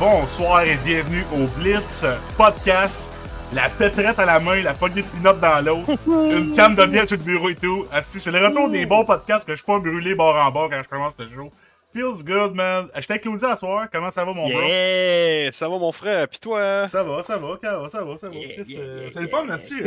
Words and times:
bonsoir 0.00 0.62
et 0.62 0.78
bienvenue 0.82 1.22
au 1.30 1.46
Blitz 1.60 2.06
Podcast. 2.34 3.12
La 3.52 3.68
pétrette 3.68 4.18
à 4.18 4.24
la 4.24 4.40
main, 4.40 4.62
la 4.62 4.72
poignée 4.72 5.02
de 5.02 5.06
pinotte 5.06 5.40
dans 5.40 5.62
l'autre, 5.62 5.90
une 6.06 6.56
canne 6.56 6.74
de 6.74 6.86
bière 6.86 7.06
sur 7.06 7.18
le 7.18 7.22
bureau 7.22 7.50
et 7.50 7.54
tout. 7.54 7.86
Asti, 7.92 8.18
c'est 8.18 8.30
le 8.30 8.38
retour 8.38 8.70
des 8.70 8.86
bons 8.86 9.04
podcasts 9.04 9.44
que 9.46 9.52
je 9.52 9.58
suis 9.58 9.66
pas 9.66 9.78
brûlé 9.78 10.14
bord 10.14 10.34
en 10.36 10.50
bord 10.50 10.70
quand 10.70 10.82
je 10.82 10.88
commence 10.88 11.16
ce 11.18 11.28
show. 11.28 11.52
Feels 11.92 12.24
good, 12.24 12.54
man. 12.54 12.88
Je 12.96 13.06
t'ai 13.06 13.18
Claudie 13.18 13.44
à 13.44 13.56
soir. 13.56 13.88
Comment 13.92 14.10
ça 14.10 14.24
va, 14.24 14.32
mon 14.32 14.48
bro? 14.48 14.62
Yeah! 14.62 15.52
Ça 15.52 15.68
va, 15.68 15.76
mon 15.76 15.92
frère? 15.92 16.26
Puis 16.28 16.38
toi? 16.38 16.88
Ça 16.88 17.02
va, 17.02 17.22
ça 17.22 17.36
va, 17.36 17.58
ça 17.62 17.76
va, 17.76 17.88
ça 17.90 18.02
va, 18.02 18.16
ça 18.16 18.28
va. 18.30 18.34
Yeah, 18.34 18.54
Chris, 18.54 18.72
yeah, 18.72 18.80
euh, 18.80 19.08
c'est 19.12 19.20
le 19.20 19.28
fun. 19.28 19.46
Chris, 19.58 19.82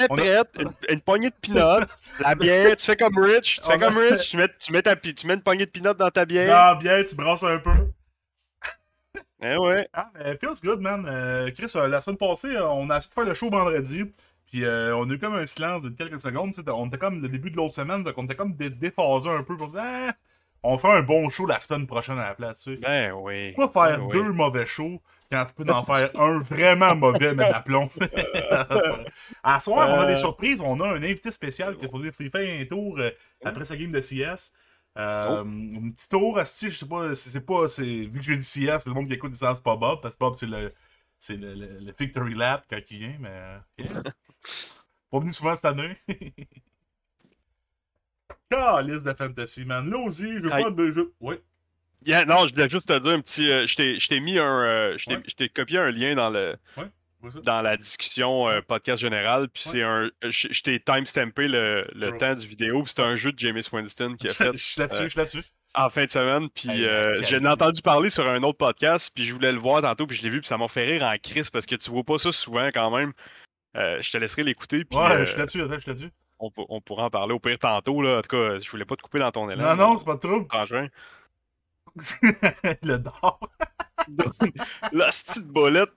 euh, 0.00 0.42
a-? 0.42 0.60
Une, 0.60 0.72
une 0.88 1.00
poignée 1.00 1.30
de 1.30 1.34
peanuts, 1.40 1.86
la 2.18 2.34
bière, 2.34 2.74
tu 2.76 2.86
fais 2.86 2.96
comme 2.96 3.16
Rich, 3.18 3.60
tu 3.62 3.70
fais 3.70 3.78
comme 3.78 3.98
Rich, 3.98 4.30
tu 4.30 4.36
mets, 4.36 4.48
tu, 4.58 4.72
mets 4.72 4.82
ta, 4.82 4.96
tu 4.96 5.26
mets 5.28 5.34
une 5.34 5.42
poignée 5.42 5.66
de 5.66 5.70
peanuts 5.70 5.94
dans 5.96 6.10
ta 6.10 6.24
bière. 6.24 6.48
dans 6.48 6.72
la 6.72 6.74
bière, 6.74 7.04
tu 7.08 7.14
brasses 7.14 7.44
un 7.44 7.58
peu. 7.58 7.70
Eh 9.46 9.56
ouais. 9.56 9.88
Ah, 9.92 10.10
mais 10.14 10.36
feels 10.38 10.60
good, 10.62 10.80
man. 10.80 11.04
Euh, 11.06 11.50
Chris, 11.50 11.70
euh, 11.76 11.86
la 11.88 12.00
semaine 12.00 12.16
passée, 12.16 12.56
euh, 12.56 12.66
on 12.68 12.88
a 12.88 12.96
essayé 12.96 13.10
de 13.10 13.14
faire 13.14 13.24
le 13.24 13.34
show 13.34 13.50
vendredi. 13.50 14.04
Puis 14.50 14.64
euh, 14.64 14.96
on 14.96 15.08
a 15.10 15.12
eu 15.12 15.18
comme 15.18 15.34
un 15.34 15.46
silence 15.46 15.82
de 15.82 15.90
quelques 15.90 16.20
secondes. 16.20 16.52
On 16.68 16.86
était 16.86 16.98
comme 16.98 17.20
le 17.20 17.28
début 17.28 17.50
de 17.50 17.56
l'autre 17.56 17.74
semaine, 17.74 18.02
donc 18.04 18.14
on 18.16 18.24
était 18.24 18.36
comme 18.36 18.54
dé- 18.54 18.70
déphasé 18.70 19.28
un 19.28 19.42
peu. 19.42 19.56
Pour 19.56 19.68
se 19.68 19.74
dire, 19.74 19.82
Ah, 19.84 20.12
on 20.62 20.78
fait 20.78 20.90
un 20.90 21.02
bon 21.02 21.28
show 21.28 21.44
la 21.46 21.60
semaine 21.60 21.86
prochaine 21.86 22.18
à 22.18 22.28
la 22.28 22.34
place. 22.34 22.62
Tu 22.62 22.76
sais. 22.76 22.80
Ben 22.80 23.12
oui. 23.12 23.52
Pourquoi 23.54 23.88
faire 23.88 23.98
Ben 23.98 24.04
oui. 24.06 24.12
deux 24.12 24.32
mauvais 24.32 24.64
shows 24.64 25.02
quand 25.30 25.44
tu 25.44 25.54
peux 25.54 25.70
en 25.72 25.84
faire 25.84 26.10
un 26.18 26.38
vraiment 26.40 26.94
mauvais, 26.94 27.34
mais 27.34 27.50
d'aplomb? 27.50 27.88
à 29.42 29.60
soir, 29.60 29.88
on 29.90 30.00
a 30.00 30.06
des 30.06 30.16
surprises. 30.16 30.60
On 30.64 30.80
a 30.80 30.86
un 30.88 31.02
invité 31.02 31.30
spécial 31.30 31.76
qui 31.76 31.84
est 31.84 31.88
supposé 31.88 32.12
faire 32.12 32.60
un 32.60 32.64
tour 32.64 32.98
après 33.44 33.64
sa 33.64 33.76
game 33.76 33.90
de 33.92 34.00
CS. 34.00 34.52
Euh, 34.96 35.40
Un 35.44 35.90
petit 35.90 36.08
tour, 36.08 36.38
asti, 36.38 36.70
je 36.70 36.78
sais 36.78 36.86
pas, 36.88 37.14
c'est 37.14 37.30
c'est 37.30 37.40
pas, 37.40 37.66
c'est, 37.68 37.84
vu 38.06 38.18
que 38.20 38.24
j'ai 38.24 38.36
dit 38.36 38.44
CS, 38.44 38.86
le 38.86 38.92
monde 38.94 39.06
qui 39.08 39.14
écoute 39.14 39.32
dit 39.32 39.38
ça, 39.38 39.54
c'est 39.54 39.62
pas 39.64 39.76
Bob, 39.76 40.00
parce 40.00 40.14
que 40.14 40.20
Bob, 40.20 40.36
c'est 40.36 40.46
le, 40.46 40.72
c'est 41.18 41.36
le, 41.36 41.54
le, 41.54 41.78
le 41.80 41.94
Victory 41.98 42.34
Lap 42.34 42.64
quand 42.70 42.78
il 42.90 42.98
vient, 42.98 43.16
mais. 43.20 43.28
euh, 43.30 43.58
yeah. 43.78 44.02
pas 45.10 45.18
venu 45.20 45.32
souvent 45.32 45.54
cette 45.56 45.64
année. 45.66 45.96
Calice 48.50 49.04
de 49.04 49.12
fantasy, 49.14 49.64
man. 49.64 49.88
Là 49.90 49.98
aussi, 49.98 50.26
je 50.34 50.40
veux 50.40 50.50
pas 50.50 50.70
de 50.70 50.90
jeu. 50.90 51.12
Ouais. 51.20 51.42
Yeah, 52.06 52.24
non, 52.26 52.46
je 52.46 52.52
voulais 52.54 52.68
juste 52.68 52.88
te 52.88 52.98
dire 52.98 53.12
un 53.14 53.20
petit. 53.20 53.50
euh, 53.50 53.66
je 53.66 53.76
t'ai- 53.76 53.98
je 53.98 54.08
t'ai 54.08 54.20
mis 54.20 54.38
un. 54.38 54.44
euh, 54.44 54.98
je 54.98 55.06
t'ai 55.06 55.16
Ouais. 55.16 55.22
je 55.26 55.34
t'ai 55.34 55.48
copié 55.48 55.78
un 55.78 55.90
lien 55.90 56.14
dans 56.14 56.30
le. 56.30 56.56
Ouais. 56.76 56.90
Dans 57.42 57.62
la 57.62 57.76
discussion 57.76 58.48
euh, 58.48 58.60
podcast 58.60 59.00
générale, 59.00 59.48
puis 59.48 59.62
Ouais. 59.66 59.72
c'est 59.72 59.82
un. 59.82 60.10
Je 60.22 60.48
je 60.50 60.62
t'ai 60.62 60.80
timestampé 60.80 61.48
le, 61.48 61.86
le 61.94 62.16
temps 62.18 62.34
du 62.34 62.46
vidéo, 62.46 62.82
puis 62.82 62.92
c'est 62.96 63.02
un 63.02 63.16
jeu 63.16 63.32
de 63.32 63.38
James 63.38 63.62
Winston 63.72 64.16
qui 64.18 64.28
a 64.28 64.30
fait 64.34 64.52
Je 64.52 64.62
suis 64.64 64.80
là-dessus, 64.80 65.02
je 65.04 65.08
suis 65.08 65.18
là-dessus. 65.18 65.42
en 65.74 65.88
fin 65.90 66.04
de 66.04 66.10
semaine, 66.10 66.48
puis 66.50 66.68
Hey, 66.70 66.84
euh, 66.86 67.40
entendu 67.50 67.82
parler 67.82 68.10
sur 68.10 68.26
un 68.28 68.42
autre 68.42 68.58
podcast, 68.58 69.10
puis 69.14 69.24
je 69.24 69.32
voulais 69.34 69.52
le 69.52 69.58
voir 69.58 69.82
tantôt, 69.82 70.06
puis 70.06 70.16
je 70.16 70.22
l'ai 70.22 70.30
vu, 70.30 70.40
puis 70.40 70.48
ça 70.48 70.58
m'a 70.58 70.68
fait 70.68 70.84
rire 70.84 71.02
en 71.02 71.16
crise 71.18 71.50
parce 71.50 71.66
que 71.66 71.74
tu 71.76 71.90
vois 71.90 72.04
pas 72.04 72.18
ça 72.18 72.30
souvent 72.32 72.68
quand 72.72 72.90
même. 72.96 73.12
Euh, 73.76 74.00
je 74.00 74.10
te 74.12 74.18
laisserai 74.18 74.42
l'écouter, 74.44 74.84
Ouais, 74.92 74.98
euh, 75.12 75.20
je 75.24 75.30
suis 75.30 75.38
là-dessus, 75.38 75.62
attends, 75.62 75.74
je 75.74 75.78
suis 75.80 75.88
là-dessus. 75.90 76.10
on, 76.38 76.50
pour- 76.50 76.70
on 76.70 76.80
pourra 76.80 77.04
en 77.04 77.10
parler 77.10 77.32
au 77.34 77.40
pire 77.40 77.58
tantôt. 77.58 78.02
Là. 78.02 78.18
En 78.18 78.22
tout 78.22 78.28
cas, 78.36 78.58
je 78.58 78.70
voulais 78.70 78.84
pas 78.84 78.94
te 78.96 79.02
couper 79.02 79.18
dans 79.18 79.32
ton 79.32 79.50
élan. 79.50 79.74
Non, 79.76 79.90
non, 79.90 79.98
c'est 79.98 80.04
pas 80.04 80.14
de 80.14 80.20
trouble. 80.20 80.46
Le 82.82 82.96
dard. 82.98 83.38
La 84.92 85.06
petite 85.06 85.46
bolette, 85.48 85.90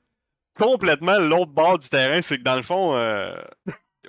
complètement 0.58 1.18
l'autre 1.20 1.52
bord 1.52 1.80
du 1.80 1.90
terrain, 1.90 2.22
c'est 2.22 2.38
que 2.38 2.44
dans 2.44 2.56
le 2.56 2.62
fond, 2.62 2.96
euh, 2.96 3.36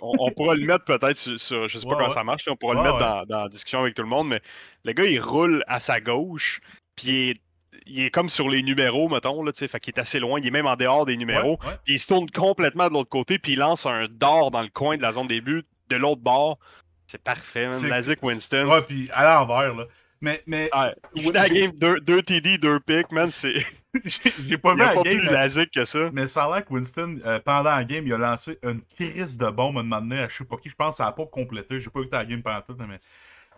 on, 0.01 0.13
on 0.19 0.31
pourra 0.31 0.55
le 0.55 0.65
mettre 0.67 0.85
peut-être 0.85 1.17
sur, 1.17 1.39
sur- 1.39 1.69
Je 1.69 1.79
sais 1.79 1.85
pas 1.85 1.91
Ouais, 1.91 1.97
comment 1.97 2.09
ouais. 2.09 2.15
ça 2.15 2.25
marche, 2.25 2.47
là, 2.47 2.53
on 2.53 2.57
pourra 2.57 2.75
Ouais, 2.75 2.83
le 2.85 2.93
mettre 2.93 2.99
dans, 2.99 3.25
dans 3.27 3.43
la 3.43 3.49
discussion 3.49 3.81
avec 3.81 3.95
tout 3.95 4.03
le 4.03 4.09
monde, 4.09 4.29
mais 4.29 4.41
le 4.85 4.93
gars, 4.93 5.05
il 5.05 5.21
roule 5.21 5.63
à 5.67 5.79
sa 5.81 6.01
gauche, 6.01 6.61
puis 6.97 7.09
il 7.09 7.31
est, 7.31 7.41
il 7.87 8.01
est 8.03 8.11
comme 8.11 8.29
sur 8.29 8.49
les 8.49 8.63
numéros, 8.63 9.09
mettons, 9.09 9.43
là, 9.43 9.53
fait 9.55 9.81
qu'il 9.81 9.95
est 9.95 10.01
assez 10.01 10.19
loin, 10.21 10.39
il 10.41 10.47
est 10.47 10.51
même 10.51 10.67
en 10.67 10.77
dehors 10.77 11.07
des 11.07 11.17
numéros. 11.17 11.59
Puis 11.85 11.95
il 11.95 11.99
se 11.99 12.07
tourne 12.07 12.29
complètement 12.31 12.89
de 12.89 12.93
l'autre 12.95 13.09
côté, 13.11 13.39
puis 13.39 13.53
il 13.53 13.59
lance 13.59 13.87
un 13.87 14.07
dard 14.11 14.51
dans 14.51 14.63
le 14.63 14.69
coin 14.69 14.97
de 14.97 15.03
la 15.03 15.13
zone 15.13 15.27
des 15.29 15.41
buts, 15.41 15.65
de 15.89 15.97
l'autre 15.97 16.21
bord. 16.21 16.59
C'est 17.07 17.23
parfait, 17.23 17.71
Lazic 17.89 18.23
Winston. 18.23 18.67
Ouais, 18.67 18.83
puis 18.83 19.09
à 19.15 19.25
l'envers, 19.25 19.75
là. 19.75 19.85
Mais, 20.21 20.43
mais 20.47 20.71
Ouais, 20.75 21.23
fait 21.23 21.33
la 21.33 21.49
game 21.49 21.73
2 21.73 22.23
TD, 22.23 22.59
2 22.59 22.81
picks, 22.81 23.13
man. 23.13 23.31
C'est... 23.31 23.65
j'ai 24.05 24.59
pas 24.59 24.75
vu 24.75 24.81
la 24.81 24.95
pas 24.95 25.03
game, 25.03 25.19
plus 25.21 25.29
Lazic 25.29 25.71
que 25.71 25.85
ça. 25.85 26.11
mais 26.13 26.27
ça 26.27 26.45
a 26.45 26.55
l'air 26.55 26.65
que 26.65 26.73
Winston, 26.73 27.21
euh, 27.25 27.39
pendant 27.41 27.71
la 27.71 27.85
game, 27.85 28.07
il 28.07 28.13
a 28.13 28.19
lancé 28.19 28.59
une 28.63 28.83
crise 28.83 29.39
de 29.39 29.51
bombe 29.51 29.77
à 29.77 29.81
un 29.81 29.83
moment 29.83 30.01
donné 30.01 30.21
à 30.21 30.29
je 30.29 30.37
sais 30.37 30.45
pas 30.45 30.57
qui. 30.57 30.69
Je 30.69 30.75
pense 30.75 30.95
que 30.95 30.97
ça 30.99 31.07
a 31.07 31.13
pas 31.13 31.27
complété. 31.27 31.79
J'ai 31.81 31.91
pas 31.91 32.01
écouté 32.01 32.17
la 32.17 32.25
game 32.25 32.43
pendant 32.43 32.61
tout, 32.61 32.77
mais. 32.79 32.99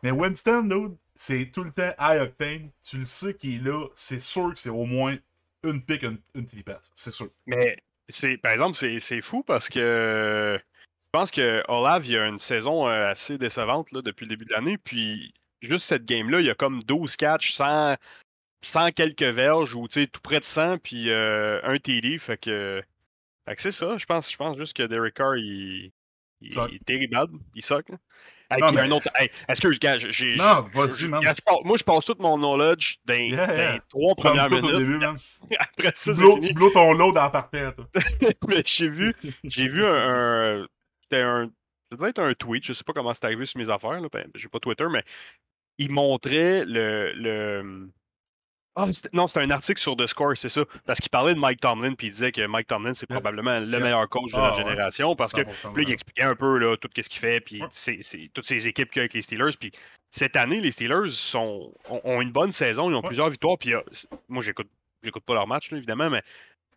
Mais 0.03 0.11
Winston, 0.11 0.63
dude, 0.63 0.97
c'est 1.15 1.47
tout 1.53 1.63
le 1.63 1.73
temps 1.73 1.93
high 2.01 2.23
octane. 2.23 2.71
Tu 2.83 2.99
le 2.99 3.05
sais 3.05 3.35
qu'il 3.35 3.57
est 3.57 3.71
là. 3.71 3.87
C'est 3.95 4.21
sûr 4.21 4.55
que 4.55 4.59
c'est 4.59 4.71
au 4.71 4.87
moins 4.87 5.17
une 5.63 5.83
pick, 5.83 6.03
une, 6.03 6.19
une 6.35 6.47
TD 6.47 6.63
pass. 6.63 6.91
C'est 6.95 7.11
sûr. 7.11 7.29
Mais, 7.47 7.77
c'est, 8.09 8.39
par 8.39 8.53
exemple, 8.53 8.77
c'est, 8.77 8.99
c'est 9.01 9.21
fou 9.21 9.43
parce 9.43 9.69
que 9.69 10.59
je 10.59 11.19
pense 11.19 11.31
que 11.31 11.63
Olav, 11.69 12.07
il 12.07 12.17
a 12.17 12.29
une 12.29 12.39
saison 12.39 12.89
euh, 12.89 13.11
assez 13.11 13.37
décevante 13.37 13.91
là, 13.93 14.01
depuis 14.01 14.25
le 14.27 14.31
début 14.31 14.45
de 14.45 14.53
l'année. 14.53 14.79
Puis, 14.79 15.35
juste 15.63 15.87
cette 15.87 16.05
game-là, 16.05 16.41
il 16.41 16.47
y 16.47 16.51
a 16.51 16.55
comme 16.55 16.83
12 16.83 17.17
catchs, 17.17 17.53
100, 17.53 17.97
100 18.63 18.91
quelques 18.93 19.23
verges 19.23 19.75
ou 19.75 19.89
tout 19.89 20.21
près 20.23 20.41
de 20.41 20.45
100, 20.45 20.79
puis 20.79 21.11
euh, 21.11 21.61
un 21.65 21.79
TD. 21.79 22.19
Fait 22.19 22.37
que, 22.39 22.83
fait 23.47 23.57
que 23.57 23.63
c'est 23.63 23.71
ça. 23.73 23.97
Je 23.99 24.07
pense, 24.07 24.31
je 24.31 24.37
pense 24.37 24.57
juste 24.57 24.77
que 24.77 24.83
Derek 24.83 25.15
Carr, 25.15 25.37
il, 25.37 25.93
il, 26.41 26.53
il 26.53 26.75
est 26.77 26.85
terrible. 26.85 27.39
Il 27.55 27.63
soque. 27.63 27.89
Hey, 28.53 28.61
mais- 28.75 28.81
un 28.81 28.91
autre. 28.91 29.09
Hey, 29.15 29.31
excuse, 29.49 29.79
gars, 29.79 29.97
j'ai. 29.97 30.35
Non, 30.35 30.69
vas-y, 30.75 31.07
man. 31.07 31.23
moi, 31.65 31.77
je 31.77 31.85
passe 31.85 32.05
tout 32.07 32.17
mon 32.19 32.37
knowledge 32.37 32.97
dans, 33.05 33.15
Yeah, 33.15 33.47
dans 33.47 33.53
yeah. 33.55 33.73
les 33.75 33.81
trois 33.89 34.15
Tu 34.17 34.21
premières 34.23 34.47
au 34.47 34.51
minutes. 34.57 34.77
début, 34.77 34.99
man. 34.99 35.17
Après 35.61 35.93
ça, 35.95 36.13
Tu 36.13 36.19
blows, 36.19 36.41
tu 36.41 36.53
blows 36.55 36.71
ton 36.71 36.93
load 36.95 37.17
en 37.17 37.31
parterre, 37.31 37.77
toi. 37.77 37.87
Mais 38.49 38.63
j'ai 38.67 38.89
vu, 38.89 39.15
j'ai 39.45 39.69
vu 39.69 39.85
un, 39.87 40.63
un- 40.63 40.67
c'était 41.03 41.23
un, 41.23 41.47
ça 41.93 41.97
devait 41.97 42.11
être 42.11 42.19
un 42.23 42.35
tweet, 42.35 42.65
je 42.65 42.73
sais 42.73 42.83
pas 42.83 42.93
comment 42.93 43.15
c'est 43.15 43.25
arrivé 43.25 43.47
sur 43.47 43.59
mes 43.61 43.71
affaires, 43.71 44.01
là, 44.01 44.09
ben, 44.13 44.29
j'ai 44.35 44.49
pas 44.49 44.59
Twitter, 44.59 44.87
mais 44.91 45.05
il 45.81 45.91
montrait 45.91 46.65
le, 46.67 47.13
le, 47.15 47.89
ah, 48.77 48.87
non, 49.13 49.27
c'était 49.27 49.41
un 49.45 49.51
article 49.51 49.81
sur 49.81 49.97
The 49.97 50.07
Score, 50.07 50.37
c'est 50.37 50.49
ça, 50.49 50.63
parce 50.87 51.01
qu'il 51.01 51.11
parlait 51.11 51.35
de 51.35 51.41
Mike 51.41 51.61
Tomlin, 51.61 51.95
puis 51.95 52.07
il 52.07 52.11
disait 52.11 52.31
que 52.33 52.47
Mike 52.47 52.69
Tomlin, 52.69 52.95
c'est 52.95 53.07
probablement 53.07 53.59
le 53.59 53.67
Yeah. 53.67 53.81
meilleur 53.81 54.09
coach 54.09 54.31
de 54.31 54.37
Ah, 54.39 54.43
la 54.43 54.51
ouais. 54.51 54.57
génération, 54.71 55.17
parce 55.17 55.33
que 55.33 55.41
100%, 55.41 55.73
puis 55.73 55.83
là, 55.85 55.89
il 55.91 55.93
expliquait 55.93 56.23
un 56.23 56.37
peu 56.37 56.59
là, 56.59 56.77
tout 56.77 56.89
ce 56.95 57.09
qu'il 57.09 57.19
fait, 57.19 57.41
puis 57.41 57.63
Ouais. 57.63 57.69
toutes 58.33 58.47
ces 58.47 58.69
équipes 58.69 58.91
qu'il 58.91 58.99
y 58.99 59.01
a 59.01 59.03
avec 59.05 59.15
les 59.15 59.23
Steelers. 59.23 59.57
Puis 59.59 59.73
cette 60.13 60.37
année, 60.37 60.61
les 60.61 60.71
Steelers 60.71 61.09
sont, 61.09 61.73
ont, 61.89 62.01
ont 62.05 62.21
une 62.21 62.31
bonne 62.33 62.53
saison, 62.53 62.91
ils 62.91 62.95
ont 62.95 63.01
Ouais. 63.01 63.07
plusieurs 63.09 63.29
victoires. 63.31 63.59
Puis 63.59 63.75
euh, 63.75 63.81
moi, 64.29 64.43
j'écoute, 64.43 64.69
j'écoute 65.03 65.25
pas 65.25 65.35
leur 65.35 65.47
match, 65.49 65.71
là, 65.73 65.79
évidemment, 65.79 66.09
mais 66.11 66.23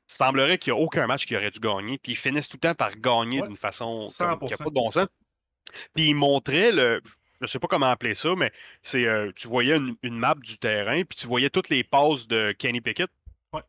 il 0.09 0.13
semblerait 0.13 0.57
qu'il 0.57 0.73
n'y 0.73 0.79
a 0.79 0.81
aucun 0.81 1.07
match 1.07 1.25
qui 1.25 1.35
aurait 1.35 1.51
dû 1.51 1.59
gagner. 1.59 1.97
Puis 1.99 2.13
ils 2.13 2.17
finissent 2.17 2.49
tout 2.49 2.57
le 2.57 2.61
temps 2.67 2.75
par 2.75 2.95
gagner 2.97 3.41
d'une 3.41 3.57
façon 3.57 4.05
qui 4.07 4.13
100%. 4.13 4.49
n'a 4.49 4.57
pas 4.57 4.65
de 4.65 4.69
bon 4.73 4.91
sens. 4.91 5.07
Puis 5.93 6.07
ils 6.07 6.15
montraient 6.15 6.71
le. 6.71 7.01
Je 7.45 7.51
sais 7.51 7.59
pas 7.59 7.67
comment 7.67 7.89
appeler 7.89 8.15
ça, 8.15 8.35
mais 8.35 8.51
c'est 8.81 9.05
euh, 9.05 9.31
tu 9.35 9.47
voyais 9.47 9.75
une, 9.75 9.95
une 10.03 10.17
map 10.17 10.35
du 10.35 10.57
terrain, 10.57 11.03
puis 11.03 11.17
tu 11.17 11.27
voyais 11.27 11.49
toutes 11.49 11.69
les 11.69 11.83
passes 11.83 12.27
de 12.27 12.53
Kenny 12.57 12.81
Pickett. 12.81 13.09
Ouais. 13.53 13.61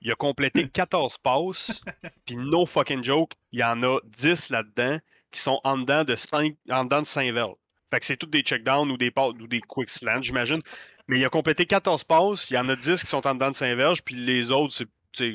Il 0.00 0.10
a 0.10 0.14
complété 0.14 0.68
14 0.72 1.18
passes, 1.18 1.82
puis 2.24 2.36
no 2.36 2.66
fucking 2.66 3.02
joke, 3.04 3.32
il 3.52 3.60
y 3.60 3.64
en 3.64 3.82
a 3.82 3.98
10 4.04 4.50
là-dedans 4.50 4.98
qui 5.30 5.40
sont 5.40 5.60
en 5.64 5.78
dedans 5.78 6.04
de 6.04 6.14
5, 6.16 6.54
en 6.70 6.84
dedans 6.84 7.00
de 7.00 7.06
5 7.06 7.32
verges. 7.32 7.54
Fait 7.90 8.00
que 8.00 8.06
c'est 8.06 8.16
tous 8.16 8.26
des 8.26 8.40
checkdowns 8.40 8.90
ou 8.90 8.96
des 8.96 9.10
passes 9.10 9.34
ou 9.40 9.46
des 9.46 9.60
quick 9.60 9.90
slants, 9.90 10.22
j'imagine. 10.22 10.60
Mais 11.08 11.18
il 11.20 11.24
a 11.24 11.28
complété 11.28 11.66
14 11.66 12.04
passes, 12.04 12.50
il 12.50 12.54
y 12.54 12.58
en 12.58 12.68
a 12.68 12.74
10 12.76 13.00
qui 13.02 13.06
sont 13.08 13.26
en 13.26 13.34
dedans 13.34 13.50
de 13.50 13.54
5 13.54 13.74
verges, 13.76 14.02
puis 14.02 14.14
les 14.16 14.50
autres, 14.50 14.74
c'est 15.12 15.34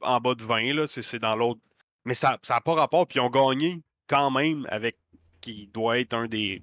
en- 0.00 0.20
bas 0.20 0.34
de 0.34 0.44
20, 0.44 0.72
là, 0.74 0.86
c'est 0.86 1.02
c'est 1.02 1.18
dans 1.18 1.34
l'autre. 1.36 1.60
Mais 2.04 2.14
ça 2.14 2.38
n'a 2.48 2.60
pas 2.60 2.74
rapport, 2.74 3.06
puis 3.06 3.18
ils 3.18 3.22
ont 3.22 3.28
gagné 3.30 3.80
quand 4.08 4.30
même 4.30 4.66
avec 4.70 4.96
qui 5.40 5.68
doit 5.72 5.98
être 5.98 6.14
un 6.14 6.26
des 6.26 6.62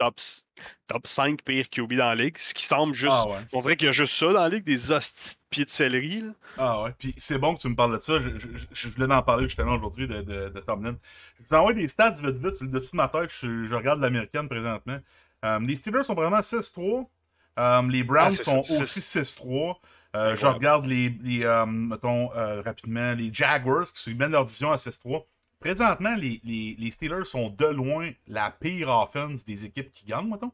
top, 0.00 0.14
s- 0.18 0.44
top 0.88 1.06
5 1.06 1.42
pires 1.42 1.68
QB 1.70 1.92
dans 1.94 2.06
la 2.08 2.14
ligue, 2.16 2.36
ce 2.38 2.52
qui 2.54 2.64
semble 2.64 2.94
juste. 2.94 3.12
Ah 3.14 3.28
ouais. 3.28 3.36
On 3.52 3.60
dirait 3.60 3.76
qu'il 3.76 3.86
y 3.86 3.88
a 3.88 3.92
juste 3.92 4.14
ça 4.14 4.26
dans 4.32 4.40
la 4.40 4.48
ligue, 4.48 4.64
des 4.64 4.90
hosties 4.90 5.34
de 5.36 5.40
pieds 5.50 5.64
de 5.66 5.70
céleri. 5.70 6.22
Là. 6.22 6.32
Ah 6.58 6.82
ouais, 6.82 6.94
puis 6.98 7.14
c'est 7.18 7.38
bon 7.38 7.54
que 7.54 7.60
tu 7.60 7.68
me 7.68 7.76
parles 7.76 7.96
de 7.96 8.02
ça. 8.02 8.18
Je, 8.18 8.30
je, 8.38 8.48
je- 8.56 8.66
je 8.72 8.88
voulais 8.88 9.14
en 9.14 9.22
parler 9.22 9.44
justement 9.44 9.74
aujourd'hui 9.74 10.08
de, 10.08 10.22
de, 10.22 10.48
de 10.48 10.60
Tomlin. 10.60 10.96
Je 11.38 11.48
vais 11.48 11.56
envoyer 11.56 11.80
des 11.82 11.88
stats 11.88 12.12
vite 12.12 12.38
vite 12.38 12.54
sur 12.54 12.64
le 12.64 12.70
dessus 12.70 12.90
de 12.92 12.96
ma 12.96 13.08
tête. 13.08 13.30
Je, 13.30 13.66
je 13.66 13.74
regarde 13.74 14.00
l'américaine 14.00 14.48
présentement. 14.48 14.98
Euh, 15.44 15.58
les 15.60 15.76
Steelers 15.76 16.04
sont 16.04 16.14
vraiment 16.14 16.40
6-3. 16.40 17.06
Euh, 17.58 17.82
les 17.90 18.02
Browns 18.02 18.28
Ah, 18.40 18.42
sont 18.42 18.62
ça, 18.62 18.80
aussi 18.82 19.00
6-3. 19.00 19.76
Euh, 20.16 20.34
je 20.34 20.44
regarde 20.46 20.86
les, 20.86 21.10
les 21.22 21.44
euh, 21.44 21.66
mettons, 21.66 22.32
euh, 22.34 22.62
rapidement, 22.62 23.12
les 23.14 23.32
Jaguars 23.32 23.84
qui 23.92 24.12
mènent 24.14 24.32
leur 24.32 24.44
division 24.44 24.72
à 24.72 24.76
6-3. 24.76 25.24
Présentement, 25.60 26.16
les, 26.16 26.40
les, 26.42 26.74
les 26.78 26.90
Steelers 26.90 27.26
sont 27.26 27.50
de 27.50 27.66
loin 27.66 28.10
la 28.26 28.50
pire 28.50 28.88
offense 28.88 29.44
des 29.44 29.66
équipes 29.66 29.92
qui 29.92 30.06
gagnent, 30.06 30.30
mettons. 30.30 30.52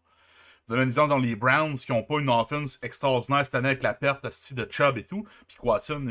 Vous 0.68 0.74
avez 0.74 0.98
un 0.98 1.06
dans 1.06 1.18
les 1.18 1.36
Browns 1.36 1.74
qui 1.74 1.92
n'ont 1.92 2.02
pas 2.02 2.18
une 2.18 2.28
offense 2.28 2.80
extraordinaire 2.82 3.44
cette 3.44 3.54
année 3.54 3.68
avec 3.68 3.84
la 3.84 3.94
perte 3.94 4.24
de 4.24 4.66
Chubb 4.68 4.98
et 4.98 5.04
tout. 5.04 5.24
Puis 5.46 5.56
Quatin, 5.56 6.04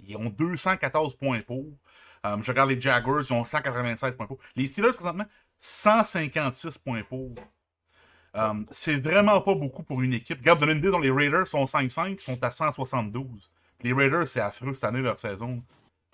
ils, 0.00 0.16
ont 0.16 0.30
214 0.30 1.14
points 1.14 1.40
pour. 1.42 1.64
Euh, 2.26 2.36
je 2.42 2.50
regarde 2.50 2.70
les 2.70 2.80
Jaguars, 2.80 3.22
ils 3.22 3.32
ont 3.32 3.44
196 3.44 4.16
points 4.16 4.26
pour. 4.26 4.38
Les 4.56 4.66
Steelers, 4.66 4.92
présentement, 4.94 5.26
156 5.60 6.78
points 6.78 7.04
pour. 7.04 7.30
Euh, 8.36 8.54
c'est 8.70 8.96
vraiment 8.96 9.40
pas 9.42 9.54
beaucoup 9.54 9.84
pour 9.84 10.02
une 10.02 10.14
équipe. 10.14 10.38
Regarde, 10.38 10.58
donne 10.58 10.70
une 10.70 10.78
idée, 10.78 10.90
dans 10.90 10.98
les 10.98 11.10
Raiders 11.10 11.46
sont 11.46 11.64
5-5, 11.64 12.14
ils 12.14 12.20
sont 12.20 12.42
à 12.42 12.50
172. 12.50 13.48
Les 13.82 13.92
Raiders, 13.92 14.26
c'est 14.26 14.40
affreux 14.40 14.74
cette 14.74 14.84
année, 14.84 15.02
leur 15.02 15.20
saison. 15.20 15.62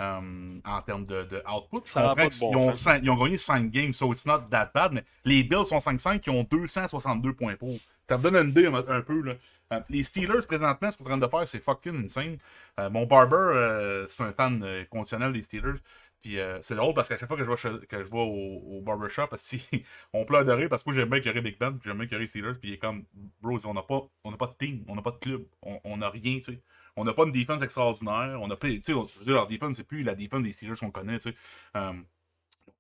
Euh, 0.01 0.59
en 0.65 0.83
termes 0.83 1.07
de, 1.07 1.25
de 1.25 1.43
output. 1.51 1.83
Je 1.87 1.99
a 1.99 2.03
comprends 2.03 2.25
bon 2.25 2.29
qu'ils 2.29 2.57
ont, 2.57 2.73
ils 3.03 3.11
ont 3.11 3.17
gagné 3.17 3.37
5 3.37 3.71
games, 3.71 3.93
so 3.93 4.13
it's 4.13 4.27
not 4.27 4.41
that 4.51 4.71
bad, 4.75 4.93
mais 4.93 5.05
les 5.25 5.43
Bills 5.43 5.65
sont 5.65 5.79
5-5, 5.79 6.21
qui 6.21 6.31
ont 6.31 6.45
262 6.45 7.33
points 7.35 7.57
pour. 7.57 7.77
Ça 8.09 8.19
me 8.19 8.23
donne 8.23 8.37
une 8.37 8.51
idée 8.51 8.67
un, 8.67 8.75
un 8.75 9.01
peu. 9.01 9.21
Là. 9.21 9.35
Euh, 9.73 9.81
les 9.89 10.05
Steelers, 10.05 10.47
présentement, 10.47 10.91
ce 10.91 10.97
qu'ils 10.97 11.07
sont 11.07 11.13
en 11.13 11.19
train 11.19 11.27
de 11.27 11.31
faire, 11.31 11.49
c'est 11.49 11.63
fucking 11.63 12.05
insane. 12.05 12.39
Euh, 12.79 12.89
mon 12.89 13.05
barber, 13.07 13.37
euh, 13.37 14.07
c'est 14.09 14.23
un 14.23 14.33
fan 14.33 14.65
conditionnel 14.91 15.33
des 15.33 15.43
Steelers. 15.43 15.81
Puis 16.27 16.41
euh, 16.41 16.59
c'est 16.61 16.75
drôle 16.75 16.93
parce 16.93 17.09
qu'à 17.09 17.17
chaque 17.17 17.29
fois 17.29 17.37
que 17.37 17.45
je 17.45 17.49
vais, 17.49 17.87
que 17.87 17.99
je 17.99 18.11
vais 18.11 18.19
au, 18.19 18.79
au 18.79 18.81
barbershop, 18.81 19.29
on 20.13 20.25
pleure 20.25 20.45
de 20.45 20.51
rire 20.51 20.69
parce 20.69 20.83
que 20.83 20.91
moi 20.91 20.97
j'aime 20.97 21.09
bien 21.09 21.21
qu'il 21.21 21.29
y 21.29 21.31
aurait 21.31 21.41
Big 21.41 21.57
Ben, 21.57 21.79
j'aime 21.85 21.99
bien 21.99 22.07
qu'il 22.09 22.17
y 22.17 22.21
les 22.21 22.27
Steelers, 22.27 22.55
puis 22.61 22.71
il 22.71 22.75
est 22.75 22.79
comme, 22.79 23.05
bros, 23.41 23.65
on 23.65 23.75
n'a 23.75 23.83
pas, 23.83 24.09
on 24.25 24.33
n'a 24.33 24.37
pas 24.37 24.49
de 24.49 24.55
team, 24.59 24.85
on 24.89 24.97
n'a 24.97 25.03
pas 25.03 25.13
de 25.13 25.19
club, 25.19 25.45
on 25.63 25.79
on 25.85 25.99
n'a 25.99 26.11
rien, 26.11 26.39
tu 26.39 26.43
sais. 26.43 26.61
On 26.97 27.05
n'a 27.05 27.13
pas 27.13 27.25
une 27.25 27.31
défense 27.33 27.63
extraordinaire, 27.63 28.39
on 28.41 28.49
n'a 28.49 28.57
pas, 28.57 28.69
tu 28.69 28.83
sais, 28.83 28.93
je 28.93 29.19
veux 29.19 29.25
dire, 29.25 29.35
leur 29.35 29.47
défense, 29.47 29.77
c'est 29.77 29.85
plus 29.87 30.03
la 30.03 30.15
défense 30.15 30.43
des 30.43 30.53
Steelers 30.53 30.77
qu'on 30.81 30.91
connaît, 30.91 31.19
tu 31.19 31.31
sais. 31.31 31.37
Euh, 31.77 31.93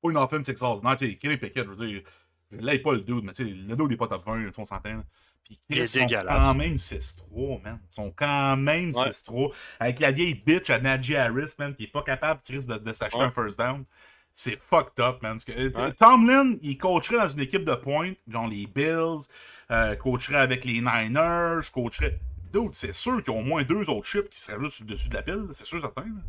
pas 0.03 0.11
une 0.11 0.17
offense 0.17 0.49
extraordinaire, 0.49 0.97
tu 0.97 1.09
sais, 1.09 1.17
Kenny 1.17 1.37
Pickett, 1.37 1.65
je 1.67 1.73
veux 1.75 1.87
dire, 1.87 2.03
je 2.51 2.59
l'aime 2.59 2.83
pas 2.83 2.93
le 2.93 3.01
dude, 3.01 3.25
mais 3.25 3.33
tu 3.33 3.45
sais, 3.47 3.51
le 3.55 3.77
dude 3.77 3.91
n'est 3.91 3.97
pas 3.97 4.09
top 4.09 4.25
20, 4.27 4.47
tu 4.47 4.53
sais, 4.53 4.61
on 4.61 4.65
s'entend. 4.65 5.03
Puis 5.45 5.61
ils 5.69 5.87
sont 5.87 6.07
quand 6.09 6.55
même 6.55 6.77
6-3, 6.77 7.63
man. 7.63 7.79
Ils 7.89 7.95
sont 7.95 8.11
quand 8.17 8.57
même 8.57 8.91
Ouais. 8.95 9.11
6-3. 9.13 9.53
Avec 9.79 10.01
la 10.01 10.11
vieille 10.11 10.35
bitch 10.35 10.71
à 10.71 10.81
Najee 10.81 11.15
Harris, 11.17 11.55
man, 11.61 11.73
qui 11.75 11.85
est 11.85 11.93
pas 11.93 12.03
capable, 12.03 12.41
Chris, 12.45 12.67
de, 12.67 12.79
de 12.79 12.93
s'acheter 12.93 13.19
Ouais. 13.19 13.25
un 13.27 13.31
first 13.31 13.57
down. 13.59 13.85
C'est 14.33 14.59
fucked 14.61 14.99
up, 14.99 15.23
man. 15.23 15.39
Que, 15.39 15.53
euh, 15.53 15.71
Ouais. 15.71 15.93
Tomlin, 15.93 16.55
il 16.63 16.77
coacherait 16.77 17.19
dans 17.19 17.29
une 17.29 17.41
équipe 17.41 17.65
de 17.65 17.75
pointe, 17.77 18.17
genre 18.29 18.49
les 18.49 18.67
Bills, 18.67 19.29
euh, 19.71 19.95
coacherait 19.95 20.37
avec 20.41 20.65
les 20.65 20.81
Niners, 20.81 21.61
coacherait. 21.73 22.19
D'autres, 22.57 22.75
c'est 22.75 22.95
sûr 22.95 23.23
qu'il 23.23 23.35
y 23.35 23.37
a 23.37 23.39
au 23.39 23.43
moins 23.43 23.63
deux 23.65 23.91
autres 23.91 24.07
chips 24.07 24.31
qui 24.31 24.41
seraient 24.41 24.59
là 24.59 24.71
sur 24.71 24.87
le 24.87 24.91
dessus 24.93 25.11
de 25.11 25.15
la 25.15 25.23
pile, 25.23 25.47
c'est 25.53 25.67
sûr, 25.67 25.79
certain. 25.79 26.05
là. 26.05 26.23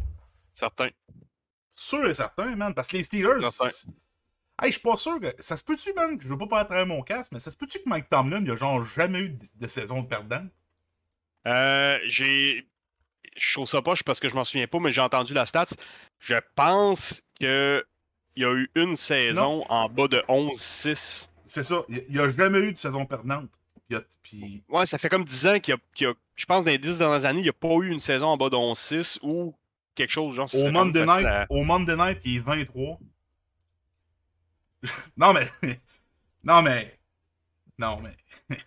Certain. 0.53 0.89
Sûr 1.74 2.06
et 2.06 2.13
certain, 2.13 2.53
man. 2.53 2.74
Parce 2.74 2.89
que 2.89 2.97
les 2.97 3.03
Steelers. 3.03 3.50
Certain. 3.50 3.94
Hey, 4.62 4.71
je 4.71 4.71
suis 4.71 4.81
pas 4.81 4.97
sûr 4.97 5.21
que. 5.21 5.33
Ça 5.39 5.56
se 5.56 5.63
peut-tu, 5.63 5.94
man, 5.94 6.18
que 6.18 6.25
je 6.25 6.27
veux 6.27 6.38
pas 6.38 6.47
paraître 6.47 6.68
travers 6.68 6.85
mon 6.85 7.01
casque, 7.01 7.31
mais 7.31 7.39
ça 7.39 7.50
se 7.50 7.56
peut-tu 7.56 7.79
que 7.79 7.88
Mike 7.88 8.09
Tomlin, 8.09 8.44
il 8.44 8.51
a 8.51 8.57
genre 8.57 8.83
jamais 8.83 9.21
eu 9.21 9.39
de, 9.56 9.68
saison 9.68 10.01
de 10.01 10.07
perdant? 10.07 10.45
Euh, 11.47 11.97
j'ai. 12.07 12.68
Je 13.38 13.53
trouve 13.53 13.69
ça 13.69 13.81
poche 13.81 14.03
parce 14.03 14.19
que 14.19 14.27
je 14.27 14.35
m'en 14.35 14.44
souviens 14.44 14.68
pas, 14.68 14.79
mais 14.79 14.91
j'ai 14.91 15.00
entendu 15.00 15.33
la 15.33 15.45
stats. 15.45 15.75
Je 16.19 16.35
pense 16.56 17.24
que 17.39 17.85
il 18.35 18.44
y 18.44 18.45
a 18.45 18.51
eu 18.51 18.69
une 18.75 18.97
saison 18.97 19.63
en 19.69 19.88
bas 19.88 20.09
de 20.09 20.18
11-6. 20.27 21.29
C'est 21.45 21.63
ça. 21.63 21.83
Il, 21.88 22.03
il 22.09 22.19
a 22.19 22.29
jamais 22.29 22.59
eu 22.59 22.74
de 22.74 22.77
saison 22.77 23.06
perdante. 23.06 23.50
Puis, 24.22 24.63
Ouais, 24.69 24.86
ça 24.86 24.98
fait 24.98 25.10
comme 25.10 25.24
10 25.24 25.48
ans 25.48 25.60
qu'il 25.60 25.74
y 25.74 25.78
a, 25.78 25.80
qu'il 25.94 26.07
y 26.07 26.10
a- 26.10 26.13
Je 26.36 26.45
pense 26.45 26.63
dans 26.63 26.72
les 26.72 26.78
10 26.78 26.98
dernières 26.98 27.25
années, 27.25 27.39
il 27.39 27.44
n'y 27.44 27.50
a 27.50 27.54
pas 27.54 27.74
eu 27.81 27.89
une 27.89 28.00
saison 28.00 28.28
en 28.28 28.38
bas 28.38 28.50
de 28.50 28.56
11-6 28.56 29.19
ou 29.22 29.56
quelque 29.95 30.12
chose 30.12 30.36
genre. 30.36 30.54
au, 30.54 30.69
Monday 30.72 31.06
night, 31.06 31.25
à- 31.25 31.45
au 31.50 31.63
Monday 31.63 31.95
Night, 31.95 32.19
il 32.25 32.38
est 32.38 32.39
23. 32.39 33.00
non, 35.18 35.34
mais. 35.34 35.50
Non, 36.44 36.62
mais. 36.62 37.00
Non, 37.78 38.00
mais. 38.01 38.16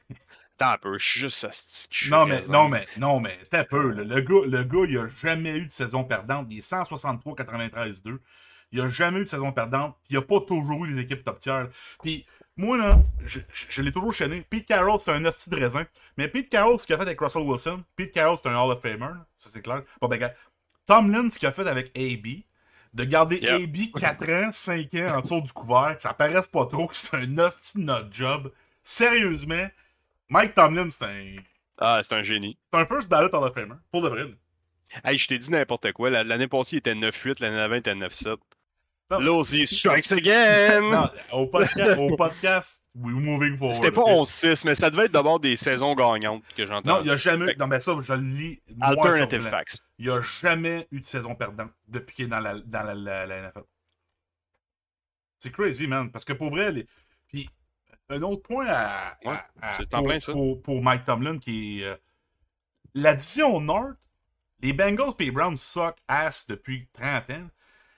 Attends 0.59 0.73
un 0.73 0.79
peu, 0.79 0.99
je 0.99 1.09
suis 1.09 1.21
juste. 1.21 1.45
asti, 1.45 1.87
je 1.91 1.99
suis 2.03 2.11
Non, 2.11 2.27
mais, 2.27 2.41
non, 2.49 2.69
mais, 2.69 2.87
non, 2.99 3.19
mais, 3.21 3.39
t'as 3.49 3.65
peu. 3.65 3.91
là. 3.93 4.05
Le 4.05 4.21
gars, 4.21 4.47
le 4.47 4.63
gars, 4.65 4.85
il 4.89 4.99
a 4.99 5.09
jamais 5.23 5.57
eu 5.57 5.67
de 5.67 5.73
saison 5.73 6.05
perdante. 6.05 6.49
Il 6.51 6.59
est 6.59 6.61
163-93-2. 6.61 8.19
Il 8.73 8.81
a 8.81 8.89
jamais 8.89 9.21
eu 9.21 9.25
de 9.25 9.29
saison 9.29 9.53
perdante. 9.53 9.97
puis 10.05 10.15
Il 10.15 10.17
a 10.19 10.23
pas 10.23 10.41
toujours 10.41 10.85
eu 10.85 10.95
des 10.95 11.01
équipes 11.01 11.25
top 11.25 11.39
tiers. 11.39 11.69
Puis, 12.03 12.27
moi, 12.61 12.77
là, 12.79 13.01
je, 13.25 13.41
je- 13.53 13.67
je 13.69 13.83
l'ai 13.83 13.91
toujours 13.93 14.13
chaîné. 14.13 14.43
Pete 14.49 14.67
Carroll, 14.67 15.01
c'est 15.01 15.13
un 15.13 15.25
hostie 15.25 15.51
de 15.51 15.57
raisin. 15.57 15.87
Mais 16.17 16.29
Pete 16.29 16.49
Carroll, 16.49 16.79
ce 16.79 16.87
qu'il 16.87 16.95
a 16.95 16.99
fait 16.99 17.05
avec 17.05 17.21
Russell 17.21 17.43
Wilson, 17.43 17.83
Pete 17.97 18.13
Carroll, 18.13 18.37
c'est 18.37 18.49
un 18.49 18.57
Hall 18.57 18.71
of 18.73 18.81
Famer. 18.81 19.15
Ça, 19.37 19.51
c'est 19.53 19.63
clair. 19.63 19.83
Bon, 20.01 20.09
ben, 20.09 20.31
Tomlin, 20.87 21.31
ce 21.31 21.39
qu'il 21.39 21.49
a 21.49 21.53
fait 21.53 21.67
avec 21.67 21.97
AB, 21.97 22.43
de 22.93 23.05
garder 23.05 23.37
Yep. 23.39 23.63
AB 23.63 24.01
4 24.01 24.31
ans, 24.33 24.51
5 24.53 24.95
ans 24.95 25.17
en 25.17 25.21
dessous 25.21 25.41
du 25.41 25.53
couvert, 25.53 25.95
que 25.97 26.03
ça 26.03 26.13
paraisse 26.13 26.49
pas 26.49 26.67
trop, 26.67 26.87
que 26.89 26.97
c'est 26.97 27.15
un 27.17 27.39
hostie 27.39 27.79
de 27.79 27.85
notre 27.85 28.13
job. 28.13 28.53
Sérieusement, 28.83 29.69
Mike 30.29 30.55
Tomlin, 30.55 30.91
c'est 30.91 31.05
un. 31.05 31.37
Ah, 31.79 32.01
c'est 32.03 32.15
un 32.15 32.23
génie. 32.23 32.59
C'est 32.73 32.81
un 32.81 32.87
first 32.87 33.09
ballot 33.09 33.29
Hall 33.35 33.45
of 33.49 33.55
Famer. 33.55 33.75
Pour 33.91 34.03
de 34.03 34.09
vrai. 34.09 34.25
Hey, 35.05 35.17
je 35.17 35.29
t'ai 35.29 35.39
dit 35.39 35.51
n'importe 35.51 35.93
quoi. 35.93 36.11
La- 36.11 36.25
L'année 36.25 36.49
passée, 36.49 36.77
il 36.77 36.79
était 36.79 36.95
9-8, 36.95 37.39
l'année 37.41 37.57
d'avant, 37.57 37.75
il 37.77 37.79
était 37.79 37.95
9-7. 37.95 38.39
Losey 39.19 39.67
strikes 39.67 40.13
again! 40.13 40.83
Non, 40.91 41.11
au 41.33 41.47
podcast, 41.47 41.99
au 41.99 42.17
podcast 42.17 42.87
moving 42.95 43.57
forward. 43.57 43.75
C'était 43.75 43.91
pas 43.91 44.03
ok? 44.03 44.27
11-6, 44.29 44.63
mais 44.67 44.75
ça 44.75 44.89
devait 44.91 45.07
être 45.07 45.13
d'abord 45.13 45.41
des 45.41 45.57
saisons 45.57 45.95
gagnantes 45.95 46.45
que 46.57 46.65
j'entends. 46.67 46.89
Non, 46.97 47.01
il 47.01 47.07
n'y 47.07 47.11
a 47.11 47.17
jamais. 47.17 47.55
Non, 47.59 47.67
mais 47.67 47.81
ça, 47.81 47.97
je 48.01 48.13
le 48.13 48.21
lis. 48.23 48.63
Alternative 48.81 49.43
facts. 49.49 49.81
Il 49.99 50.07
n'y 50.07 50.13
a 50.13 50.21
jamais 50.21 50.87
eu 50.93 51.01
de 51.01 51.07
saison 51.07 51.35
perdante 51.35 51.71
depuis 51.89 52.15
qu'il 52.15 52.25
est 52.27 52.29
dans 52.29 52.41
la, 52.41 52.59
dans 52.61 52.83
la, 52.83 52.95
la- 52.95 53.27
la 53.27 53.41
NFL. 53.49 53.63
C'est 55.39 55.51
crazy, 55.53 55.87
man. 55.87 56.11
Parce 56.11 56.25
que 56.25 56.33
pour 56.33 56.51
vrai, 56.51 56.71
les... 56.73 56.87
puis 57.29 57.49
un 58.11 58.23
autre 58.23 58.43
point 58.43 58.67
à, 58.69 59.17
Ouais, 59.25 59.39
à- 59.63 59.79
pour, 59.91 60.05
plein 60.05 60.19
ça. 60.21 60.33
pour- 60.33 60.61
pour 60.63 60.83
Mike 60.83 61.05
Tomlin 61.05 61.39
qui 61.39 61.81
est. 61.81 61.85
euh, 61.87 61.97
la 62.95 63.15
division 63.15 63.61
Nord, 63.61 63.93
les 64.63 64.73
Bengals 64.73 65.13
et 65.21 65.25
les 65.25 65.31
Browns 65.31 65.57
suck 65.57 65.97
ass 66.09 66.47
depuis 66.47 66.89
30 66.93 67.31
ans. 67.31 67.47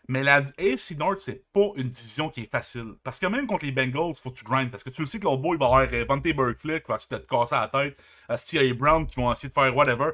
Mais 0.09 0.23
la 0.23 0.39
AFC 0.59 0.97
North, 0.99 1.21
c'est 1.21 1.51
pas 1.53 1.69
une 1.77 1.89
division 1.89 2.29
qui 2.29 2.43
est 2.43 2.51
facile. 2.51 2.95
Parce 3.05 3.19
que 3.21 3.27
même 3.27 3.47
contre 3.47 3.65
les 3.65 3.73
Bengals, 3.73 4.15
faut 4.17 4.31
que 4.31 4.39
tu 4.39 4.45
grindes. 4.45 4.71
Parce 4.71 4.83
que 4.83 4.91
tu 4.91 5.03
le 5.03 5.07
sais 5.07 5.19
que 5.19 5.25
l'autre 5.25 5.43
boy, 5.43 5.57
va 5.57 5.67
avoir 5.67 5.89
euh, 5.93 6.05
Burkflick 6.05 6.83
qui 6.83 6.89
va 6.89 6.97
essayer 6.97 7.19
de 7.19 7.23
te 7.23 7.29
casser 7.29 7.55
la 7.55 7.69
tête. 7.69 7.99
Les 8.53 8.75
Browns 8.75 9.07
qui 9.07 9.17
vont 9.17 9.31
essayer 9.31 9.49
de 9.49 9.55
faire 9.55 9.75
whatever. 9.77 10.11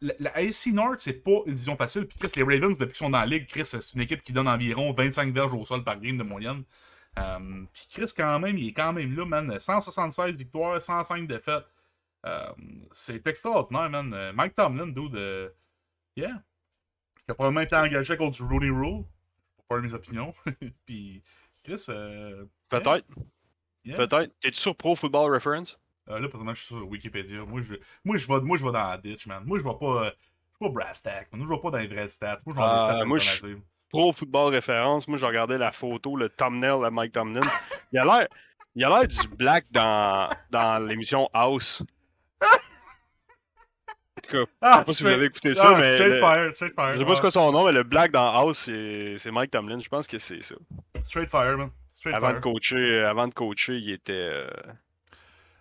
La, 0.00 0.14
la 0.20 0.36
AFC 0.36 0.68
North, 0.72 1.00
c'est 1.00 1.24
pas 1.24 1.40
une 1.46 1.54
division 1.54 1.76
facile. 1.76 2.06
Puis 2.06 2.18
Chris, 2.18 2.32
les 2.36 2.42
Ravens, 2.42 2.78
depuis 2.78 2.92
qu'ils 2.92 3.06
sont 3.06 3.10
dans 3.10 3.20
la 3.20 3.26
ligue, 3.26 3.46
Chris, 3.46 3.64
c'est 3.64 3.94
une 3.94 4.02
équipe 4.02 4.22
qui 4.22 4.32
donne 4.32 4.46
environ 4.46 4.92
25 4.92 5.32
verges 5.32 5.54
au 5.54 5.64
sol 5.64 5.82
par 5.82 5.98
game 5.98 6.18
de 6.18 6.22
moyenne. 6.22 6.62
Euh, 7.18 7.64
puis 7.72 7.86
Chris, 7.90 8.12
quand 8.16 8.38
même, 8.40 8.58
il 8.58 8.68
est 8.68 8.72
quand 8.72 8.92
même 8.92 9.16
là, 9.16 9.24
man. 9.24 9.58
176 9.58 10.36
victoires, 10.36 10.80
105 10.80 11.26
défaites. 11.26 11.64
Euh, 12.26 12.52
c'est 12.92 13.26
extraordinaire, 13.26 13.90
man. 13.90 14.12
Euh, 14.14 14.32
Mike 14.32 14.54
Tomlin, 14.54 14.88
dude, 14.88 15.52
yeah. 16.16 16.42
Il 17.26 17.30
a 17.30 17.34
probablement 17.34 17.62
été 17.62 17.76
engagé 17.76 18.12
à 18.14 18.16
cause 18.16 18.36
du 18.36 18.42
Rooney 18.42 18.70
Rule. 18.70 19.04
Pour 19.68 19.78
mes 19.80 19.92
opinions. 19.94 20.32
Puis, 20.86 21.22
Chris, 21.62 21.84
euh, 21.88 22.44
Peut-être. 22.68 23.06
yeah. 23.84 23.96
Peut-être. 23.96 24.32
T'es-tu 24.40 24.60
sur 24.60 24.76
Pro 24.76 24.94
Football 24.94 25.32
Reference? 25.32 25.78
Euh, 26.10 26.18
là, 26.18 26.28
présentement, 26.28 26.52
je 26.54 26.60
suis 26.60 26.74
sur 26.74 26.86
Wikipédia. 26.88 27.44
Moi, 27.44 27.62
je, 27.62 27.74
moi, 28.04 28.16
je, 28.18 28.26
vais, 28.28 28.40
moi, 28.42 28.58
je 28.58 28.64
vais 28.64 28.72
dans 28.72 28.88
la 28.90 28.98
ditch, 28.98 29.26
man. 29.26 29.42
Moi, 29.46 29.58
je 29.58 29.64
vais 29.64 29.74
pas. 29.80 30.04
euh, 30.06 30.10
je 30.60 30.66
vais 30.66 30.72
pas 30.72 30.80
brass 30.84 31.02
tack. 31.02 31.28
Moi, 31.32 31.46
je 31.48 31.54
vais 31.54 31.60
pas 31.60 31.70
dans 31.70 31.78
les 31.78 31.86
vraies 31.86 32.08
stats. 32.08 32.36
Moi, 32.46 32.54
je 32.54 32.60
vais 32.60 32.66
dans 32.66 32.88
les 32.88 32.94
stats 32.96 33.04
moi, 33.06 33.18
je- 33.18 33.30
alternatives. 33.30 33.62
Pro 33.88 34.12
Football 34.12 34.52
Référence, 34.52 35.06
moi, 35.08 35.16
je 35.18 35.24
regardais 35.24 35.56
la 35.56 35.70
photo, 35.72 36.16
le 36.16 36.28
thumbnail 36.28 36.80
de 36.82 36.88
Mike 36.90 37.12
Tomlin. 37.12 37.40
Il 37.92 37.98
a 38.00 38.04
l'air. 38.04 38.28
Il 38.74 38.84
a 38.84 38.88
l'air 38.88 39.06
du 39.06 39.28
black 39.28 39.66
dans, 39.70 40.28
dans 40.50 40.84
l'émission 40.84 41.28
House. 41.32 41.82
Cas, 44.44 44.50
Ah, 44.60 44.78
sais 44.80 44.84
pas 44.84 44.92
si 44.92 45.02
vous 45.02 45.08
avez 45.10 45.24
écouté 45.26 45.50
ah, 45.52 45.54
ça, 45.54 45.76
mais 45.78 45.92
Straight 45.94 46.12
le- 46.12 46.20
Fire, 46.20 46.54
Straight 46.54 46.74
Fire. 46.74 46.92
je 46.94 46.98
sais 46.98 47.04
pas 47.04 47.08
ouais. 47.10 47.14
c'est 47.16 47.20
quoi 47.20 47.30
son 47.30 47.52
nom, 47.52 47.64
mais 47.66 47.72
le 47.72 47.82
black 47.82 48.10
dans 48.12 48.26
House, 48.26 48.58
c'est 48.64 49.30
Mike 49.30 49.50
Tomlin. 49.50 49.78
Je 49.80 49.88
pense 49.88 50.06
que 50.06 50.18
c'est 50.18 50.42
ça. 50.42 50.54
Straight 51.02 51.28
Fire, 51.28 51.56
man. 51.58 51.70
Straight 51.92 52.16
Avant 52.16 52.28
de 52.28 52.32
Fire. 52.34 52.40
coacher, 52.42 53.00
avant 53.04 53.28
de 53.28 53.34
coacher, 53.34 53.76
il 53.76 53.90
était 53.92 54.12
euh, 54.12 54.46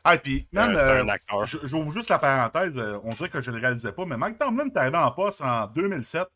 Ah, 0.04 0.18
puis, 0.18 0.48
man, 0.52 0.76
euh, 0.76 1.04
euh, 1.06 1.44
je- 1.46 1.60
j'ouvre 1.64 1.92
juste 1.94 2.10
la 2.10 2.20
parenthèse. 2.20 2.78
euh, 2.78 2.98
on 3.06 3.14
dirait 3.14 3.30
que 3.30 3.40
je 3.42 3.52
le 3.52 3.60
réalisais 3.60 3.94
pas, 3.94 4.06
mais 4.06 4.18
Mike 4.18 4.38
Tomlin 4.38 4.68
est 4.68 4.78
arrivé 4.78 4.98
en 4.98 5.12
poste 5.12 5.42
en 5.42 5.68
2007. 5.68 6.28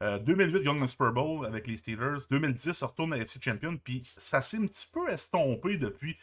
Euh, 0.00 0.18
2008, 0.20 0.58
il 0.60 0.64
gagne 0.64 0.80
le 0.80 0.86
Super 0.86 1.12
Bowl 1.12 1.44
avec 1.44 1.66
les 1.66 1.76
Steelers. 1.76 2.18
2010, 2.30 2.80
il 2.80 2.84
retourne 2.84 3.12
à 3.14 3.16
FC 3.18 3.40
Champion. 3.42 3.76
Puis 3.82 4.04
ça 4.16 4.40
s'est 4.42 4.58
un 4.58 4.66
petit 4.68 4.86
peu 4.92 5.08
estompé 5.10 5.76
depuis 5.78 6.16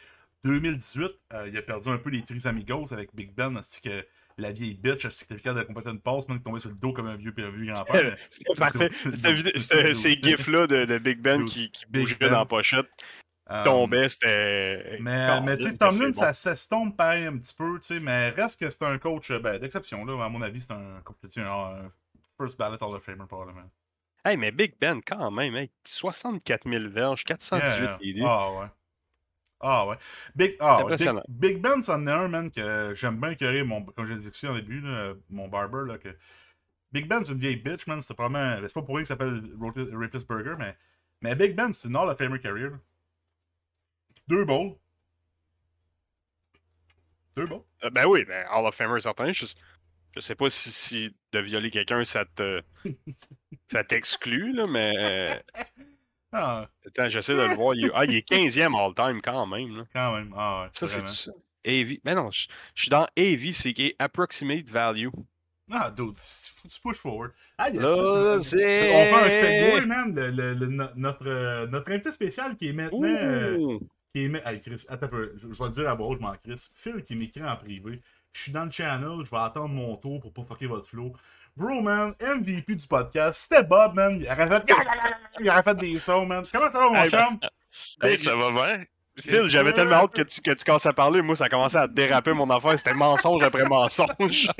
2018. 0.46 1.12
Euh, 1.34 1.48
il 1.48 1.56
a 1.56 1.62
perdu 1.62 1.88
un 1.88 1.98
peu 1.98 2.10
les 2.10 2.22
Tris 2.22 2.42
Amigos 2.44 2.92
avec 2.92 3.14
Big 3.14 3.34
Ben. 3.34 3.56
ainsi 3.56 3.80
que 3.80 4.04
la 4.38 4.52
vieille 4.52 4.74
bitch, 4.74 5.04
est-ce 5.04 5.24
qu'il 5.24 5.34
était 5.34 5.42
capable 5.42 5.62
de 5.62 5.66
compléter 5.66 5.90
une 5.90 6.00
passe, 6.00 6.28
même 6.28 6.40
tombé 6.42 6.60
sur 6.60 6.68
le 6.70 6.76
dos 6.76 6.92
comme 6.92 7.06
un 7.06 7.16
vieux, 7.16 7.32
vieux 7.36 7.72
grand-père. 7.72 8.16
C'était 8.30 8.54
parfait. 8.54 8.90
Ces 9.94 10.14
gifs-là 10.22 10.66
de, 10.66 10.84
de 10.84 10.98
Big 10.98 11.20
Ben 11.20 11.44
qui, 11.44 11.70
qui 11.70 11.86
Big 11.86 12.02
bougeaient 12.02 12.16
Ben. 12.20 12.30
dans 12.30 12.38
la 12.40 12.44
pochette, 12.44 12.86
qui 12.96 13.04
Euh, 13.50 13.64
tombaient, 13.64 14.08
c'était. 14.08 14.98
Mais, 15.00 15.40
mais 15.40 15.56
tu 15.56 15.64
sais, 15.64 15.72
que 15.72 15.76
Tomlin, 15.76 16.12
c'est 16.12 16.20
ça 16.20 16.32
s'estompe 16.32 16.96
pareil 16.96 17.24
un 17.26 17.38
petit 17.38 17.54
peu, 17.54 17.78
tu 17.78 17.86
sais, 17.86 18.00
mais 18.00 18.30
reste 18.30 18.60
que 18.60 18.68
c'est 18.68 18.82
un 18.82 18.98
coach 18.98 19.30
euh, 19.30 19.38
ben, 19.38 19.58
d'exception, 19.58 20.04
là. 20.04 20.24
À 20.24 20.28
mon 20.28 20.42
avis, 20.42 20.60
c'est 20.60 20.72
un, 20.72 21.00
first 22.36 22.58
ballot 22.58 22.76
Hall 22.80 22.94
of 22.96 23.02
Famer, 23.02 23.24
probablement. 23.26 23.70
Hey, 24.24 24.36
mais 24.36 24.50
Big 24.50 24.74
Ben, 24.80 25.00
quand 25.00 25.30
même, 25.30 25.56
hey, 25.56 25.70
64 25.84 26.68
000 26.68 26.90
verges, 26.90 27.24
418 27.24 27.82
Yeah, 27.82 27.98
TD. 28.00 28.22
Ah 28.24 28.52
ouais. 28.52 28.66
Ah 29.60 29.86
ouais. 29.86 29.96
Big, 30.34 30.56
ah. 30.60 30.76
Big, 30.76 30.84
Impressionnant. 30.86 31.22
Big 31.28 31.60
Ben, 31.60 31.82
c'en 31.82 32.06
est 32.06 32.10
un, 32.10 32.28
man, 32.28 32.50
que 32.50 32.92
j'aime 32.94 33.18
bien 33.20 33.30
écœurer, 33.30 33.62
mon, 33.64 33.84
comme 33.84 34.06
j'ai 34.06 34.16
dit 34.16 34.28
ici 34.28 34.46
au 34.46 34.54
début, 34.54 34.80
là, 34.80 35.14
mon 35.30 35.48
barber, 35.48 35.84
là, 35.86 35.98
que 35.98 36.14
Big 36.92 37.08
Ben, 37.08 37.24
c'est 37.24 37.32
une 37.32 37.38
vieille 37.38 37.56
bitch, 37.56 37.86
man. 37.86 38.00
C'est 38.00 38.14
probablement. 38.14 38.56
C'est 38.62 38.74
pas 38.74 38.82
pour 38.82 38.96
rien 38.96 39.04
qu'il 39.04 39.06
s'appelle 39.06 39.42
Rapist 39.92 40.28
Burger, 40.28 40.54
mais, 40.58 40.76
mais 41.22 41.34
Big 41.34 41.54
Ben, 41.54 41.72
c'est 41.72 41.88
une 41.88 41.96
Hall 41.96 42.08
of 42.08 42.18
Famer 42.18 42.38
career. 42.38 42.70
là. 42.70 42.78
Deux 44.28 44.44
bowls. 44.44 44.76
Deux 47.36 47.46
bowls. 47.46 47.62
Euh, 47.84 47.90
ben 47.90 48.06
oui, 48.06 48.24
ben 48.24 48.46
Hall 48.50 48.66
of 48.66 48.74
Famer 48.74 49.00
certain. 49.00 49.32
Je, 49.32 49.46
je 49.46 49.54
Je 50.16 50.20
sais 50.20 50.34
pas 50.34 50.50
si, 50.50 50.70
si 50.70 51.16
de 51.32 51.38
violer 51.40 51.70
quelqu'un, 51.70 52.04
ça 52.04 52.24
te. 52.24 52.62
ça 53.70 53.84
t'exclut, 53.84 54.52
là, 54.52 54.66
mais. 54.66 55.42
Ah, 56.38 56.68
Attends, 56.86 57.08
j'essaie 57.08 57.34
de 57.34 57.40
le 57.42 57.54
voir. 57.54 57.74
Il... 57.74 57.90
Ah, 57.94 58.04
il 58.04 58.14
est 58.16 58.28
15e 58.28 58.74
all-time 58.76 59.20
quand 59.22 59.46
même. 59.46 59.76
Là. 59.78 59.84
quand 59.92 60.14
même. 60.16 60.34
Ah, 60.36 60.62
ouais, 60.64 60.68
Ça, 60.72 60.86
c'est 60.86 61.06
ça. 61.08 61.30
AV. 61.66 61.96
Mais 62.04 62.14
non, 62.14 62.30
je 62.30 62.46
je 62.74 62.82
suis 62.82 62.90
dans 62.90 63.08
AV, 63.16 63.52
c'est 63.52 63.72
qui 63.72 63.86
est 63.86 63.96
Approximate 63.98 64.68
Value. 64.68 65.08
Ah, 65.70 65.90
dude, 65.90 66.16
faut 66.16 66.68
tu 66.68 66.80
push 66.80 66.96
forward. 66.98 67.32
Ah, 67.58 67.70
Là, 67.70 67.86
On 67.90 68.42
fait 68.44 68.92
un 69.14 69.30
segway, 69.30 69.86
man. 69.86 70.14
le- 70.14 70.30
le- 70.30 70.54
le- 70.54 70.66
no- 70.68 70.88
notre, 70.94 71.26
euh, 71.28 71.66
notre 71.66 71.90
invité 71.90 72.12
spécial 72.12 72.56
qui 72.56 72.68
est 72.68 72.72
maintenant. 72.72 73.02
euh, 73.02 73.78
qui 74.14 74.20
est. 74.26 74.42
Hey, 74.46 74.60
Chris, 74.60 74.84
attends 74.88 75.06
un 75.06 75.08
peu. 75.08 75.32
Je, 75.36 75.48
je 75.52 75.58
vais 75.58 75.64
le 75.64 75.70
dire 75.70 75.88
à 75.90 75.96
Bro, 75.96 76.14
je 76.16 76.20
m'en 76.20 76.34
crisse. 76.34 76.70
Phil 76.76 77.02
qui 77.02 77.16
m'écrit 77.16 77.42
en 77.42 77.56
privé. 77.56 78.00
Je 78.32 78.42
suis 78.42 78.52
dans 78.52 78.64
le 78.66 78.70
channel, 78.70 79.24
je 79.24 79.30
vais 79.30 79.38
attendre 79.38 79.70
mon 79.74 79.96
tour 79.96 80.20
pour 80.20 80.32
pas 80.32 80.44
fucker 80.44 80.66
votre 80.66 80.88
flow. 80.88 81.12
Bro, 81.56 81.80
man, 81.80 82.14
MVP 82.20 82.76
du 82.76 82.86
podcast, 82.86 83.40
c'était 83.48 83.64
Bob, 83.64 83.94
man. 83.94 84.18
Il 84.20 84.26
aurait 84.26 84.48
fait, 84.48 84.64
il 85.40 85.48
aurait 85.48 85.62
fait 85.62 85.74
des 85.76 85.98
sons, 85.98 86.26
man. 86.26 86.44
Comment 86.52 86.70
ça 86.70 86.78
va, 86.78 86.88
mon 86.90 86.94
Hey, 86.94 87.08
ben, 87.08 87.18
chum? 87.18 87.40
Hey, 88.02 88.18
ça 88.18 88.36
va 88.36 88.50
bien? 88.50 88.84
Phil, 89.18 89.42
j'avais 89.48 89.72
tellement 89.72 89.96
hâte 89.96 90.12
que 90.12 90.22
tu, 90.22 90.40
que 90.42 90.50
tu 90.50 90.64
commences 90.64 90.84
à 90.86 90.92
parler. 90.92 91.22
Moi, 91.22 91.36
ça 91.36 91.44
a 91.44 91.48
commencé 91.48 91.76
à 91.76 91.88
déraper 91.88 92.32
mon 92.32 92.48
affaire. 92.50 92.76
C'était 92.76 92.92
mensonge 92.94 93.42
après 93.42 93.64
mensonge. 93.64 94.48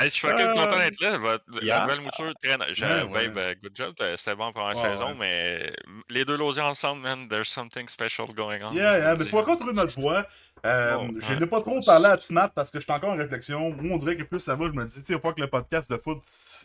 Hey, 0.00 0.04
je 0.04 0.08
suis 0.08 0.26
fucking 0.26 0.46
Euh, 0.46 0.54
content 0.54 0.78
d'être 0.78 1.00
là. 1.00 1.16
Votre- 1.18 1.62
yeah. 1.62 1.78
La 1.78 1.82
nouvelle 1.84 2.00
mouture 2.00 2.32
traîne. 2.42 2.60
Ouais, 2.60 3.02
ouais. 3.12 3.28
Babe, 3.28 3.38
euh, 3.38 3.54
good 3.62 3.72
job. 3.74 3.94
C'était 4.16 4.34
bon 4.34 4.52
pour 4.52 4.62
la 4.62 4.68
Ouais, 4.68 4.74
saison, 4.74 5.10
ouais. 5.10 5.14
mais 5.18 5.72
les 6.10 6.24
deux 6.24 6.36
losiers 6.36 6.62
ensemble, 6.62 7.02
man, 7.02 7.28
there's 7.28 7.48
something 7.48 7.88
special 7.88 8.26
going 8.34 8.58
on. 8.64 8.72
Yeah, 8.72 8.98
yeah, 8.98 9.16
mais 9.16 9.32
encore 9.32 9.56
trouver 9.58 9.74
notre 9.74 9.94
voix. 10.00 10.26
Euh, 10.66 10.96
Oh, 11.00 11.06
je 11.20 11.34
n'ai 11.34 11.46
pas 11.46 11.60
trop 11.60 11.80
parlé 11.86 12.06
à 12.06 12.16
Timat 12.16 12.48
parce 12.48 12.72
que 12.72 12.80
je 12.80 12.84
suis 12.84 12.92
encore 12.92 13.10
en 13.10 13.16
réflexion. 13.16 13.70
Moi, 13.70 13.94
on 13.94 13.96
dirait 13.96 14.16
que 14.16 14.24
plus 14.24 14.40
ça 14.40 14.56
va, 14.56 14.66
je 14.66 14.72
me 14.72 14.84
dis, 14.84 14.92
tu 14.94 15.00
sais, 15.06 15.14
il 15.14 15.20
faut 15.20 15.32
que 15.32 15.40
le 15.40 15.46
podcast 15.46 15.88
de 15.90 15.96
foot 15.98 16.18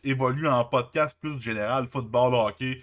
évolue 0.04 0.48
en 0.48 0.66
podcast 0.66 1.16
plus 1.22 1.40
général, 1.40 1.86
football, 1.88 2.34
hockey, 2.34 2.82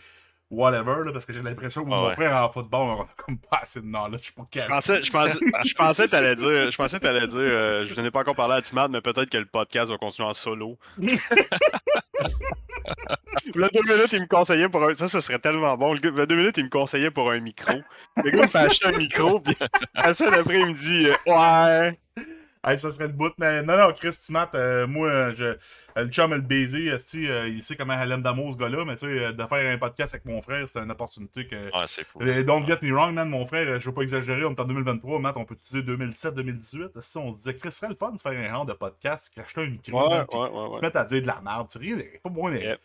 whatever, 0.51 1.05
là, 1.05 1.13
parce 1.13 1.25
que 1.25 1.33
j'ai 1.33 1.43
l'impression 1.43 1.85
que 1.85 1.91
Ah 1.93 1.97
mon 1.97 2.09
ouais. 2.09 2.15
frère 2.15 2.37
en 2.37 2.51
football, 2.51 2.81
on 2.81 3.03
a 3.03 3.07
comme 3.17 3.39
pas 3.39 3.61
assez 3.63 3.81
de 3.81 3.87
knowledge 3.87 4.33
pour 4.33 4.47
Je 4.53 4.61
pensais, 4.67 5.03
je 5.03 5.11
pensais, 5.11 5.39
je 5.65 5.75
pensais 5.75 6.05
que 6.07 6.11
t'allais 6.11 6.37
dire, 6.37 6.71
je 6.71 6.77
pensais 6.77 6.99
que 6.99 7.03
t'allais 7.05 7.27
dire, 7.27 7.39
euh, 7.39 7.87
je 7.87 8.01
n'ai 8.01 8.11
pas 8.11 8.21
encore 8.21 8.35
parlé 8.35 8.55
à 8.55 8.63
Timad, 8.63 8.91
mais 8.91 9.01
peut-être 9.01 9.31
que 9.31 9.39
le 9.39 9.47
podcast 9.47 9.91
va 9.91 9.97
continuer 9.99 10.29
en 10.29 10.35
solo. 10.35 10.79
Le 13.55 13.69
deux 13.73 13.83
minutes, 13.83 14.13
il 14.13 14.21
me 14.23 14.27
conseillait 14.27 14.69
pour 14.69 14.83
un, 14.83 14.95
ça, 14.95 15.07
ce 15.09 15.21
serait 15.21 15.39
tellement 15.39 15.77
bon. 15.77 15.95
Le, 15.95 16.27
deux 16.27 16.37
minutes, 16.37 16.59
il 16.59 16.65
me 16.65 16.71
conseillait 16.71 17.11
pour 17.11 17.31
un 17.31 17.41
micro. 17.41 17.75
Le 18.23 18.31
gars 18.31 18.43
me 18.43 18.47
fait 18.49 18.59
acheter 18.59 18.87
un 18.87 18.97
micro, 18.97 19.41
puis 19.41 19.57
à 19.95 20.09
la 20.09 20.13
semaine 20.13 20.35
après, 20.35 20.61
il 20.61 20.67
me 20.67 20.73
dit, 20.75 21.07
euh, 21.07 21.15
ouais. 21.27 21.99
Hey, 22.63 22.79
ça 22.79 22.91
serait 22.91 23.07
le 23.07 23.15
bout. 23.15 23.33
Mais 23.39 23.63
non, 23.63 23.77
non, 23.77 23.91
Chris 23.93 24.11
Timat, 24.21 24.51
euh, 24.55 24.87
moi, 24.87 25.09
euh, 25.09 25.33
je, 25.35 25.45
euh, 25.45 25.57
le 25.97 26.09
chum, 26.09 26.35
le 26.35 26.43
baiser, 26.43 26.91
euh, 26.91 27.49
il 27.49 27.63
sait 27.63 27.75
comment 27.75 27.95
elle 27.99 28.13
aime 28.13 28.21
d'amour, 28.21 28.53
ce 28.53 28.59
gars-là, 28.59 28.85
mais 28.85 28.97
tu 28.97 29.07
sais, 29.07 29.25
euh, 29.25 29.33
de 29.33 29.43
faire 29.47 29.73
un 29.73 29.79
podcast 29.79 30.15
avec 30.15 30.27
mon 30.27 30.43
frère, 30.43 30.69
c'est 30.69 30.79
une 30.79 30.91
opportunité 30.91 31.47
que. 31.47 31.57
Ouais, 31.57 31.85
c'est 31.87 32.05
fou. 32.07 32.19
Euh, 32.21 32.43
Don't 32.45 32.67
get 32.67 32.79
me 32.83 32.93
wrong, 32.93 33.15
man, 33.15 33.31
mon 33.31 33.47
frère, 33.47 33.81
je 33.81 33.87
veux 33.89 33.95
pas 33.95 34.03
exagérer, 34.03 34.45
on 34.45 34.51
est 34.53 34.61
en 34.61 34.65
2023, 34.65 35.19
Matt, 35.21 35.37
on 35.39 35.45
peut 35.47 35.55
utiliser 35.55 35.83
2017-2018. 35.91 37.01
Si 37.01 37.17
on 37.17 37.33
se 37.33 37.39
disait, 37.39 37.55
Chris, 37.55 37.71
ce 37.71 37.79
serait 37.79 37.89
le 37.89 37.97
fun 37.97 38.11
de 38.13 38.21
faire 38.21 38.33
un 38.33 38.55
genre 38.55 38.67
de 38.67 38.75
podcast, 38.75 39.33
qu'acheter 39.35 39.63
un 39.63 39.71
micro, 39.71 40.09
Ouais, 40.09 40.19
ouais, 40.31 40.51
ouais, 40.51 40.77
se 40.77 40.81
mettre 40.83 40.99
à 40.99 41.05
dire 41.05 41.23
de 41.23 41.27
la 41.27 41.41
merde, 41.41 41.67
tu 41.71 41.79
sais, 41.79 41.95
rien, 41.95 42.05
pas 42.23 42.29
bon. 42.31 42.53
Yep. 42.53 42.79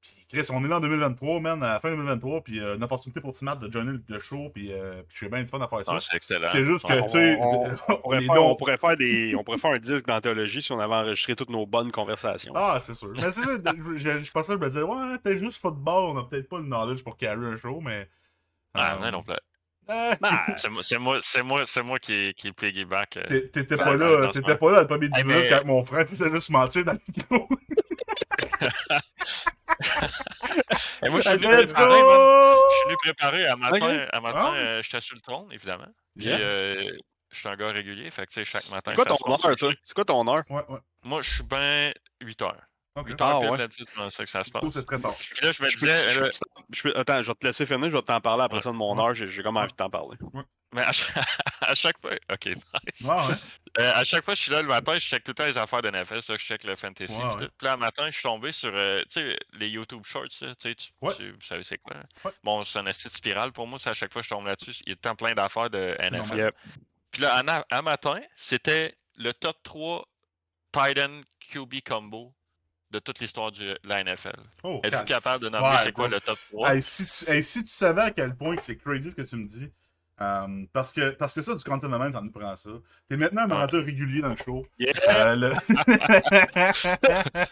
Puis 0.00 0.26
Chris, 0.42 0.46
on 0.52 0.64
est 0.64 0.68
là 0.68 0.76
en 0.76 0.80
2023, 0.80 1.40
man, 1.40 1.62
à 1.62 1.74
la 1.74 1.80
fin 1.80 1.90
2023, 1.90 2.42
puis 2.42 2.60
euh, 2.60 2.76
une 2.76 2.84
opportunité 2.84 3.20
pour 3.20 3.32
Timat 3.32 3.56
de 3.56 3.70
joiner 3.70 3.98
le 4.08 4.18
show, 4.20 4.48
puis 4.54 4.72
euh, 4.72 5.02
puis 5.08 5.18
j'ai 5.20 5.28
bien 5.28 5.42
du 5.42 5.48
fun 5.48 5.60
à 5.60 5.68
faire 5.68 5.84
ça. 5.84 5.92
Ah, 5.96 6.00
c'est 6.00 6.16
excellent. 6.16 6.46
c'est 6.46 6.64
juste 6.64 6.86
que, 6.86 6.92
On- 6.94 7.02
tu 7.02 7.08
sais, 7.10 7.36
on- 7.40 7.64
On 7.64 7.74
on 7.88 7.96
pourrait, 8.00 8.20
faire, 8.20 8.42
on 8.44 8.56
pourrait 8.56 8.76
faire 8.78 8.96
des, 8.96 9.34
on 9.36 9.44
pourrait 9.44 9.58
faire 9.58 9.72
un 9.72 9.78
disque 9.78 10.06
d'anthologie 10.06 10.62
si 10.62 10.72
on 10.72 10.78
avait 10.80 10.94
enregistré 10.94 11.34
toutes 11.36 11.50
nos 11.50 11.66
bonnes 11.66 11.90
conversations. 11.92 12.52
Ah, 12.56 12.78
c'est 12.80 12.94
sûr. 12.94 13.10
Mais 13.14 13.30
c'est 13.30 13.42
ça, 13.42 13.50
je, 13.56 13.96
je, 13.96 14.18
je 14.24 14.30
pensais, 14.30 14.52
je 14.54 14.58
me 14.58 14.68
disais, 14.68 14.82
ouais, 14.82 15.18
t'es 15.22 15.36
juste 15.36 15.60
football, 15.60 16.14
on 16.14 16.18
a 16.18 16.24
peut-être 16.24 16.48
pas 16.48 16.58
le 16.58 16.64
knowledge 16.66 17.02
pour 17.02 17.16
carry 17.16 17.44
un 17.44 17.56
show, 17.56 17.80
mais. 17.80 18.08
Ah, 18.74 18.94
euh, 18.94 19.00
non, 19.04 19.10
non, 19.18 19.22
plus. 19.22 19.34
Bah, 19.86 20.16
C'est 20.56 20.68
moi, 20.98 21.18
c'est 21.20 21.42
moi, 21.42 21.62
c'est 21.66 21.82
moi, 21.82 21.98
qui, 21.98 22.32
qui 22.34 22.52
piggyback. 22.52 23.16
euh. 23.16 23.24
T'é- 23.26 23.50
T'étais 23.50 23.76
Ça, 23.76 23.84
pas 23.84 23.96
dans- 23.96 24.04
là, 24.04 24.10
dans 24.32 24.40
moment. 24.40 24.56
pas 24.56 24.70
là 24.72 24.80
le 24.82 24.86
premier 24.86 25.08
10 25.08 25.18
Hey, 25.20 25.24
minutes 25.24 25.42
mais- 25.44 25.48
quand 25.50 25.64
mon 25.66 25.82
frère 25.84 26.06
faisait 26.08 26.30
juste 26.30 26.50
mentir 26.50 26.84
dans 26.84 26.92
le 26.92 27.00
micro. 27.16 27.48
Et 31.02 31.08
moi, 31.08 31.20
je 31.20 31.28
suis 31.28 31.38
venu 31.38 31.52
préparé! 31.66 31.98
Je 32.00 32.74
suis 32.76 32.84
venu 32.86 32.96
préparé 33.02 33.46
à 33.46 33.56
matin. 33.56 33.76
Ok. 33.76 34.08
À 34.12 34.20
matin, 34.20 34.52
Ah. 34.52 34.56
euh, 34.56 34.82
j'étais 34.82 35.00
sur 35.00 35.14
le 35.16 35.20
trône, 35.22 35.48
évidemment. 35.52 35.88
Puis, 36.16 36.26
Yeah. 36.28 36.38
euh, 36.38 36.92
je 37.30 37.38
suis 37.38 37.48
un 37.48 37.56
gars 37.56 37.70
régulier, 37.70 38.10
fait 38.10 38.26
que, 38.26 38.32
tu 38.32 38.34
sais, 38.40 38.44
chaque 38.44 38.68
matin. 38.70 38.92
c'est 38.92 38.96
quoi 38.96 39.04
ça 39.04 39.16
ton 39.24 39.32
heure, 39.50 39.56
toi? 39.56 39.70
C'est 39.84 39.94
quoi 39.94 40.04
ton 40.04 40.28
heure? 40.28 40.42
Ouais, 40.50 40.62
ouais. 40.68 40.78
Moi, 41.02 41.22
je 41.22 41.30
suis 41.34 41.42
bien 41.44 41.92
8 42.20 42.42
heures. 42.42 42.60
Ok. 42.96 43.06
8 43.08 43.20
heures 43.22 43.28
Ah, 43.36 43.40
pile, 43.40 43.50
ouais. 43.50 43.58
d'habitude, 43.58 43.86
c'est 43.94 44.10
ça 44.10 44.24
que 44.24 44.30
ça 44.30 44.42
se 44.44 44.50
Plutôt, 44.50 44.66
passe. 44.66 44.74
c'est 44.74 44.84
très 44.84 44.98
tard. 44.98 45.14
Puis 45.14 45.46
là, 45.46 45.52
je 45.52 45.62
me 45.62 45.68
Je 45.68 45.78
peux- 45.78 45.86
disais, 45.86 46.10
je 46.10 46.20
peux- 46.20 46.30
je 46.72 46.82
peux- 46.82 46.96
attends, 46.98 47.22
je 47.22 47.28
vais 47.28 47.34
te 47.34 47.46
laisser 47.46 47.64
finir, 47.66 47.88
je 47.88 47.96
vais 47.96 48.02
t'en 48.02 48.20
parler 48.20 48.42
après 48.44 48.56
Ouais. 48.58 48.62
ça 48.62 48.70
de 48.70 48.76
mon 48.76 48.98
heure, 48.98 49.14
j'ai 49.14 49.28
j'ai 49.28 49.42
comme 49.42 49.56
envie 49.56 49.68
de 49.70 49.76
t'en 49.76 49.88
parler. 49.90 50.18
mais 50.72 50.82
à 50.82 50.90
chaque, 50.92 51.14
à 51.60 51.74
chaque 51.76 52.00
fois. 52.00 52.12
Ok, 52.32 52.46
nice. 52.46 53.00
Ouais, 53.02 53.10
ouais. 53.14 53.34
Euh, 53.78 53.92
à 53.94 54.02
chaque 54.02 54.24
fois 54.24 54.34
que 54.34 54.38
je 54.38 54.42
suis 54.42 54.52
là 54.52 54.60
le 54.62 54.68
matin, 54.68 54.94
je 54.94 55.00
check 55.00 55.22
tout 55.22 55.30
le 55.30 55.34
temps 55.36 55.46
les 55.46 55.56
affaires 55.56 55.82
de 55.82 55.88
NFL, 55.88 56.20
ça, 56.20 56.36
je 56.36 56.44
check 56.44 56.64
le 56.64 56.74
fantasy. 56.74 57.14
Puis 57.38 57.46
là, 57.62 57.72
le 57.74 57.76
matin, 57.78 58.06
je 58.06 58.10
suis 58.14 58.22
tombé 58.24 58.50
sur 58.50 58.72
euh, 58.74 59.00
tu 59.02 59.20
sais, 59.20 59.38
les 59.52 59.68
YouTube 59.68 60.02
Shorts. 60.04 60.26
là, 60.40 60.54
Tu 60.56 60.74
vous 61.00 61.12
savez 61.42 61.62
c'est 61.62 61.78
quoi? 61.78 61.96
Ouais. 62.24 62.32
Bon, 62.42 62.64
c'est 62.64 62.80
un 62.80 62.86
esti 62.86 63.06
de 63.08 63.12
spirale 63.12 63.52
pour 63.52 63.68
moi. 63.68 63.78
C'est 63.78 63.90
à 63.90 63.94
chaque 63.94 64.12
fois 64.12 64.22
que 64.22 64.26
je 64.28 64.34
tombe 64.34 64.46
là-dessus. 64.46 64.72
Il 64.86 64.90
y 64.90 64.92
a 64.92 64.96
temps 64.96 65.14
plein 65.14 65.34
d'affaires 65.34 65.70
de 65.70 65.96
NFL. 66.00 66.36
Yep. 66.38 66.54
Puis 67.12 67.22
là, 67.22 67.36
à, 67.46 67.64
à 67.76 67.82
matin, 67.82 68.20
c'était 68.34 68.96
le 69.16 69.32
top 69.32 69.56
3 69.62 70.06
Titan 70.72 71.20
QB 71.52 71.80
combo 71.86 72.32
de 72.90 72.98
toute 72.98 73.20
l'histoire 73.20 73.52
de 73.52 73.78
la 73.84 74.02
NFL. 74.02 74.36
Oh, 74.62 74.80
calme. 74.80 75.04
capable 75.04 75.44
de 75.44 75.48
nommer 75.48 75.76
c'est 75.78 75.92
quoi 75.92 76.08
le 76.08 76.20
top 76.20 76.38
3? 76.50 76.74
Hey, 76.74 76.82
si, 76.82 77.06
tu, 77.06 77.30
hey, 77.30 77.42
si 77.42 77.62
tu 77.64 77.70
savais 77.70 78.02
à 78.02 78.10
quel 78.10 78.36
point 78.36 78.56
c'est 78.58 78.76
crazy 78.76 79.10
ce 79.10 79.16
que 79.16 79.22
tu 79.22 79.36
me 79.36 79.46
dis, 79.46 79.70
euh, 80.22 80.46
parce, 80.72 80.92
que, 80.92 81.10
parce 81.10 81.34
que 81.34 81.42
ça, 81.42 81.54
du 81.54 81.64
content 81.64 81.88
de 81.88 81.96
même, 81.96 82.12
ça 82.12 82.20
nous 82.20 82.30
prend 82.30 82.54
ça. 82.56 82.70
T'es 83.08 83.16
maintenant 83.16 83.42
un 83.42 83.44
Ouais. 83.48 83.54
manager 83.54 83.84
régulier 83.84 84.20
dans 84.22 84.28
le 84.30 84.36
show. 84.36 84.66
Yeah! 84.78 84.92
Euh, 85.08 85.36
le... 85.36 85.52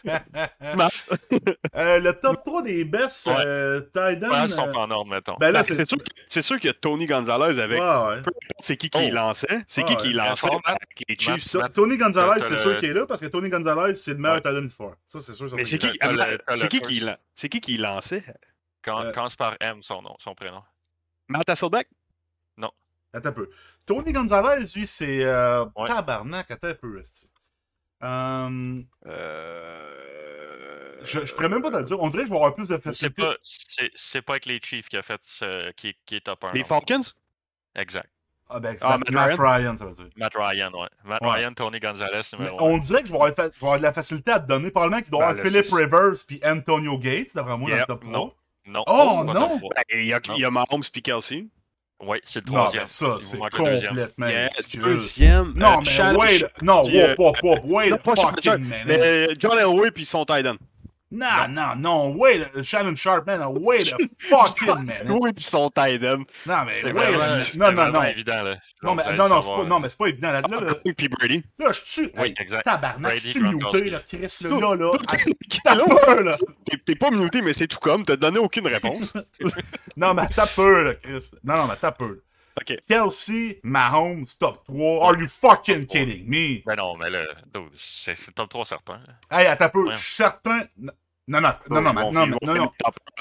Euh, 1.77 2.01
le 2.01 2.13
top 2.15 2.45
3 2.45 2.63
des 2.63 2.85
best 2.85 3.27
Ouais. 3.27 3.35
euh, 3.39 3.81
Ouais, 3.95 4.49
sont 4.49 4.71
pas 4.73 4.81
en 4.81 4.91
ordre, 4.91 5.11
mettons. 5.11 5.37
Ben 5.39 5.51
là, 5.53 5.63
c'est. 5.65 5.85
sûr, 5.87 5.99
que- 5.99 6.05
c'est 6.27 6.43
sûr 6.43 6.59
que 6.61 6.69
Tony 6.69 7.07
Gonzalez 7.07 7.59
avec. 7.61 7.81
Ouais, 7.81 8.23
C'est 8.59 8.77
qui 8.77 8.91
qui 8.91 9.09
Oh. 9.11 9.15
lançait? 9.15 9.63
C'est 9.69 9.85
qui 9.85 9.93
Ah, 9.95 9.97
qui 10.03 10.13
lançait 10.13 10.49
Matt- 10.49 10.67
avec 10.67 11.05
les 11.09 11.17
Chiefs? 11.19 11.29
Matt- 11.55 11.63
Ça, 11.65 11.69
Tony 11.69 11.97
Gonzalez, 11.97 12.43
c'est 12.43 12.51
le- 12.55 12.57
sûr 12.59 12.77
qu'il 12.79 12.91
est 12.91 12.95
là 12.95 13.07
parce 13.07 13.21
que 13.21 13.27
Tony 13.27 13.49
Gonzalez, 13.49 13.95
c'est 13.95 14.13
le 14.13 14.19
meilleur 14.19 14.41
end 14.45 14.61
d'histoire. 14.63 14.95
Ça, 15.07 15.21
c'est 15.21 15.33
sûr. 15.35 15.49
Mais 15.55 15.65
c'est 15.65 15.79
qui, 15.79 15.87
qui 15.91 15.99
qui 15.99 16.07
first. 16.09 16.17
lan- 17.05 17.17
c'est 17.35 17.49
qui 17.49 17.61
qui 17.61 17.77
lançait? 17.79 18.25
Quand, 18.83 19.13
Commence 19.13 19.37
par 19.37 19.57
M, 19.61 19.83
son 19.83 20.03
nom, 20.03 20.15
son 20.19 20.35
prénom. 20.35 20.63
Matt 21.29 21.49
Hasselbeck? 21.51 21.89
Attends 23.13 23.31
un 23.31 23.33
peu. 23.33 23.49
Tony 23.87 24.13
Gonzalez, 24.13 24.67
lui, 24.75 24.87
c'est. 24.87 25.25
Euh... 25.25 25.65
Ouais. 25.77 25.89
Tabarnak, 25.89 26.51
attends 26.51 26.69
un 26.69 26.75
peu. 26.75 27.03
Euh... 28.05 28.83
Euh... 29.07 30.99
Je, 31.05 31.25
je 31.25 31.35
pourrais 31.35 31.49
même 31.49 31.63
pas 31.63 31.71
te 31.71 31.77
le 31.77 31.85
dire. 31.85 32.01
On 32.01 32.09
dirait 32.09 32.25
que 32.25 32.29
je 32.29 32.33
vais 32.33 32.39
avoir 32.39 32.55
plus 32.55 32.69
de 32.69 32.75
C'est 32.77 32.83
facilité. 32.83 33.23
pas, 33.23 33.35
c'est, 33.43 33.91
c'est 33.95 34.23
pas 34.23 34.35
avec 34.35 34.47
les 34.47 34.61
Chiefs 34.61 34.89
qui 34.89 34.97
a 34.97 35.03
fait 35.03 35.21
ce, 35.23 35.71
qui, 35.73 35.97
qui 36.05 36.17
est 36.17 36.21
top 36.21 36.43
1. 36.45 36.53
Les 36.53 36.65
Falcons? 36.65 37.03
Exact. 37.77 38.11
Ah, 38.51 38.61
ben, 38.61 38.77
Ah, 38.81 38.99
Matt, 39.11 39.37
Ryan, 39.39 39.77
ça 39.77 39.85
veut 39.85 39.93
dire. 39.93 40.09
Matt 40.17 40.33
Ryan, 40.35 40.73
ouais. 40.73 40.89
Matt 41.05 41.21
Ouais. 41.23 41.29
Ryan, 41.31 41.53
Tony 41.55 41.79
Gonzalez, 41.79 42.23
Mais 42.39 42.51
on 42.59 42.77
1. 42.77 42.79
dirait 42.79 43.03
que 43.03 43.09
je 43.09 43.13
vais 43.13 43.19
avoir, 43.19 43.35
fa- 43.35 43.45
je 43.45 43.51
vais 43.61 43.67
avoir 43.67 43.79
de 43.79 43.83
la 43.83 43.93
facilité 43.93 44.33
à 44.33 44.41
te 44.41 44.49
donner. 44.49 44.71
Probablement 44.71 45.03
qu'il 45.03 45.11
doit 45.11 45.21
y 45.21 45.35
Ben, 45.35 45.39
avoir 45.39 45.47
Philip 45.47 45.67
Rivers 45.73 46.13
puis 46.27 46.41
Antonio 46.45 46.99
Gates, 46.99 47.35
d'après 47.35 47.57
moi, 47.59 47.71
Yep, 47.71 47.79
dans 47.89 47.95
le 47.95 48.01
top 48.01 48.01
3. 48.01 48.13
non. 48.13 48.35
Non. 48.67 48.85
Oh, 48.87 49.25
pas 49.25 49.33
non! 49.33 49.57
Ben, 49.59 49.83
Il 49.95 50.05
y 50.05 50.13
a, 50.13 50.21
il 50.35 50.41
y 50.41 50.45
a 50.45 50.51
Mahomes 50.51 50.83
puis 50.93 51.01
Kelsey. 51.01 51.47
Oui, 52.01 52.19
c'est 52.25 52.47
le 52.47 52.53
Non, 52.53 52.59
troisième. 52.59 52.83
mais 52.85 52.87
ça, 52.89 53.17
c'est 53.21 53.39
manque 53.39 53.59
le 53.59 53.65
deuxième. 53.65 53.89
complètement 53.91 54.29
Yeah, 54.29 54.49
ridicule. 54.57 54.83
deuxième. 54.85 55.53
Non, 55.57 55.79
euh, 55.79 56.13
mais 56.13 56.17
wait, 56.19 56.45
non, 56.63 56.87
euh, 56.87 56.91
wait 57.65 57.91
non, 57.91 57.97
a 57.97 57.99
pas 57.99 58.15
Shannon 58.15 58.31
fucking 58.37 58.59
minute. 58.59 58.85
mais 58.87 59.29
John 59.39 59.59
Elway 59.59 59.91
puis 59.91 60.05
son 60.05 60.25
tight 60.25 60.47
end. 61.11 61.49
Non, 61.49 61.49
non, 61.49 61.75
non, 61.77 62.17
wait, 62.17 62.49
a- 62.55 62.63
Shannon 62.63 62.95
Sharp, 62.95 63.27
man, 63.27 63.41
wait 63.61 63.93
a 63.93 63.97
fucking 64.19 64.75
minute. 64.81 65.03
Oui, 65.09 65.33
puis 65.33 65.45
son 65.45 65.71
end. 65.77 66.25
Non, 66.47 66.65
mais 66.67 66.77
C'est 66.79 66.93
wait 66.93 67.07
a 67.07 67.11
vraiment, 67.13 67.73
Non, 67.73 67.73
non, 67.73 67.93
non. 67.93 68.03
évident, 68.05 68.43
là. 68.43 68.57
Non, 68.83 68.95
mais, 68.95 69.03
non, 69.17 69.29
non, 69.29 69.43
c'est 69.43 69.51
pas, 69.57 69.65
non, 69.65 69.81
mais 69.81 69.89
c'est 69.89 69.99
pas 69.99 70.07
évident. 70.07 70.33
Là, 70.33 70.41
là, 70.43 70.61
là, 70.61 70.75
Puis 70.97 71.09
Brady. 71.09 71.43
là 71.59 71.73
je 71.73 71.81
suis. 71.85 72.11
Oui, 72.19 72.35
exact. 72.39 72.65
tabarnak, 72.65 73.17
je 73.19 73.29
suis 73.29 73.41
muté, 73.41 73.91
là, 73.91 74.01
Chris, 74.07 74.39
là, 74.43 74.51
là, 74.61 74.75
là? 74.77 74.93
Ah, 75.09 75.17
Qui- 75.17 75.61
T'as 75.65 75.77
peur, 75.77 76.23
là. 76.23 76.37
T'es- 76.67 76.79
T'es 76.85 76.95
pas 76.95 77.11
muté, 77.11 77.41
mais 77.43 77.53
c'est 77.53 77.67
tout 77.69 77.79
comme. 77.79 78.05
T'as 78.05 78.17
donné 78.17 78.39
aucune 78.39 78.67
réponse. 78.67 79.13
Non, 79.97 80.15
mais 80.15 80.27
t'as 80.35 80.47
peur, 80.47 80.83
là, 80.85 80.95
Chris. 80.95 81.31
Non, 81.43 81.57
non, 81.57 81.67
mais 81.69 81.75
t'as 81.81 81.93
peur. 81.93 82.17
Ok. 82.61 82.77
Kelsey, 82.89 83.61
Mahomes, 83.63 84.27
top 84.39 84.65
3. 84.67 85.07
Are 85.07 85.19
you 85.21 85.29
fucking 85.29 85.87
kidding 85.87 86.27
me? 86.29 86.63
Ben 86.67 86.77
non, 86.77 86.97
mais 86.97 87.11
là, 87.11 87.25
dude, 87.55 87.69
c'est 87.75 88.15
top 88.35 88.49
3 88.51 88.65
certain. 88.65 89.01
Hey, 89.31 89.47
attends 89.47 89.69
peu. 89.69 89.85
Ouais. 89.89 89.95
Je 89.97 90.01
suis 90.03 90.15
certain. 90.15 90.63
Non, 90.79 90.93
non, 91.43 91.53
non, 91.71 91.83
non, 91.83 91.93
vont- 91.93 92.13
non, 92.13 92.25
ils 92.25 92.31
mais- 92.31 92.37
vont 92.47 92.55
non, 92.55 92.73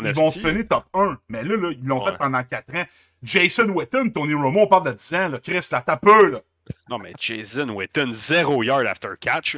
Ils 0.02 0.14
vont 0.14 0.28
esti. 0.30 0.40
finir 0.40 0.68
top 0.68 0.86
1. 0.94 1.20
Mais 1.30 1.44
là, 1.44 1.56
là 1.58 1.70
ils 1.72 1.84
l'ont 1.86 2.04
Ouais. 2.04 2.12
fait 2.12 2.18
pendant 2.18 2.42
4 2.44 2.74
ans. 2.76 2.86
Jason 3.22 3.70
Witten, 3.70 4.14
Tony 4.14 4.34
Romo, 4.34 4.62
on 4.62 4.68
parle 4.68 4.86
de 4.86 4.92
10 4.94 5.14
ans. 5.14 5.28
Là. 5.30 5.40
Chris, 5.40 5.68
là, 5.72 5.82
t'as 5.86 5.98
peu, 5.98 6.30
là. 6.32 6.42
Non, 6.90 6.98
mais 7.00 7.14
Jason 7.20 7.70
Witten, 7.70 8.14
0 8.14 8.64
yard 8.64 8.86
after 8.88 9.10
catch. 9.20 9.58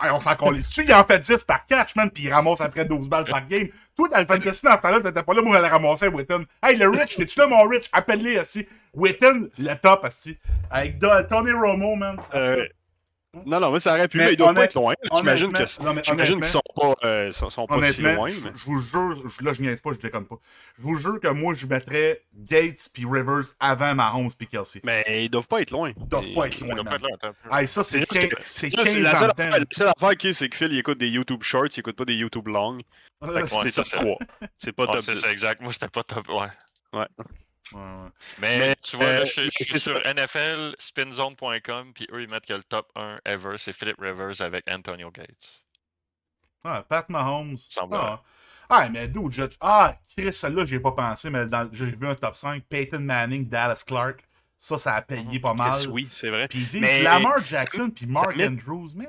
Hey, 0.00 0.10
on 0.10 0.20
s'en 0.20 0.36
calisse 0.36 0.68
dessus, 0.68 0.84
il 0.84 0.94
en 0.94 1.02
fait 1.02 1.18
10 1.18 1.42
par 1.42 1.66
catch, 1.66 1.96
man, 1.96 2.08
pis 2.08 2.22
il 2.22 2.32
ramasse 2.32 2.60
après 2.60 2.84
12 2.84 3.08
balles 3.08 3.24
par 3.24 3.44
game. 3.48 3.66
Toi, 3.96 4.08
dans 4.08 4.18
le 4.20 4.26
fantasy, 4.26 4.64
dans 4.64 4.76
ce 4.76 4.82
temps-là, 4.82 5.00
t'étais 5.00 5.22
pas 5.24 5.34
là, 5.34 5.42
moi, 5.42 5.58
à 5.58 5.68
ramasser, 5.68 6.06
Witten. 6.06 6.44
Hey, 6.62 6.76
le 6.76 6.88
Rich, 6.88 7.16
t'es-tu 7.16 7.38
là, 7.40 7.48
mon 7.48 7.66
Rich? 7.66 7.88
Appelle-les, 7.92 8.38
assis. 8.38 8.68
Witten, 8.94 9.48
le 9.58 9.74
top, 9.74 10.04
assis. 10.04 10.38
Avec 10.70 11.00
Tony 11.28 11.50
Romo, 11.50 11.96
man. 11.96 12.16
Euh, 12.32 12.64
non, 13.46 13.60
non, 13.60 13.70
mais 13.70 13.80
ça 13.80 13.92
aurait 13.94 14.08
pu, 14.08 14.16
Mais 14.16 14.32
ils 14.32 14.36
doivent 14.36 14.54
pas 14.54 14.64
être 14.64 14.74
loin. 14.74 14.94
J'imagine 15.16 15.52
qu'ils 15.52 16.46
sont 16.46 16.62
pas, 16.74 16.94
euh, 17.04 17.30
sont, 17.30 17.50
sont 17.50 17.66
pas 17.66 17.74
si 17.92 18.00
Honnêtement, 18.00 18.14
loin. 18.22 18.28
je, 18.28 18.40
mais- 18.40 18.50
je 18.54 18.64
vous 18.64 18.80
jure, 18.80 19.22
là 19.42 19.52
je 19.52 19.60
niaise 19.62 19.80
pas, 19.80 19.92
je 19.92 19.98
déconne 19.98 20.24
pas. 20.26 20.36
Je 20.78 20.82
vous 20.82 20.96
jure 20.96 21.20
que 21.20 21.28
moi 21.28 21.52
je 21.54 21.66
mettrais 21.66 22.22
Gates 22.34 22.88
puis 22.92 23.04
Rivers 23.04 23.42
avant 23.60 23.94
Mahomes 23.94 24.30
puis 24.36 24.46
Kelsey. 24.46 24.80
Mais 24.84 25.04
ils 25.24 25.28
doivent 25.28 25.46
pas 25.46 25.60
être 25.60 25.70
loin. 25.70 25.92
Ils 25.96 26.08
doivent 26.08 26.32
pas 26.34 26.46
être 26.46 26.60
loin, 26.60 26.74
man. 26.76 26.84
pas 27.50 27.62
être 27.62 27.68
ça 27.68 27.84
c'est 27.84 27.92
C'est 27.92 27.98
juste 28.00 28.12
15, 28.12 28.28
que- 28.30 28.36
c'est 28.44 28.76
Là, 28.76 28.82
c'est 28.86 28.92
15 28.94 29.02
la, 29.02 29.10
ans 29.12 29.16
seule 29.16 29.30
affaire, 29.30 29.50
temps. 29.50 29.58
la 29.58 29.64
seule 29.70 29.88
affaire 29.96 30.16
qui 30.16 30.28
est, 30.28 30.32
c'est 30.32 30.48
que 30.48 30.56
Phil 30.56 30.72
il 30.72 30.78
écoute 30.78 30.98
des 30.98 31.08
YouTube 31.08 31.42
Shorts, 31.42 31.66
il 31.76 31.80
écoute 31.80 31.96
pas 31.96 32.04
des 32.06 32.14
YouTube 32.14 32.48
Longs. 32.48 32.78
C'est 33.48 33.72
top 33.72 33.84
c'est- 33.84 33.96
3. 33.96 34.18
C'est 34.56 34.72
pas 34.72 34.86
top 34.86 35.00
c'est 35.02 35.12
10. 35.12 35.20
ça, 35.20 35.32
exact. 35.32 35.60
Moi, 35.60 35.72
c'était 35.72 35.88
pas 35.88 36.02
top. 36.02 36.28
Ouais. 36.28 36.46
Ouais, 36.98 37.06
ouais. 37.72 37.80
Mais, 38.38 38.58
Mais, 38.58 38.76
tu 38.82 38.96
vois, 38.96 39.06
euh, 39.06 39.18
là, 39.20 39.24
je, 39.24 39.48
suis 39.50 39.78
sur 39.78 40.00
ça. 40.00 40.14
NFL, 40.14 40.74
spinzone.com, 40.78 41.92
puis 41.94 42.06
eux, 42.12 42.22
ils 42.22 42.28
mettent 42.28 42.46
que 42.46 42.54
le 42.54 42.62
top 42.62 42.90
1 42.96 43.20
ever, 43.24 43.56
c'est 43.58 43.72
Philip 43.72 43.96
Rivers 43.98 44.40
avec 44.40 44.64
Antonio 44.70 45.10
Gates. 45.10 45.64
Ah, 46.64 46.82
Pat 46.88 47.08
Mahomes. 47.08 47.56
Ah. 47.92 48.22
Ah, 48.70 48.88
mais 48.90 49.08
d'où 49.08 49.30
je... 49.30 49.44
Ah, 49.60 49.96
Chris, 50.14 50.32
celle-là, 50.32 50.64
j'ai 50.66 50.80
pas 50.80 50.92
pensé, 50.92 51.30
mais 51.30 51.46
dans... 51.46 51.68
j'ai 51.72 51.86
vu 51.86 52.06
un 52.06 52.14
top 52.14 52.34
5. 52.34 52.64
Peyton 52.64 53.00
Manning, 53.00 53.48
Dallas 53.48 53.82
Clark. 53.86 54.24
Ça, 54.58 54.76
ça 54.76 54.94
a 54.94 55.02
payé 55.02 55.38
pas 55.38 55.54
mal. 55.54 55.72
Chris, 55.72 55.86
Oui, 55.86 56.08
c'est 56.10 56.30
vrai. 56.30 56.48
Puis 56.48 56.58
ils 56.60 56.66
disent 56.66 56.80
Mais- 56.82 57.02
Lamar 57.02 57.44
Jackson 57.44 57.90
puis 57.90 58.06
Mark 58.06 58.36
Andrews, 58.38 58.88
mais... 58.96 59.08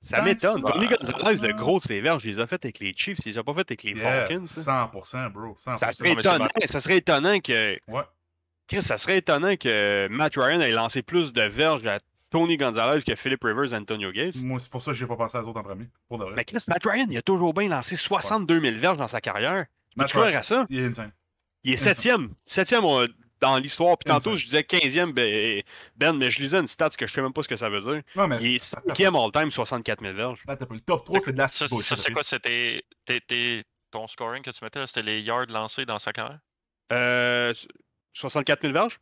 Ça 0.00 0.22
m'étonne. 0.22 0.62
Tony 0.62 0.86
Gonzalez, 0.86 1.48
le 1.48 1.54
gros 1.54 1.78
de 1.78 1.82
ses 1.84 2.00
verges, 2.00 2.22
il 2.24 2.32
les 2.32 2.38
a 2.38 2.46
fait 2.46 2.64
avec 2.64 2.78
les 2.78 2.92
Chiefs, 2.96 3.18
il 3.24 3.30
les 3.32 3.38
a 3.38 3.42
pas 3.42 3.52
fait 3.54 3.60
avec 3.60 3.82
les 3.82 3.92
Yeah, 3.92 4.28
Falcons. 4.28 4.44
hein. 4.68 4.90
100%, 4.94 5.32
bro. 5.32 5.56
100%. 5.58 5.76
Ça 5.78 5.92
serait, 5.92 6.12
étonnant, 6.12 6.46
ça 6.64 6.80
serait 6.80 6.96
étonnant 6.98 7.40
que. 7.40 7.78
Ouais. 7.88 8.02
Chris, 8.68 8.82
ça 8.82 8.98
serait 8.98 9.18
étonnant 9.18 9.56
que 9.56 10.06
Matt 10.10 10.34
Ryan 10.36 10.60
ait 10.60 10.70
lancé 10.70 11.02
plus 11.02 11.32
de 11.32 11.42
verges 11.42 11.86
à 11.86 11.98
Tony 12.30 12.56
Gonzalez 12.58 13.02
que 13.02 13.14
Philip 13.16 13.42
Rivers 13.42 13.72
et 13.72 13.76
Antonio 13.76 14.12
Gates. 14.12 14.36
Moi, 14.36 14.60
c'est 14.60 14.70
pour 14.70 14.82
ça 14.82 14.92
que 14.92 14.96
j'ai 14.98 15.06
pas 15.06 15.16
pensé 15.16 15.38
à 15.38 15.40
les 15.42 15.48
autres 15.48 15.58
en 15.60 15.62
premier. 15.62 15.86
Pour 16.08 16.18
de 16.18 16.24
vrai. 16.24 16.34
Mais 16.36 16.44
Chris, 16.44 16.62
Matt 16.68 16.84
Ryan, 16.84 17.06
il 17.10 17.16
a 17.16 17.22
toujours 17.22 17.54
bien 17.54 17.68
lancé 17.68 17.96
62 17.96 18.60
000 18.60 18.76
verges 18.78 18.98
dans 18.98 19.08
sa 19.08 19.20
carrière. 19.20 19.64
Matt 19.96 20.08
Tu 20.10 20.18
Ryan, 20.18 20.38
à 20.38 20.42
ça? 20.42 20.66
Il 20.68 20.78
est 20.80 20.84
insane. 20.86 21.12
Il 21.64 21.72
est 21.72 21.76
septième. 21.78 22.28
Septième 22.44 22.84
dans 23.40 23.56
l'histoire. 23.58 23.96
Puis 23.98 24.10
tantôt, 24.10 24.36
je 24.36 24.44
disais 24.44 24.62
15e, 24.62 25.12
ben, 25.12 25.62
Ben, 25.96 26.12
mais 26.16 26.30
je 26.30 26.40
lisais 26.42 26.58
une 26.58 26.66
stat 26.66 26.90
que 26.90 27.06
je 27.06 27.12
sais 27.12 27.22
même 27.22 27.32
pas 27.32 27.42
ce 27.42 27.48
que 27.48 27.56
ça 27.56 27.68
veut 27.68 27.80
dire. 27.80 28.02
Non, 28.16 28.26
mais 28.28 28.38
Il 28.40 28.56
est 28.56 28.58
c'est- 28.58 28.76
cinquième 28.86 29.16
all-time, 29.16 29.50
64 29.50 30.00
000 30.00 30.14
verges. 30.14 30.40
Le 30.48 30.80
top 30.80 31.04
3, 31.04 31.20
c'est 31.24 31.32
de 31.32 31.38
la 31.38 31.48
Ça, 31.48 31.66
ça, 31.68 31.96
c'est 31.96 32.12
quoi? 32.12 32.22
C'était 32.22 32.82
ton 33.90 34.06
scoring 34.06 34.42
que 34.42 34.50
tu 34.50 34.62
mettais, 34.62 34.78
là, 34.80 34.86
c'était 34.86 35.02
les 35.02 35.20
yards 35.22 35.46
lancés 35.48 35.86
dans 35.86 35.98
sa 35.98 36.12
carrière? 36.12 36.38
Euh, 36.92 37.54
64 38.12 38.60
000 38.62 38.72
verges? 38.72 38.98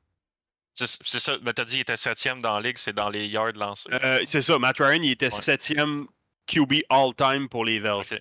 C'est 0.74 1.18
ça, 1.20 1.38
mais 1.42 1.54
t'as 1.54 1.64
dit 1.64 1.72
qu'il 1.74 1.80
était 1.80 1.96
septième 1.96 2.42
dans 2.42 2.54
la 2.58 2.68
ligue, 2.68 2.76
c'est 2.78 2.92
dans 2.92 3.08
les 3.08 3.26
yards 3.26 3.52
lancés. 3.54 3.88
Euh, 3.92 4.20
c'est 4.24 4.42
ça, 4.42 4.58
Matt 4.58 4.76
Ryan, 4.78 5.00
il 5.02 5.10
était 5.12 5.26
Ouais. 5.26 5.30
septième 5.40 6.06
QB 6.46 6.82
all-time 6.90 7.48
pour 7.48 7.64
les 7.64 7.80
verges. 7.80 8.06
Ok. 8.12 8.20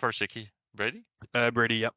First, 0.00 0.20
c'est 0.20 0.28
qui? 0.28 0.48
Brady? 0.74 1.02
Euh, 1.36 1.50
Brady, 1.50 1.78
yeah. 1.78 1.92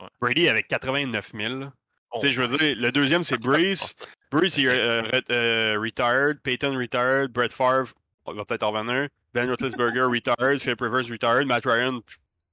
Ouais. 0.00 0.08
Brady 0.20 0.48
avec 0.48 0.66
89 0.68 1.30
000. 1.32 1.64
Oh, 2.12 2.18
tu 2.20 2.26
sais, 2.26 2.32
je 2.32 2.42
veux 2.42 2.58
dire, 2.58 2.76
le 2.76 2.92
deuxième, 2.92 3.22
c'est 3.22 3.38
Breeze. 3.38 3.96
Breeze, 4.30 4.58
il 4.58 4.66
est 4.66 4.78
euh, 4.78 5.02
euh, 5.30 5.78
retired. 5.78 6.40
Peyton, 6.42 6.76
retired. 6.76 7.32
Brett 7.32 7.52
Favre, 7.52 7.92
il 8.28 8.34
va 8.34 8.44
peut-être 8.44 8.62
en 8.62 8.72
revenir. 8.72 9.08
Ben 9.34 9.48
Roethlisberger, 9.48 10.02
retired. 10.02 10.58
Philip 10.60 10.80
Rivers, 10.80 11.10
retired. 11.10 11.46
Matt 11.46 11.64
Ryan, 11.64 12.00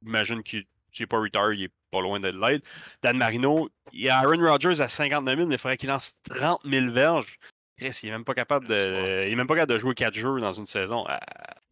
j'imagine 0.04 0.44
qu'il 0.44 0.66
n'est 1.00 1.06
pas 1.06 1.20
retired, 1.20 1.58
il 1.58 1.64
est 1.66 1.72
pas 1.92 2.02
loin 2.02 2.20
d'être 2.20 2.36
l'être. 2.36 2.66
Dan 3.02 3.18
Marino, 3.18 3.70
il 3.92 4.02
y 4.02 4.10
a 4.10 4.20
Aaron 4.20 4.40
Rodgers 4.40 4.82
à 4.82 4.88
59 4.88 5.36
000, 5.36 5.48
mais 5.48 5.56
il 5.56 5.58
faudrait 5.58 5.78
qu'il 5.78 5.90
lance 5.90 6.16
30 6.30 6.62
000 6.66 6.92
verges. 6.92 7.38
Chris, 7.78 8.00
il 8.04 8.10
est 8.10 8.12
même 8.12 8.26
pas 8.26 8.34
capable 8.34 8.68
de, 8.68 9.26
il 9.26 9.32
est 9.32 9.36
même 9.36 9.48
pas 9.48 9.56
capable 9.56 9.74
de 9.74 9.80
jouer 9.80 9.94
4 9.94 10.14
jeux 10.14 10.40
dans 10.40 10.54
une 10.54 10.66
saison. 10.66 11.06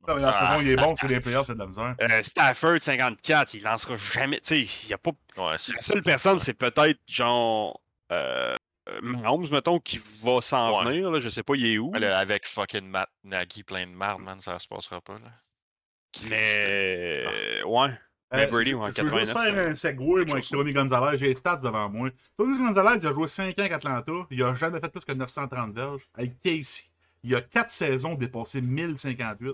Non, 0.08 0.16
mais 0.16 0.22
La 0.22 0.34
saison, 0.34 0.60
il 0.62 0.70
est 0.70 0.76
bon, 0.76 0.96
c'est 0.96 1.08
les 1.08 1.20
playoffs, 1.20 1.48
c'est 1.48 1.54
de 1.54 1.60
la 1.60 1.68
misère. 1.68 1.96
euh, 2.02 2.22
Stafford, 2.24 2.80
54, 2.80 3.54
il 3.54 3.64
lancera 3.64 3.96
jamais. 3.98 4.40
Tu 4.42 4.66
sais, 4.66 4.84
il 4.86 4.90
y 4.90 4.94
a 4.94 4.98
pas 4.98 5.12
Ouais, 5.38 5.52
la 5.52 5.58
seule 5.58 6.02
personne, 6.04 6.40
c'est 6.40 6.56
peut-être 6.56 7.00
genre 7.08 7.80
euh, 8.12 8.56
euh, 8.90 9.00
Mahomes, 9.04 9.48
mettons, 9.52 9.80
qui 9.80 10.00
va 10.24 10.42
s'en 10.42 10.80
Ouais. 10.80 10.86
venir. 10.86 11.12
Là, 11.12 11.20
je 11.20 11.30
sais 11.30 11.44
pas, 11.44 11.54
il 11.56 11.66
est 11.68 11.78
où. 11.78 11.92
Ouais, 11.92 12.00
là, 12.00 12.18
avec 12.18 12.48
fucking 12.48 12.88
Matt 12.88 13.10
Nagy 13.24 13.64
plein 13.64 13.86
de 13.86 13.92
marde, 13.92 14.22
man, 14.22 14.42
ça 14.42 14.58
se 14.60 14.68
passera 14.68 15.00
pas. 15.02 15.14
Là. 15.14 15.32
Mais 16.30 16.60
euh, 16.66 17.64
ouais. 17.66 17.90
Mais 18.34 18.46
Euh, 18.46 18.48
Brady, 18.48 18.72
je- 18.72 18.76
ouais, 18.76 18.90
je 18.96 19.02
veux 19.02 19.10
juste 19.20 19.34
89, 19.34 19.56
faire 19.56 19.68
un 19.72 19.76
segway, 19.76 20.26
moi, 20.26 20.36
avec 20.36 20.48
Tony 20.48 20.74
Gonzalez. 20.74 21.18
J'ai 21.18 21.28
les 21.28 21.36
stats 21.36 21.58
devant 21.58 21.90
moi. 21.90 22.10
Tony 22.38 22.58
Gonzalez, 22.58 23.00
il 23.02 23.08
a 23.08 23.14
joué 23.14 23.28
5 23.28 23.50
ans 23.50 23.54
avec 23.62 23.72
Atlanta. 23.74 24.12
Il 24.32 24.42
a 24.44 24.56
jamais 24.56 24.80
fait 24.80 24.90
plus 24.92 25.04
que 25.06 25.12
930 25.12 25.74
verges. 25.74 26.02
Avec 26.16 26.40
Casey, 26.42 26.86
il 27.24 27.36
a 27.36 27.42
4 27.42 27.70
saisons 27.70 28.16
dépassé 28.16 28.62
1058. 28.62 29.52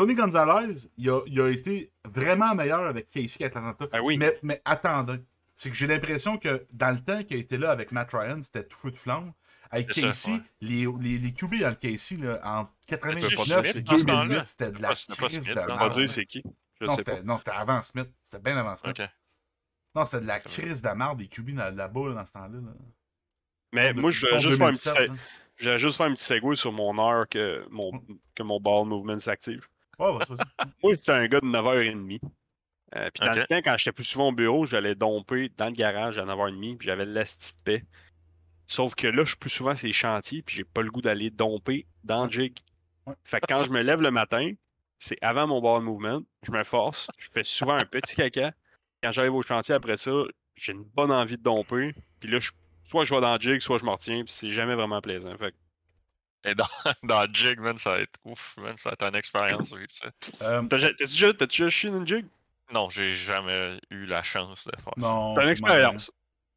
Tony 0.00 0.14
Gonzalez, 0.14 0.88
il 0.96 1.10
a, 1.10 1.20
il 1.26 1.40
a 1.40 1.48
été 1.50 1.92
vraiment 2.04 2.54
meilleur 2.54 2.80
avec 2.86 3.10
Casey 3.10 3.44
Atlanta. 3.44 3.86
Ah 3.92 4.02
oui. 4.02 4.16
Mais, 4.16 4.38
mais 4.42 4.62
attendez. 4.64 5.20
C'est 5.54 5.68
que 5.68 5.76
j'ai 5.76 5.86
l'impression 5.86 6.38
que 6.38 6.66
dans 6.72 6.90
le 6.90 7.00
temps 7.04 7.22
qu'il 7.22 7.36
a 7.36 7.40
été 7.40 7.58
là 7.58 7.70
avec 7.70 7.92
Matt 7.92 8.10
Ryan, 8.12 8.40
c'était 8.42 8.64
tout 8.66 8.78
feu 8.78 8.90
de 8.92 8.96
flamme. 8.96 9.32
Avec 9.70 9.92
ça, 9.92 10.00
Casey, 10.06 10.32
ouais. 10.32 10.40
les, 10.62 10.86
les, 11.00 11.18
les 11.18 11.32
QB 11.34 11.60
dans 11.60 11.68
le 11.68 11.74
Casey, 11.74 12.16
là, 12.16 12.40
en 12.42 12.66
C'était 12.80 12.96
pas 12.96 13.12
99 13.12 13.66
et 13.66 13.72
Smith 13.72 13.84
dans 13.84 13.98
ce 13.98 14.04
temps-là? 14.04 14.24
2008, 14.26 14.46
c'était 14.46 14.70
de 14.72 14.80
la 14.82 14.94
crise 14.94 15.46
de 15.48 15.54
dans 15.54 15.74
On 15.74 15.76
va 15.76 15.88
dire 15.90 16.08
c'est 16.08 16.24
qui? 16.26 16.42
Je 16.80 16.86
Non, 16.86 16.96
c'était 17.38 17.50
avant 17.50 17.82
Smith. 17.82 18.08
C'était 18.22 18.42
bien 18.42 18.56
avant 18.56 18.74
Smith. 18.76 19.02
Non, 19.94 20.06
c'était 20.06 20.22
de 20.22 20.26
la 20.28 20.40
crise 20.40 20.80
de 20.80 20.88
marde 20.90 21.18
des 21.18 21.26
QB 21.28 21.50
là- 21.50 21.70
là-bas 21.70 22.08
là, 22.08 22.14
dans 22.14 22.24
ce 22.24 22.32
temps-là. 22.32 22.48
là. 22.58 22.72
Mais 23.72 23.92
De- 23.92 24.00
moi, 24.00 24.10
je 24.10 24.26
vais 24.26 24.40
juste 24.40 24.56
faire 24.56 24.66
un 24.66 24.70
petit, 24.72 24.88
2017, 24.88 24.96
se- 24.96 25.12
là. 25.12 25.14
je 25.56 25.70
vais 25.70 25.78
juste 25.78 25.96
faire 25.98 26.06
un 26.06 26.14
petit 26.14 26.24
segue 26.24 26.54
sur 26.54 26.72
mon 26.72 26.98
heure 26.98 27.28
que 27.28 27.66
mon, 27.70 27.92
Mm. 27.92 28.18
que 28.34 28.42
mon 28.42 28.58
ball 28.60 28.86
movement 28.86 29.18
s'active. 29.18 29.68
Ouais, 30.00 30.12
vas-y, 30.18 30.34
vas-y. 30.36 30.68
Moi, 30.82 30.94
j'étais 30.94 31.12
un 31.12 31.26
gars 31.28 31.40
de 31.40 31.46
9h30. 31.46 32.20
Euh, 32.96 33.08
puis 33.14 33.20
dans 33.20 33.32
le 33.40 33.46
temps, 33.46 33.56
quand 33.70 33.76
j'étais 33.76 33.92
plus 33.92 34.04
souvent 34.04 34.28
au 34.28 34.32
bureau, 34.32 34.66
j'allais 34.66 34.94
domper 34.96 35.50
dans 35.56 35.66
le 35.66 35.72
garage 35.72 36.18
à 36.18 36.24
9h30, 36.24 36.76
puis 36.78 36.86
j'avais 36.86 37.04
l'asti 37.06 37.54
de 37.56 37.62
paix. 37.62 37.84
Sauf 38.66 38.94
que 38.94 39.06
là, 39.06 39.22
je 39.24 39.30
suis 39.30 39.38
plus 39.38 39.50
souvent 39.50 39.74
sur 39.76 39.86
les 39.86 39.92
chantiers, 39.92 40.42
puis 40.42 40.56
j'ai 40.56 40.64
pas 40.64 40.82
le 40.82 40.90
goût 40.90 41.00
d'aller 41.02 41.30
domper 41.30 41.86
dans 42.04 42.24
le 42.24 42.30
jig. 42.30 42.56
Ouais. 43.06 43.14
Fait 43.24 43.40
que 43.40 43.46
quand 43.48 43.62
je 43.64 43.70
me 43.70 43.82
lève 43.82 44.00
le 44.00 44.10
matin, 44.10 44.52
c'est 44.98 45.18
avant 45.22 45.46
mon 45.46 45.60
ball 45.60 45.82
movement, 45.82 46.22
je 46.42 46.52
me 46.52 46.62
force, 46.64 47.08
je 47.18 47.28
fais 47.32 47.44
souvent 47.44 47.74
un 47.74 47.84
petit 47.84 48.16
caca. 48.16 48.52
Quand 49.02 49.12
j'arrive 49.12 49.34
au 49.34 49.42
chantier 49.42 49.74
après 49.74 49.96
ça, 49.96 50.12
j'ai 50.56 50.72
une 50.72 50.84
bonne 50.84 51.10
envie 51.10 51.36
de 51.36 51.42
domper, 51.42 51.94
puis 52.20 52.28
là, 52.30 52.38
je- 52.38 52.50
soit 52.84 53.04
je 53.04 53.14
vais 53.14 53.20
dans 53.20 53.34
le 53.34 53.40
jig, 53.40 53.60
soit 53.60 53.78
je 53.78 53.84
me 53.84 53.90
retiens, 53.90 54.22
puis 54.24 54.32
c'est 54.32 54.50
jamais 54.50 54.74
vraiment 54.74 55.00
plaisant. 55.00 55.36
Fait 55.38 55.52
que- 55.52 55.56
Et 56.44 56.54
dans, 56.54 56.64
dans 57.02 57.26
jig, 57.32 57.58
man, 57.60 57.76
ça 57.78 57.90
va 57.90 57.98
être 58.00 58.18
ouf, 58.24 58.56
man, 58.58 58.76
ça 58.76 58.90
va 58.90 58.94
être 58.94 59.02
une 59.04 59.14
expérience. 59.16 59.74
ça. 60.32 60.54
Euh, 60.56 60.62
T'as-tu 60.62 60.94
déjà, 61.04 61.32
déjà 61.32 61.70
chié 61.70 61.90
dans 61.90 62.00
le 62.00 62.06
jig? 62.06 62.24
Non, 62.72 62.88
j'ai 62.88 63.10
jamais 63.10 63.78
eu 63.90 64.06
la 64.06 64.22
chance 64.22 64.64
de 64.66 64.72
faire 64.80 64.94
ça. 64.96 65.00
non. 65.08 65.34
C'est 65.36 65.42
une 65.42 65.48
expérience. 65.48 66.10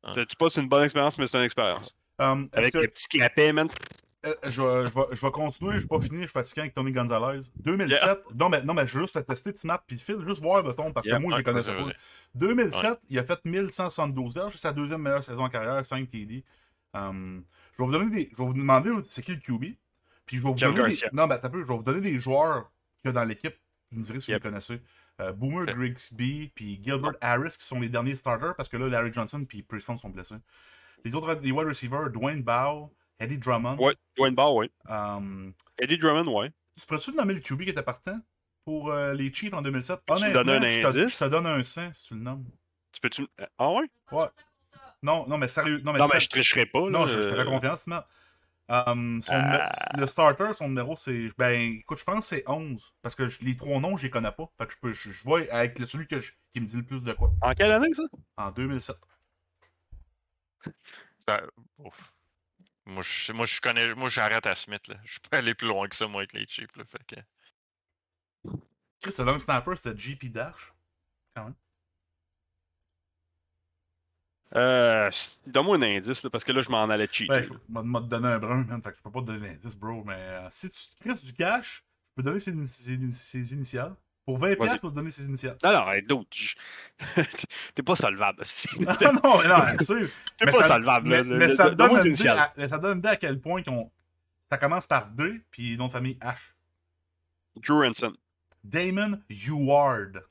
Ah. 0.04 0.12
Tu 0.16 0.36
pas 0.36 0.50
c'est 0.50 0.62
une 0.62 0.68
bonne 0.70 0.84
expérience, 0.84 1.18
mais 1.18 1.26
c'est 1.28 1.38
une 1.38 1.44
expérience. 1.46 1.96
Euh, 2.22 2.36
est-ce 2.54 2.60
Avec 2.60 2.74
que- 2.74 2.78
les 2.80 2.88
petits 2.88 3.08
clapets, 3.08 3.52
man. 3.52 3.68
euh, 4.26 4.34
je, 4.44 4.62
vais, 4.62 4.88
je, 4.90 4.94
vais, 4.94 5.06
je 5.16 5.26
vais 5.26 5.32
continuer, 5.32 5.74
je 5.78 5.80
vais 5.82 5.88
pas 5.88 6.00
finir, 6.00 6.22
je 6.22 6.28
suis 6.28 6.34
fatigué 6.34 6.62
avec 6.62 6.74
Tony 6.76 6.92
Gonzalez. 6.92 7.40
2007, 7.58 8.20
non, 8.36 8.48
mais, 8.50 8.62
non, 8.62 8.74
mais 8.74 8.86
je 8.86 8.94
vais 8.98 9.04
juste 9.04 9.16
te 9.16 9.20
tester 9.20 9.54
Timap 9.54 9.84
puis 9.88 9.98
Phil, 9.98 10.18
juste 10.28 10.42
voir, 10.42 10.64
mettons, 10.64 10.92
parce 10.94 11.06
Yeah, 11.08 11.18
que 11.18 11.22
moi, 11.24 11.32
je 11.34 11.38
les 11.40 11.44
connaissais 11.44 11.74
vas-y, 11.74 11.82
pas. 11.84 11.88
vas-y. 11.90 11.96
2007, 12.36 13.00
il 13.10 13.20
a 13.20 13.24
fait 13.26 13.40
1172 13.44 14.34
verges, 14.36 14.54
c'est 14.54 14.60
sa 14.60 14.72
deuxième 14.74 15.02
meilleure 15.02 15.24
saison 15.24 15.44
en 15.44 15.50
carrière, 15.50 15.84
5 15.86 16.08
TD. 16.08 16.44
Je 17.74 17.78
vais 17.78 17.86
vous 17.86 17.92
donner 17.92 18.10
des. 18.10 18.30
Je 18.32 18.38
vais 18.38 18.46
vous 18.46 18.54
demander 18.54 18.92
c'est 19.08 19.24
qui 19.24 19.32
le 19.34 19.40
QB. 19.40 19.76
Puis 20.26 20.38
je 20.38 20.44
vais 20.44 20.50
vous 20.50 20.56
donner. 20.56 20.90
Des, 20.90 21.00
non, 21.12 21.28
peu, 21.28 21.62
je 21.64 21.68
vais 21.68 21.76
vous 21.78 21.84
donner 21.84 22.02
des 22.02 22.20
joueurs 22.20 22.72
qu'il 23.02 23.08
y 23.08 23.10
a 23.10 23.12
dans 23.12 23.26
l'équipe. 23.26 23.56
Vous 23.92 24.00
me 24.00 24.04
direz 24.06 24.20
si 24.20 24.32
Yep. 24.32 24.42
vous 24.42 24.48
les 24.48 24.52
connaissez. 24.52 24.82
Euh, 25.22 25.32
Boomer 25.32 25.62
Ok. 25.64 25.76
Grigsby 25.76 26.52
puis 26.56 26.82
Gilbert 26.84 27.14
Harris 27.22 27.56
qui 27.58 27.66
sont 27.66 27.80
les 27.80 27.90
derniers 27.90 28.16
starters 28.16 28.56
parce 28.56 28.68
que 28.70 28.78
là, 28.78 28.88
Larry 28.88 29.14
Johnson 29.14 29.46
puis 29.48 29.62
Preston 29.62 29.96
sont 29.98 30.10
blessés. 30.10 30.36
Les 31.06 31.14
autres, 31.14 31.34
les 31.42 31.52
wide 31.52 31.68
receivers, 31.68 32.10
Dwayne 32.10 32.42
Bow, 32.42 32.92
Eddie 33.20 33.38
Drummond. 33.38 33.78
Ouais, 33.78 33.96
Dwayne 34.18 34.34
Ball, 34.34 34.54
ouais. 34.56 34.72
Euh, 34.90 35.52
Eddie 35.78 35.98
Drummond, 35.98 36.32
ouais. 36.40 36.52
tu 36.80 36.88
pourrais-tu 36.88 37.12
me 37.12 37.18
nommer 37.18 37.34
le 37.36 37.42
QB 37.42 37.62
qui 37.64 37.70
était 37.70 37.84
partant 37.84 38.20
pour 38.66 38.92
euh, 38.92 39.14
les 39.14 39.32
Chiefs 39.32 39.54
en 39.54 39.62
2007 39.62 40.00
Peux-tu 40.08 40.22
me 40.24 40.28
Honnêtement, 40.30 40.44
donner 40.54 40.66
un 40.68 40.70
je 40.70 40.82
te, 40.82 40.88
indice? 41.00 41.14
je 41.20 41.26
te 41.26 41.30
donne 41.30 41.46
un 41.46 41.62
100 41.64 41.94
si 41.94 42.06
tu 42.08 42.14
le 42.16 42.22
nommes. 42.22 42.46
Tu 42.92 43.02
peux-tu. 43.02 43.28
Ah 43.60 43.70
ouais? 43.72 43.86
Ouais. 44.12 44.26
Non, 45.04 45.28
non, 45.28 45.38
mais 45.38 45.48
sérieux. 45.48 45.80
Non, 45.84 45.94
mais, 45.94 46.00
Non, 46.00 46.08
ça- 46.08 46.16
mais 46.16 46.20
je 46.22 46.30
tricherai 46.30 46.66
pas, 46.66 46.80
là. 46.80 46.90
non, 46.90 47.06
je, 47.08 47.22
je 47.22 47.30
te 47.30 47.36
fais 47.36 47.46
confiance, 47.46 47.86
mais. 47.88 47.96
Son 47.96 48.04
Ah. 48.70 48.94
numé- 48.96 50.00
Le 50.02 50.08
starter, 50.08 50.54
son 50.54 50.70
numéro, 50.70 50.96
c'est. 50.96 51.30
Ben, 51.38 51.60
écoute, 51.80 52.00
je 52.00 52.04
pense 52.06 52.20
que 52.20 52.26
c'est 52.38 52.44
11. 52.50 52.94
Parce 53.02 53.14
que 53.14 53.28
je- 53.28 53.44
les 53.44 53.56
trois 53.58 53.80
noms, 53.80 53.98
je 53.98 54.04
les 54.04 54.10
connais 54.10 54.32
pas. 54.32 54.50
Fait 54.58 54.66
que 54.66 54.72
je 54.74 54.78
peux. 54.80 54.94
Je, 54.94 55.12
je 55.12 55.24
vois 55.24 55.42
avec 55.52 55.78
le- 55.78 55.86
celui 55.86 56.08
que 56.08 56.20
je- 56.20 56.32
qui 56.54 56.62
me 56.62 56.66
dit 56.66 56.78
le 56.78 56.84
plus 56.86 57.04
de 57.04 57.12
quoi. 57.14 57.32
En 57.42 57.52
quelle 57.54 57.72
année, 57.74 57.94
ça? 57.94 58.04
En 58.38 58.52
2007. 58.52 58.96
Ça- 61.28 61.42
ouf. 61.78 62.14
Moi, 62.86 63.02
je, 63.04 63.32
moi, 63.34 63.46
je 63.46 63.60
connais. 63.62 63.94
Moi, 63.96 64.10
j'arrête 64.10 64.46
à 64.46 64.56
Smith. 64.56 64.88
Là. 64.88 64.96
Je 65.04 65.20
peux 65.20 65.38
aller 65.38 65.54
plus 65.54 65.68
loin 65.68 65.88
que 65.88 65.96
ça, 65.96 66.08
moi, 66.08 66.22
avec 66.22 66.34
les 66.34 66.46
Chiefs. 66.48 66.76
Là, 66.78 66.84
fait 66.86 67.06
que... 67.06 68.50
Chris, 69.02 69.16
le 69.20 69.26
long 69.26 69.40
snapper, 69.40 69.76
c'était 69.76 69.98
JP 69.98 70.32
Dash. 70.32 70.74
Quand 71.36 71.46
même. 71.46 71.56
Euh, 74.56 75.10
Donne-moi 75.48 75.78
un 75.78 75.82
indice, 75.82 76.24
là, 76.24 76.30
parce 76.30 76.44
que 76.44 76.52
là, 76.52 76.62
je 76.62 76.70
m'en 76.70 76.84
allais 76.90 77.08
cheat. 77.12 77.30
Ouais, 77.30 77.44
je 77.44 77.50
m'a 77.70 77.82
m'a 77.82 78.00
donné 78.02 78.28
un 78.28 78.40
brun, 78.40 78.64
man. 78.66 78.82
Fait 78.82 78.92
que 78.92 78.98
je 78.98 79.02
peux 79.04 79.12
pas 79.12 79.22
te 79.22 79.26
donner 79.28 79.48
l'indice, 79.48 79.76
bro. 79.78 80.04
Mais 80.06 80.14
euh, 80.18 80.48
si 80.52 80.70
tu 80.70 80.80
Chris 81.02 81.20
du 81.24 81.34
cash, 81.34 81.84
je 82.10 82.16
peux 82.16 82.24
donner 82.24 82.40
ses, 82.40 82.52
ini- 82.54 82.66
ses- 82.66 83.02
ses 83.12 83.54
initiales. 83.54 83.96
Pour 84.26 84.40
20$, 84.40 84.56
Vas-y. 84.58 84.78
je 84.78 84.82
peux 84.82 84.90
te 84.90 84.96
donner 84.96 85.12
ses 85.12 85.26
initiales. 85.26 85.58
Hey, 85.64 86.02
d'autres. 86.04 86.30
je- 86.32 86.56
T'es 87.76 87.84
pas 87.84 87.96
solvable, 87.96 88.42
non, 88.80 88.86
non, 89.24 89.42
mais 89.42 89.50
non, 89.50 89.60
bien 89.64 89.78
sûr. 89.80 90.08
T'es 90.38 90.46
Mais 90.46 90.52
pas 90.52 90.62
ça- 90.62 90.68
solvable, 90.70 91.10
Mais, 91.10 91.24
là. 91.24 91.38
mais 91.38 91.50
ça 91.50 91.70
te 91.72 91.76
donne 91.76 91.98
une 92.06 92.14
idée 92.14 92.28
à, 92.30 92.54
ça 92.70 92.78
donne 92.78 92.94
une 92.94 93.00
idée 93.00 93.10
à 93.10 93.16
quel 93.18 93.42
point 93.42 93.62
qu'on- 93.64 93.92
ça 94.50 94.58
commence 94.58 94.88
par 94.88 95.08
2, 95.10 95.42
puis 95.52 95.76
nom 95.78 95.88
de 95.88 95.92
famille 95.92 96.18
H. 96.22 96.36
Drew 97.58 97.84
Hansen. 97.86 98.12
Damon 98.64 99.20
Heward. 99.30 100.24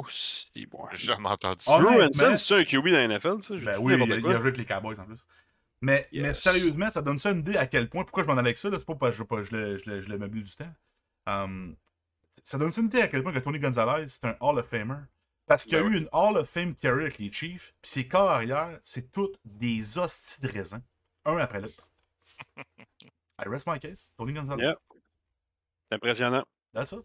Oh, 0.00 0.06
si, 0.08 0.66
bon. 0.66 0.86
J'ai 0.92 0.98
jamais 1.08 1.28
entendu 1.28 1.64
Oh, 1.68 1.80
ça. 2.12 2.36
C'est 2.36 2.54
un 2.54 2.64
QB 2.64 2.88
dans 2.88 2.92
la 2.96 3.08
NFL, 3.08 3.42
ça? 3.42 3.54
Ben 3.56 3.78
oui, 3.80 3.94
il, 3.96 4.12
a- 4.12 4.16
il 4.16 4.22
quoi. 4.22 4.30
a 4.30 4.34
joué 4.34 4.40
avec 4.42 4.56
les 4.58 4.64
Cowboys 4.64 4.98
en 5.00 5.04
plus. 5.04 5.18
Mais, 5.80 6.08
mais 6.12 6.34
sérieusement, 6.34 6.90
ça 6.90 7.02
donne 7.02 7.18
ça 7.18 7.30
une 7.30 7.40
idée 7.40 7.56
à 7.56 7.66
quel 7.66 7.88
point. 7.88 8.02
Pourquoi 8.04 8.22
je 8.24 8.28
m'en 8.28 8.32
allais 8.34 8.48
avec 8.48 8.58
ça, 8.58 8.68
là, 8.68 8.78
c'est 8.78 8.84
pas 8.86 8.94
parce 8.96 9.12
que 9.12 9.18
je, 9.18 9.22
pas- 9.22 9.42
je, 9.42 9.52
l'ai- 9.52 9.78
je, 9.78 10.26
du 10.26 10.56
temps. 10.56 10.72
Um, 11.26 11.76
ça 12.42 12.58
donne 12.58 12.72
ça 12.72 12.80
une 12.80 12.88
idée 12.88 13.00
à 13.00 13.08
quel 13.08 13.22
point 13.22 13.32
que 13.32 13.38
Tony 13.38 13.58
Gonzalez, 13.58 14.08
c'est 14.08 14.24
un 14.24 14.36
Hall 14.40 14.58
of 14.58 14.66
Famer. 14.68 14.96
Parce 15.46 15.64
qu'il 15.64 15.74
y 15.74 15.76
a 15.76 15.82
Ben 15.82 15.92
eu 15.92 15.96
une 15.98 16.08
Hall 16.12 16.36
of 16.36 16.48
Fame 16.48 16.74
carrière 16.74 17.02
avec 17.06 17.18
les 17.18 17.32
Chiefs, 17.32 17.74
puis 17.80 17.90
ses 17.90 18.06
corps 18.08 18.28
arrière, 18.28 18.78
c'est 18.82 19.10
toutes 19.12 19.38
des 19.44 19.98
hosties 19.98 20.42
de 20.42 20.48
raisin, 20.48 20.82
un 21.24 21.38
après 21.38 21.60
l'autre. 21.60 21.88
I 23.40 23.46
rest 23.48 23.66
my 23.66 23.78
case, 23.78 24.10
Tony 24.18 24.32
Gonzalez. 24.34 24.62
Yeah. 24.62 24.74
C'est 25.88 25.94
impressionnant. 25.96 26.44
That's 26.74 26.92
it. 26.92 27.00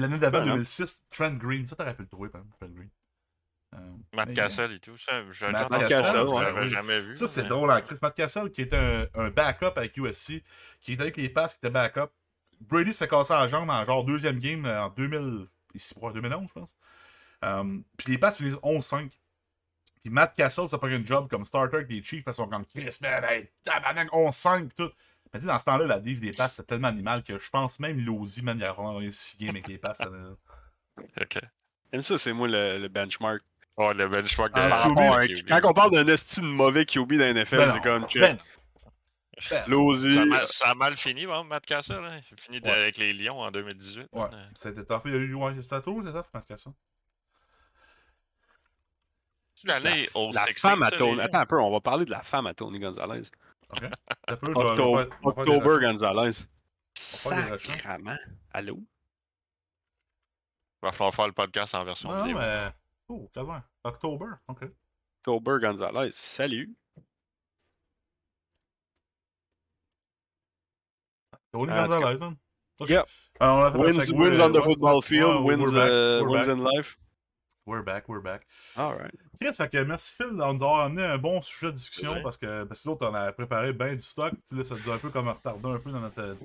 L'année 0.00 0.18
d'avant, 0.18 0.38
Ouais, 0.38 0.50
hein. 0.50 0.54
2006, 0.54 1.04
Trent 1.10 1.32
Green. 1.32 1.66
Ça, 1.66 1.76
t'aurais 1.76 1.94
pu 1.94 2.02
le 2.02 2.08
trouver, 2.08 2.28
par 2.28 2.40
exemple, 2.40 2.56
Trent 2.58 2.74
Green. 2.74 2.90
Euh, 3.74 3.78
Matt 4.14 4.28
mais, 4.28 4.34
Castle 4.34 4.72
et 4.72 4.80
tout. 4.80 4.96
Ça, 4.96 5.22
déjà 5.22 5.50
Matt 5.52 5.82
ouais, 5.82 5.88
j'avais 5.88 6.66
jamais 6.66 7.00
vu. 7.00 7.14
Ça, 7.14 7.28
c'est 7.28 7.42
mais- 7.42 7.48
drôle 7.48 7.70
en 7.70 7.80
Chris. 7.80 7.96
Matt 8.02 8.16
Castle, 8.16 8.50
qui 8.50 8.62
était 8.62 8.76
un, 8.76 9.06
un 9.14 9.30
backup 9.30 9.76
avec 9.76 9.96
USC, 9.96 10.42
qui 10.80 10.92
était 10.94 11.02
avec 11.02 11.16
les 11.16 11.28
passes, 11.28 11.54
qui 11.54 11.58
était 11.60 11.70
backup. 11.70 12.10
Brady 12.60 12.92
se 12.92 12.98
fait 12.98 13.08
casser 13.08 13.32
la 13.32 13.46
jambe 13.48 13.70
en 13.70 13.84
genre 13.84 14.04
deuxième 14.04 14.38
game 14.38 14.66
euh, 14.66 14.84
en 14.84 14.88
2000, 14.90 15.46
ici, 15.74 15.94
pour 15.94 16.12
2011, 16.12 16.48
je 16.48 16.52
pense. 16.52 16.76
Um, 17.42 17.84
puis 17.96 18.12
les 18.12 18.18
passes 18.18 18.36
finissent 18.36 18.56
11-5. 18.56 19.10
Puis 20.02 20.10
Matt 20.10 20.34
Castle, 20.34 20.68
ça 20.68 20.78
prend 20.78 20.88
un 20.88 21.04
job 21.04 21.28
comme 21.28 21.44
starter 21.44 21.76
avec 21.76 21.90
les 21.90 22.02
Chiefs 22.02 22.24
parce 22.24 22.38
sont 22.38 22.48
comme 22.48 22.66
Chris, 22.66 22.88
tabarnak, 23.64 24.08
11-5, 24.12 24.68
pis 24.68 24.74
tout. 24.74 24.90
Mais 25.32 25.38
tu 25.40 25.46
sais, 25.46 25.52
dans 25.52 25.58
ce 25.58 25.64
temps-là, 25.66 25.86
la 25.86 26.00
div 26.00 26.20
des 26.20 26.32
passes, 26.32 26.56
c'était 26.56 26.66
tellement 26.74 26.88
animal 26.88 27.22
que 27.22 27.38
je 27.38 27.50
pense 27.50 27.78
même 27.78 28.00
Lozy, 28.04 28.42
man, 28.42 28.58
il 28.58 28.64
a 28.64 28.72
vraiment 28.72 28.98
6 29.08 29.38
games 29.38 29.50
avec 29.50 29.68
les 29.68 29.78
passes. 29.78 30.00
Ok. 31.20 31.38
Même 31.92 32.02
ça, 32.02 32.18
c'est 32.18 32.32
moi 32.32 32.48
le, 32.48 32.78
le 32.78 32.88
benchmark. 32.88 33.42
Oh, 33.76 33.92
le 33.92 34.08
benchmark 34.08 34.52
de 34.54 34.60
Ah, 34.60 35.26
QB. 35.26 35.48
Quand 35.48 35.70
on 35.70 35.72
parle 35.72 35.92
d'un 35.92 36.06
esti 36.12 36.40
de 36.40 36.46
mauvais 36.46 36.84
QB 36.84 37.12
dans 37.14 37.18
la 37.18 37.32
NFL, 37.32 37.56
Ben 37.56 37.72
c'est 37.72 37.80
comme 37.80 38.06
check. 38.08 38.22
ben. 38.22 38.38
Ben 39.50 39.64
non. 39.68 39.84
Losey. 39.86 40.12
Ça 40.14 40.20
a, 40.22 40.24
mal, 40.26 40.48
ça 40.48 40.68
a 40.70 40.74
mal 40.74 40.96
fini, 40.98 41.24
bon, 41.26 41.44
Matt. 41.44 41.70
Hein? 41.72 41.80
Il 41.88 41.94
a 41.94 42.20
fini 42.36 42.60
Ouais. 42.60 42.70
avec 42.70 42.98
les 42.98 43.12
Lions 43.14 43.40
en 43.40 43.50
2018. 43.50 44.08
Ouais, 44.12 44.22
hein. 44.24 44.28
c'était 44.54 44.84
tough. 44.84 45.00
Il 45.06 45.12
y 45.12 45.14
a 45.14 45.18
eu, 45.18 45.28
c'était 45.62 45.80
toujours 45.80 46.02
c'était 46.04 46.12
tough, 46.12 46.26
Matt. 46.34 46.44
C'est 49.54 49.68
l'année 49.68 50.08
au 50.14 50.30
La 50.32 50.44
16, 50.46 50.56
femme 50.58 50.82
à 50.82 50.90
Tony. 50.90 51.20
Attends 51.20 51.40
un 51.40 51.46
peu, 51.46 51.60
on 51.60 51.70
va 51.70 51.80
parler 51.80 52.04
de 52.04 52.10
la 52.10 52.22
femme 52.22 52.46
à 52.46 52.54
Tony 52.54 52.78
Gonzalez. 52.78 53.22
Ok. 53.72 53.80
Peu, 53.80 54.46
je 54.46 54.46
vais 54.46 55.10
October, 55.22 55.60
je 55.64 55.78
vais. 55.78 55.86
Gonzalez. 55.86 56.46
Sacrament. 56.98 58.18
Allô? 58.52 58.76
Il 60.82 60.86
va 60.86 60.92
falloir 60.92 61.14
faire 61.14 61.26
le 61.26 61.32
podcast 61.32 61.74
en 61.74 61.84
version 61.84 62.08
Non, 62.10 62.16
non, 62.18 62.24
vidéo. 62.24 62.38
mais. 62.38 62.72
Oh, 63.08 63.30
calme. 63.34 63.62
October, 63.84 64.26
ok. 64.48 64.64
October 65.18 65.58
Gonzalez. 65.60 66.10
Salut. 66.12 66.74
Tony 71.52 71.72
Ah, 71.72 71.86
Gonzalez, 71.86 72.18
man. 72.18 72.36
Ok. 72.80 72.88
Yep. 72.90 73.06
Alors, 73.40 73.58
on 73.58 73.64
a 73.64 73.72
fait 73.72 73.78
Wins, 73.78 74.12
wins 74.12 74.40
on 74.40 74.50
the 74.52 74.56
ouais, 74.56 74.62
football 74.62 75.02
field, 75.02 75.42
wins, 75.44 75.74
uh, 75.74 76.22
wins 76.24 76.48
in 76.48 76.60
life. 76.62 76.96
We're 77.70 77.84
back, 77.84 78.08
we're 78.08 78.20
back. 78.20 78.48
All 78.76 78.96
right. 78.96 79.14
Chris, 79.40 79.52
fait 79.52 79.70
que 79.70 79.84
merci 79.84 80.12
Phil 80.12 80.30
de 80.30 80.34
nous 80.34 80.42
avoir 80.42 80.80
amené 80.86 81.04
un 81.04 81.18
bon 81.18 81.40
sujet 81.40 81.68
de 81.68 81.76
discussion 81.76 82.20
parce 82.20 82.36
que, 82.36 82.64
parce 82.64 82.82
que 82.82 82.88
nous 82.88 82.94
autres, 82.94 83.08
on 83.08 83.14
a 83.14 83.30
préparé 83.30 83.72
bien 83.72 83.94
du 83.94 84.00
stock. 84.00 84.32
Tu 84.32 84.40
sais, 84.46 84.54
là, 84.56 84.64
ça 84.64 84.74
nous 84.74 84.90
a 84.90 84.94
un 84.96 84.98
peu 84.98 85.10
comme 85.10 85.28
retardé 85.28 85.68
un 85.68 85.78
peu 85.78 85.92
dans 85.92 86.00
notre 86.00 86.20
là, 86.20 86.36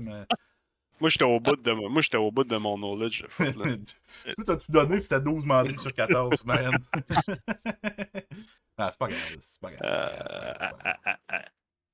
mais. 0.00 0.22
Moi, 1.00 1.10
j'étais 1.10 1.24
au 1.24 1.40
bout 1.40 1.56
de 1.56 1.72
mon, 1.72 1.88
moi, 1.88 2.02
j'étais 2.02 2.16
au 2.16 2.32
bout 2.32 2.42
de 2.42 2.56
mon 2.56 2.76
knowledge. 2.76 3.24
Tout 3.38 4.44
t'as-tu 4.44 4.72
donné, 4.72 4.96
puis 4.96 5.04
c'était 5.04 5.20
12 5.20 5.44
mandats 5.44 5.78
sur 5.78 5.94
14, 5.94 6.44
man. 6.44 6.72
ah, 8.76 8.90
c'est 8.90 8.98
pas 8.98 9.06
grave, 9.06 9.36
c'est 9.38 9.60
pas 9.60 9.70
grave. 9.70 11.44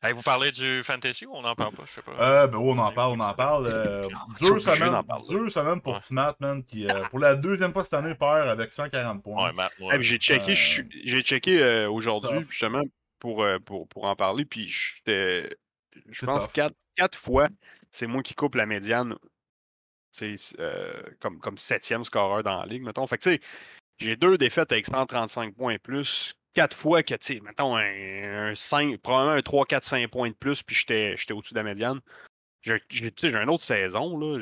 Hey, 0.04 0.12
vous 0.12 0.20
parlez 0.20 0.52
du 0.52 0.82
fantasy 0.82 1.24
ou 1.24 1.34
on 1.34 1.40
n'en 1.40 1.54
parle 1.54 1.72
pas? 1.74 1.84
Je 1.86 1.92
sais 1.92 2.02
pas. 2.02 2.12
Euh, 2.20 2.46
ben 2.46 2.58
oui, 2.58 2.74
on 2.76 2.78
en 2.78 2.92
parle, 2.92 3.18
on 3.18 3.20
en 3.20 3.32
parle. 3.32 3.66
Euh, 3.66 4.06
deux, 4.38 4.58
semaines, 4.58 5.00
deux 5.30 5.48
semaines 5.48 5.80
pour 5.80 5.94
Ouais. 5.94 6.00
Timat, 6.00 6.36
man, 6.40 6.62
qui, 6.62 6.86
euh, 6.86 7.04
pour 7.04 7.18
la 7.18 7.34
deuxième 7.34 7.72
fois 7.72 7.84
cette 7.84 7.94
année, 7.94 8.14
perd 8.14 8.48
avec 8.48 8.74
140 8.74 9.22
points. 9.22 9.46
Ouais, 9.46 9.52
Matt, 9.54 9.72
ouais. 9.80 9.94
Hey, 9.94 9.98
puis 9.98 10.06
j'ai 10.06 10.18
checké, 10.18 10.52
Euh, 10.52 10.84
j'ai 11.04 11.22
checké 11.22 11.58
euh, 11.62 11.90
aujourd'hui, 11.90 12.42
justement, 12.42 12.82
pour, 13.18 13.42
euh, 13.42 13.58
pour, 13.60 13.88
pour 13.88 14.04
en 14.04 14.14
parler, 14.14 14.44
puis 14.44 14.68
j'étais, 14.68 15.56
je 16.10 16.26
pense, 16.26 16.48
quatre, 16.48 16.76
quatre 16.96 17.16
fois, 17.16 17.48
c'est 17.90 18.06
moi 18.06 18.22
qui 18.22 18.34
coupe 18.34 18.56
la 18.56 18.66
médiane, 18.66 19.16
euh, 20.58 21.02
comme, 21.18 21.38
comme 21.38 21.56
septième 21.56 22.04
scoreur 22.04 22.42
dans 22.42 22.60
la 22.60 22.66
ligue, 22.66 22.82
mettons. 22.82 23.06
Fait 23.06 23.16
que, 23.16 23.22
tu 23.22 23.30
sais, 23.36 23.40
j'ai 23.96 24.16
deux 24.16 24.36
défaites 24.36 24.70
avec 24.70 24.84
135 24.84 25.54
points 25.54 25.72
et 25.72 25.78
plus, 25.78 26.34
quatre 26.54 26.76
fois 26.76 27.02
que, 27.02 27.14
tu 27.14 27.34
sais, 27.34 27.40
mettons, 27.40 27.76
un, 27.76 28.50
un 28.50 28.54
5, 28.54 28.98
probablement 28.98 29.36
un 29.36 29.42
3, 29.42 29.66
4, 29.66 29.84
5 29.84 30.10
points 30.10 30.30
de 30.30 30.34
plus, 30.34 30.62
puis 30.62 30.76
j'étais 30.76 31.16
au-dessus 31.32 31.54
de 31.54 31.58
la 31.58 31.64
médiane. 31.64 32.00
J'ai 32.62 32.80
une 33.22 33.50
autre 33.50 33.64
saison, 33.64 34.18
là. 34.18 34.38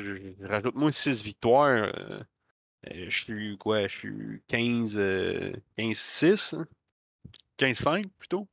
Rajoute-moi 0.47 0.91
6 0.91 1.23
victoires. 1.23 1.67
euh, 1.95 2.19
euh, 2.91 3.05
je 3.09 3.23
suis 3.23 3.57
quoi? 3.57 3.87
Je 3.87 3.97
suis 3.97 4.43
15, 4.47 4.97
euh, 4.97 5.53
15-6, 5.77 6.55
hein? 6.55 6.67
15-5 7.57 8.07
plutôt. 8.19 8.47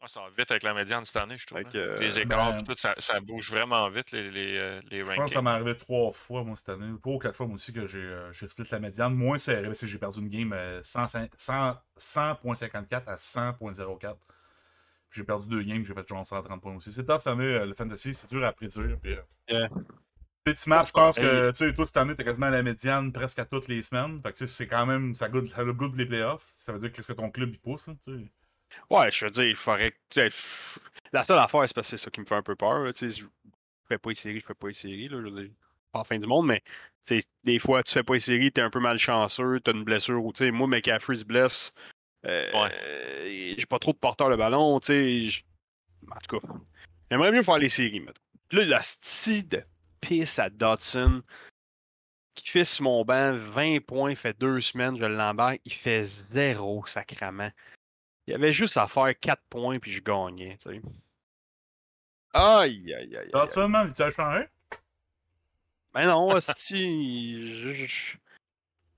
Ah, 0.00 0.06
ça 0.06 0.20
va 0.20 0.28
vite 0.36 0.48
avec 0.52 0.62
la 0.62 0.74
médiane 0.74 1.04
cette 1.04 1.16
année, 1.16 1.36
je 1.36 1.44
trouve. 1.46 1.58
Hein. 1.58 1.64
que, 1.64 1.76
euh, 1.76 1.98
les 1.98 2.20
écarts, 2.20 2.52
ben- 2.52 2.62
tout, 2.62 2.74
ça, 2.76 2.94
ça 2.98 3.18
bouge 3.20 3.50
vraiment 3.50 3.88
vite, 3.90 4.12
les, 4.12 4.30
les, 4.30 4.56
euh, 4.56 4.80
les 4.90 4.98
Je 5.00 5.04
pense 5.04 5.14
que 5.16 5.20
rankings. 5.20 5.34
ça 5.34 5.42
m'est 5.42 5.50
arrivé 5.50 5.76
trois 5.76 6.12
fois, 6.12 6.44
moi, 6.44 6.56
cette 6.56 6.68
année. 6.68 6.92
Trois 7.02 7.14
ou 7.16 7.18
quatre 7.18 7.34
fois, 7.34 7.46
moi 7.46 7.56
aussi, 7.56 7.72
que 7.72 7.84
j'ai 7.84 7.98
euh, 7.98 8.32
j'ai 8.32 8.46
split 8.46 8.66
la 8.70 8.78
médiane. 8.78 9.12
Moins 9.14 9.38
serré, 9.38 9.66
parce 9.66 9.80
que 9.80 9.86
j'ai 9.88 9.98
perdu 9.98 10.20
une 10.20 10.28
game 10.28 10.52
euh, 10.52 10.80
100 10.84 11.06
100 11.08 11.76
100.54 11.98 13.02
à 13.08 13.16
100.04. 13.16 14.16
J'ai 15.10 15.24
perdu 15.24 15.48
deux 15.48 15.62
games, 15.62 15.84
j'ai 15.84 15.94
fait 15.94 16.06
genre 16.08 16.24
130 16.24 16.60
points 16.62 16.76
aussi. 16.76 16.92
C'est 16.92 17.04
top 17.04 17.20
cette 17.20 17.32
année, 17.32 17.44
euh, 17.44 17.66
le 17.66 17.74
fantasy, 17.74 18.14
c'est 18.14 18.28
dur 18.30 18.44
à 18.44 18.52
prédire. 18.52 18.96
Puis, 19.02 19.14
euh, 19.14 19.22
Yeah. 19.48 19.68
Petit 20.44 20.68
match, 20.68 20.88
je 20.88 20.92
pense 20.92 21.18
que, 21.18 21.50
tu 21.50 21.56
sais, 21.56 21.74
toi, 21.74 21.86
cette 21.86 21.96
année, 21.98 22.14
t'es 22.14 22.24
quasiment 22.24 22.46
à 22.46 22.50
la 22.50 22.62
médiane 22.62 23.12
presque 23.12 23.38
à 23.38 23.44
toutes 23.44 23.68
les 23.68 23.82
semaines. 23.82 24.20
Fait 24.22 24.32
que, 24.32 24.38
tu 24.38 24.46
sais, 24.46 24.54
c'est 24.54 24.66
quand 24.66 24.86
même, 24.86 25.14
ça 25.14 25.28
goûte, 25.28 25.48
ça 25.48 25.62
goûte 25.64 25.94
les 25.96 26.06
playoffs. 26.06 26.44
Ça 26.48 26.72
veut 26.72 26.78
dire 26.78 26.90
qu'est-ce 26.92 27.08
que 27.08 27.12
ton 27.12 27.30
club, 27.30 27.50
il 27.52 27.58
pousse, 27.58 27.86
tu 28.06 28.14
sais. 28.16 28.30
Ouais, 28.90 29.10
je 29.10 29.24
veux 29.24 29.30
dire, 29.30 29.44
il 29.44 29.56
faudrait. 29.56 29.94
La 31.12 31.24
seule 31.24 31.38
affaire, 31.38 31.66
c'est 31.66 31.74
parce 31.74 31.90
que 31.90 31.96
c'est 31.96 32.04
ça 32.04 32.10
qui 32.10 32.20
me 32.20 32.26
fait 32.26 32.34
un 32.34 32.42
peu 32.42 32.56
peur. 32.56 32.80
là, 32.80 32.90
Je 32.92 33.24
fais 33.88 33.98
pas 33.98 34.10
les 34.10 34.14
séries, 34.14 34.40
je 34.40 34.46
fais 34.46 34.54
pas 34.54 34.66
les 34.68 34.72
séries. 34.72 35.08
Là, 35.08 35.22
je 35.24 35.48
pas 35.92 36.00
la 36.00 36.04
fin 36.04 36.18
du 36.18 36.26
monde, 36.26 36.46
mais 36.46 36.62
des 37.44 37.58
fois, 37.58 37.82
tu 37.82 37.92
fais 37.92 38.02
pas 38.02 38.14
les 38.14 38.20
séries, 38.20 38.52
t'es 38.52 38.60
un 38.60 38.70
peu 38.70 38.80
malchanceux, 38.80 39.60
t'as 39.60 39.72
une 39.72 39.84
blessure. 39.84 40.22
Ou, 40.24 40.32
tu 40.32 40.44
sais, 40.44 40.50
moi, 40.50 40.66
McCaffrey 40.66 41.16
se 41.16 41.24
blesse. 41.24 41.72
euh, 42.26 42.50
euh, 42.54 43.54
j'ai 43.56 43.66
pas 43.66 43.78
trop 43.78 43.92
de 43.92 43.98
porteur 43.98 44.28
le 44.28 44.36
ballon. 44.36 44.74
En 44.76 44.80
tout 44.80 44.92
cas, 44.92 46.48
j'aimerais 47.10 47.32
mieux 47.32 47.42
faire 47.42 47.58
les 47.58 47.68
séries. 47.68 48.00
mettons. 48.00 48.20
Là, 48.52 48.64
la 48.64 48.82
style 48.82 49.48
de 49.48 49.62
pisse 50.00 50.38
à 50.38 50.48
Dodson 50.50 51.22
qui 52.34 52.48
fait 52.50 52.64
sur 52.64 52.84
mon 52.84 53.04
banc 53.04 53.34
20 53.34 53.80
points, 53.84 54.14
fait 54.14 54.38
deux 54.38 54.60
semaines, 54.60 54.96
je 54.96 55.04
l'embarque, 55.04 55.60
il 55.64 55.72
fait 55.72 56.04
zéro 56.04 56.86
sacrament. 56.86 57.50
Il 58.28 58.32
y 58.32 58.34
avait 58.34 58.52
juste 58.52 58.76
à 58.76 58.86
faire 58.86 59.18
4 59.18 59.40
points 59.48 59.78
puis 59.78 59.90
je 59.90 60.02
gagnais, 60.02 60.58
tu 60.62 60.68
sais. 60.70 60.82
Aïe, 62.34 62.92
aïe, 62.92 62.94
aïe, 62.94 63.16
aïe. 63.16 63.30
Dodson, 63.32 63.68
man, 63.70 63.86
il 63.88 63.94
t'a 63.94 64.10
changé? 64.10 64.44
Ben 65.94 66.06
non, 66.06 66.28
hostie, 66.32 67.62
je- 67.62 67.72
je- 67.72 68.16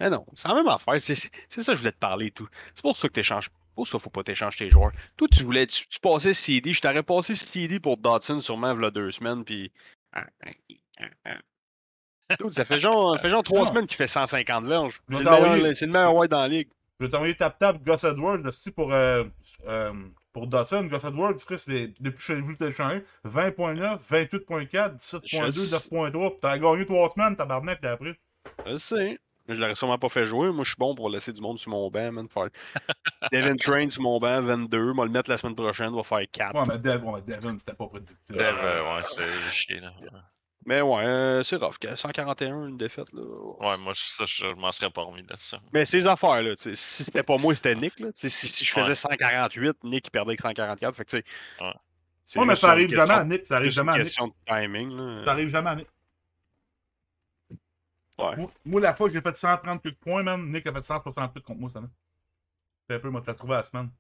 Ben 0.01 0.11
non, 0.11 0.27
c'est 0.35 0.49
la 0.49 0.55
même 0.55 0.67
affaire. 0.67 1.01
C'est 1.01 1.15
c'est 1.15 1.61
ça 1.63 1.71
que 1.73 1.77
je 1.77 1.79
voulais 1.83 1.93
te 1.93 1.99
parler 1.99 2.27
et 2.27 2.31
tout. 2.33 2.49
C'est 2.75 2.83
pour 2.83 2.97
ça 2.97 3.07
que 3.07 3.13
t'échanges. 3.13 3.51
Pour 3.77 3.87
ça, 3.87 4.01
faut 4.01 4.11
pas 4.11 4.25
t'échanger 4.25 4.59
tes 4.59 4.69
joueurs. 4.71 4.91
Toi, 5.17 5.29
tu 5.31 5.45
voulais. 5.45 5.67
Tu, 5.69 5.87
tu 5.87 6.01
passais 6.01 6.35
CD. 6.35 6.73
Je 6.73 6.81
t'aurais 6.81 7.05
passé 7.05 7.37
CD 7.37 7.79
pour 7.79 7.99
Dotson 7.99 8.41
sûrement 8.41 8.75
il 8.75 8.83
y 8.83 8.85
a 8.85 8.91
deux 8.91 9.13
semaines. 9.13 9.45
Puis. 9.45 9.71
Ça 12.53 12.65
fait 12.65 12.81
genre, 12.81 13.15
ça 13.17 13.23
fait 13.23 13.31
genre 13.31 13.43
trois 13.45 13.67
semaines 13.67 13.87
qu'il 13.87 13.97
fait 13.97 14.07
150 14.09 14.65
verges. 14.67 15.01
C'est 15.09 15.19
le, 15.19 15.25
meilleur- 15.25 15.41
t'envoyer- 15.41 15.75
c'est 15.75 15.87
le 15.87 15.93
meilleur 15.93 16.15
white 16.17 16.31
dans 16.33 16.39
la 16.41 16.49
ligue. 16.49 16.69
Je 17.01 17.07
vais 17.07 17.11
t'envoyer 17.11 17.35
tap-tap 17.35 17.83
Gus 17.83 18.05
Edwards 18.05 18.41
aussi 18.47 18.71
pour 18.71 18.93
euh, 18.93 19.25
euh, 19.67 19.93
Pour 20.35 20.47
Dawson, 20.47 20.83
Gus 20.85 21.03
Edwards, 21.03 21.35
Chris, 21.47 21.59
c'est- 21.59 21.89
depuis 22.01 22.17
que 22.19 22.21
je 22.23 22.43
suis 22.43 22.57
le 22.61 22.71
changer, 22.71 23.03
20.9, 23.25 23.99
28.4, 24.07 24.95
17.2, 24.97 25.51
Je- 25.51 25.75
9.3. 25.75 26.37
T'as 26.41 26.59
gagné 26.59 26.85
3 26.87 27.09
semaines, 27.11 27.37
tabarnak, 27.37 27.81
t'as 27.81 27.93
appris. 27.93 28.13
Je 28.67 28.77
sais. 28.77 29.19
Mais 29.49 29.55
je 29.55 29.61
l'aurais 29.61 29.75
sûrement 29.75 29.99
pas 29.99 30.09
fait 30.11 30.27
jouer. 30.27 30.53
Moi, 30.53 30.63
je 30.63 30.71
suis 30.71 30.79
bon 30.79 30.95
pour 30.95 31.09
laisser 31.09 31.33
du 31.33 31.41
monde 31.41 31.59
sur 31.59 31.71
mon 31.71 31.91
banc, 31.91 32.13
man. 32.13 32.29
Faire... 32.29 32.49
Devin 33.33 33.57
Train 33.57 33.89
sur 33.89 34.03
mon 34.03 34.19
banc, 34.21 34.41
22. 34.43 34.93
Moi, 34.93 35.07
le 35.07 35.11
mettre 35.11 35.31
la 35.31 35.39
semaine 35.39 35.57
prochaine, 35.57 35.95
va 35.95 36.03
faire 36.03 36.21
4. 36.31 36.55
Ouais, 36.55 36.63
mais 36.69 36.79
Dev, 36.79 37.03
ouais, 37.05 37.23
Devin, 37.27 37.57
c'était 37.59 37.73
pas 37.73 37.87
prédictif. 37.87 38.37
Dev, 38.37 38.43
euh, 38.63 38.95
ouais, 38.97 39.03
c'est 39.03 39.51
chier, 39.51 39.81
là. 39.81 39.93
Mais 40.67 40.83
ouais, 40.83 41.05
euh, 41.05 41.43
c'est 41.43 41.57
rough. 41.57 41.77
141, 41.95 42.69
une 42.69 42.77
défaite, 42.77 43.11
là. 43.15 43.23
Ouais, 43.23 43.79
moi, 43.79 43.93
ça, 43.95 44.27
je, 44.27 44.45
je 44.45 44.55
m'en 44.57 44.71
serais 44.73 44.91
pas 44.91 45.03
remis 45.03 45.23
de 45.23 45.35
ça. 45.37 45.59
Mais 45.73 45.85
ces 45.87 46.07
affaires, 46.07 46.43
là, 46.43 46.55
tu 46.55 46.63
sais, 46.65 46.75
si 46.75 47.05
c'était 47.05 47.23
pas 47.23 47.39
moi, 47.39 47.55
c'était 47.55 47.75
Nick, 47.75 47.99
là. 47.99 48.09
Si, 48.15 48.29
si 48.29 48.65
je 48.65 48.73
faisais 48.73 48.89
Ouais. 48.91 48.95
148, 48.95 49.85
Nick, 49.85 50.07
il 50.07 50.11
perdait 50.11 50.31
avec 50.31 50.41
144. 50.41 50.95
Fait 50.95 51.05
que, 51.07 51.11
tu 51.11 51.17
sais. 51.17 51.25
Ouais. 51.65 51.73
c'est 52.27 52.39
Ouais, 52.41 52.45
mais 52.47 52.57
ça 52.57 52.71
arrive 52.73 52.89
question- 52.89 53.07
jamais 53.07 53.21
à 53.21 53.25
Nick, 53.25 53.47
ça 53.47 53.57
arrive 53.57 53.71
jamais 53.71 53.93
à 53.93 53.95
Nick. 53.97 54.05
question 54.05 54.27
de 54.29 54.33
timing, 54.47 54.91
là. 54.97 55.25
Ça 55.25 55.33
arrive 55.33 55.49
jamais 55.49 55.71
à 55.71 55.75
Nick. 55.77 55.89
Ouais. 58.19 58.37
Moi, 58.37 58.51
moi, 58.67 58.81
la 58.83 58.95
fois 58.95 59.07
que 59.09 59.15
j'ai 59.15 59.21
fait 59.23 59.35
138 59.37 59.93
points, 59.99 60.23
man, 60.23 60.47
Nick 60.53 60.67
a 60.67 60.73
fait 60.75 60.83
168 60.83 61.43
contre 61.43 61.59
moi 61.61 61.71
cette 61.71 61.79
année. 61.79 61.89
C'est 62.89 62.97
un 62.97 62.99
peu, 62.99 63.09
moi, 63.09 63.23
te 63.23 63.29
la 63.29 63.35
trouvé 63.35 63.55
à 63.55 63.57
la 63.59 63.63
semaine. 63.63 63.91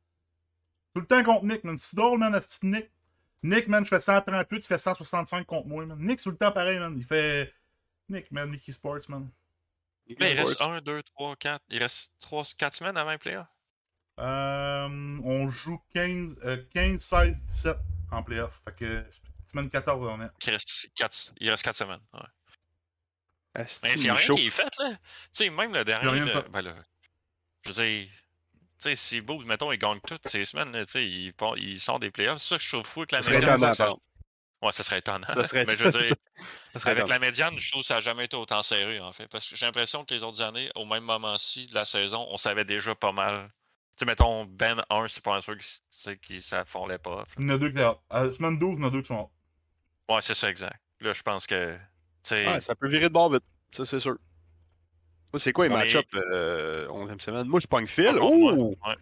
Tout 0.94 1.00
le 1.00 1.06
temps 1.06 1.22
contre 1.24 1.44
Nick, 1.46 1.64
man. 1.64 1.76
C'est 1.78 1.96
drôle, 1.96 2.18
man, 2.18 2.34
à 2.34 2.40
ce 2.42 2.48
petit 2.48 2.66
Nick. 2.66 2.90
Nick, 3.42 3.68
man, 3.68 3.84
je 3.84 3.88
fais 3.88 4.00
138, 4.00 4.60
tu 4.60 4.66
fais 4.66 4.78
165 4.78 5.46
contre 5.46 5.66
moi, 5.66 5.86
man. 5.86 5.98
Nick, 5.98 6.20
c'est 6.20 6.24
tout 6.24 6.30
le 6.30 6.36
temps 6.36 6.52
pareil, 6.52 6.78
man. 6.78 6.94
Il 6.96 7.04
fait. 7.04 7.54
Nick, 8.08 8.30
man, 8.30 8.50
Nicky 8.50 8.72
Sports, 8.72 9.08
man. 9.08 9.30
Mais 10.18 10.32
il 10.32 10.40
reste 10.40 10.60
1, 10.60 10.80
2, 10.80 11.02
3, 11.02 11.36
4. 11.36 11.64
Il 11.68 11.78
reste 11.78 12.12
3, 12.20 12.44
4 12.58 12.74
semaines 12.74 12.96
avant 12.96 13.12
les 13.12 13.18
playoffs? 13.18 13.46
Euh, 14.18 15.18
on 15.24 15.48
joue 15.48 15.80
15, 15.94 16.36
euh, 16.44 16.56
15, 16.74 17.00
16, 17.00 17.46
17 17.46 17.76
en 18.10 18.22
playoff. 18.22 18.60
Fait 18.64 18.76
que 18.76 19.04
semaine 19.50 19.68
14 19.68 20.06
on 20.06 20.22
est. 20.22 20.28
Il 20.46 20.50
reste 20.50 20.90
4, 20.94 21.32
il 21.38 21.50
reste 21.50 21.64
4 21.64 21.76
semaines. 21.76 22.00
Ouais. 22.12 22.20
Mais 23.54 23.92
il 23.94 24.02
n'y 24.02 24.08
a 24.08 24.14
rien 24.14 24.26
chaud. 24.26 24.34
qui 24.34 24.46
est 24.46 24.50
fait, 24.50 24.76
là. 24.78 24.90
Tu 24.90 24.98
sais, 25.32 25.50
même 25.50 25.72
le 25.72 25.84
dernier. 25.84 26.30
fait. 26.30 26.48
ben 26.50 26.62
là, 26.62 26.74
je 27.62 27.72
veux 27.72 27.84
dire. 27.84 28.10
Tu 28.82 28.88
sais, 28.90 28.96
si 28.96 29.20
Booz, 29.20 29.44
mettons, 29.44 29.72
il 29.72 29.78
gagne 29.78 30.00
toutes 30.06 30.26
ces 30.28 30.44
semaines, 30.44 30.72
là, 30.72 30.86
tu 30.86 30.92
sais, 30.92 31.04
il, 31.04 31.32
il 31.58 31.80
sort 31.80 32.00
des 32.00 32.10
playoffs. 32.10 32.38
C'est 32.38 32.48
ça 32.48 32.56
que 32.58 32.62
je 32.64 32.68
trouve 32.70 32.86
fou 32.86 33.00
avec 33.00 33.12
la 33.12 33.20
Ça 33.22 33.26
serait 33.26 33.36
médiane. 33.40 33.56
étonnant, 33.58 33.72
ça-. 33.74 33.90
Ouais, 34.62 34.72
ça 34.72 34.82
serait 34.82 34.98
étonnant. 34.98 35.26
Ça 35.26 35.46
serait 35.46 35.64
Mais 35.68 35.76
je 35.76 35.84
veux 35.84 35.90
dire, 35.90 36.14
avec 36.74 36.98
étonnant. 36.98 37.06
la 37.08 37.18
médiane, 37.18 37.58
je 37.58 37.70
trouve 37.70 37.82
que 37.82 37.86
ça 37.88 37.94
n'a 37.94 38.00
jamais 38.00 38.24
été 38.24 38.36
autant 38.36 38.62
serré, 38.62 39.00
en 39.00 39.12
fait. 39.12 39.26
Parce 39.28 39.48
que 39.48 39.56
j'ai 39.56 39.66
l'impression 39.66 40.04
que 40.04 40.14
les 40.14 40.22
autres 40.22 40.40
années, 40.42 40.70
au 40.76 40.84
même 40.86 41.04
moment-ci 41.04 41.66
de 41.66 41.74
la 41.74 41.84
saison, 41.84 42.26
on 42.30 42.36
savait 42.38 42.64
déjà 42.64 42.94
pas 42.94 43.12
mal. 43.12 43.50
Tu 43.92 43.98
sais, 43.98 44.04
mettons, 44.06 44.46
Ben 44.46 44.82
1, 44.88 45.08
c'est 45.08 45.22
pas 45.22 45.40
sûr 45.42 45.56
qu'ils 46.22 46.40
ça 46.42 46.64
fondait 46.64 46.98
pas. 46.98 47.24
Il 47.38 47.44
y 47.44 47.46
en 47.50 47.54
a 47.54 47.58
deux 47.58 47.70
qui 47.70 47.78
sont. 47.78 47.98
À 48.08 48.32
semaine 48.32 48.58
12, 48.58 48.76
il 48.78 48.80
y 48.80 48.84
en 48.84 48.88
a 48.88 48.90
deux 48.90 49.02
qui 49.02 49.08
sont. 49.08 49.30
Ouais, 50.08 50.20
c'est 50.22 50.34
ça, 50.34 50.48
exact. 50.48 50.80
Là, 51.00 51.12
je 51.12 51.22
pense 51.22 51.46
que. 51.46 51.76
Ouais, 52.30 52.60
ça 52.60 52.74
peut 52.74 52.88
virer 52.88 53.08
de 53.08 53.14
bord 53.14 53.30
vite. 53.32 53.42
Ça, 53.72 53.84
c'est 53.84 54.00
sûr. 54.00 54.16
Moi, 55.32 55.38
c'est 55.38 55.52
quoi 55.52 55.66
les 55.68 55.72
Ouais. 55.74 55.80
match-ups 55.80 56.08
euh, 56.14 56.88
11e 56.88 57.20
semaine? 57.20 57.46
Moi, 57.46 57.60
je 57.60 57.66
pogne 57.66 57.86
Phil. 57.86 58.18
Ouh! 58.20 58.74
ouais. 58.86 58.96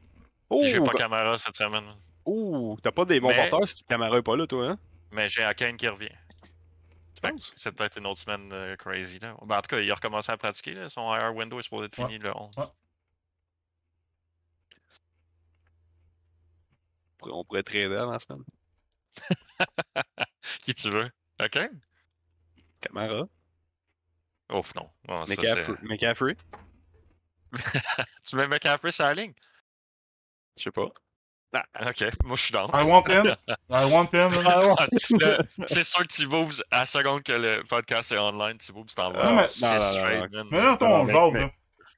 Ouh! 0.51 0.63
j'ai 0.65 0.81
pas 0.81 0.93
caméra 0.93 1.37
cette 1.39 1.57
semaine. 1.57 1.85
Ouh! 2.27 2.77
T'as 2.83 2.93
pas 2.93 3.05
des 3.07 3.21
bons 3.21 3.29
Mais- 3.29 3.49
porteurs 3.49 3.67
si 3.69 3.83
Camara 3.85 4.19
est 4.19 4.23
pas 4.23 4.37
là, 4.37 4.47
toi, 4.47 4.71
hein? 4.71 4.79
Mais 5.13 5.29
j'ai 5.29 5.43
Akane 5.43 5.77
qui 5.79 5.89
revient. 5.89 6.11
Tu 7.15 7.21
penses? 7.23 7.53
C'est 7.57 7.73
peut-être 7.73 7.99
une 7.99 8.07
autre 8.07 8.21
semaine 8.21 8.51
euh, 8.53 8.77
crazy. 8.77 9.19
Là. 9.21 9.35
Ben, 9.45 9.57
en 9.59 9.63
tout 9.63 9.69
cas, 9.69 9.81
il 9.81 9.91
a 9.91 9.95
recommencé 9.95 10.31
à 10.31 10.37
pratiquer. 10.37 10.75
Là. 10.75 10.89
Son 10.89 11.13
IR 11.15 11.35
window 11.35 11.59
est 11.59 11.63
supposé 11.63 11.87
être 11.87 11.99
Ouais. 11.99 12.07
fini 12.07 12.19
le 12.19 12.31
11. 12.37 12.55
Ouais. 12.59 12.65
On 17.23 17.45
pourrait- 17.45 17.63
trader 17.63 17.97
avant 17.97 18.13
la 18.13 18.19
semaine. 18.19 18.45
Qui 20.63 20.75
tu 20.75 20.91
veux? 20.91 21.11
Akane? 21.39 21.81
Camara. 22.81 23.25
Ouf, 24.53 24.75
non. 24.75 24.89
Non, 25.09 25.25
ça, 25.27 25.35
McCaffrey? 25.83 26.37
tu 28.29 28.37
mets 28.37 28.47
McCaffrey 28.47 28.93
sur 28.93 29.05
la 29.05 29.15
ligne? 29.15 29.33
Je 30.57 30.65
sais 30.65 30.71
pas. 30.71 30.89
Ok, 31.87 32.05
moi 32.25 32.37
je 32.37 32.43
suis 32.43 32.53
dans. 32.53 32.67
I 32.69 32.85
want 32.85 33.05
him. 33.09 33.35
I 33.71 33.85
want 33.87 34.09
him. 34.13 34.31
c'est 35.67 35.83
sûr 35.83 36.03
que 36.03 36.09
Thibaut, 36.09 36.47
à 36.71 36.81
la 36.81 36.87
seconde 36.87 37.23
que 37.23 37.33
le 37.33 37.63
podcast 37.65 38.13
est 38.13 38.19
online, 38.19 38.59
Thibaut, 38.59 38.85
tu 38.87 38.95
t'en 38.95 39.11
Non, 39.13 39.19
vas. 39.19 39.33
mais- 39.33 39.49
C'est 39.49 39.67
non, 39.67 39.73
non, 39.75 39.81
straight, 39.81 40.31
non. 40.33 40.45
Mais 40.51 40.59
là, 40.61 40.79
Non, 40.81 40.87
on 40.89 41.05
mais- 41.05 41.13
jase, 41.15 41.33
mais- 41.33 41.41
là. 41.41 41.51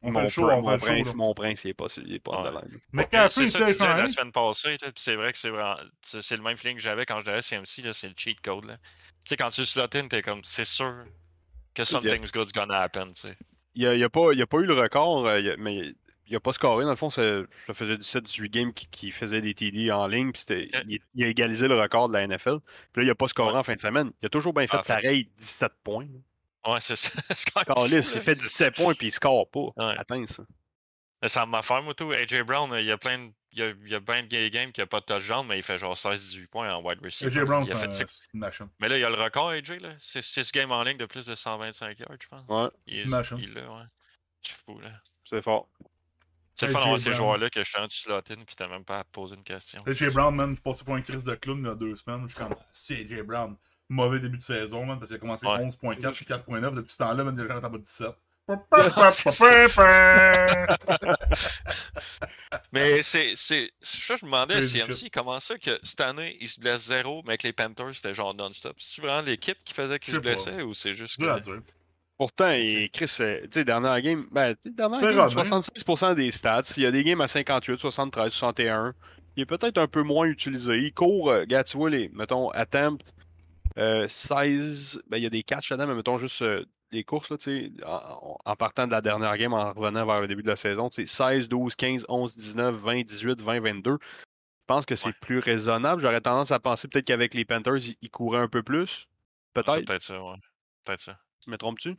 On 0.02 0.06
fait 0.06 0.12
mon, 0.12 0.22
le 0.22 0.28
show, 0.30 0.46
prin- 0.46 0.54
on 0.54 0.62
fait 0.62 0.62
mon 0.62 0.70
le 0.72 0.78
show. 0.78 0.86
prince, 0.86 1.14
mon 1.14 1.34
prince, 1.34 1.64
il 1.64 1.70
est 1.70 1.74
pas, 1.74 1.84
il 1.98 2.14
est 2.14 2.18
pas 2.20 2.30
en 2.32 2.44
Ouais. 2.54 2.62
de. 2.62 2.68
Mais 2.92 3.08
C'est 3.28 3.48
ça 3.48 3.58
que 3.72 3.82
la 3.82 4.06
semaine 4.08 4.32
passée, 4.32 4.78
c'est 4.96 5.16
vrai 5.16 5.32
que 5.32 5.36
c'est 5.38 5.50
vraiment- 5.50 5.76
c'est 6.02 6.36
le 6.36 6.42
même 6.42 6.56
feeling 6.56 6.76
que 6.76 6.82
j'avais 6.82 7.04
quand 7.04 7.18
j'étais 7.18 7.32
à 7.32 7.42
CMC, 7.42 7.82
là, 7.82 7.92
c'est 7.92 8.08
le 8.08 8.14
cheat 8.16 8.40
code. 8.40 8.64
là. 8.66 8.76
Tu 9.24 9.30
sais, 9.30 9.36
quand 9.36 9.50
tu 9.50 9.66
slot 9.66 9.88
in, 9.94 10.08
t'es 10.08 10.22
comme, 10.22 10.40
c'est 10.44 10.64
sûr 10.64 11.04
que 11.84 11.88
something's 11.88 12.32
good's 12.32 12.52
gonna 12.52 12.80
happen, 12.80 13.12
tu 13.12 13.22
sais. 13.28 13.36
Il 13.74 13.82
il 13.84 14.02
a 14.04 14.08
pas, 14.08 14.32
il 14.32 14.42
a 14.42 14.46
pas 14.46 14.58
eu 14.58 14.66
le 14.66 14.74
record, 14.74 15.26
euh, 15.26 15.54
mais 15.58 15.92
il 16.26 16.36
a 16.36 16.40
pas 16.40 16.52
scoré. 16.52 16.84
Dans 16.84 16.90
le 16.90 16.96
fond, 16.96 17.10
c'est- 17.10 17.42
ça 17.66 17.74
faisait 17.74 17.96
17-18 17.96 18.48
games 18.50 18.72
qui, 18.72 18.86
qui 18.88 19.10
faisait 19.10 19.40
des 19.40 19.54
TD 19.54 19.90
en 19.92 20.06
ligne. 20.06 20.32
Puis 20.32 20.44
il, 20.88 21.00
il 21.14 21.24
a 21.24 21.28
égalisé 21.28 21.66
le 21.68 21.80
record 21.80 22.08
de 22.08 22.14
la 22.14 22.22
NFL. 22.26 22.58
Puis 22.92 23.02
là, 23.02 23.08
il 23.08 23.10
a 23.10 23.14
pas 23.14 23.28
scoré 23.28 23.52
Ouais. 23.52 23.58
en 23.58 23.62
fin 23.62 23.74
de 23.74 23.80
semaine. 23.80 24.10
Il 24.22 24.26
a 24.26 24.28
toujours 24.28 24.52
bien 24.52 24.66
fait 24.66 24.76
Ah, 24.78 24.82
pareil, 24.82 25.28
17 25.38 25.72
points. 25.84 26.06
Ouais, 26.66 26.80
c'est 26.80 26.96
ça. 26.96 27.10
Carlis, 27.66 27.94
il 27.96 28.02
fait 28.02 28.34
C'est- 28.34 28.42
17 28.42 28.74
points 28.76 28.94
puis 28.94 29.06
il 29.08 29.12
score 29.12 29.48
pas. 29.50 29.60
Ouais. 29.76 29.94
Atteins 29.98 30.26
ça. 30.26 30.42
Ça 31.26 31.46
m'a 31.46 31.62
fait, 31.62 31.80
moi, 31.82 31.94
tout. 31.94 32.10
AJ 32.12 32.42
Brown, 32.42 32.70
il 32.78 32.84
y 32.86 32.90
a 32.92 32.98
plein 32.98 33.18
de. 33.18 33.30
Il 33.52 33.58
y 33.58 33.62
a, 33.62 33.70
il 33.70 33.88
y 33.88 33.94
a 33.96 34.00
plein 34.00 34.22
de 34.22 34.48
games 34.48 34.70
qui 34.70 34.80
a 34.80 34.86
pas 34.86 35.00
de 35.00 35.06
touchdown, 35.06 35.44
mais 35.46 35.58
il 35.58 35.62
fait 35.64 35.76
genre 35.76 35.96
16-18 35.96 36.46
points 36.48 36.72
en 36.72 36.80
wide 36.82 37.00
receiver. 37.02 37.36
AJ 37.36 37.44
Brown, 37.44 37.66
c'est 37.66 37.92
six- 37.92 38.28
une. 38.32 38.48
Mais 38.78 38.88
là, 38.88 38.96
il 38.96 39.00
y 39.00 39.04
a 39.04 39.08
le 39.10 39.16
record, 39.20 39.50
AJ, 39.50 39.72
là. 39.80 39.88
C'est 39.98 40.22
6 40.22 40.52
games 40.52 40.70
en 40.70 40.84
ligne 40.84 40.98
de 40.98 41.06
plus 41.06 41.26
de 41.26 41.34
125 41.34 41.98
yards, 41.98 42.10
je 42.22 42.28
pense. 42.28 42.44
Ouais, 42.48 42.68
Il 42.86 42.98
est, 43.00 43.04
il 43.04 43.10
l'a, 43.54 43.62
ouais. 43.62 43.82
C'est 44.42 44.54
fou, 44.64 44.78
là. 44.80 44.90
c'est 45.28 45.42
fort. 45.42 45.68
C'est 46.54 46.66
le 46.66 46.72
fun 46.72 46.78
d'avoir 46.80 47.00
ces 47.00 47.12
joueurs-là 47.12 47.50
que 47.50 47.62
je 47.64 47.68
suis 47.70 47.80
en 47.80 47.88
slot 47.88 48.18
in 48.30 48.44
puis 48.44 48.54
t'as 48.56 48.68
même 48.68 48.84
pas 48.84 49.00
à 49.00 49.04
te 49.04 49.10
poser 49.10 49.34
une 49.34 49.42
question. 49.42 49.82
AJ 49.86 50.12
Brown, 50.12 50.34
man, 50.34 50.54
je 50.56 50.60
passais 50.60 50.84
pour 50.84 50.94
un 50.94 51.02
crise 51.02 51.24
de 51.24 51.34
clown 51.34 51.58
il 51.58 51.66
y 51.66 51.70
a 51.70 51.74
deux 51.74 51.96
semaines. 51.96 52.28
Je 52.28 52.34
suis 52.34 52.44
comme, 52.44 52.54
c'est 52.72 53.00
AJ 53.00 53.22
Brown. 53.22 53.56
Mauvais 53.88 54.20
début 54.20 54.38
de 54.38 54.42
saison, 54.44 54.84
man, 54.86 54.98
parce 54.98 55.08
qu'il 55.10 55.16
a 55.16 55.20
commencé 55.20 55.46
Ouais. 55.46 55.58
11.4 55.58 56.12
puis 56.12 56.24
4.9. 56.24 56.74
Depuis 56.74 56.92
ce 56.92 56.98
temps-là, 56.98 57.24
man, 57.24 57.34
déjà, 57.34 57.60
t'as 57.60 57.68
pas 57.70 57.78
17. 57.78 58.10
Mais 62.72 63.02
c'est. 63.02 63.32
c'est 63.34 63.70
ça, 63.80 64.16
je 64.16 64.24
me 64.24 64.30
demandais 64.30 64.54
à 64.54 64.62
CMC 64.62 65.10
comment 65.12 65.38
ça 65.40 65.56
que 65.58 65.78
cette 65.82 66.00
année, 66.00 66.36
il 66.40 66.48
se 66.48 66.60
blesse 66.60 66.86
zéro, 66.86 67.22
mais 67.24 67.30
avec 67.30 67.42
les 67.44 67.52
Panthers, 67.52 67.94
c'était 67.94 68.14
genre 68.14 68.34
non-stop? 68.34 68.74
C'est-tu 68.78 69.00
vraiment 69.02 69.22
l'équipe 69.22 69.58
qui 69.64 69.74
faisait 69.74 69.98
qu'il 69.98 70.12
Je 70.14 70.18
se 70.18 70.22
pas. 70.22 70.30
blessait 70.30 70.62
ou 70.62 70.74
c'est 70.74 70.94
juste 70.94 71.22
à 71.22 71.38
que. 71.38 71.44
dire. 71.44 71.60
Pourtant, 72.18 72.50
et 72.50 72.90
Chris, 72.92 73.10
euh, 73.20 73.40
tu 73.44 73.48
sais, 73.52 73.64
dernière 73.64 73.98
game, 74.02 74.26
ben, 74.30 74.54
tu 74.54 74.68
sais, 74.68 74.74
dernière 74.74 75.00
game, 75.00 75.18
Robin. 75.18 75.42
66% 75.42 76.14
des 76.14 76.30
stats. 76.30 76.62
Il 76.76 76.82
y 76.82 76.86
a 76.86 76.90
des 76.90 77.02
games 77.02 77.20
à 77.20 77.28
58, 77.28 77.78
73, 77.78 78.32
61. 78.32 78.94
Il 79.36 79.42
est 79.42 79.46
peut-être 79.46 79.78
un 79.78 79.86
peu 79.86 80.02
moins 80.02 80.26
utilisé. 80.26 80.76
Il 80.78 80.92
court, 80.92 81.30
euh, 81.30 81.40
regarde, 81.40 81.66
tu 81.66 81.76
vois, 81.78 81.88
les, 81.88 82.10
mettons, 82.10 82.50
attempt, 82.50 83.02
euh, 83.78 84.06
16, 84.08 85.02
ben, 85.08 85.16
il 85.16 85.22
y 85.22 85.26
a 85.26 85.30
des 85.30 85.42
catchs 85.42 85.70
là-dedans, 85.70 85.86
mais 85.86 85.94
mettons 85.94 86.18
juste 86.18 86.42
euh, 86.42 86.64
les 86.92 87.04
courses, 87.04 87.30
là, 87.30 87.38
tu 87.38 87.72
sais, 87.76 87.84
en, 87.86 88.36
en 88.44 88.56
partant 88.56 88.86
de 88.86 88.92
la 88.92 89.00
dernière 89.00 89.36
game, 89.38 89.52
en 89.52 89.72
revenant 89.72 90.04
vers 90.06 90.20
le 90.20 90.28
début 90.28 90.42
de 90.42 90.48
la 90.48 90.56
saison, 90.56 90.88
tu 90.90 91.06
sais, 91.06 91.06
16, 91.06 91.48
12, 91.48 91.74
15, 91.76 92.06
11, 92.08 92.36
19, 92.36 92.74
20, 92.74 93.02
18, 93.02 93.40
20, 93.40 93.60
22. 93.60 93.98
Je 94.02 94.06
pense 94.66 94.86
que 94.86 94.94
c'est 94.94 95.08
Ouais. 95.08 95.14
plus 95.20 95.38
raisonnable. 95.40 96.02
J'aurais 96.02 96.20
tendance 96.20 96.50
à 96.52 96.60
penser 96.60 96.86
peut-être 96.88 97.06
qu'avec 97.06 97.34
les 97.34 97.44
Panthers, 97.44 97.76
ils, 97.78 97.96
ils 98.02 98.10
couraient 98.10 98.40
un 98.40 98.48
peu 98.48 98.62
plus. 98.62 99.08
C'est 99.56 99.62
Peut-être. 99.64 99.84
peut-être 99.86 100.02
ça, 100.02 100.22
ouais. 100.22 100.36
Peut-être 100.84 101.00
ça. 101.00 101.18
Me 101.48 101.56
trompes-tu? 101.56 101.96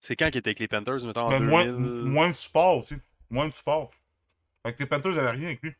C'est 0.00 0.16
quand 0.16 0.26
qu'il 0.26 0.38
était 0.38 0.50
avec 0.50 0.58
les 0.58 0.68
Panthers, 0.68 1.04
mettons, 1.06 1.22
en 1.22 1.30
Mais 1.30 1.40
moins, 1.40 1.64
2000? 1.64 2.04
moins 2.10 2.28
de 2.28 2.34
support 2.34 2.78
aussi. 2.78 2.96
Moins 3.30 3.48
de 3.48 3.54
support. 3.54 3.90
Fait 4.62 4.74
que 4.74 4.80
les 4.80 4.86
Panthers 4.86 5.12
n'avaient 5.12 5.30
rien 5.30 5.46
avec 5.46 5.62
lui. 5.62 5.72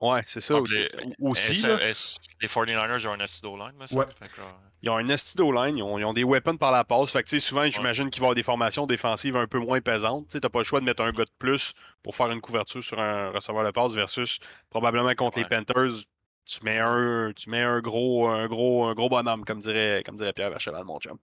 Ouais, 0.00 0.22
c'est 0.26 0.40
ça. 0.40 0.54
Donc, 0.54 0.68
tu 0.68 0.74
les- 0.76 0.88
Aussi, 1.20 1.52
S- 1.52 1.66
là, 1.66 1.80
S- 1.88 2.18
les 2.40 2.46
49ers 2.48 3.06
ont 3.08 3.12
un 3.12 3.20
astido 3.20 3.56
line, 3.56 3.72
mais 3.78 3.86
ça? 3.88 3.96
Ouais. 3.96 4.04
Que, 4.06 4.40
euh, 4.40 4.44
ils 4.82 4.90
ont 4.90 4.96
un 4.96 5.08
estido 5.08 5.50
line, 5.50 5.76
ils 5.78 5.82
ont, 5.82 5.98
ils 5.98 6.04
ont 6.04 6.12
des 6.12 6.22
weapons 6.22 6.56
par 6.56 6.70
la 6.70 6.84
passe. 6.84 7.10
Fait 7.10 7.22
que, 7.24 7.28
tu 7.28 7.40
sais, 7.40 7.44
souvent, 7.44 7.68
j'imagine 7.68 8.08
qu'il 8.08 8.20
va 8.20 8.26
y 8.26 8.28
avoir 8.28 8.34
des 8.36 8.44
formations 8.44 8.86
défensives 8.86 9.36
un 9.36 9.48
peu 9.48 9.58
moins 9.58 9.80
pesantes. 9.80 10.26
Tu 10.28 10.32
sais, 10.34 10.40
t'as 10.40 10.48
pas 10.50 10.60
le 10.60 10.64
choix 10.64 10.78
de 10.78 10.84
mettre 10.84 11.02
un 11.02 11.10
gars 11.10 11.24
de 11.24 11.30
plus 11.40 11.72
pour 12.04 12.14
faire 12.14 12.30
une 12.30 12.40
couverture 12.40 12.82
sur 12.84 13.00
un 13.00 13.30
receveur 13.30 13.64
de 13.64 13.72
passe 13.72 13.92
versus 13.92 14.38
probablement 14.70 15.12
contre 15.14 15.38
les 15.38 15.44
Ouais. 15.44 15.48
Panthers. 15.64 16.04
Tu 16.46 16.60
mets 16.64 16.78
un, 16.78 17.32
tu 17.36 17.50
mets 17.50 17.62
un 17.62 17.80
gros, 17.80 18.28
un 18.28 18.46
gros, 18.46 18.86
un 18.86 18.94
gros 18.94 19.08
bonhomme, 19.08 19.44
comme 19.44 19.60
dirait, 19.60 20.02
comme 20.06 20.14
dirait 20.16 20.32
Pierre 20.32 20.50
Vercheval, 20.50 20.84
mon 20.84 20.98
chum. 21.00 21.18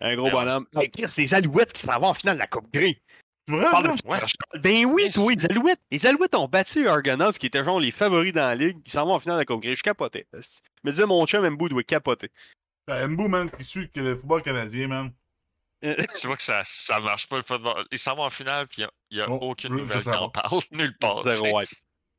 Un 0.00 0.16
gros 0.16 0.26
Ben 0.30 0.34
ouais. 0.34 0.44
bonhomme. 0.44 0.66
Hey, 0.74 0.90
Chris, 0.90 1.06
c'est 1.08 1.20
les 1.20 1.34
Alouettes 1.34 1.72
qui 1.72 1.82
s'en 1.82 1.98
vont 2.00 2.08
en 2.08 2.14
finale 2.14 2.36
de 2.36 2.40
la 2.40 2.46
Coupe 2.46 2.72
Grey. 2.72 2.98
C'est 3.48 3.54
vrai, 3.54 3.70
Parle 3.70 3.94
de. 3.96 4.58
Ben 4.58 4.84
oui, 4.86 5.08
toi, 5.10 5.30
les 5.32 5.44
Alouettes. 5.46 5.80
Les 5.90 6.04
Alouettes 6.06 6.34
ont 6.34 6.48
battu 6.48 6.82
les 6.82 6.88
Argonauts, 6.88 7.30
qui 7.32 7.46
étaient 7.46 7.62
genre 7.62 7.78
les 7.78 7.90
favoris 7.92 8.32
dans 8.32 8.42
la 8.42 8.54
ligue. 8.54 8.78
Ils 8.84 8.90
s'en 8.90 9.04
vont 9.06 9.14
en 9.14 9.20
finale 9.20 9.44
de 9.44 9.52
la 9.52 9.56
Grey. 9.60 9.76
Je 9.76 9.82
capotais. 9.82 10.26
Je 10.32 10.38
me 10.84 10.90
disais, 10.90 11.06
mon 11.06 11.24
chum 11.26 11.48
Mbou 11.48 11.68
doit 11.68 11.82
capoter. 11.84 12.30
T'as 12.86 13.06
Mbo, 13.06 13.28
man, 13.28 13.50
qui 13.50 13.62
suit 13.64 13.88
que 13.90 14.00
le 14.00 14.16
football 14.16 14.42
canadien, 14.42 14.88
man. 14.88 15.12
tu 15.82 16.26
vois 16.26 16.36
que 16.36 16.42
ça, 16.42 16.62
ça 16.64 16.98
marche 17.00 17.28
pas 17.28 17.36
le 17.36 17.42
football. 17.42 17.84
Ils 17.92 17.98
s'en 17.98 18.16
vont 18.16 18.24
en 18.24 18.30
finale, 18.30 18.66
puis 18.66 18.84
il 19.10 19.16
n'y 19.18 19.22
a, 19.22 19.30
Oh, 19.30 19.38
aucune 19.50 19.72
je- 19.72 19.76
je 19.76 19.82
nouvelle 19.82 20.02
qui 20.02 20.08
en 20.08 20.28
pas. 20.30 20.42
parle 20.42 20.60
nulle 20.72 20.96
part. 20.98 21.22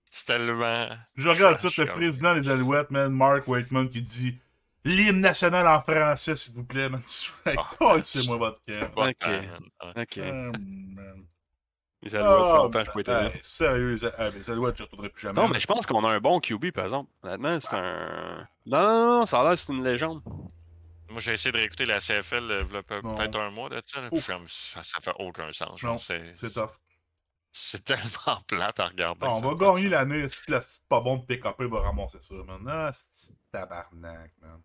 C'est 0.09 0.25
tellement. 0.25 0.87
Je 1.15 1.27
regarde 1.27 1.59
ça, 1.59 1.67
le 1.77 1.85
président 1.87 2.35
des 2.39 2.47
Alouettes, 2.49 2.91
man, 2.91 3.11
Mark 3.11 3.47
Waitman, 3.47 3.89
qui 3.89 4.01
dit 4.01 4.37
l'hymne 4.87 5.21
national 5.21 5.67
en 5.67 5.81
français, 5.81 6.35
s'il 6.35 6.53
vous 6.53 6.63
plaît, 6.63 6.89
man. 6.89 7.01
Ah, 7.79 7.95
c'est 8.01 8.25
moi 8.25 8.37
votre 8.37 8.63
cœur. 8.65 8.91
Ok. 8.95 9.27
Ok. 9.95 10.19
Ah, 10.23 10.51
man. 10.57 11.25
Les 12.03 12.15
Alouettes, 12.15 12.29
ça 12.29 12.43
fait 12.45 12.51
Ah, 12.51 12.57
longtemps 12.57 12.79
que 12.83 12.85
je 12.85 12.91
peux 12.91 12.99
être 12.99 13.09
hey, 13.35 13.39
sérieux, 13.41 13.93
les 13.93 14.05
A- 14.05 14.13
ah, 14.19 14.29
les 14.29 14.49
Alouettes, 14.49 14.77
je 14.77 14.83
ne 14.83 14.85
retournerai 14.85 15.09
plus 15.09 15.21
jamais. 15.23 15.41
Non, 15.41 15.47
mais 15.47 15.59
je 15.59 15.65
pense 15.67 15.85
qu'on 15.87 16.05
a 16.05 16.11
un 16.13 16.19
bon 16.19 16.39
QB, 16.39 16.71
par 16.71 16.85
exemple. 16.85 17.09
Honnêtement, 17.23 17.59
c'est 17.59 17.73
un. 17.75 18.47
Non, 18.67 18.81
non, 18.81 19.19
non, 19.19 19.25
ça 19.25 19.39
a 19.39 19.43
l'air 19.43 19.51
que 19.53 19.57
c'est 19.59 19.73
une 19.73 19.83
légende. 19.83 20.21
Moi, 21.09 21.19
j'ai 21.21 21.33
essayé 21.33 21.51
de 21.51 21.57
réécouter 21.57 21.85
la 21.85 21.99
CFL 21.99 22.51
euh, 22.51 22.63
peut-être 22.83 23.39
un 23.39 23.49
mois 23.49 23.69
de 23.69 23.81
ça. 23.85 24.01
ça, 24.47 24.83
ça 24.83 24.99
fait 25.01 25.13
aucun 25.19 25.51
sens. 25.53 25.81
Non, 25.81 25.97
C'est 25.97 26.33
tough. 26.53 26.69
c'est 27.51 27.83
tellement 27.83 28.41
plate 28.47 28.79
à 28.79 28.87
regarder. 28.87 29.19
Ah, 29.23 29.31
on 29.31 29.39
ça 29.41 29.47
va 29.47 29.55
gagner 29.55 29.89
l'année. 29.89 30.27
Si 30.27 30.51
la 30.51 30.61
c'est 30.61 30.85
pas 30.87 31.01
bon 31.01 31.17
de 31.17 31.25
PKP 31.25 31.63
va 31.63 31.79
ramasser 31.81 32.17
ça, 32.21 32.35
man. 32.45 32.63
Ah, 32.69 32.91
c'est 32.93 33.33
tabarnak, 33.51 34.31
man. 34.41 34.61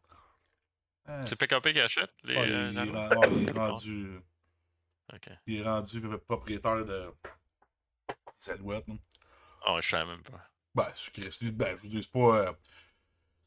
Ah, 1.06 1.24
C'est 1.26 1.38
PKP 1.38 1.72
qui 1.72 1.80
achète 1.80 2.10
les. 2.24 2.36
Ah, 2.36 2.40
euh, 2.42 2.70
il, 2.72 2.78
est 2.78 3.42
il 3.50 3.58
rendu. 3.58 4.20
Ok. 5.12 5.28
Il 5.46 5.60
est 5.60 5.62
rendu 5.64 6.00
propriétaire 6.28 6.84
de. 6.84 7.10
des 8.44 8.52
Alouettes, 8.52 8.86
man. 8.88 8.98
Ah, 9.66 9.76
je 9.80 9.88
savais 9.88 10.06
même 10.10 10.22
pas. 10.22 10.40
Ben, 10.74 10.86
c'est 10.94 11.50
ben, 11.52 11.76
je 11.76 11.82
vous 11.82 11.88
dis, 11.88 12.02
c'est 12.02 12.12
pas. 12.12 12.36
euh, 12.38 12.52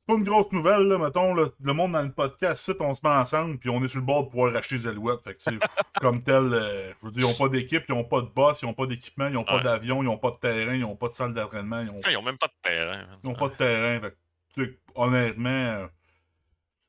c'est 0.07 0.13
pas 0.13 0.19
une 0.19 0.23
grosse 0.23 0.51
nouvelle, 0.51 0.83
là, 0.83 0.99
mettons, 0.99 1.33
là, 1.33 1.47
le 1.59 1.73
monde 1.73 1.93
dans 1.93 2.03
le 2.03 2.11
podcast, 2.11 2.61
c'est 2.63 2.79
on 2.79 2.93
se 2.93 3.01
met 3.03 3.09
ensemble, 3.11 3.57
puis 3.57 3.69
on 3.71 3.83
est 3.83 3.87
sur 3.87 3.99
le 4.01 4.05
bord 4.05 4.25
de 4.25 4.29
pouvoir 4.29 4.53
racheter 4.53 4.75
les 4.75 4.85
Alouettes, 4.85 5.23
fait 5.23 5.33
que, 5.33 5.41
tu 5.41 5.57
sais, 5.57 5.65
comme 5.99 6.21
tel, 6.21 6.53
euh, 6.53 6.93
je 7.01 7.05
veux 7.07 7.11
dire, 7.11 7.23
ils 7.27 7.31
ont 7.33 7.33
pas 7.35 7.49
d'équipe, 7.49 7.83
ils 7.89 7.93
ont 7.93 8.03
pas 8.03 8.21
de 8.21 8.27
boss, 8.27 8.61
ils 8.61 8.65
ont 8.67 8.75
pas 8.75 8.85
d'équipement, 8.85 9.27
ils 9.29 9.37
ont 9.37 9.43
pas 9.43 9.55
Ouais. 9.55 9.63
d'avion, 9.63 10.03
ils 10.03 10.07
ont 10.07 10.19
pas 10.19 10.29
de 10.29 10.35
terrain, 10.35 10.75
ils 10.75 10.85
ont 10.85 10.95
pas 10.95 11.07
de 11.07 11.13
salle 11.13 11.33
d'entraînement, 11.33 11.81
ils 11.81 11.89
ont, 11.89 11.97
Ils 12.07 12.17
ont 12.17 12.21
même 12.21 12.37
pas 12.37 12.45
de 12.49 12.53
terrain. 12.61 13.07
ils 13.23 13.27
ont 13.29 13.33
pas 13.33 13.49
de 13.49 13.55
terrain, 13.55 13.99
fait 14.01 14.11
que, 14.11 14.17
tu 14.53 14.65
sais, 14.65 14.79
honnêtement, 14.93 15.49
euh, 15.49 15.87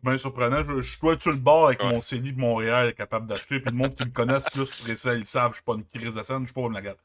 bien 0.07 0.19
surprenant, 0.19 0.62
je, 0.64 0.81
je 0.81 1.01
dois 1.01 1.12
être 1.14 1.21
sur 1.23 1.33
le 1.33 1.37
bord 1.38 1.66
avec 1.66 1.81
Ouais. 1.83 1.90
mon 1.90 2.01
CELI 2.01 2.33
de 2.33 2.40
Montréal, 2.40 2.95
capable 2.95 3.27
d'acheter, 3.27 3.61
puis 3.61 3.71
le 3.71 3.77
monde 3.77 3.95
qui 3.95 4.05
me 4.05 4.11
connaisse 4.11 4.45
plus, 4.47 4.71
pour 4.71 4.97
ça, 4.97 5.14
ils 5.14 5.27
savent, 5.27 5.51
je 5.53 5.57
suis 5.57 5.64
pas 5.64 5.75
une 5.75 5.85
crise 5.85 6.14
de 6.14 6.23
scène, 6.23 6.40
je 6.40 6.45
suis 6.47 6.55
pas 6.55 6.61
une 6.62 6.73
la 6.73 6.81
gueule. 6.83 6.97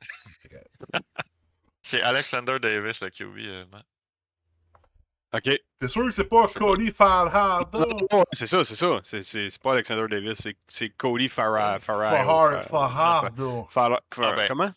C'est 1.84 2.02
Alexander 2.02 2.60
Davis, 2.60 3.02
le 3.02 3.10
QB. 3.10 3.38
euh. 3.40 3.66
Ok. 5.34 5.50
C'est 5.82 5.88
sûr 5.88 6.04
que 6.04 6.12
c'est 6.12 6.26
pas 6.26 6.46
Cody 6.48 6.92
Farhada. 6.92 7.86
C'est 8.34 8.46
ça, 8.46 8.64
c'est 8.64 8.76
ça. 8.76 9.00
C'est- 9.04 9.62
pas 9.64 9.72
Alexander 9.74 10.06
Davis, 10.10 10.38
c'est- 10.42 10.58
c'est 10.68 10.90
Cody 10.90 11.28
Farah. 11.30 11.80
Farah. 11.80 12.12
Fahar- 12.12 12.64
Fajardo. 12.64 13.68
Farah- 13.72 14.00
Farah- 14.14 14.32
Ah 14.32 14.36
ben, 14.36 14.48
Comment? 14.50 14.72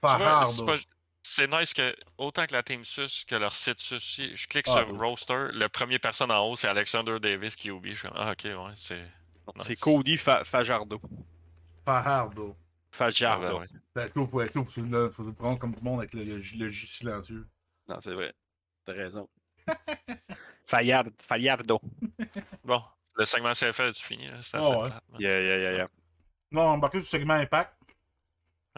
Fajardo. 0.00 0.72
C'est 1.22 1.46
nice 1.50 1.74
que, 1.74 1.94
autant 2.18 2.46
que 2.46 2.52
la 2.54 2.62
Team 2.62 2.84
Sus 2.84 3.24
que 3.26 3.34
leur 3.34 3.54
site 3.54 3.78
Sus, 3.80 4.00
je 4.36 4.46
clique 4.46 4.66
Ah, 4.68 4.80
sur 4.84 4.90
oui. 4.92 4.98
Roster, 4.98 5.48
le 5.52 5.68
premier 5.68 5.98
personne 5.98 6.30
en 6.30 6.46
haut, 6.46 6.56
c'est 6.56 6.68
Alexander 6.68 7.18
Davis 7.20 7.56
qui 7.56 7.70
oublie. 7.70 7.92
Je 7.92 7.98
suis 8.00 8.08
comme, 8.08 8.16
ah, 8.18 8.32
ok, 8.32 8.44
ouais, 8.44 8.72
c'est. 8.74 9.02
C'est. 9.60 9.78
Cody 9.80 10.16
Fa- 10.16 10.44
Fajardo. 10.44 11.00
Fajardo. 11.84 12.56
Ah, 12.58 12.64
Fajardo. 12.96 13.46
ben 13.46 13.54
ouais. 13.60 13.66
Ben, 13.94 14.08
faut, 14.66 14.82
le- 14.82 15.10
faut 15.10 15.22
le 15.24 15.32
prendre 15.32 15.58
comme 15.58 15.72
tout 15.74 15.80
le 15.84 15.90
monde 15.90 16.00
avec 16.00 16.12
le, 16.14 16.22
le 16.24 16.36
le 16.36 16.68
J 16.70 16.86
silencieux. 16.86 17.46
Non, 17.88 17.98
c'est 18.00 18.12
vrai. 18.14 18.32
T'as 18.86 18.92
raison. 18.92 19.28
Fayard, 20.66 21.06
Fayardo. 21.26 21.80
Bon, 22.64 22.82
le 23.16 23.24
segment 23.24 23.52
CFL, 23.52 23.92
tu 23.92 24.04
finis, 24.04 24.26
là. 24.28 24.40
C'est 24.42 24.56
assez 24.58 24.68
ouais. 24.70 24.88
plate, 24.88 25.02
man. 25.10 25.20
Yeah, 25.20 25.40
yeah, 25.40 25.56
yeah, 25.58 25.72
yeah. 25.78 25.86
Non, 26.52 26.62
embarqué 26.62 27.00
sur 27.00 27.16
le 27.16 27.20
segment 27.22 27.34
Impact. 27.34 27.74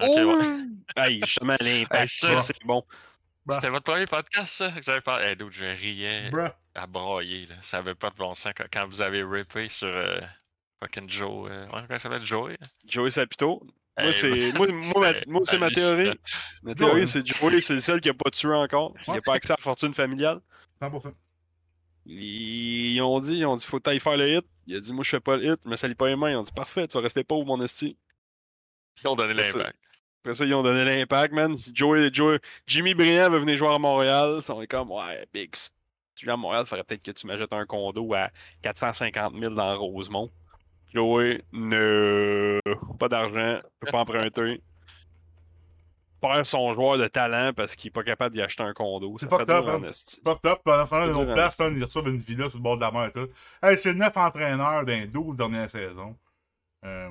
Ok, 0.09 0.41
ouais. 0.43 0.49
Hey, 0.97 1.21
justement, 1.25 1.57
l'impact, 1.61 2.03
Hey, 2.03 2.09
ça, 2.09 2.37
c'est 2.37 2.65
bon. 2.65 2.85
C'était 3.51 3.71
votre 3.71 3.85
premier 3.93 4.07
podcast, 4.07 4.53
ça? 4.53 4.71
Que 4.71 4.81
vous 4.81 4.91
avez 4.91 5.01
parlé? 5.01 5.25
Hey, 5.27 5.37
dude, 5.37 5.53
je 5.53 5.65
riais 5.65 6.31
Bruh. 6.31 6.51
à 6.75 6.87
broyer, 6.87 7.47
là. 7.47 7.57
Ça 7.63 7.79
avait 7.79 7.95
pas 7.95 8.11
de 8.11 8.17
bon 8.17 8.35
sens 8.35 8.53
quand, 8.73 8.87
vous 8.87 9.03
avez 9.03 9.23
rippé 9.25 9.69
sur 9.69 9.89
euh, 9.89 10.21
fucking 10.81 11.09
Joe. 11.09 11.49
Euh... 11.51 11.65
Ouais, 11.67 11.71
comment 11.73 11.87
ça 11.89 11.99
s'appelle, 11.99 12.25
Joey? 12.25 12.57
Joey 12.87 13.11
Sapito. 13.11 13.63
Moi, 13.99 14.07
Hey, 14.07 14.13
c'est 14.13 14.53
moi, 14.57 14.67
moi, 14.69 15.01
ma- 15.01 15.13
c'était 15.13 15.25
moi, 15.31 15.41
c'est 15.45 15.59
ma 15.59 15.71
théorie. 15.71 16.19
Ma 16.63 16.75
théorie, 16.75 17.07
c'est 17.09 17.27
Joey, 17.27 17.61
c'est 17.61 17.75
le 17.75 17.81
seul 17.81 18.01
qui 18.01 18.09
a 18.09 18.15
pas 18.15 18.31
tué 18.31 18.55
encore. 18.55 18.95
Il 19.09 19.15
n'a 19.15 19.21
pas 19.21 19.35
accès 19.35 19.53
à 19.53 19.57
la 19.59 19.63
fortune 19.63 19.93
familiale. 19.93 20.41
100%. 20.81 21.13
Ils 22.07 23.01
ont 23.01 23.21
dit, 23.21 23.37
ils 23.37 23.47
ont 23.47 23.55
dit, 23.57 23.65
faut 23.67 23.79
que 23.79 23.83
t'ailles 23.85 24.01
faire 24.01 24.17
le 24.17 24.29
hit. 24.39 24.45
Il 24.67 24.77
a 24.77 24.81
dit, 24.81 24.93
moi, 24.93 25.05
je 25.05 25.11
fais 25.11 25.21
pas 25.21 25.37
le 25.37 25.53
hit, 25.53 25.61
mais 25.65 25.77
ça 25.77 25.89
lit 25.89 25.95
pas 25.95 26.09
les 26.09 26.17
mains. 26.17 26.31
Ils 26.31 26.37
ont 26.37 26.43
dit, 26.43 26.53
parfait, 26.53 26.87
tu 26.89 26.95
vas 26.97 27.03
rester 27.03 27.23
pauvre, 27.25 27.45
mon 27.47 27.61
esti. 27.61 27.97
Ils 29.03 29.09
ont 29.09 29.15
donné 29.17 29.35
l'impact. 29.35 29.77
Après 30.23 30.35
ça, 30.35 30.45
ils 30.45 30.55
ont 30.55 30.63
donné 30.63 30.85
l'impact, 30.85 31.35
man. 31.35 31.57
Joey, 31.75 32.11
Joey, 32.13 32.39
Jimmy 32.69 32.95
Briand 32.95 33.29
va 33.29 33.39
venir 33.41 33.57
jouer 33.57 33.75
à 33.75 33.79
Montréal. 33.79 34.37
Ils 34.39 34.43
sont 34.45 34.65
comme, 34.71 34.93
ouais, 34.93 35.27
big. 35.35 35.57
Si 35.57 35.69
tu 36.15 36.27
viens 36.27 36.35
à 36.35 36.37
Montréal, 36.37 36.63
il 36.65 36.69
faudrait 36.69 36.85
peut-être 36.85 37.03
que 37.03 37.11
tu 37.11 37.27
m'achètes 37.27 37.53
un 37.53 37.67
condo 37.67 38.15
à 38.15 38.31
450 38.63 39.35
000 39.37 39.53
dans 39.53 39.77
Rosemont. 39.77 40.31
Joey, 40.95 41.43
ne. 41.53 42.61
Pas 43.01 43.09
d'argent, 43.09 43.61
peut 43.81 43.91
pas 43.91 43.99
emprunter. 43.99 44.63
Perd 46.21 46.45
son 46.45 46.73
joueur 46.73 46.99
de 46.99 47.09
talent 47.09 47.53
parce 47.53 47.75
qu'il 47.75 47.89
est 47.89 47.91
pas 47.91 48.05
capable 48.05 48.33
d'y 48.33 48.43
acheter 48.43 48.63
un 48.63 48.75
condo. 48.75 49.17
C'est 49.19 49.29
fucked 49.29 49.51
up, 49.51 49.65
hein. 49.67 49.81
Fucked 50.25 50.47
up, 50.47 50.61
pendant 50.65 50.87
ce 50.87 50.91
temps-là, 50.91 51.07
les 51.09 51.17
autres 51.17 51.35
places, 51.35 51.59
hein. 51.59 51.71
man, 51.71 51.79
ils 51.79 51.85
reçoivent 51.85 52.07
une 52.07 52.19
villa 52.19 52.49
sur 52.49 52.61
le 52.61 52.63
bord 52.63 52.77
de 52.77 52.83
la 52.83 52.93
mer 52.93 53.07
et 53.07 53.13
tout. 53.13 53.29
Hey, 53.61 53.77
c'est 53.77 53.93
9 53.93 54.17
entraîneurs 54.17 54.85
dans 54.85 54.93
les 54.93 55.09
12 55.09 55.37
dernières 55.37 55.69
saisons. 55.69 56.17
Euh, 56.85 57.11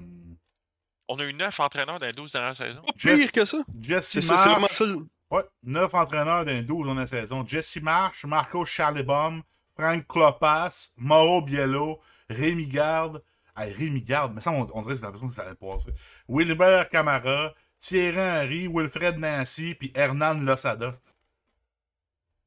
On 1.14 1.20
a 1.20 1.24
eu 1.24 1.34
neuf 1.34 1.60
entraîneurs 1.60 2.00
dans 2.00 2.06
les 2.06 2.14
12 2.14 2.32
dernières 2.32 2.56
saisons. 2.56 2.82
Pire 2.98 3.18
Jess- 3.18 3.32
que 3.32 3.44
ça. 3.46 3.58
Jesse 3.82 4.08
C'est 4.12 4.22
ça, 4.22 4.38
c'est 4.38 4.44
vraiment 4.46 4.62
Marsh. 4.62 4.74
ça. 4.78 4.86
Ouais, 5.30 5.44
9 5.64 5.94
entraîneurs 5.94 6.46
dans 6.46 6.52
les 6.52 6.64
12 6.64 6.86
dernières 6.86 7.08
saisons. 7.10 7.46
Jesse 7.46 7.78
Marsh, 7.82 8.24
Marco 8.26 8.64
Charlebom, 8.66 9.42
Frank 9.78 10.06
Klopas, 10.08 10.92
Mauro 10.98 11.42
Biello, 11.42 12.00
Rémi 12.30 12.68
Garde. 12.68 13.22
Hey, 13.58 13.74
Rémi 13.74 14.02
Garde, 14.02 14.34
mais 14.34 14.42
ça, 14.42 14.52
on, 14.52 14.68
on 14.74 14.82
dirait 14.82 14.94
que 14.94 15.00
c'est 15.00 15.06
l'impression 15.06 15.28
que 15.28 15.34
ça 15.34 15.42
allait 15.44 15.56
passer. 15.56 15.92
Wilbert 16.30 16.88
Camara, 16.90 17.54
Thierry 17.78 18.18
Henry, 18.18 18.68
Wilfred 18.70 19.18
Nancy, 19.18 19.76
puis 19.76 19.92
Hernan 19.94 20.36
Losada. 20.46 20.98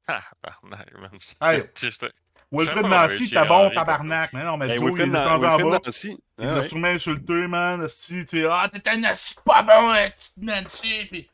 Ah, 0.07 0.21
tabarnak, 0.43 0.93
man. 0.99 1.11
Hey. 1.41 1.65
Wilfred 2.55 2.87
Nancy, 2.87 3.31
t'es 3.31 3.37
à 3.37 3.45
bon, 3.45 3.71
tabarnak. 3.71 4.33
Mais 4.33 4.45
non, 4.45 4.57
mais 4.57 4.69
Hey, 4.71 4.79
Joe, 4.79 4.93
il 4.97 5.01
est 5.03 5.07
descendu 5.11 5.45
en 5.47 5.59
bas. 5.71 5.81
Nancy. 5.85 6.17
Il 6.39 6.45
Ah 6.45 6.47
l'a 6.47 6.55
ouais. 6.61 6.69
sûrement 6.69 6.89
insulté, 6.89 7.33
man. 7.49 7.83
esti, 7.85 8.25
tu 8.27 8.41
sais, 8.43 8.47
ah, 8.51 8.69
t'es 8.73 8.89
un 8.91 9.03
esti 9.05 9.35
pas 9.45 9.63
bon, 9.63 9.91
hein, 9.91 10.09
petite 10.11 10.33
Nancy. 10.39 11.07
Puis, 11.11 11.29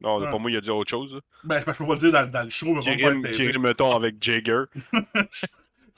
Non, 0.00 0.18
Ouais. 0.18 0.28
pour 0.30 0.40
moi, 0.40 0.50
il 0.50 0.56
a 0.56 0.60
dit 0.60 0.70
autre 0.70 0.90
chose. 0.90 1.14
là. 1.14 1.20
ben, 1.44 1.58
je 1.60 1.64
peux 1.72 1.86
pas 1.86 1.92
le 1.94 1.98
dire 1.98 2.12
dans, 2.12 2.30
dans 2.30 2.42
le 2.42 2.50
show, 2.50 2.74
mais 2.74 2.80
Qui 2.80 2.88
on 2.88 2.92
va 2.92 3.28
pas 3.28 3.28
rime, 3.36 3.62
mettons, 3.62 3.94
avec 3.96 4.16
Jagger. 4.22 4.64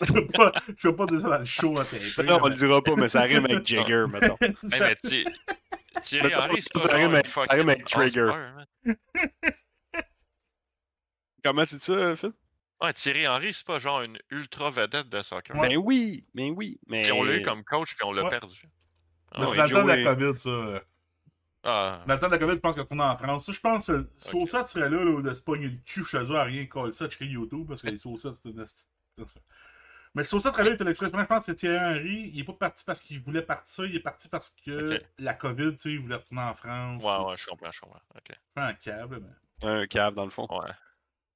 Je 0.00 0.12
peux 0.12 0.26
pas, 0.28 0.52
je 0.76 0.88
peux 0.88 0.94
pas 0.94 1.06
dire 1.06 1.20
ça 1.20 1.28
dans 1.28 1.38
le 1.40 1.44
show 1.44 1.76
à 1.76 1.84
taper. 1.84 2.22
Non, 2.22 2.38
on 2.40 2.46
le 2.46 2.54
dira 2.54 2.80
pas, 2.80 2.94
mais 2.94 3.08
ça 3.08 3.22
rime 3.22 3.44
avec 3.46 3.66
Jagger, 3.66 4.04
mettons. 4.12 4.36
Hey, 4.40 4.54
mais 4.78 4.94
Thi- 5.02 5.24
Thierry 6.02 6.32
Henry, 6.36 6.62
c'est 6.62 6.72
pas 6.72 6.78
ça 6.78 6.94
rime 6.94 7.14
avec- 7.14 7.26
ça 7.26 7.40
fucking 7.40 7.56
rime 7.58 7.68
avec 7.70 7.84
Trigger. 7.84 8.30
Comment 11.44 11.64
c'est 11.66 11.80
ça, 11.80 12.14
Phil? 12.16 12.32
Ouais, 12.80 12.92
Thierry 12.92 13.26
Henry, 13.26 13.52
c'est 13.52 13.66
pas 13.66 13.78
genre 13.78 14.02
une 14.02 14.18
ultra 14.30 14.70
vedette 14.70 15.08
de 15.08 15.20
soccer. 15.22 15.56
Ouais. 15.56 15.68
Ben 15.70 15.76
oui, 15.78 16.26
ben 16.34 16.52
oui. 16.56 16.78
Mais... 16.86 17.02
Puis 17.02 17.12
on 17.12 17.22
l'a 17.24 17.36
eu 17.36 17.42
comme 17.42 17.64
coach, 17.64 17.94
puis 17.96 18.04
on 18.04 18.12
l'a 18.12 18.22
Ouais. 18.24 18.30
perdu. 18.30 18.60
Mais 18.64 18.70
Ah 19.32 19.40
c'est 19.46 19.50
ouais, 19.50 19.56
dans 19.56 19.64
le 19.64 19.70
temps 19.70 19.84
de 19.84 19.88
la 19.92 20.14
COVID, 20.14 20.36
ça. 20.38 20.48
euh. 20.48 20.80
Ah, 21.64 22.04
Dans 22.06 22.14
le 22.14 22.20
temps 22.20 22.26
de 22.28 22.32
la 22.32 22.38
COVID, 22.38 22.52
je 22.54 22.58
pense 22.60 22.76
qu'on 22.76 22.84
tourne 22.84 23.00
en 23.00 23.16
France. 23.18 23.46
Ça, 23.46 23.52
je 23.52 23.60
pense 23.60 23.86
que 23.88 24.08
Saucette 24.16 24.68
serait 24.68 24.88
là, 24.88 25.04
là, 25.04 25.20
de 25.22 25.34
se 25.34 25.42
pogner 25.42 25.66
le 25.68 25.76
cul 25.84 26.04
chez 26.04 26.18
eux 26.18 26.36
à 26.36 26.44
rien 26.44 26.64
coller 26.66 26.92
ça, 26.92 27.08
checker 27.08 27.26
YouTube, 27.26 27.66
parce 27.68 27.82
que 27.82 27.88
les 27.88 27.98
Saucettes, 27.98 28.34
c'était 28.34 28.50
une 28.50 28.64
Mais 30.14 30.22
Saucette 30.24 30.52
serait 30.52 30.62
là, 30.64 30.70
il 30.70 30.74
était 30.74 30.84
l'express. 30.84 31.10
Je 31.12 31.24
pense 31.24 31.46
que 31.46 31.52
Thierry 31.52 31.78
Henry, 31.98 32.30
il 32.32 32.40
est 32.40 32.44
pas 32.44 32.52
parti 32.54 32.84
parce 32.84 33.00
qu'il 33.00 33.20
voulait 33.20 33.42
partir, 33.42 33.84
il 33.86 33.96
est 33.96 34.00
parti 34.00 34.28
parce 34.28 34.54
que 34.64 35.02
la 35.18 35.34
COVID, 35.34 35.72
tu 35.72 35.78
sais, 35.78 35.90
il 35.90 35.98
voulait 36.00 36.14
retourner 36.14 36.42
en 36.42 36.54
France. 36.54 37.02
ouais, 37.02 37.10
puis 37.16 37.24
ouais, 37.26 37.36
je 37.36 37.46
comprends, 37.46 37.72
je 37.72 37.80
comprends. 37.80 38.00
Ok. 38.16 38.36
Un 38.56 38.72
câble, 38.74 39.20
mais. 39.20 39.68
Un 39.68 39.86
cave, 39.88 40.14
dans 40.14 40.24
le 40.24 40.30
fond. 40.30 40.46
Ouais. 40.50 40.70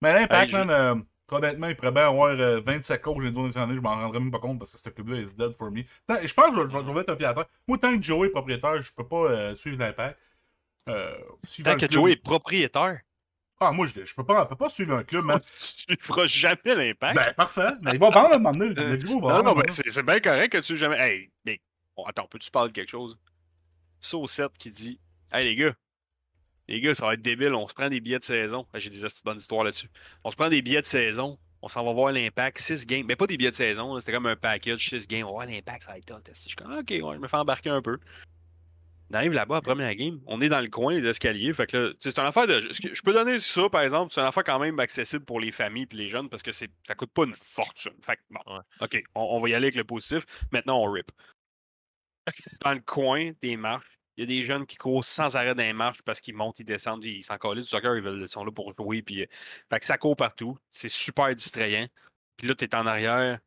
Mais 0.01 0.15
l'impact, 0.15 0.45
Hey, 0.45 0.49
je- 0.49 0.57
man, 0.57 0.71
euh, 0.71 0.95
honnêtement, 1.33 1.69
il 1.69 1.77
pourrait 1.77 1.93
bien 1.93 2.09
avoir 2.09 2.31
euh, 2.31 2.61
27 2.61 3.01
coachs 3.03 3.19
les 3.23 3.31
deux 3.31 3.35
dernières 3.49 3.59
années, 3.59 3.75
je 3.75 3.81
m'en 3.81 3.95
rendrais 3.95 4.21
même 4.21 4.31
pas 4.31 4.39
compte 4.39 4.59
parce 4.59 4.73
que 4.73 4.79
ce 4.79 4.89
club-là 4.91 5.19
is 5.21 5.35
dead 5.35 5.53
for 5.55 5.71
me. 5.71 5.83
Tant- 6.07 6.19
Je 6.25 6.33
pense 6.35 6.47
que 6.55 6.71
je 6.71 6.77
vais- 6.79 6.93
mettre 6.95 7.13
un 7.13 7.17
pied 7.17 7.27
à 7.27 7.35
terre. 7.35 7.47
Moi, 7.67 7.79
tant 7.79 7.97
que 7.97 8.03
Joey 8.03 8.29
est 8.29 8.31
propriétaire, 8.31 8.81
je 8.83 8.93
peux 8.93 9.07
pas 9.07 9.17
euh, 9.31 9.55
suivre 9.55 9.79
l'impact. 9.79 10.19
Euh, 10.89 11.15
Tant 11.65 11.77
que 11.77 11.91
Joey 11.91 12.13
est 12.13 12.23
propriétaire, 12.23 13.01
Ah, 13.61 13.71
moi, 13.71 13.87
je, 13.87 14.05
je 14.05 14.15
peux 14.15 14.25
pas, 14.25 14.45
pas 14.47 14.69
suivre 14.69 14.97
un 14.97 15.05
club, 15.05 15.25
man. 15.25 15.41
tu 15.57 15.85
ne 15.93 15.97
feras 16.01 16.27
jamais 16.27 16.59
l'impact. 16.75 17.15
ben, 17.17 17.33
parfait. 17.35 17.71
Mais 17.83 17.93
il 17.93 17.99
va 18.01 18.11
vendre 18.11 18.33
à 18.33 18.35
un 18.35 18.39
moment 18.39 18.53
donné. 18.59 18.75
Le 18.75 18.97
gros 18.97 19.21
va 19.21 19.39
non, 19.39 19.45
non, 19.45 19.59
hein. 19.61 19.63
c'est 19.69 19.89
c'est 19.89 20.03
bien 20.03 20.19
correct 20.19 20.51
que 20.53 20.59
tu 20.59 20.77
jamais. 20.77 20.97
Hey, 20.99 21.31
mais... 21.45 21.61
bon, 21.97 22.03
attends, 22.05 22.27
peux-tu 22.27 22.51
parler 22.51 22.71
de 22.71 22.75
quelque 22.75 22.91
chose? 22.91 23.17
Saucette 24.01 24.59
qui 24.59 24.71
dit 24.71 24.99
Hey 25.33 25.45
les 25.45 25.55
gars, 25.55 25.73
les 26.69 26.81
gars, 26.81 26.95
ça 26.95 27.07
va 27.07 27.15
être 27.15 27.23
débile, 27.23 27.55
on 27.55 27.67
se 27.69 27.75
prend 27.75 27.89
des 27.89 28.01
billets 28.01 28.19
de 28.19 28.25
saison. 28.25 28.67
Ah, 28.73 28.79
J'ai 28.79 28.91
des 28.91 29.01
bonnes 29.25 29.39
histoires 29.39 29.65
là-dessus. 29.65 29.89
On 30.25 30.31
se 30.31 30.37
prend 30.37 30.49
des 30.49 30.63
billets 30.63 30.81
de 30.81 30.87
saison, 30.87 31.39
on 31.61 31.69
s'en 31.69 31.85
va 31.85 31.93
voir 31.93 32.13
l'impact, 32.13 32.59
6 32.59 32.87
games. 32.87 33.05
Mais 33.07 33.17
pas 33.17 33.27
des 33.27 33.37
billets 33.37 33.51
de 33.51 33.57
saison, 33.57 33.99
c'était 34.01 34.13
comme 34.13 34.27
un 34.27 34.37
package, 34.37 34.89
6 34.89 35.07
games, 35.09 35.25
on 35.25 35.27
va 35.39 35.45
voir 35.45 35.47
l'impact, 35.47 35.85
ça 35.85 35.93
va 35.93 35.99
être 35.99 36.07
top. 36.07 36.21
Je 36.27 36.39
suis 36.39 36.57
comme, 36.57 36.73
ok, 36.73 36.91
ouais, 36.91 37.15
je 37.15 37.21
me 37.21 37.29
fais 37.29 37.37
embarquer 37.37 37.71
un 37.71 37.83
peu. 37.83 37.99
On 39.11 39.15
arrive 39.15 39.33
là-bas, 39.33 39.57
à 39.57 39.59
la 39.59 39.63
première 39.63 39.95
game, 39.95 40.21
on 40.27 40.41
est 40.41 40.49
dans 40.49 40.63
le 40.63 40.69
coin 40.69 40.99
des 40.99 41.07
escaliers. 41.07 41.53
Fait 41.53 41.67
que 41.67 41.77
là, 41.77 41.91
tu 41.91 41.97
sais, 41.99 42.11
c'est 42.13 42.19
une 42.21 42.27
affaire 42.27 42.47
de. 42.47 42.61
Je 42.73 43.03
peux 43.03 43.13
donner 43.13 43.39
ça, 43.39 43.69
par 43.69 43.83
exemple, 43.83 44.11
c'est 44.11 44.23
une 44.23 44.27
affaire 44.27 44.43
quand 44.43 44.59
même 44.59 44.81
accessible 44.81 45.27
pour 45.27 45.39
les 45.39 45.53
familles 45.53 45.87
et 45.93 45.97
les 45.97 46.09
jeunes 46.09 46.31
parce 46.31 46.43
que 46.43 46.51
ça 46.51 46.67
coûte 46.97 47.11
pas 47.13 47.25
une 47.25 47.35
fortune. 47.35 47.93
Fait 48.01 48.17
que, 48.17 48.23
bon, 48.31 48.41
Ouais. 48.47 48.61
OK, 48.81 49.05
on, 49.15 49.21
on 49.21 49.41
va 49.41 49.49
y 49.51 49.55
aller 49.55 49.67
avec 49.67 49.75
le 49.75 49.85
positif. 49.85 50.25
Maintenant, 50.51 50.83
on 50.83 50.91
rip. 50.91 51.13
Dans 52.65 52.73
le 52.73 52.81
coin 52.81 53.33
des 53.43 53.59
marches, 53.59 53.99
il 54.17 54.21
y 54.21 54.23
a 54.25 54.27
des 54.27 54.45
jeunes 54.45 54.67
qui 54.67 54.77
courent 54.77 55.05
sans 55.05 55.37
arrêt 55.37 55.55
dans 55.55 55.63
les 55.63 55.73
marches 55.73 56.03
parce 56.03 56.21
qu'ils 56.21 56.35
montent, 56.35 56.59
ils 56.61 56.65
descendent, 56.67 57.05
ils 57.05 57.23
s'en 57.23 57.39
collent 57.39 57.57
du 57.61 57.63
soccer, 57.67 57.97
ils, 57.97 58.03
veulent, 58.03 58.23
ils 58.23 58.29
sont 58.29 58.45
là 58.45 58.51
pour 58.53 58.75
jouer. 58.77 59.03
Puis, 59.03 59.23
euh, 59.23 59.27
fait 59.71 59.81
que 59.81 59.87
ça 59.87 59.97
court 59.97 60.17
partout. 60.17 60.59
C'est 60.69 60.91
super 60.91 61.35
distrayant. 61.35 61.87
Puis 62.37 62.47
là, 62.49 62.55
tu 62.55 62.65
es 62.65 62.75
en 62.75 62.87
arrière, 62.87 63.39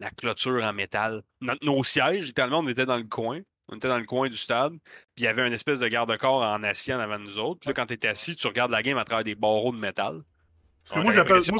la 0.00 0.10
clôture 0.10 0.62
en 0.64 0.72
métal. 0.72 1.22
Notre- 1.40 1.64
nos 1.64 1.82
sièges, 1.84 2.26
littéralement, 2.26 2.60
on 2.60 2.68
était 2.68 2.86
dans 2.86 2.96
le 2.96 3.04
coin. 3.04 3.40
On 3.70 3.76
était 3.76 3.88
dans 3.88 3.98
le 3.98 4.06
coin 4.06 4.28
du 4.30 4.36
stade. 4.36 4.72
Puis 5.14 5.18
il 5.18 5.24
y 5.24 5.26
avait 5.26 5.46
une 5.46 5.52
espèce 5.52 5.80
de 5.80 5.88
garde-corps 5.88 6.42
en 6.42 6.62
acier 6.62 6.94
en 6.94 7.00
avant 7.00 7.18
de 7.18 7.24
nous 7.24 7.38
autres. 7.38 7.60
Puis 7.60 7.68
là, 7.68 7.74
quand 7.74 7.84
tu 7.86 7.94
es 7.94 8.06
assis, 8.06 8.34
tu 8.34 8.46
regardes 8.46 8.70
la 8.70 8.82
game 8.82 8.96
à 8.96 9.04
travers 9.04 9.24
des 9.24 9.34
barreaux 9.34 9.72
de 9.72 9.78
métal. 9.78 10.22
Parce 10.84 11.00
que 11.00 11.04
moi, 11.04 11.12
j'appelle 11.12 11.42
ce 11.44 11.50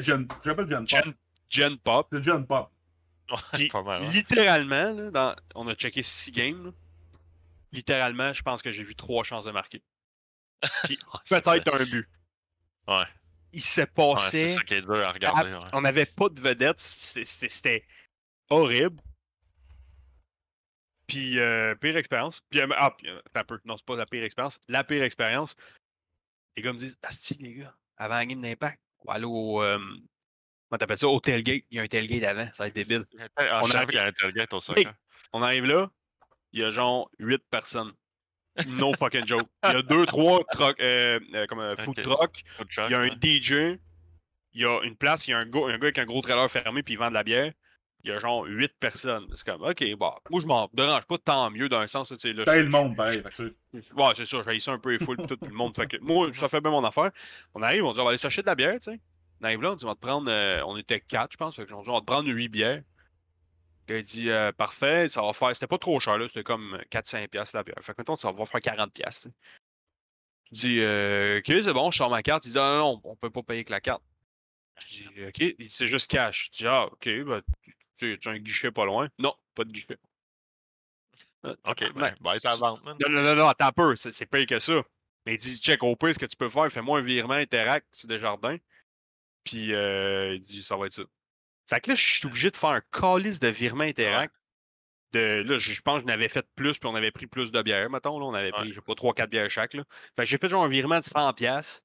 Gen, 0.00 0.28
Gen 0.44 0.54
Pop. 0.54 0.86
Gen, 0.86 1.14
Gen 1.50 1.78
Pop. 1.78 2.06
C'est 2.12 2.22
Gen 2.22 2.46
Pop. 2.46 2.70
Puis, 3.54 3.66
Pas 3.72 3.82
mal, 3.82 4.02
ouais. 4.02 4.08
littéralement, 4.10 4.92
là, 4.92 5.10
dans- 5.10 5.34
on 5.56 5.66
a 5.66 5.74
checké 5.74 6.02
six 6.02 6.30
games. 6.30 6.66
là. 6.66 6.70
Littéralement, 7.76 8.32
je 8.32 8.42
pense 8.42 8.62
que 8.62 8.72
j'ai 8.72 8.82
vu 8.82 8.96
trois 8.96 9.22
chances 9.22 9.44
de 9.44 9.52
marquer. 9.52 9.82
Ouais, 10.90 10.96
c'est 11.24 11.34
ça. 11.34 11.40
Peut-être 11.40 11.74
un 11.80 11.84
but. 11.84 12.08
Ouais. 12.88 13.04
Il 13.52 13.60
se 13.60 13.82
Ouais, 13.82 13.86
passait. 13.86 14.48
c'est 14.48 14.54
ça 14.54 14.62
qui 14.64 14.74
est 14.74 14.80
dur 14.82 14.96
à 15.06 15.12
regarder. 15.12 15.52
ouais. 15.52 15.60
On 15.72 15.82
n'avait 15.82 16.06
pas 16.06 16.28
de 16.28 16.40
vedette. 16.40 16.78
C'était 16.78 17.84
horrible. 18.48 19.00
Puis, 21.06 21.38
euh, 21.38 21.74
pire 21.76 21.96
expérience. 21.96 22.42
Puis, 22.50 22.60
euh, 22.60 22.66
ah, 22.76 22.90
puis, 22.96 23.08
euh, 23.08 23.20
un 23.34 23.44
peu. 23.44 23.60
Non, 23.64 23.76
c'est 23.76 23.86
pas 23.86 23.96
la 23.96 24.06
pire 24.06 24.24
expérience. 24.24 24.58
La 24.68 24.82
pire 24.82 25.02
expérience. 25.02 25.54
Les 26.56 26.62
gars 26.62 26.72
me 26.72 26.78
disent 26.78 26.98
Asti, 27.02 27.34
les 27.40 27.54
gars, 27.54 27.74
avant 27.96 28.16
la 28.16 28.26
game 28.26 28.40
d'impact, 28.40 28.80
va 29.06 29.14
aller 29.14 29.24
au. 29.26 29.62
Euh, 29.62 29.78
comment 29.78 30.78
t'appelles 30.78 30.98
ça? 30.98 31.08
Au 31.08 31.20
tailgate. 31.20 31.62
Il 31.70 31.76
y 31.76 31.80
a 31.80 31.82
un 31.82 31.86
tailgate 31.86 32.24
avant. 32.24 32.46
Ça 32.52 32.64
va 32.64 32.68
être 32.68 32.74
débile. 32.74 33.04
Ah, 33.36 33.60
On 33.62 33.70
arrive- 33.70 33.92
y 33.92 33.98
a 33.98 34.06
un 34.06 34.12
tailgate 34.12 34.52
au. 34.54 34.60
On 35.32 35.42
arrive 35.42 35.64
là. 35.66 35.90
Il 36.56 36.62
y 36.62 36.64
a 36.64 36.70
genre 36.70 37.10
8 37.18 37.42
personnes. 37.50 37.92
No 38.66 38.94
fucking 38.94 39.26
joke. 39.26 39.46
Il 39.64 39.72
y 39.72 39.76
a 39.76 39.82
deux, 39.82 40.06
trois 40.06 40.42
truck, 40.52 40.80
euh, 40.80 41.20
euh, 41.34 41.44
comme 41.46 41.58
un 41.60 41.76
food 41.76 41.98
Ok. 41.98 42.02
truck. 42.04 42.42
Food 42.46 42.68
truck, 42.70 42.86
Il 42.88 42.92
y 42.92 42.94
a 42.94 43.00
un 43.00 43.08
ouais. 43.10 43.14
DJ. 43.20 43.78
Il 44.54 44.62
y 44.62 44.64
a 44.64 44.80
une 44.82 44.96
place. 44.96 45.28
Il 45.28 45.32
y 45.32 45.34
a 45.34 45.38
un 45.38 45.44
gars, 45.44 45.66
un 45.66 45.76
gars 45.76 45.84
avec 45.88 45.98
un 45.98 46.06
gros 46.06 46.22
trailer 46.22 46.50
fermé 46.50 46.82
puis 46.82 46.94
il 46.94 46.96
vend 46.96 47.10
de 47.10 47.14
la 47.14 47.22
bière. 47.22 47.52
Il 48.04 48.10
y 48.10 48.12
a 48.14 48.18
genre 48.18 48.44
8 48.46 48.72
personnes. 48.80 49.26
C'est 49.34 49.44
comme, 49.44 49.60
OK, 49.62 49.84
bon, 49.98 50.10
moi 50.30 50.40
je 50.40 50.46
m'en 50.46 50.70
dérange 50.72 51.04
pas 51.04 51.18
tant 51.18 51.50
mieux 51.50 51.68
d'un 51.68 51.86
sens. 51.86 52.08
Tu 52.08 52.18
sais, 52.18 52.32
là, 52.32 52.44
le 52.46 52.68
monde, 52.70 52.94
c'est- 53.32 53.42
Ouais, 53.94 54.12
c'est 54.14 54.24
ça, 54.24 54.38
j'ai 54.48 54.60
ça 54.60 54.72
un 54.72 54.78
peu 54.78 54.92
les 54.92 54.98
foules 55.04 55.18
tout, 55.18 55.36
le 55.42 55.52
monde. 55.52 55.76
Fait 55.76 55.86
que 55.86 55.98
moi, 56.00 56.32
ça 56.32 56.48
fait 56.48 56.62
bien 56.62 56.70
mon 56.70 56.84
affaire. 56.84 57.10
On 57.52 57.60
arrive, 57.60 57.84
on 57.84 57.92
dit, 57.92 58.00
on 58.00 58.04
va 58.04 58.10
aller 58.10 58.18
chercher 58.18 58.40
de 58.40 58.46
la 58.46 58.54
bière, 58.54 58.80
tu 58.80 58.90
sais. 58.92 59.00
On 59.42 59.44
arrive 59.44 59.60
là, 59.60 59.72
on 59.72 59.74
dit, 59.74 59.84
on 59.84 59.88
va 59.88 59.94
te 59.96 60.00
prendre, 60.00 60.30
euh, 60.30 60.62
on 60.64 60.78
était 60.78 61.00
quatre, 61.00 61.32
je 61.32 61.36
pense. 61.36 61.56
Fait 61.56 61.66
que 61.66 61.74
on 61.74 61.82
dit, 61.82 61.90
on 61.90 61.94
va 61.94 62.00
te 62.00 62.06
prendre 62.06 62.26
huit 62.30 62.48
bières. 62.48 62.80
Il 63.88 63.94
a 63.94 64.02
dit, 64.02 64.30
euh, 64.30 64.52
parfait, 64.52 65.08
ça 65.08 65.22
va 65.22 65.32
faire, 65.32 65.54
c'était 65.54 65.66
pas 65.68 65.78
trop 65.78 66.00
cher, 66.00 66.18
là, 66.18 66.26
c'était 66.26 66.42
comme 66.42 66.76
4-5$ 66.90 67.28
piastres 67.28 67.56
la 67.56 67.62
bière. 67.62 67.76
Fait 67.80 67.92
que 67.92 68.00
mettons, 68.00 68.16
ça 68.16 68.32
va 68.32 68.46
faire 68.46 68.60
40$. 68.60 68.90
piastres, 68.90 69.22
tu 69.22 69.28
sais. 69.28 69.34
Je 70.52 70.60
dis, 70.60 70.80
euh, 70.80 71.38
ok, 71.38 71.46
c'est 71.62 71.72
bon, 71.72 71.90
je 71.90 71.98
sors 71.98 72.10
ma 72.10 72.22
carte. 72.22 72.46
Il 72.46 72.52
dit, 72.52 72.58
ah, 72.58 72.78
non, 72.78 72.94
non, 72.94 73.00
on 73.04 73.16
peut 73.16 73.30
pas 73.30 73.42
payer 73.42 73.58
avec 73.58 73.68
la 73.68 73.80
carte. 73.80 74.02
Je 74.80 74.86
dis, 74.86 75.06
ok, 75.26 75.54
c'est 75.70 75.88
juste 75.88 76.10
cash. 76.10 76.50
Je 76.52 76.58
dis, 76.58 76.66
ah, 76.66 76.86
ok, 76.86 77.08
bah, 77.24 77.40
tu 77.96 78.18
tu 78.18 78.28
as 78.28 78.32
un 78.32 78.38
guichet 78.38 78.70
pas 78.70 78.84
loin. 78.84 79.08
Non, 79.18 79.34
pas 79.54 79.64
de 79.64 79.72
guichet. 79.72 79.98
Ah, 81.42 81.54
Ok, 81.66 81.78
tabarnak. 81.78 82.20
ben, 82.20 82.38
ben, 82.42 82.50
à. 82.50 82.56
Non, 82.56 83.08
non, 83.08 83.22
non, 83.22 83.34
non, 83.36 83.48
attends 83.48 83.66
un 83.66 83.72
peu, 83.72 83.96
c'est 83.96 84.10
c'est 84.10 84.26
pire 84.26 84.46
que 84.46 84.58
ça. 84.58 84.82
Mais 85.24 85.34
il 85.34 85.38
dit, 85.38 85.58
check, 85.58 85.82
au 85.82 85.96
pire, 85.96 86.14
ce 86.14 86.18
que 86.18 86.26
tu 86.26 86.36
peux 86.36 86.48
faire, 86.48 86.70
fais-moi 86.70 86.98
un 87.00 87.02
virement 87.02 87.34
Interact 87.34 87.86
sur 87.92 88.08
Desjardins. 88.08 88.58
Puis 89.44 89.74
euh, 89.74 90.34
il 90.34 90.40
dit, 90.40 90.62
ça 90.62 90.76
va 90.76 90.86
être 90.86 90.92
ça. 90.92 91.02
Fait 91.68 91.80
que 91.80 91.90
là, 91.90 91.94
je 91.96 92.04
suis 92.04 92.26
obligé 92.26 92.50
de 92.50 92.56
faire 92.56 92.70
un 92.70 92.82
calice 92.92 93.40
de 93.40 93.48
virement 93.48 93.84
Interact. 93.84 94.34
De, 95.12 95.42
là, 95.46 95.56
je 95.58 95.80
pense 95.82 95.96
que 95.96 96.00
je 96.02 96.06
n'avais 96.06 96.28
fait 96.28 96.46
plus, 96.56 96.78
puis 96.78 96.88
on 96.88 96.94
avait 96.94 97.10
pris 97.12 97.26
plus 97.26 97.50
de 97.52 97.62
bières, 97.62 97.88
mettons. 97.90 98.18
Là, 98.18 98.26
on 98.26 98.34
avait 98.34 98.50
pris, 98.52 98.68
je 98.70 98.74
sais 98.74 98.80
pas, 98.80 98.92
3-4 98.94 99.28
bières 99.28 99.50
chaque. 99.50 99.74
Là. 99.74 99.84
Fait 100.16 100.22
que 100.22 100.28
j'ai 100.28 100.36
fait 100.38 100.48
genre 100.48 100.64
un 100.64 100.68
virement 100.68 100.98
de 100.98 101.04
100$. 101.04 101.34
piastres. 101.34 101.82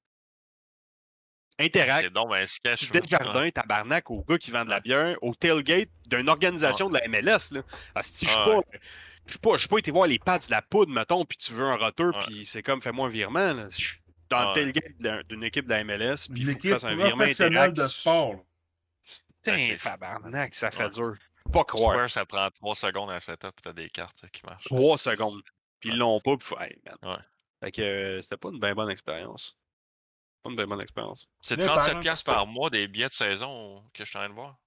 Interact. 1.59 2.05
C'est 2.05 2.13
donc 2.13 2.29
ben 2.31 2.45
sketch. 2.45 2.87
Tu 2.87 2.93
là. 2.93 2.99
Desjardins, 3.01 3.49
tabarnak, 3.51 4.09
au 4.09 4.23
gars 4.23 4.37
qui 4.37 4.49
vend 4.51 4.65
de 4.65 4.69
la 4.71 4.79
bière, 4.79 5.15
au 5.21 5.35
tailgate 5.35 5.89
d'une 6.09 6.29
organisation 6.29 6.89
de 6.89 6.97
la 6.97 7.07
MLS. 7.07 7.51
Là. 7.51 7.61
Asti, 7.93 8.25
je 8.25 8.31
suis 8.31 8.39
Ah 8.41 8.45
pas. 8.45 8.57
ouais. 8.57 8.63
Je 9.27 9.31
suis 9.33 9.39
pas, 9.39 9.51
je 9.53 9.57
suis 9.59 9.67
pas 9.67 9.77
été 9.77 9.91
voir 9.91 10.07
les 10.07 10.17
pads 10.17 10.39
de 10.39 10.51
la 10.51 10.63
poudre, 10.63 10.91
mettons, 10.91 11.23
puis 11.25 11.37
tu 11.37 11.53
veux 11.53 11.65
un 11.65 11.75
roteur, 11.75 12.17
puis 12.25 12.43
c'est 12.45 12.63
comme 12.63 12.81
fais-moi 12.81 13.05
un 13.07 13.09
virement. 13.11 13.53
là. 13.53 13.67
Je 13.69 13.75
suis 13.77 13.97
dans 14.29 14.41
le 14.41 14.47
Ouais. 14.47 14.53
tailgate 14.53 14.97
d'un- 14.99 15.21
d'une 15.29 15.43
équipe 15.43 15.65
de 15.65 15.69
la 15.69 15.83
MLS, 15.83 16.27
puis 16.31 16.41
il 16.41 16.51
faut 16.53 16.57
que 16.57 16.67
je 16.67 16.73
fasse 16.73 16.83
un 16.85 16.95
virement 16.95 17.23
interact. 17.25 17.77
de 17.77 17.87
sport. 17.87 18.43
Putain, 19.43 19.57
Ben, 19.57 19.59
c'est- 19.59 19.77
tabarnak, 19.77 20.55
ça 20.55 20.71
fait 20.71 20.83
Ouais. 20.83 20.89
dur. 20.89 21.13
Pas 21.51 21.63
croire. 21.63 21.93
Square, 21.93 22.09
ça 22.09 22.25
prend 22.25 22.49
3 22.51 22.75
secondes 22.75 23.09
à 23.09 23.19
setup, 23.19 23.55
t'as 23.61 23.73
des 23.73 23.89
cartes 23.89 24.25
qui 24.31 24.41
marchent. 24.45 24.65
3 24.65 24.97
C'est- 24.97 25.11
secondes. 25.11 25.41
Puis 25.79 25.89
ils 25.89 25.97
l'ont 25.97 26.19
pas, 26.21 26.37
puis 26.37 26.47
faut- 26.47 26.59
hey, 26.59 26.77
man. 26.85 26.97
Ouais. 27.15 27.23
Fait 27.59 27.71
que 27.71 27.81
euh, 27.81 28.21
c'était 28.21 28.37
pas 28.37 28.49
une 28.49 28.59
bien 28.59 28.73
bonne 28.75 28.89
expérience. 28.89 29.57
Pas 30.43 30.49
une 30.51 30.55
bien 30.55 30.67
bonne 30.67 30.81
expérience. 30.81 31.27
C'est 31.41 31.55
Les 31.55 31.65
37$ 31.65 31.89
parents. 31.93 31.99
piastres 32.01 32.25
par 32.25 32.47
mois 32.47 32.69
des 32.69 32.87
billets 32.87 33.09
de 33.09 33.13
saison 33.13 33.83
que 33.93 34.03
je 34.05 34.09
suis 34.09 34.17
en 34.17 34.21
train 34.21 34.29
de 34.29 34.33
voir. 34.35 34.57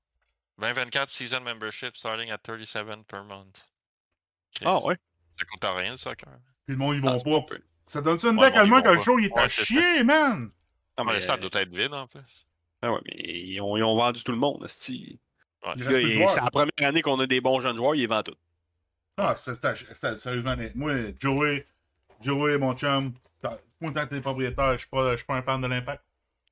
2024 0.59 1.09
season 1.11 1.41
membership 1.41 1.97
starting 1.97 2.31
at 2.31 2.39
37 2.39 3.05
per 3.07 3.23
month. 3.25 3.67
Chris, 4.55 4.65
Ah 4.69 4.79
ouais? 4.85 4.97
Ça 5.39 5.45
coûte 5.47 5.65
rien 5.65 5.91
le 5.93 5.97
soccer. 5.97 6.29
Puis 6.67 6.75
le 6.75 6.77
monde, 6.77 6.97
ils 6.97 7.09
Ah, 7.09 7.17
vont 7.25 7.43
pas. 7.43 7.55
Ça 7.87 8.01
donne 8.01 8.19
ça 8.19 8.31
une 8.31 8.39
Ouais, 8.39 8.49
deck 8.51 8.59
à 8.59 8.65
ils 8.65 8.69
moi 8.69 8.79
vont 8.81 8.85
que 8.85 8.97
le 8.97 9.03
show, 9.03 9.19
il 9.19 9.27
est 9.27 9.39
à 9.39 9.49
ça. 9.49 9.65
chier, 9.65 10.05
man! 10.05 10.51
Ah, 10.97 11.03
Ouais, 11.03 11.07
mais, 11.09 11.15
le 11.15 11.21
stade 11.21 11.41
doit 11.41 11.61
être 11.61 11.69
vide 11.75 11.93
en 11.93 12.07
plus. 12.07 12.47
Ah 12.85 12.93
ouais, 12.93 13.01
mais 13.07 13.15
ils 13.17 13.61
ont, 13.61 13.77
ils 13.77 13.83
ont 13.83 13.97
vendu 13.97 14.23
tout 14.23 14.33
le 14.33 14.39
monde. 14.39 14.61
Ouais, 14.63 14.69
C'est 14.69 16.41
la 16.41 16.51
première 16.51 16.71
année 16.83 17.03
qu'on 17.03 17.19
a 17.21 17.27
des 17.27 17.41
bons 17.41 17.61
jeunes 17.61 17.77
joueurs, 17.77 17.95
il 17.95 18.07
vend 18.09 18.23
tout. 18.23 18.35
Ah, 19.17 19.35
c'est- 19.37 19.55
c'était 19.55 20.17
sérieusement. 20.17 20.57
Moi, 20.75 20.93
Joey, 21.21 21.65
Joey, 22.21 22.59
mon 22.59 22.75
chum, 22.77 23.13
moi, 23.81 23.93
tant 23.93 24.05
que 24.07 24.11
t'es 24.15 24.21
propriétaire, 24.21 24.73
je 24.75 24.79
suis 24.79 24.89
pas, 24.89 25.13
je 25.13 25.17
suis 25.19 25.27
pas 25.27 25.37
un 25.37 25.43
fan 25.43 25.61
de 25.61 25.67
l'impact. 25.67 26.03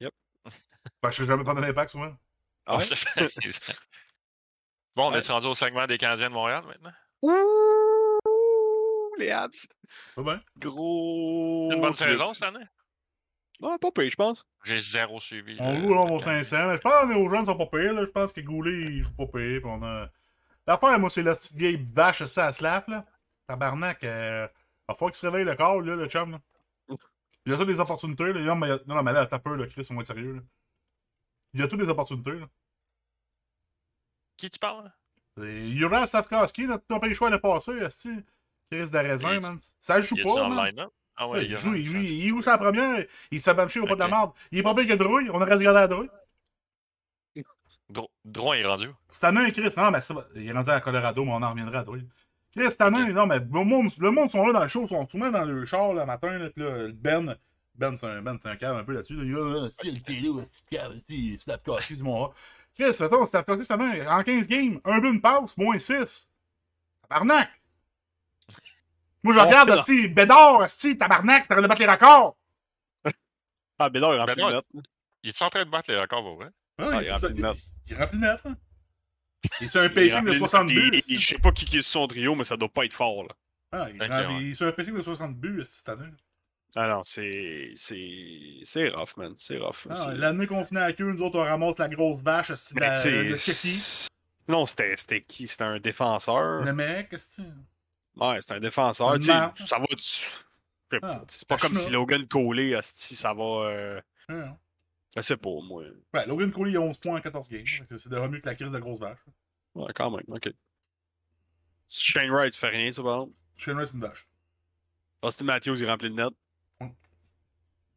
Yep. 0.01 0.13
Fait 0.45 0.51
que 1.03 1.09
je 1.09 1.15
suis 1.15 1.27
jamais 1.27 1.45
fan 1.45 1.57
de 1.57 1.61
l'impact, 1.61 1.91
souvent. 1.91 2.15
Ah 2.67 2.77
ouais? 2.77 2.85
Ça. 2.85 3.11
bon, 4.95 5.09
on 5.09 5.13
Ouais. 5.13 5.19
est 5.19 5.29
rendu 5.31 5.47
au 5.47 5.55
segment 5.55 5.87
des 5.87 5.99
Canadiens 5.99 6.29
de 6.29 6.35
Montréal 6.35 6.65
maintenant? 6.67 6.93
Ouh, 7.23 9.15
les 9.19 9.31
abs. 9.31 9.67
Pas 10.15 10.23
bien. 10.23 10.41
Gros. 10.59 11.71
Une 11.73 11.81
bonne 11.81 11.95
saison 11.95 12.33
cette 12.35 12.45
année? 12.49 12.65
Ouais, 13.63 13.79
pas 13.79 13.91
pire, 13.93 14.11
je 14.11 14.17
pense. 14.17 14.47
J'ai 14.65 14.79
zéro 14.81 15.21
suivi. 15.21 15.57
On 15.61 15.73
le- 15.73 15.81
joue 15.81 15.95
là, 15.95 16.01
on 16.01 16.05
va 16.05 16.11
le 16.11 16.17
au 16.17 16.21
500. 16.21 16.69
Mais 16.69 16.77
je 16.77 16.83
pense 16.83 17.03
que 17.03 17.13
nos 17.15 17.31
jeunes 17.31 17.47
sont 17.47 17.57
pas 17.57 17.67
pires. 17.67 17.93
Là. 17.95 18.05
Je 18.05 18.11
pense 18.11 18.33
que 18.33 18.41
Goulet, 18.41 18.73
il 18.73 19.05
joue 19.05 19.13
pas 19.13 19.27
pire. 19.27 19.61
On 19.65 19.83
a... 19.83 20.09
L'affaire, 20.67 20.99
moi, 20.99 21.09
c'est 21.11 21.23
la 21.23 21.35
petite 21.35 21.57
vieille 21.57 21.81
vache, 21.95 22.25
ça, 22.25 22.47
à 22.47 22.53
Slaf, 22.53 22.89
là. 22.89 23.07
Tabarnak. 23.47 24.03
Euh... 24.05 24.49
Il 24.49 24.85
va 24.89 24.95
falloir 24.95 25.13
qu'il 25.13 25.21
se 25.21 25.27
réveille 25.27 25.45
le 25.45 25.55
corps, 25.55 25.81
là, 25.81 25.95
le 25.95 26.09
chum. 26.09 26.33
Là. 26.33 26.41
Il 27.47 27.53
y 27.53 27.55
a 27.55 27.59
toutes 27.59 27.69
des 27.69 27.81
opportunités. 27.81 28.33
Là. 28.33 28.41
Non, 28.41 28.57
mais, 28.57 28.69
non, 28.69 28.97
non, 28.97 29.03
mais 29.03 29.13
là, 29.13 29.27
t'as 29.27 29.39
peur, 29.39 29.57
là, 29.57 29.67
Chris, 29.67 29.87
on 29.91 29.95
va 29.95 30.01
être 30.01 30.09
sérieux. 30.09 30.35
Là. 30.35 30.41
Il 31.55 31.61
y 31.61 31.63
a 31.63 31.69
toutes 31.69 31.81
des 31.81 31.89
opportunités. 31.89 32.33
Là. 32.33 32.47
Qui 34.37 34.51
tu 34.51 34.59
parles? 34.59 34.85
là? 35.37 35.47
Et 35.47 35.69
Yura 35.69 36.07
Stavkowski, 36.07 36.67
notre 36.67 36.99
pays 37.01 37.15
choix 37.15 37.31
l'année 37.31 37.41
passée, 37.41 37.73
est-ce 37.73 38.09
Chris 38.71 38.91
de 38.91 38.99
raisin, 38.99 39.41
man. 39.41 39.59
Ça 39.81 40.01
joue 40.01 40.17
pas, 40.17 40.49
man. 40.49 40.75
Ah 41.17 41.29
Ouais, 41.29 41.45
il, 41.45 41.57
joue, 41.57 41.75
il, 41.75 41.85
chance. 41.87 41.95
il, 42.03 42.11
il 42.25 42.29
joue 42.31 42.43
sa 42.43 42.57
première, 42.59 43.05
il 43.31 43.41
s'est 43.41 43.55
banché 43.55 43.81
au 43.81 43.87
pas 43.87 43.95
de 43.95 44.01
la 44.01 44.09
merde. 44.09 44.33
Il 44.51 44.59
est 44.59 44.63
pas 44.63 44.75
pire 44.75 44.87
que 44.89 44.95
Drouille, 44.95 45.31
on 45.31 45.41
aurait 45.41 45.57
dû 45.59 45.65
garder 45.65 45.81
à 45.81 45.89
Drouille. 45.89 46.09
Dro- 47.89 48.11
Drouin 48.25 48.57
est 48.57 48.65
rendu. 48.65 48.89
Cette 49.11 49.25
année, 49.25 49.53
Chris, 49.53 49.69
non, 49.77 49.91
mais 49.91 50.01
ça 50.01 50.15
il 50.35 50.49
est 50.49 50.53
rendu 50.53 50.71
à 50.71 50.81
Colorado, 50.81 51.25
mais 51.25 51.33
on 51.33 51.43
en 51.43 51.51
reviendra 51.51 51.81
à 51.81 51.85
Drouille. 51.85 52.09
Chris, 52.57 52.71
cette 52.71 52.81
année, 52.81 53.13
non, 53.13 53.27
mais 53.27 53.39
le 53.39 53.65
monde, 53.65 53.91
le 53.99 54.11
monde 54.11 54.31
sont 54.31 54.47
là 54.47 54.53
dans 54.53 54.63
le 54.63 54.69
show, 54.69 54.87
sont 54.89 55.07
souvent 55.09 55.31
dans 55.31 55.45
le 55.45 55.65
char 55.67 55.93
le 55.93 56.05
matin, 56.07 56.39
là, 56.57 56.89
Ben, 56.95 57.37
Ben, 57.75 57.97
c'est 57.97 58.07
un, 58.07 58.23
ben, 58.23 58.39
c'est 58.43 58.49
un 58.49 58.57
cave 58.57 58.77
un 58.77 58.85
peu 58.85 58.93
là-dessus. 58.95 59.15
Là. 59.17 59.25
Il 59.25 59.35
a, 59.37 59.67
ah, 59.67 59.71
c'est 59.79 59.91
le 59.91 60.01
télé, 60.01 60.31
c'est 60.51 60.77
cave, 60.79 60.95
c'est 61.09 61.39
Stavkowski, 61.41 61.97
c'est 61.97 62.03
mon. 62.03 62.31
Chris, 62.75 62.97
attends, 63.03 63.25
Stavkowski, 63.27 63.65
cette 63.65 63.79
année, 63.81 64.07
en 64.07 64.23
15 64.23 64.49
games, 64.49 64.81
un 64.85 64.99
but, 64.99 65.11
une 65.11 65.21
passe, 65.21 65.57
moins 65.59 65.79
6. 65.79 66.31
Tabarnak! 67.09 67.51
Moi, 69.23 69.35
je 69.35 69.39
On 69.41 69.47
regarde, 69.47 69.79
si 69.85 70.09
Bédard, 70.09 70.69
si 70.69 70.97
tabarnak, 70.99 71.47
t'arrêtes 71.47 71.63
de 71.63 71.69
battre 71.69 71.81
les 71.81 71.89
records. 71.91 72.37
Ah, 73.79 73.89
Bédard, 73.89 74.15
il 74.15 74.19
remplit 74.21 74.35
Bédard, 74.37 74.51
le 74.51 74.57
net. 74.77 74.85
Il 75.25 75.29
est 75.31 75.43
en 75.43 75.51
train 75.51 75.65
de 75.65 75.71
battre 75.71 75.91
les 75.91 75.99
records, 75.99 76.23
pour 76.23 76.37
vrai? 76.37 76.49
Ah, 76.79 76.91
Ah, 76.93 77.03
il, 77.03 77.07
il 77.07 77.13
remplit 77.13 77.29
le 77.35 77.43
net. 77.43 77.57
il 77.89 77.97
remplit 77.97 78.19
le 78.21 78.27
net, 78.27 78.45
là. 78.45 78.51
Et 79.61 79.69
c'est 79.69 79.79
un 79.81 79.85
Il 79.85 79.95
pacing 79.95 80.21
de 80.21 80.27
le 80.27 80.31
net, 80.33 80.39
60 80.39 80.67
puis 80.69 80.91
buts. 80.91 81.01
il-. 81.09 81.19
Je 81.19 81.27
sais 81.27 81.39
pas 81.39 81.51
qui 81.53 81.65
qui 81.65 81.79
est 81.79 81.83
son 81.83 82.07
trio, 82.07 82.35
mais 82.35 82.45
ça 82.45 82.57
doit 82.57 82.69
pas 82.69 82.85
être 82.85 82.95
fort, 82.95 83.25
là. 83.25 83.35
Ah, 83.73 83.89
il, 83.91 83.97
Ok, 84.03 84.09
remplit- 84.09 84.41
il 84.43 84.51
est 84.51 84.55
sur 84.55 84.67
un 84.67 84.73
pacing 84.73 84.95
de 84.97 85.03
60 85.03 85.35
buts 85.37 85.63
cette 85.65 85.89
année. 85.89 86.09
Ah 86.77 86.87
non, 86.89 87.03
c'est. 87.05 87.73
C'est. 87.75 88.61
C'est 88.63 88.89
rough, 88.91 89.17
man. 89.17 89.33
C'est 89.37 89.59
rough. 89.59 89.87
Ah, 89.91 90.13
L'année 90.15 90.47
qu'on 90.47 90.65
finit 90.65 90.81
avec 90.81 91.01
eux, 91.01 91.13
nous 91.13 91.23
autres, 91.23 91.39
on 91.39 91.43
ramasse 91.45 91.79
la 91.79 91.89
grosse 91.89 92.23
vache 92.23 92.49
de 92.51 92.55
de 92.55 94.51
Non, 94.51 94.65
c'était 94.67 94.95
c'était 94.97 95.23
qui? 95.23 95.47
C'était 95.49 95.65
un 95.65 95.79
défenseur. 95.81 96.63
Le 96.65 96.73
mec, 96.73 97.09
qu'est-ce 97.11 97.39
que 97.39 97.47
Ouais, 98.17 98.41
c'est 98.41 98.53
un 98.55 98.61
défenseur. 98.61 99.13
Ça 99.13 99.19
tu 99.19 99.23
sais, 99.27 99.33
marche. 99.33 99.63
Ça 99.65 99.79
va. 99.79 99.87
tu- 99.87 100.27
Ah, 101.03 101.23
C'est 101.29 101.49
pas 101.49 101.57
comme 101.57 101.75
si 101.75 101.89
Logan 101.91 102.29
Coley, 102.29 102.75
asti, 102.75 103.15
ça 103.15 103.33
va. 103.33 103.43
euh, 103.43 104.01
Hein. 104.29 104.57
Je 105.17 105.21
sais 105.23 105.37
pas, 105.37 105.51
moi. 105.63 105.85
Ouais, 106.15 106.27
Logan 106.27 106.51
Cooley, 106.53 106.73
il 106.73 106.77
a 106.77 106.81
11 106.81 106.99
points 106.99 107.17
en 107.19 107.21
14 107.21 107.49
games. 107.51 107.65
C'est 107.97 108.09
de 108.09 108.19
mieux 108.29 108.41
que 108.41 108.47
la 108.47 108.55
crise 108.55 108.71
de 108.71 108.79
grosse 108.79 109.01
vache. 109.01 109.19
Ouais, 109.75 109.93
quand 109.95 110.11
même, 110.11 110.25
ok. 110.29 110.51
Shane 111.89 112.31
Wright, 112.31 112.53
tu 112.53 112.59
fais 112.59 112.69
rien, 112.69 112.91
ça, 112.93 113.03
par 113.03 113.15
exemple? 113.23 113.37
Shane 113.57 113.75
Wright, 113.77 113.89
c'est 113.89 113.95
une 113.95 114.01
vache. 114.01 114.27
Austin 115.23 115.45
Matthews, 115.45 115.77
il 115.81 115.87
remplit 115.89 116.09
le 116.09 116.15
net. 116.15 116.33
Ouais. 116.81 116.93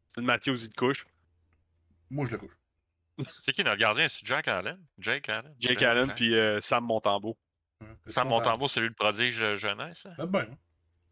Austin 0.08 0.22
Matthews, 0.22 0.56
il 0.64 0.68
te 0.70 0.76
couche. 0.76 1.06
Moi, 2.10 2.26
je 2.26 2.32
le 2.32 2.38
couche. 2.38 2.56
C'est 3.42 3.52
qui 3.52 3.64
notre 3.64 3.78
gardien? 3.78 4.08
C'est 4.08 4.24
Jack 4.26 4.46
Allen? 4.48 4.78
Jake 4.98 5.28
Allen? 5.30 5.54
Jake 5.58 5.78
Jack- 5.78 5.82
Allen, 5.88 6.12
puis 6.14 6.34
euh, 6.34 6.60
Sam 6.60 6.84
Montembeau. 6.84 7.36
Hein. 7.82 7.86
Sam 8.06 8.28
Montembeau, 8.28 8.68
c'est 8.68 8.80
lui 8.80 8.88
le 8.88 8.94
prodige 8.94 9.40
de 9.40 9.54
jeunesse. 9.56 10.06
hein? 10.06 10.14
Faites 10.16 10.30
bien. 10.30 10.40
hein. 10.42 10.58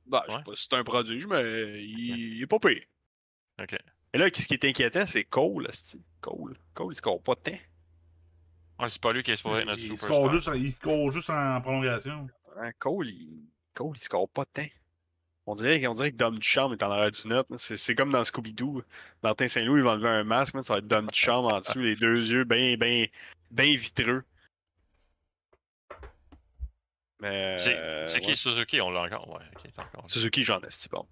Ben, 0.06 0.22
je 0.26 0.32
sais 0.32 0.36
Ouais. 0.38 0.44
pas 0.44 0.54
si 0.54 0.62
c'est 0.68 0.76
un 0.76 0.84
prodige, 0.84 1.26
mais 1.26 1.82
il, 1.84 2.36
il 2.36 2.42
est 2.42 2.46
pas 2.46 2.58
pire. 2.58 2.82
Ok. 3.60 3.76
Et 4.12 4.18
là, 4.18 4.26
ce 4.32 4.46
qui 4.46 4.54
est 4.54 4.64
inquiétant, 4.64 5.06
c'est 5.06 5.24
Cole, 5.24 5.66
asti. 5.68 6.02
Cole. 6.20 6.56
Cole, 6.74 6.92
il 6.92 6.96
score 6.96 7.22
pas 7.22 7.34
de 7.34 7.40
temps. 7.40 7.58
Ouais, 8.80 8.88
c'est 8.88 9.00
pas 9.00 9.12
lui 9.12 9.22
qui 9.22 9.30
est 9.30 9.36
supposé 9.36 9.60
être 9.60 9.66
notre 9.66 9.80
Il 9.82 9.98
score, 9.98 10.30
juste, 10.30 10.50
il 10.54 10.72
score 10.72 11.10
juste 11.10 11.30
en 11.30 11.60
prolongation. 11.60 12.26
Hein, 12.60 12.70
Cole, 12.78 13.08
il... 13.08 13.44
Cole, 13.74 13.92
il 13.96 14.00
score 14.00 14.28
pas 14.28 14.42
de 14.44 14.62
temps. 14.62 14.68
On 15.46 15.54
dirait, 15.54 15.86
on 15.86 15.92
dirait 15.94 16.10
que 16.12 16.16
Dom 16.16 16.38
Duchamp 16.38 16.72
est 16.72 16.82
en 16.82 16.90
arrière 16.90 17.10
du 17.10 17.28
net. 17.28 17.46
C'est 17.58 17.76
c'est 17.76 17.94
comme 17.94 18.10
dans 18.10 18.22
Scooby-Doo. 18.24 18.82
Martin 19.22 19.46
Saint-Louis, 19.46 19.80
il 19.80 19.84
va 19.84 19.90
enlever 19.92 20.08
un 20.08 20.24
masque, 20.24 20.54
man, 20.54 20.64
ça 20.64 20.74
va 20.74 20.78
être 20.78 20.86
Dom 20.86 21.06
Duchamp 21.08 21.44
en 21.44 21.58
dessous, 21.60 21.80
les 21.80 21.96
deux 21.96 22.30
yeux 22.32 22.44
bien 22.44 22.76
ben, 22.78 23.06
ben 23.50 23.76
vitreux. 23.76 24.24
Mais. 27.24 27.56
C'est 27.58 27.76
euh, 27.76 28.06
c'est 28.06 28.20
qui 28.20 28.28
ouais. 28.28 28.34
Suzuki? 28.36 28.80
On 28.80 28.90
l'a 28.90 29.02
encore. 29.02 29.28
Ouais, 29.30 29.44
ok, 29.56 29.70
t'as 29.74 29.82
encore. 29.84 30.04
Suzuki, 30.10 30.44
j'en 30.44 30.58
ai, 30.60 30.66
c'est 30.68 30.90
bon. 30.90 31.06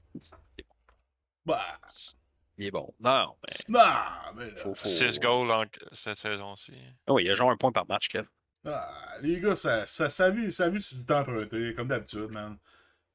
Bah, 1.45 1.61
Il 2.59 2.67
est 2.67 2.71
bon. 2.71 2.95
Non, 3.01 3.35
mais. 3.43 3.55
non, 3.69 3.81
mais. 4.37 4.51
là, 4.51 4.57
Faut, 4.57 4.75
faut... 4.75 4.89
6 4.89 5.19
goals 5.21 5.51
en- 5.51 5.65
cette 5.93 6.17
saison-ci. 6.19 6.75
Ah 7.07 7.13
oui, 7.13 7.25
il 7.25 7.27
y 7.27 7.31
a 7.31 7.35
genre 7.35 7.51
un 7.51 7.57
point 7.57 7.73
par 7.73 7.87
match, 7.89 8.09
Kev. 8.09 8.27
Ah, 8.65 8.89
les 9.23 9.41
gars, 9.41 9.57
ça, 9.57 9.87
ça, 9.87 10.09
ça, 10.11 10.31
vit, 10.31 10.53
ça 10.53 10.69
vit 10.69 10.81
sur 10.81 10.97
du 10.99 11.05
temps 11.05 11.19
emprunté, 11.21 11.75
comme 11.75 11.89
d'habitude, 11.89 12.29
man. 12.31 12.57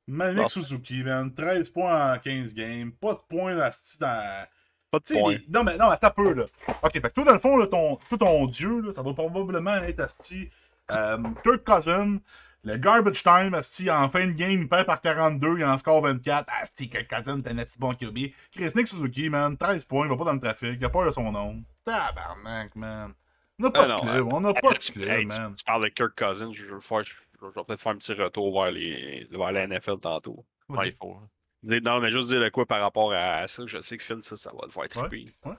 Manic 0.07 0.37
Bon. 0.41 0.47
Suzuki, 0.47 1.03
man. 1.03 1.33
13 1.33 1.69
points 1.69 2.15
en 2.15 2.19
15 2.19 2.53
games. 2.53 2.91
Pas 2.93 3.13
de 3.13 3.19
points 3.29 3.55
dans, 3.55 3.69
dans, 3.99 4.45
Pas 4.91 4.99
de 4.99 5.03
Tu 5.05 5.13
sais, 5.13 5.19
point. 5.21 5.33
les- 5.33 5.45
Non, 5.47 5.63
mais 5.63 5.77
non, 5.77 5.85
attends 5.89 6.07
un 6.07 6.11
peu, 6.11 6.33
là. 6.33 6.45
Ok, 6.83 6.93
fait 6.93 7.01
que 7.01 7.07
toi, 7.13 7.23
dans 7.25 7.33
le 7.33 7.39
fond, 7.39 7.55
là, 7.57 7.67
ton, 7.67 7.95
toi, 7.95 8.17
ton 8.17 8.45
dieu, 8.47 8.81
là, 8.81 8.91
ça 8.91 9.03
doit 9.03 9.13
probablement 9.13 9.75
être 9.75 9.99
Asti. 10.01 10.49
Euh, 10.91 11.17
Kirk 11.43 11.63
Cousin, 11.65 12.17
le 12.63 12.75
garbage 12.77 13.23
time, 13.23 13.53
Asti, 13.53 13.89
en 13.89 14.09
fin 14.09 14.27
de 14.27 14.31
game, 14.33 14.51
il 14.61 14.67
perd 14.67 14.85
par 14.85 14.99
42, 14.99 15.57
il 15.59 15.63
en 15.65 15.77
score 15.77 16.01
24. 16.01 16.49
Asti, 16.61 16.89
Kirk 16.89 17.07
Cousin, 17.09 17.39
t'es 17.41 17.51
un 17.51 17.55
petit 17.63 17.79
bon 17.79 17.93
QB. 17.93 18.17
Chris 18.51 18.71
Nick 18.75 18.87
Suzuki, 18.87 19.29
man, 19.29 19.57
13 19.57 19.85
points, 19.85 20.05
il 20.05 20.09
va 20.09 20.17
pas 20.17 20.25
dans 20.25 20.33
le 20.33 20.39
trafic, 20.39 20.77
il 20.79 20.85
a 20.85 20.89
peur 20.89 21.05
de 21.05 21.11
son 21.11 21.31
nom. 21.31 21.63
Tabarnak, 21.85 22.75
man. 22.75 23.13
On 23.59 23.63
n'a 23.63 23.71
pas 23.71 23.83
Ah 23.83 23.87
de 23.87 23.91
non, 23.93 23.99
club, 23.99 24.27
on 24.33 24.41
n'a 24.41 24.53
pas 24.53 24.71
de 24.73 24.77
tu, 24.77 24.91
club, 24.91 25.07
hey, 25.07 25.27
tu- 25.27 25.39
man. 25.39 25.55
tu 25.55 25.63
parles 25.63 25.83
de 25.83 25.89
Kirk 25.89 26.13
Cousins, 26.17 26.51
je 26.51 26.65
vais, 26.65 26.81
faire- 26.81 27.01
je 27.03 27.13
vais 27.41 27.51
peut-être 27.65 27.79
faire 27.81 27.91
un 27.93 27.95
petit 27.97 28.13
retour 28.13 28.61
vers, 28.61 28.71
les, 28.71 29.27
vers 29.31 29.51
la 29.51 29.65
NFL 29.67 29.99
tantôt. 29.99 30.45
Ouais, 30.69 30.89
il 30.89 30.95
faut. 30.95 31.15
hein. 31.15 31.29
Non, 31.63 31.99
mais 31.99 32.11
juste 32.11 32.27
dire 32.29 32.39
de 32.39 32.49
quoi 32.49 32.65
par 32.65 32.81
rapport 32.81 33.11
à 33.13 33.47
ça. 33.47 33.63
Je 33.65 33.79
sais 33.81 33.97
que 33.97 34.03
Phil, 34.03 34.21
ça, 34.21 34.37
ça 34.37 34.51
va 34.51 34.59
le 34.65 34.71
faire 34.71 34.87
triper. 34.87 35.33
Mhm. 35.45 35.55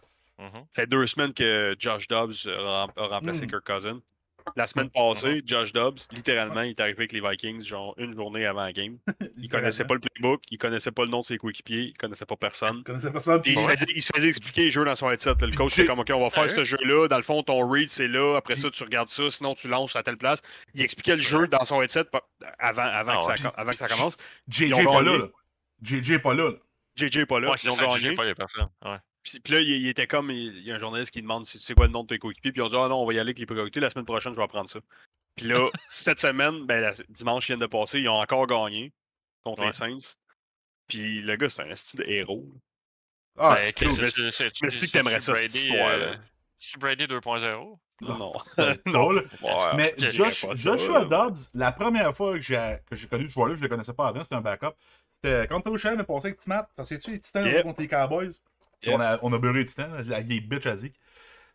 Ça 0.53 0.61
fait 0.72 0.86
deux 0.86 1.07
semaines 1.07 1.34
que 1.34 1.74
Josh 1.78 2.07
Dobbs 2.07 2.32
a, 2.46 2.51
rem- 2.84 2.92
a 2.96 3.07
remplacé 3.09 3.46
Mm. 3.46 3.51
Kirk 3.51 3.66
Cousins. 3.66 4.01
La 4.57 4.66
semaine 4.66 4.90
passée, 4.90 5.42
Josh 5.44 5.72
Dobbs, 5.72 5.99
littéralement, 6.12 6.62
il 6.62 6.70
est 6.70 6.80
arrivé 6.80 6.99
avec 6.99 7.12
les 7.12 7.20
Vikings, 7.20 7.62
genre 7.62 7.94
une 7.99 8.14
journée 8.14 8.46
avant 8.46 8.62
la 8.64 8.72
game. 8.72 8.99
Il 9.40 9.49
connaissait 9.49 9.84
pas 9.84 9.94
le 9.94 10.01
playbook, 10.01 10.42
il 10.51 10.59
connaissait 10.59 10.90
pas 10.90 11.05
le 11.05 11.11
nom 11.11 11.20
de 11.20 11.24
ses 11.24 11.38
coéquipiers, 11.38 11.82
il 11.82 11.92
connaissait 11.96 12.26
pas 12.26 12.34
personne. 12.36 12.78
Je 12.78 12.82
connaissais 12.82 13.12
personne. 13.12 13.40
Puis 13.40 13.53
il, 13.53 13.59
se 13.59 13.68
faisait, 13.68 13.86
il 13.94 14.03
se 14.03 14.11
faisait 14.14 14.28
expliquer 14.28 14.62
les 14.62 14.70
jeux 14.72 14.84
dans 14.84 14.96
son 14.96 15.11
headset. 15.11 15.30
là. 15.40 15.46
Le 15.46 15.57
coach 15.57 15.78
était 15.78 15.86
comme, 15.86 16.01
OK, 16.01 16.11
on 16.12 16.20
va 16.20 16.30
faire 16.30 16.51
ce 16.51 16.64
jeu-là. 16.64 17.07
Dans 17.07 17.16
le 17.16 17.22
fond, 17.22 17.42
ton 17.44 17.66
read, 17.68 17.88
c'est 17.88 18.09
là. 18.09 18.36
Après 18.36 18.55
Puis- 18.55 18.62
ça, 18.64 18.70
tu 18.70 18.82
regardes 18.82 19.09
ça. 19.09 19.30
Sinon, 19.30 19.55
tu 19.55 19.68
lances 19.68 19.94
à 19.94 20.03
telle 20.03 20.16
place. 20.18 20.40
Il 20.74 20.82
expliquait 20.82 21.14
le 21.16 21.22
jeu 21.22 21.46
dans 21.46 21.64
son 21.64 21.80
headset 21.80 22.05
avant, 22.59 22.82
avant, 22.82 23.12
Ah 23.14 23.18
que, 23.18 23.38
ça, 23.40 23.49
ouais. 23.49 23.55
avant 23.57 23.70
que 23.70 23.76
ça 23.76 23.86
commence. 23.88 24.16
JJ 24.49 24.61
Ils 24.68 24.74
ont 24.74 24.78
est 24.80 24.84
pas 24.84 25.03
là. 25.03 25.18
JJ 25.82 26.11
est 26.11 26.18
pas 26.18 26.34
là. 26.34 26.51
JJ 26.96 27.16
est 27.18 27.26
pas 27.26 27.38
là. 27.40 27.49
Ouais, 27.51 27.55
ils 27.57 27.59
c'est 27.61 27.68
ont 27.70 27.90
ça, 27.90 27.99
gagné. 28.01 28.14
pas 28.16 28.24
les 28.24 28.34
personnes. 28.34 28.68
Ouais. 28.84 28.96
Puis, 29.23 29.41
puis 29.41 29.53
là, 29.55 29.61
il, 29.61 29.69
il 29.69 29.89
était 29.89 30.07
comme, 30.07 30.31
il, 30.31 30.57
il 30.59 30.64
y 30.64 30.73
a 30.73 30.77
un 30.77 30.79
journaliste 30.79 31.12
qui 31.12 31.23
demande 31.23 31.45
c'est 31.47 31.75
quoi 31.75 31.87
le 31.87 31.93
nom 31.93 32.03
de 32.03 32.09
tes 32.09 32.19
coéquipiers? 32.19 32.53
Puis 32.53 32.61
ils 32.61 32.64
ont 32.64 32.69
dit, 32.69 32.77
ah 32.77 32.89
non, 32.89 33.03
on 33.03 33.07
va 33.07 33.12
y 33.12 33.16
aller 33.19 33.29
avec 33.31 33.39
les 33.39 33.47
priorités. 33.47 33.81
La 33.81 33.91
semaine 33.91 34.05
prochaine, 34.07 34.33
je 34.33 34.39
vais 34.39 34.45
apprendre 34.45 34.69
ça. 34.69 34.81
Puis 35.37 35.47
là, 35.47 35.69
cette 35.89 36.19
semaine, 36.21 36.64
ben, 36.66 36.81
la- 36.81 36.93
dimanche 37.09 37.47
qui 37.47 37.53
vient 37.53 37.59
de 37.59 37.66
passer, 37.66 38.01
ils 38.01 38.09
ont 38.09 38.14
encore 38.21 38.47
gagné 38.47 38.93
contre 39.45 39.61
Ouais. 39.61 39.66
les 39.66 39.73
Saints. 39.73 40.16
Puis 40.89 41.21
le 41.23 41.37
gars, 41.37 41.49
c'est 41.49 41.62
un 41.62 41.75
style 41.75 42.05
héros. 42.09 42.47
Ah, 43.39 43.55
Ben, 43.55 43.57
c'est 43.64 43.79
cool. 43.79 43.89
mais 44.62 44.71
si 44.71 44.87
que 44.87 44.93
t'aimerais 44.93 45.21
ça, 45.21 45.35
cette 45.37 45.55
euh, 45.73 46.14
C'est 46.59 46.79
Brady 46.79 47.05
2.0. 47.05 47.79
Non, 48.01 48.16
non. 48.16 48.33
Non, 48.87 49.11
là. 49.12 49.23
Ouais, 49.43 49.77
Mais 49.77 49.95
Josh- 49.99 50.47
Joshua 50.55 51.01
là. 51.01 51.05
Dobbs, 51.05 51.37
la 51.55 51.73
première 51.73 52.14
fois 52.14 52.35
que 52.35 52.41
j'ai 52.41 52.79
que 52.89 52.97
j'ai 52.97 53.07
connu 53.09 53.27
ce 53.29 53.33
joueur-là, 53.33 53.55
je 53.57 53.62
le 53.62 53.69
connaissais 53.69 53.93
pas 53.93 54.09
avant, 54.09 54.23
c'était 54.23 54.37
un 54.37 54.41
backup. 54.41 54.75
C'était 55.11 55.47
quand 55.49 55.61
Tony 55.61 55.79
Shanahan 55.79 56.01
a 56.01 56.05
passé 56.05 56.29
avec 56.29 56.39
Timat. 56.39 56.69
T'en 56.77 56.85
sais-tu, 56.85 57.11
les 57.12 57.21
Titans 57.21 57.45
Yep. 57.45 57.62
contre 57.64 57.81
les 57.81 57.89
Cowboys? 57.89 58.31
On, 58.87 59.01
a, 59.01 59.18
on 59.22 59.33
a 59.33 59.39
beurré 59.39 59.61
les 59.61 59.64
Titans, 59.64 59.93
avec 59.95 60.26
des 60.26 60.41
bitches 60.41 60.74
zik. 60.76 60.95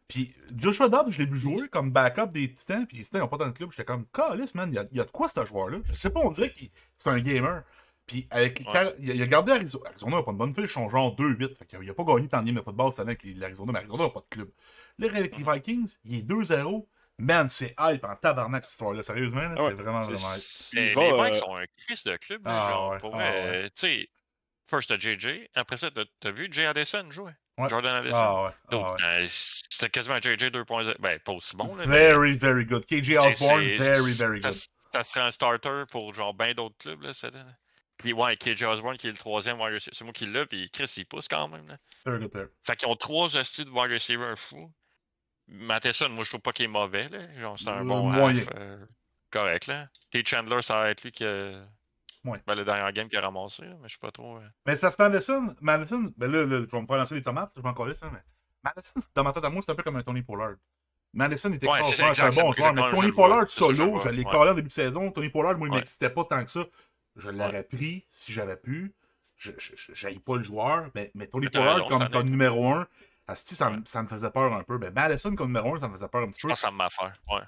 Puis 0.07 0.35
Joshua 0.55 0.89
Dobbs, 0.89 1.09
je 1.09 1.19
l'ai 1.19 1.25
vu 1.25 1.39
jouer 1.39 1.69
comme 1.69 1.91
backup 1.91 2.27
des 2.31 2.53
Titans, 2.53 2.85
puis 2.85 2.97
les 2.97 3.03
Titans 3.03 3.21
n'ont 3.21 3.27
pas 3.29 3.37
dans 3.37 3.45
le 3.45 3.53
club. 3.53 3.71
J'étais 3.71 3.85
comme, 3.85 4.05
calice, 4.13 4.53
man, 4.53 4.69
il 4.69 4.75
y 4.75 4.77
a, 4.77 4.85
il 4.91 4.97
y 4.97 4.99
a 4.99 5.05
de 5.05 5.11
quoi 5.11 5.29
ce 5.29 5.43
joueur-là? 5.45 5.77
Je 5.85 5.93
sais 5.93 6.09
pas, 6.09 6.19
on 6.19 6.31
dirait 6.31 6.49
que 6.51 6.59
c'est 6.97 7.09
un 7.09 7.19
gamer. 7.19 7.63
Puis 8.05 8.27
avec 8.29 8.59
les 8.59 8.65
Ouais. 8.65 8.71
Car- 8.73 8.91
il, 8.99 9.11
a, 9.11 9.13
il 9.13 9.21
a 9.21 9.27
gardé 9.27 9.53
Arizona. 9.53 9.87
Arizona 9.89 10.17
n'a 10.17 10.23
pas 10.23 10.31
une 10.31 10.37
bonne 10.37 10.53
fiche, 10.53 10.65
ils 10.65 10.69
sont 10.69 10.89
genre 10.89 11.15
2-8. 11.15 11.57
Fait 11.57 11.65
qu'il 11.65 11.89
a 11.89 11.93
pas 11.93 12.03
gagné 12.03 12.27
tant 12.27 12.41
de 12.41 12.47
games 12.47 12.55
de 12.55 12.61
football 12.61 12.91
cette 12.91 12.99
année 12.99 13.17
avec 13.19 13.23
l'Arizona, 13.37 13.71
mais 13.71 13.79
Arizona 13.79 14.03
n'a 14.03 14.09
pas 14.09 14.19
de 14.19 14.25
club. 14.29 14.49
Là, 14.99 15.07
avec 15.15 15.37
les 15.37 15.43
Vikings, 15.53 15.95
il 16.03 16.17
est 16.19 16.27
2-0. 16.27 16.85
Man, 17.19 17.47
c'est 17.47 17.73
hype 17.79 18.03
en 18.03 18.15
tabarnak 18.17 18.63
cette 18.65 18.71
histoire-là. 18.73 19.03
Sérieusement, 19.03 19.39
là, 19.41 19.55
Ah 19.57 19.61
ouais, 19.63 19.69
c'est 19.69 19.73
vraiment, 19.75 20.03
c'est- 20.03 20.13
vraiment 20.13 20.35
hype. 20.35 20.73
Les, 20.73 20.89
il 20.89 20.95
va, 20.95 21.01
les 21.03 21.11
euh, 21.11 21.23
Vikes 21.25 21.35
sont 21.35 21.55
un 21.55 21.65
Chris 21.77 22.01
de 22.05 22.17
club. 22.17 22.41
Ah 22.43 22.69
genre, 22.71 22.91
ouais, 22.91 22.97
pour 22.97 23.15
ah 23.15 23.17
vrai, 23.17 23.31
ouais. 23.31 23.55
euh, 23.55 23.69
tu 23.75 23.87
sais, 23.87 24.09
first 24.67 24.89
t'as 24.89 24.97
JJ, 24.97 25.49
après 25.55 25.77
ça, 25.77 25.89
t'as 26.19 26.31
vu 26.31 26.47
Jay 26.51 26.65
Addison 26.65 27.09
jouer? 27.11 27.31
Ouais. 27.57 27.69
Jordan 27.69 27.95
Addison. 27.97 28.15
Ah 28.17 28.43
ouais. 28.45 28.51
Donc, 28.71 28.87
Ah 28.99 29.17
ouais. 29.17 29.23
euh, 29.23 29.25
C'était 29.27 29.89
quasiment 29.89 30.17
JJ 30.17 30.45
2.0. 30.51 30.95
Ben, 30.99 31.19
pas 31.19 31.31
aussi 31.33 31.55
bon, 31.55 31.75
là, 31.75 31.85
mais 31.85 32.09
Very, 32.11 32.35
very 32.37 32.65
good. 32.65 32.85
KJ 32.85 33.17
Osborne, 33.17 33.63
very, 33.77 34.13
very 34.13 34.39
good. 34.39 34.55
Ça 34.93 35.03
serait 35.03 35.21
un 35.21 35.31
starter 35.31 35.83
pour 35.91 36.13
genre 36.13 36.33
bien 36.33 36.53
d'autres 36.53 36.75
clubs. 36.79 37.01
Là, 37.03 37.13
cette 37.13 37.35
année. 37.35 37.51
Puis 37.97 38.11
ouais, 38.13 38.35
KJ 38.37 38.63
Osborne 38.63 38.97
qui 38.97 39.07
est 39.07 39.11
le 39.11 39.17
troisième 39.17 39.59
wide 39.61 39.73
receiver. 39.73 39.91
C'est 39.95 40.03
moi 40.03 40.13
qui 40.13 40.25
l'ai, 40.25 40.45
puis 40.47 40.69
Chris 40.71 40.91
il 40.97 41.05
pousse 41.05 41.27
quand 41.27 41.47
même. 41.47 41.67
Là. 41.67 41.77
Very 42.05 42.19
good 42.19 42.31
there. 42.31 42.47
Fait 42.63 42.75
qu'ils 42.75 42.87
ont 42.87 42.95
trois 42.95 43.37
hosties 43.37 43.65
de 43.65 43.69
wide 43.69 43.91
receiver 43.91 44.33
fous. 44.35 44.71
Matheson, 45.47 46.09
moi 46.09 46.23
je 46.23 46.29
trouve 46.29 46.41
pas 46.41 46.53
qu'il 46.53 46.65
est 46.65 46.69
mauvais. 46.69 47.07
Là. 47.09 47.19
Genre, 47.39 47.57
c'est 47.59 47.67
un 47.69 47.81
Euh, 47.81 47.83
bon 47.83 48.09
moyen. 48.09 48.39
half, 48.39 48.47
euh, 48.55 48.77
correct. 49.29 49.67
là. 49.67 49.87
T. 50.11 50.23
Chandler, 50.25 50.61
ça 50.61 50.75
va 50.79 50.89
être 50.89 51.03
lui 51.03 51.11
qui 51.11 51.23
a. 51.25 51.63
Ouais. 52.25 52.41
Ben, 52.47 52.55
le 52.55 52.63
dernier 52.65 52.91
game 52.93 53.09
qui 53.09 53.17
a 53.17 53.21
ramassé, 53.21 53.63
mais 53.81 53.87
je 53.87 53.93
sais 53.93 53.99
pas 53.99 54.11
trop. 54.11 54.37
euh. 54.37 54.47
Mais 54.65 54.75
c'est 54.75 54.81
parce 54.81 54.95
que 54.95 55.03
Madison, 55.03 55.55
Madison, 55.61 56.13
ben 56.17 56.31
là, 56.31 56.45
là, 56.45 56.59
je 56.61 56.71
vais 56.75 56.81
me 56.81 56.87
faire 56.87 56.97
lancer 56.97 57.15
des 57.15 57.21
tomates, 57.21 57.51
je 57.55 57.61
vais 57.61 57.67
m'en 57.67 57.73
coller 57.73 57.93
ça, 57.93 58.09
mais 58.13 58.19
Madison, 58.63 58.93
dans 59.13 59.23
ma 59.23 59.33
tête 59.33 59.43
à 59.43 59.49
moi, 59.49 59.61
c'est 59.65 59.71
un 59.71 59.75
peu 59.75 59.83
comme 59.83 59.97
un 59.97 60.03
Tony 60.03 60.21
Pollard. 60.21 60.55
Madison 61.13 61.51
est 61.51 61.63
Ouais, 61.63 61.69
c'est 61.83 62.05
extraordinaire, 62.05 62.15
c'est 62.15 62.21
un 62.39 62.43
bon 62.43 62.53
joueur, 62.53 62.73
mais 62.73 62.89
Tony 62.89 63.11
Pollard 63.11 63.49
solo, 63.49 63.99
je 63.99 64.09
l'ai 64.09 64.23
collé 64.23 64.51
en 64.51 64.53
début 64.55 64.69
de 64.69 64.73
saison. 64.73 65.11
Tony 65.11 65.29
Pollard, 65.29 65.57
moi, 65.57 65.67
il 65.67 65.73
m'excitait 65.73 66.09
pas 66.09 66.23
tant 66.23 66.43
que 66.43 66.49
ça. 66.49 66.65
Je 67.15 67.29
l'aurais 67.29 67.63
pris 67.63 68.05
si 68.09 68.31
j'avais 68.31 68.57
pu. 68.57 68.93
Je 69.35 69.51
n'aille 70.03 70.19
pas 70.19 70.37
le 70.37 70.43
joueur, 70.43 70.89
mais, 70.95 71.11
mais 71.13 71.27
Tony 71.27 71.49
Pollard 71.49 71.85
comme, 72.11 72.29
numéro 72.29 72.71
1, 72.71 72.87
Asti, 73.27 73.55
ça, 73.55 73.69
me- 73.69 73.75
Ouais. 73.77 73.81
ça 73.85 74.01
me 74.03 74.07
faisait 74.07 74.31
peur 74.31 74.53
un 74.53 74.63
peu. 74.63 74.77
Ben, 74.77 74.91
Madison 74.93 75.35
comme 75.35 75.47
numéro 75.47 75.75
1, 75.75 75.79
ça 75.79 75.87
me 75.87 75.93
faisait 75.93 76.07
peur 76.07 76.23
un 76.23 76.27
petit 76.27 76.39
Je 76.39 76.47
peu. 76.47 76.49
pense 76.49 76.59
que 76.61 76.67
ça 76.67 76.71
m'a 76.71 76.89
fait. 76.89 77.03
Ouais. 77.29 77.41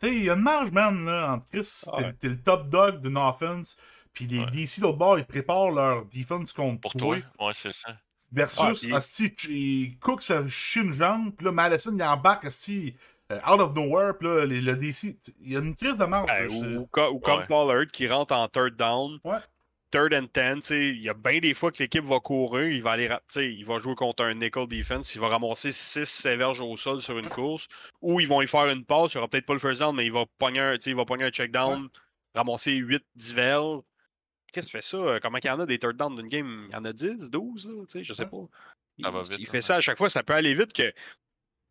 Tu 0.00 0.08
sais, 0.08 0.14
il 0.16 0.24
y 0.24 0.30
a 0.30 0.34
une 0.34 0.42
marge, 0.42 0.70
man, 0.72 1.04
là, 1.06 1.32
entre 1.34 1.46
Chris, 1.48 1.82
Ah 1.86 1.96
t'es 1.98 2.04
ouais. 2.04 2.12
t'es 2.14 2.28
le 2.28 2.42
top 2.42 2.68
dog 2.68 3.00
d'une 3.00 3.16
offense, 3.16 3.76
puis 4.12 4.26
les 4.26 4.40
Ouais. 4.40 4.50
DC 4.50 4.80
l'autre 4.80 4.98
bord, 4.98 5.18
ils 5.18 5.24
préparent 5.24 5.70
leur 5.70 6.04
defense 6.06 6.52
contre 6.52 6.80
Pour 6.80 6.92
toi. 6.92 7.16
toi. 7.38 7.46
Ouais, 7.46 7.52
c'est 7.54 7.72
ça. 7.72 7.96
Versus, 8.32 8.86
Ah, 8.92 8.96
Asti, 8.96 9.96
Cook 10.00 10.22
se 10.22 10.48
chie 10.48 10.80
une 10.80 10.92
jambe, 10.92 11.32
puis 11.34 11.46
là, 11.46 11.52
Madison, 11.52 11.94
il 11.94 12.02
embarque, 12.02 12.44
Asti, 12.44 12.94
euh, 13.32 13.38
out 13.48 13.60
of 13.60 13.74
nowhere, 13.74 14.12
puis 14.18 14.28
là, 14.28 14.44
les- 14.44 14.60
le 14.60 14.76
DC, 14.76 15.16
il 15.40 15.52
y 15.52 15.56
a 15.56 15.60
une 15.60 15.74
crise 15.74 15.96
de 15.96 16.04
marge. 16.04 16.28
Ben, 16.28 16.50
ou, 16.50 16.80
ou 16.82 16.86
comme 16.86 17.38
Ouais. 17.38 17.46
Pollard 17.46 17.86
qui 17.92 18.06
rentre 18.08 18.34
en 18.34 18.48
third 18.48 18.76
down, 18.76 19.18
Ouais. 19.24 19.38
Third 19.90 20.14
and 20.14 20.26
ten, 20.32 20.60
il 20.70 21.00
y 21.00 21.08
a 21.08 21.14
bien 21.14 21.38
des 21.38 21.54
fois 21.54 21.70
que 21.70 21.82
l'équipe 21.82 22.04
va 22.04 22.18
courir, 22.20 22.68
il 22.68 22.82
va 22.82 22.92
aller, 22.92 23.08
il 23.36 23.64
va 23.64 23.78
jouer 23.78 23.94
contre 23.94 24.24
un 24.24 24.34
nickel 24.34 24.66
defense, 24.66 25.14
il 25.14 25.20
va 25.20 25.28
ramasser 25.28 25.72
6 25.72 26.26
verges 26.36 26.60
au 26.60 26.76
sol 26.76 27.00
sur 27.00 27.18
une 27.18 27.28
course, 27.28 27.68
ou 28.00 28.20
ils 28.20 28.26
vont 28.28 28.42
y 28.42 28.46
faire 28.46 28.68
une 28.68 28.84
passe, 28.84 29.14
il 29.14 29.16
n'y 29.16 29.20
aura 29.20 29.28
peut-être 29.28 29.46
pas 29.46 29.54
le 29.54 29.60
first 29.60 29.80
down, 29.80 29.94
mais 29.94 30.04
il 30.04 30.12
va 30.12 30.24
pogner 30.38 30.60
un, 30.60 30.74
il 30.74 30.94
va 30.96 31.04
pogner 31.04 31.24
un 31.24 31.30
check 31.30 31.50
down, 31.50 31.88
ramasser 32.34 32.72
8 32.72 33.04
10 33.14 33.34
verges. 33.34 33.80
Qu'est-ce 34.52 34.66
que 34.66 34.72
fait 34.72 34.82
ça? 34.82 34.96
euh, 34.96 35.18
Comment 35.20 35.38
il 35.42 35.46
y 35.46 35.50
en 35.50 35.60
a 35.60 35.66
des 35.66 35.78
third 35.78 35.96
down 35.96 36.16
d'une 36.16 36.28
game? 36.28 36.68
Il 36.70 36.74
y 36.74 36.78
en 36.78 36.84
a 36.84 36.92
10, 36.92 37.30
12, 37.30 37.66
là, 37.66 38.02
je 38.02 38.12
sais 38.12 38.26
pas. 38.26 38.36
Il, 38.98 39.06
vite, 39.06 39.50
fait 39.50 39.60
ça 39.60 39.76
à 39.76 39.80
chaque 39.80 39.98
fois, 39.98 40.08
ça 40.08 40.22
peut 40.22 40.32
aller 40.32 40.54
vite 40.54 40.72
que 40.72 40.90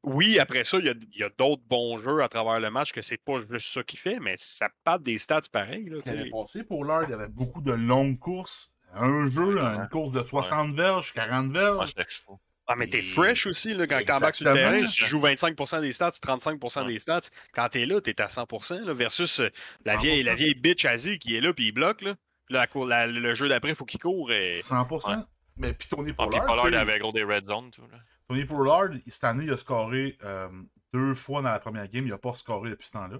oui, 0.05 0.39
après 0.39 0.63
ça, 0.63 0.77
il 0.79 0.85
y 0.85 0.89
a, 0.89 0.93
il 1.13 1.19
y 1.19 1.23
a 1.23 1.29
d'autres 1.37 1.63
bons 1.67 1.97
jeux 2.01 2.21
à 2.23 2.29
travers 2.29 2.59
le 2.59 2.69
match 2.69 2.91
que 2.93 3.01
c'est 3.01 3.17
pas 3.23 3.41
juste 3.51 3.67
ça 3.73 3.83
qu'il 3.83 3.99
fait, 3.99 4.19
mais 4.19 4.35
ça 4.37 4.69
part 4.83 4.99
des 4.99 5.17
stats 5.17 5.41
pareils. 5.51 5.89
L'année 6.05 6.29
passée, 6.29 6.63
pour 6.63 6.85
l'heure, 6.85 7.03
il 7.03 7.09
y 7.09 7.13
avait 7.13 7.27
beaucoup 7.27 7.61
de 7.61 7.73
longues 7.73 8.19
courses. 8.19 8.71
Un 8.93 9.29
jeu, 9.29 9.55
Ouais, 9.55 9.61
une 9.61 9.81
ouais. 9.81 9.87
course 9.91 10.11
de 10.13 10.23
60 10.23 10.73
verges, 10.75 11.11
40 11.13 11.47
Ouais, 11.47 11.53
verges. 11.53 11.89
c'était 11.89 12.05
fou. 12.09 12.39
Ah, 12.67 12.75
mais 12.75 12.87
t'es 12.87 12.99
Et- 12.99 13.01
fresh 13.03 13.45
aussi, 13.45 13.73
là, 13.75 13.85
quand 13.85 13.99
t'embarques 14.05 14.35
sur 14.35 14.47
le 14.47 14.53
terrain. 14.53 14.77
C'est 14.77 14.85
Tu 14.85 15.05
joues 15.05 15.19
25% 15.19 15.81
des 15.81 15.91
stats, 15.91 16.11
35% 16.21 16.81
Ouais. 16.81 16.93
des 16.93 16.99
stats. 16.99 17.19
Quand 17.53 17.67
t'es 17.69 17.85
là, 17.85 18.01
t'es 18.01 18.19
à 18.21 18.27
100%, 18.29 18.79
là, 18.85 18.93
versus 18.93 19.39
euh, 19.39 19.49
la 19.85 19.97
vieille, 19.97 20.21
100%. 20.23 20.25
la 20.25 20.35
vieille 20.35 20.55
bitch 20.55 20.85
Asie 20.85 21.19
qui 21.19 21.35
est 21.35 21.41
là 21.41 21.53
puis 21.53 21.67
il 21.67 21.71
bloque. 21.73 22.01
Là. 22.01 22.15
Puis 22.45 22.53
là, 22.55 22.61
la 22.61 22.67
cour- 22.67 22.87
la- 22.87 23.05
le 23.05 23.33
jeu 23.35 23.49
d'après, 23.49 23.69
il 23.71 23.75
faut 23.75 23.85
qu'il 23.85 23.99
court. 23.99 24.31
Et... 24.31 24.53
100%. 24.55 25.09
Ouais. 25.17 25.23
Mais 25.57 25.73
puis 25.73 25.87
Tony 25.87 26.11
Ah, 26.17 26.25
puis 26.27 26.37
sais, 26.71 26.75
avait 26.75 26.99
gros 26.99 27.11
des 27.11 27.23
red 27.23 27.47
zones, 27.47 27.69
tout. 27.71 27.81
Là. 27.91 27.97
Tony 28.27 28.45
Pollard, 28.45 28.89
cette 29.07 29.23
année, 29.23 29.45
il 29.45 29.51
a 29.53 29.57
scoré 29.57 30.17
euh, 30.23 30.49
deux 30.93 31.13
fois 31.13 31.41
dans 31.41 31.51
la 31.51 31.59
première 31.59 31.87
game. 31.87 32.05
Il 32.05 32.09
n'a 32.11 32.17
pas 32.17 32.33
scoré 32.33 32.69
depuis 32.71 32.87
ce 32.87 32.93
temps-là. 32.93 33.17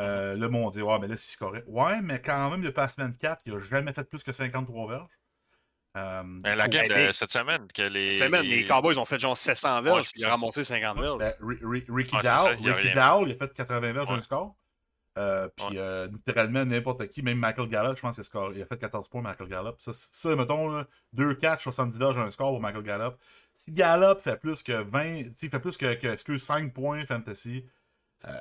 Euh, 0.00 0.36
là, 0.36 0.48
bon, 0.48 0.66
on 0.66 0.70
dit, 0.70 0.80
ouais, 0.80 0.98
mais 0.98 1.08
là, 1.08 1.16
s'il 1.16 1.32
scorait. 1.32 1.64
Ouais, 1.66 2.00
mais 2.00 2.20
quand 2.22 2.50
même, 2.50 2.62
depuis 2.62 2.80
la 2.80 2.88
semaine 2.88 3.14
4, 3.16 3.42
il 3.46 3.52
n'a 3.54 3.60
jamais 3.60 3.92
fait 3.92 4.08
plus 4.08 4.22
que 4.22 4.32
53 4.32 4.88
verges. 4.88 5.10
Euh, 5.98 6.22
Mais 6.24 6.56
la 6.56 6.68
game 6.68 6.88
de 6.88 7.12
cette 7.12 7.30
semaine, 7.30 7.66
que 7.74 7.82
les. 7.82 8.14
Cette 8.14 8.28
semaine, 8.28 8.46
les 8.46 8.64
Cowboys 8.64 8.96
ont 8.96 9.04
fait 9.04 9.18
genre 9.18 9.36
700 9.36 9.82
verges, 9.82 9.96
Ouais, 9.96 10.00
puis 10.00 10.10
c'est 10.14 10.20
il 10.20 10.24
a 10.24 10.28
ça. 10.28 10.30
ramassé 10.30 10.64
50 10.64 10.98
verges. 10.98 11.18
Ben, 11.18 11.34
Ri- 11.42 11.58
Ri- 11.62 11.84
Ricky 11.90 12.16
Ouais, 12.16 12.22
c'est 12.22 12.30
Dow, 12.30 12.38
ça, 12.38 12.54
il 12.54 12.66
y 12.66 12.70
a 12.70 12.74
Ricky 12.74 12.88
rien. 12.88 13.14
Dow, 13.18 13.26
il 13.26 13.32
a 13.32 13.36
fait 13.36 13.52
80 13.52 13.92
verges 13.92 14.10
Ouais. 14.10 14.16
un 14.16 14.20
score. 14.22 14.56
Euh, 15.18 15.48
puis 15.56 15.78
euh, 15.78 16.06
littéralement 16.06 16.64
n'importe 16.64 17.06
qui, 17.08 17.22
même 17.22 17.38
Michael 17.38 17.68
Gallup, 17.68 17.96
je 17.96 18.00
pense 18.00 18.14
qu'il 18.16 18.22
a, 18.22 18.24
score- 18.24 18.52
il 18.54 18.62
a 18.62 18.66
fait 18.66 18.78
14 18.78 19.08
points, 19.08 19.20
Michael 19.20 19.48
Gallup. 19.48 19.76
Ça, 19.78 20.36
mettons, 20.36 20.68
là, 20.68 20.86
2 21.12 21.34
catch, 21.34 21.62
70 21.64 21.98
verges 21.98 22.18
un 22.18 22.30
score 22.30 22.50
pour 22.52 22.60
Michael 22.60 22.82
Gallup. 22.82 23.14
Si 23.52 23.72
Gallup 23.72 24.20
fait 24.20 24.38
plus 24.40 24.62
que 24.62 24.72
20, 24.82 25.24
tu 25.24 25.32
sais, 25.34 25.46
il 25.46 25.50
fait 25.50 25.60
plus 25.60 25.76
que, 25.76 25.94
que 25.94 26.06
excuse, 26.06 26.42
5 26.42 26.72
points 26.72 27.04
fantasy, 27.04 27.66
euh, 28.24 28.40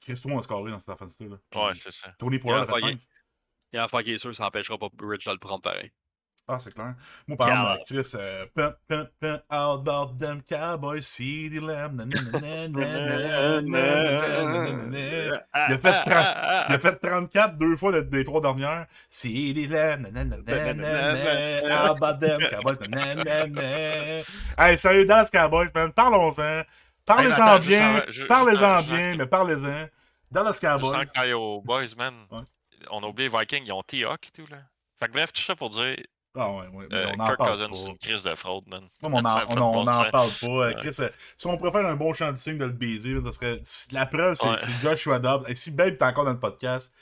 Christo 0.00 0.36
a 0.36 0.42
scoré 0.42 0.70
dans 0.70 0.78
cette 0.78 0.90
offensive 0.90 1.30
là 1.30 1.36
Ouais, 1.68 1.74
c'est 1.74 1.92
ça. 1.92 2.12
Tony 2.18 2.38
Pollard 2.38 2.62
a 2.62 2.66
fait 2.66 2.80
Il 2.80 2.84
a 2.84 2.90
5. 2.90 3.00
Il 3.72 3.76
y 3.76 3.78
a 3.78 3.84
un 3.84 4.02
qui 4.02 4.12
est 4.12 4.18
sûr, 4.18 4.34
ça 4.34 4.44
n'empêchera 4.44 4.76
pas 4.76 4.88
Rich 5.00 5.24
de 5.26 5.32
le 5.32 5.38
prendre 5.38 5.62
pareil. 5.62 5.90
Ah, 6.48 6.58
c'est 6.58 6.74
clair. 6.74 6.94
Moi, 7.28 7.36
par 7.36 7.48
exemple, 7.48 7.70
euh, 7.70 7.84
Chris, 7.86 8.12
euh, 8.16 8.46
pin, 8.54 8.74
pin, 8.88 9.08
pin, 9.20 9.40
out 9.50 9.86
about 9.88 10.16
them 10.18 10.42
cowboys, 10.42 11.02
CD 11.02 11.60
Lamb. 11.60 12.04
Il 12.04 12.16
a 15.72 15.78
fait 15.78 15.92
30 16.02 16.66
Il 16.68 16.74
a 16.74 16.78
fait 16.80 16.96
34 16.96 17.56
deux 17.58 17.76
fois 17.76 17.92
des, 17.92 18.02
des 18.02 18.24
trois 18.24 18.40
dernières. 18.40 18.86
Lames. 19.68 20.08
nanana, 20.12 20.36
How 21.64 21.94
about 21.94 22.18
them 22.18 22.40
Cowboys? 22.50 22.76
Hey, 24.58 24.76
sérieux, 24.78 25.04
Dallas 25.04 25.30
Cowboys, 25.32 25.68
man. 25.74 25.92
Parlons-en. 25.92 26.62
Parlez-en 27.06 27.58
bien. 27.60 28.02
Parlez-en 28.28 28.82
bien, 28.82 29.16
mais 29.16 29.26
parlez-en. 29.26 29.86
Je 30.34 30.60
Cowboys. 30.60 31.06
sens 31.06 31.64
boys, 31.64 31.94
man. 31.96 32.14
On 32.90 33.02
a 33.02 33.06
oublié 33.06 33.28
Vikings, 33.28 33.64
ils 33.66 33.72
ont 33.72 33.82
T-Hawk 33.82 34.26
et 34.26 34.30
tout, 34.42 34.46
là. 34.50 34.58
Fait 34.98 35.06
que 35.08 35.12
bref, 35.12 35.32
tout 35.32 35.42
ça 35.42 35.56
pour 35.56 35.70
dire, 35.70 35.96
Ah 36.34 36.50
ouais, 36.50 36.66
ouais. 36.72 36.86
mais 36.90 36.96
euh, 36.96 37.06
on 37.10 37.20
en 37.20 37.26
Kirk 37.26 37.38
parle 37.38 37.50
Cousins, 37.52 37.68
c'est 37.74 37.84
pas. 37.84 37.90
une 37.90 37.98
crise 37.98 38.22
de 38.22 38.34
fraude, 38.34 38.64
man. 38.68 38.88
Non, 39.02 39.10
on 39.12 39.20
Ça 39.22 39.28
en, 39.28 39.34
me 39.34 39.40
fait 39.40 39.52
on, 39.52 39.54
pas 39.54 39.62
on 39.62 39.84
de 39.84 39.88
en 39.90 39.92
sens. 39.92 40.10
parle 40.10 40.30
pas. 40.40 40.46
Ouais. 40.48 40.74
Chris, 40.78 40.96
euh, 41.00 41.08
si 41.36 41.46
on 41.46 41.58
préfère 41.58 41.86
un 41.86 41.96
bon 41.96 42.12
champ 42.14 42.32
de 42.32 42.38
signe 42.38 42.56
de 42.58 42.64
le 42.64 42.72
baiser, 42.72 43.16
ça 43.24 43.32
serait. 43.32 43.60
La 43.92 44.06
preuve, 44.06 44.34
c'est 44.36 44.48
Ouais. 44.48 44.56
Joshua 44.82 45.18
Dobbs. 45.18 45.44
Et 45.48 45.54
si 45.54 45.70
Babe 45.72 45.88
est 45.94 46.02
encore 46.02 46.24
dans 46.24 46.32
le 46.32 46.40
podcast, 46.40 46.94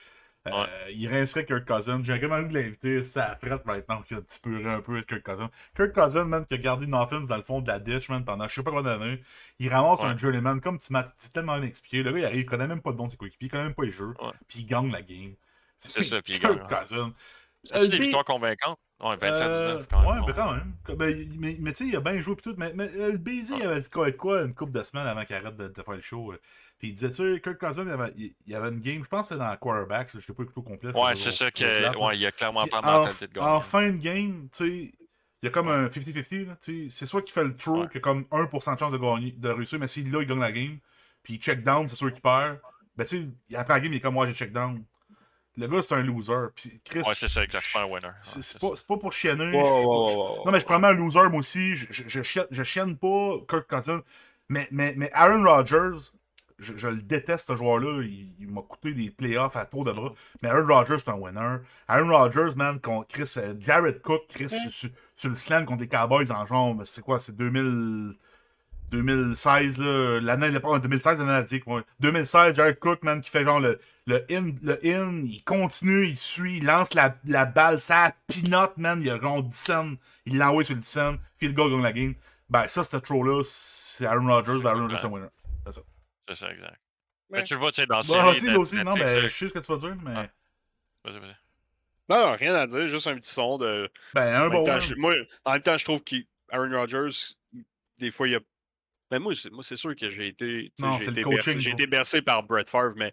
euh, 0.48 0.66
il 0.90 1.06
rincerait 1.08 1.44
Kirk 1.44 1.64
Cousins. 1.64 2.00
J'ai 2.02 2.16
vraiment 2.18 2.36
envie 2.36 2.48
de 2.48 2.54
l'inviter. 2.58 3.02
Ça 3.04 3.38
prête 3.40 3.64
maintenant 3.66 4.02
qu'il 4.02 4.16
a 4.16 4.20
un 4.20 4.22
petit 4.22 4.40
peu 4.40 4.66
un 4.68 4.80
peu 4.80 4.94
avec 4.94 5.06
Kirk 5.06 5.22
Cousins. 5.22 5.50
Kirk 5.76 5.92
Cousins, 5.92 6.24
man, 6.24 6.44
qui 6.44 6.54
a 6.54 6.58
gardé 6.58 6.86
une 6.86 6.94
offense 6.94 7.28
dans 7.28 7.36
le 7.36 7.42
fond 7.42 7.60
de 7.60 7.68
la 7.68 7.78
ditch, 7.78 8.08
man, 8.08 8.24
pendant 8.24 8.48
je 8.48 8.54
sais 8.54 8.62
pas 8.64 8.70
combien 8.72 8.98
d'années. 8.98 9.20
Il 9.60 9.68
ramasse 9.72 10.02
un 10.02 10.16
journeyman 10.16 10.60
comme 10.60 10.78
tu 10.80 10.92
m'as 10.92 11.04
tellement 11.32 11.56
bien 11.58 11.68
expliqué. 11.68 12.02
Le 12.02 12.10
gars, 12.12 12.18
il 12.18 12.24
arrive, 12.24 12.40
il 12.40 12.46
connaît 12.46 12.66
même 12.66 12.80
pas 12.80 12.90
de 12.92 13.00
de 13.00 13.08
ses 13.10 13.16
coéquipiers, 13.16 13.46
il 13.46 13.50
connaît 13.50 13.64
même 13.64 13.74
pas 13.74 13.84
les 13.84 13.92
jeux. 13.92 14.14
Puis 14.48 14.60
il 14.60 14.66
gagne 14.66 14.90
la 14.90 15.02
game. 15.02 15.34
C'est 15.78 16.02
ça, 16.02 16.20
puis 16.20 16.32
il 16.34 16.40
Kirk 16.40 16.68
gagne. 16.68 16.80
Cousins. 16.80 17.12
C'est 17.64 17.88
des 17.90 17.98
victoires 17.98 18.24
convaincantes. 18.24 18.78
Ouais, 19.02 19.16
27-19, 19.16 19.18
Euh, 19.20 19.82
quand 19.90 20.00
même. 20.02 20.10
ouais, 20.10 20.20
bon. 20.20 20.26
mais 20.26 20.32
quand 20.34 20.52
même. 20.52 20.72
Ben, 20.96 21.28
mais 21.38 21.56
mais 21.58 21.70
tu 21.72 21.84
sais, 21.84 21.86
il 21.90 21.96
a 21.96 22.00
bien 22.00 22.20
joué 22.20 22.36
pis 22.36 22.42
tout. 22.42 22.54
Mais, 22.58 22.72
mais 22.74 22.88
euh, 22.96 23.12
le 23.12 23.18
baiser, 23.18 23.54
il 23.56 23.62
avait 23.66 23.80
dit 23.80 23.88
quoi, 23.90 24.10
quoi 24.12 24.42
une 24.42 24.54
couple 24.54 24.72
de 24.72 24.82
semaines 24.82 25.06
avant 25.06 25.24
qu'il 25.24 25.36
arrête 25.36 25.56
de, 25.56 25.68
de 25.68 25.82
faire 25.82 25.94
le 25.94 26.00
show. 26.00 26.32
euh. 26.32 26.38
Puis 26.78 26.88
il 26.88 26.94
disait, 26.94 27.10
tu 27.10 27.16
sais, 27.34 27.40
Kirk 27.40 27.58
Cousins, 27.58 27.84
il 27.84 27.90
avait, 27.90 28.12
il, 28.16 28.34
il 28.46 28.54
avait 28.54 28.68
une 28.68 28.80
game, 28.80 29.02
je 29.02 29.08
pense 29.08 29.28
que 29.28 29.34
c'était 29.34 29.46
dans 29.46 29.54
quarterback, 29.56 30.08
je 30.14 30.20
sais 30.20 30.32
pas 30.32 30.42
écouté 30.42 30.58
au 30.60 30.62
complet. 30.62 30.96
Ouais, 30.96 31.14
c'est 31.16 31.30
ça 31.30 31.50
que. 31.50 31.98
Ouais, 31.98 32.16
il 32.16 32.20
y 32.22 32.26
a 32.26 32.32
clairement 32.32 32.62
Puis 32.62 32.70
pas 32.70 32.80
mentalité 32.82 33.26
de 33.28 33.32
gagner. 33.34 33.46
en 33.48 33.60
fin 33.60 33.90
de 33.90 33.96
game, 33.98 34.48
tu 34.52 34.64
sais, 34.64 34.92
il 35.42 35.46
y 35.46 35.48
a 35.48 35.50
comme 35.50 35.68
un 35.68 35.86
50-50. 35.88 36.46
là, 36.46 36.56
tu 36.62 36.84
sais, 36.84 36.86
C'est 36.90 37.06
soit 37.06 37.22
qu'il 37.22 37.32
fait 37.32 37.44
le 37.44 37.56
throw, 37.56 37.82
Ouais. 37.82 37.88
qui 37.88 37.98
a 37.98 38.00
comme 38.00 38.24
1% 38.30 38.74
de 38.74 38.78
chance 38.78 38.92
de 38.92 38.98
gagner, 38.98 39.32
de 39.32 39.48
réussir, 39.48 39.78
mais 39.78 39.88
s'il 39.88 40.10
l'a, 40.10 40.20
il 40.20 40.26
gagne 40.26 40.40
la 40.40 40.52
game. 40.52 40.78
Puis 41.22 41.34
il 41.34 41.38
check 41.40 41.62
down, 41.62 41.86
c'est 41.88 41.96
sûr 41.96 42.12
qu'il 42.12 42.20
perd. 42.22 42.58
Ben 42.96 43.04
tu 43.06 43.22
sais, 43.50 43.56
après 43.56 43.74
la 43.74 43.80
game, 43.80 43.92
il 43.92 43.96
est 43.96 44.00
comme 44.00 44.14
moi, 44.14 44.26
j'ai 44.26 44.34
check 44.34 44.52
down. 44.52 44.82
Le 45.60 45.68
gars, 45.68 45.82
c'est 45.82 45.94
un 45.94 46.02
loser. 46.02 46.48
Puis 46.54 46.80
Chris, 46.84 47.00
Ouais, 47.00 47.14
c'est 47.14 47.28
ça, 47.28 47.44
exactement, 47.44 47.84
un 47.84 47.88
winner. 47.88 48.08
c'est 48.20 48.36
Ouais, 48.38 48.42
c'est 48.42 48.76
c'est 48.76 48.86
pas, 48.86 48.96
pour 48.96 49.12
chienner. 49.12 49.52
Wow, 49.52 50.44
Non, 50.44 50.52
mais 50.52 50.60
je 50.60 50.64
prends 50.64 50.82
un 50.82 50.92
loser, 50.92 51.28
moi 51.28 51.40
aussi. 51.40 51.74
Je, 51.74 51.86
je, 51.90 52.02
je, 52.06 52.22
chienne, 52.22 52.46
je 52.50 52.62
chienne 52.62 52.96
pas 52.96 53.36
Kirk 53.48 53.68
Cousins. 53.68 54.02
Mais, 54.48 54.66
mais, 54.70 54.94
mais 54.96 55.10
Aaron 55.12 55.44
Rodgers, 55.44 56.10
je, 56.58 56.76
je 56.76 56.88
le 56.88 57.02
déteste, 57.02 57.48
ce 57.48 57.56
joueur-là. 57.56 58.02
Il, 58.02 58.32
il 58.40 58.48
m'a 58.48 58.62
coûté 58.62 58.94
des 58.94 59.10
playoffs 59.10 59.56
à 59.56 59.64
tour 59.66 59.84
de 59.84 59.92
bras. 59.92 60.12
Mais 60.42 60.48
Aaron 60.48 60.66
Rodgers, 60.66 60.96
c'est 60.98 61.10
un 61.10 61.14
winner. 61.14 61.58
Aaron 61.88 62.08
Rodgers, 62.08 62.56
man, 62.56 62.80
contre 62.80 63.08
Chris, 63.08 63.32
euh, 63.36 63.54
Jared 63.60 64.00
Cook, 64.00 64.22
Chris, 64.28 64.48
sur, 64.48 64.90
sur 65.14 65.28
le 65.28 65.34
slam 65.34 65.66
contre 65.66 65.82
les 65.82 65.88
Cowboys 65.88 66.32
en 66.32 66.46
genre, 66.46 66.74
c'est 66.84 67.02
quoi, 67.02 67.20
c'est 67.20 67.36
2000. 67.36 68.14
2016, 68.90 69.78
là, 69.78 70.20
l'année, 70.20 70.58
pas 70.60 70.78
2016, 70.78 71.18
l'année 71.20 71.32
à 71.32 71.42
dire, 71.42 71.66
ouais. 71.68 71.82
2016, 72.00 72.54
Jared 72.56 72.78
Cook, 72.78 73.02
man, 73.02 73.20
qui 73.20 73.30
fait 73.30 73.44
genre 73.44 73.60
le, 73.60 73.80
le 74.06 74.24
in, 74.30 74.52
le 74.62 74.78
in, 74.84 75.22
il 75.24 75.42
continue, 75.44 76.06
il 76.06 76.16
suit, 76.16 76.58
il 76.58 76.64
lance 76.64 76.94
la, 76.94 77.16
la 77.24 77.46
balle, 77.46 77.78
ça 77.78 78.12
pinote, 78.26 78.76
man, 78.76 79.00
il 79.00 79.06
y 79.06 79.10
a 79.10 79.20
genre 79.20 79.42
10 79.42 79.56
cents, 79.56 79.92
il 80.26 80.38
l'envoie 80.38 80.64
sur 80.64 80.74
le 80.74 80.80
10 80.80 80.86
cents, 80.88 81.14
field 81.36 81.54
goal, 81.54 81.70
gagne 81.70 81.82
la 81.82 81.92
game. 81.92 82.14
Ben, 82.48 82.66
ça, 82.66 82.82
ce 82.82 82.96
throw-là, 82.96 83.42
c'est 83.44 84.06
Aaron 84.06 84.26
Rodgers, 84.26 84.60
ben, 84.62 84.70
Aaron 84.70 84.80
Rodgers, 84.82 84.96
c'est 85.00 85.06
un 85.06 85.10
winner. 85.10 85.28
C'est 86.28 86.34
ça, 86.34 86.50
exact. 86.52 86.70
Ouais. 87.30 87.38
Mais 87.38 87.42
tu 87.44 87.54
le 87.54 87.60
vois, 87.60 87.70
tu 87.70 87.80
sais, 87.80 87.86
dans 87.86 87.96
Bon, 88.00 88.02
série 88.02 88.56
aussi, 88.56 88.56
aussi, 88.56 88.76
non, 88.84 88.94
mais 88.96 89.04
euh, 89.04 89.22
je 89.22 89.28
sais 89.28 89.48
ce 89.48 89.54
que 89.54 89.58
tu 89.60 89.72
vas 89.72 89.78
dire, 89.78 89.96
mais. 90.04 90.14
Vas-y, 91.04 91.18
vas-y. 91.20 91.36
Non, 92.08 92.26
non, 92.26 92.36
rien 92.36 92.54
à 92.56 92.66
dire, 92.66 92.88
juste 92.88 93.06
un 93.06 93.14
petit 93.14 93.30
son 93.30 93.56
de. 93.58 93.88
Ben, 94.14 94.34
un 94.34 94.40
En 94.46 94.50
même, 94.50 94.50
bon. 94.50 94.64
temps, 94.64 94.72
win. 94.72 94.80
je, 94.80 94.94
moi, 94.96 95.14
en 95.44 95.52
même 95.52 95.62
temps, 95.62 95.78
je 95.78 95.84
trouve 95.84 96.02
qu'Aaron 96.02 96.70
Rodgers, 96.76 97.34
des 97.98 98.10
fois, 98.10 98.26
il 98.26 98.32
y 98.32 98.36
a. 98.36 98.40
Mais 99.10 99.18
moi, 99.18 99.34
c'est, 99.34 99.50
moi, 99.50 99.62
c'est 99.62 99.76
sûr 99.76 99.94
que 99.96 100.08
j'ai 100.10 100.28
été. 100.28 100.72
Non, 100.80 100.98
j'ai 100.98 101.08
été 101.10 101.22
coaching, 101.22 101.54
bercé- 101.54 101.60
J'ai 101.60 101.70
été 101.70 101.86
bercé 101.86 102.22
par 102.22 102.42
Brett 102.42 102.68
Favre, 102.68 102.94
mais 102.96 103.12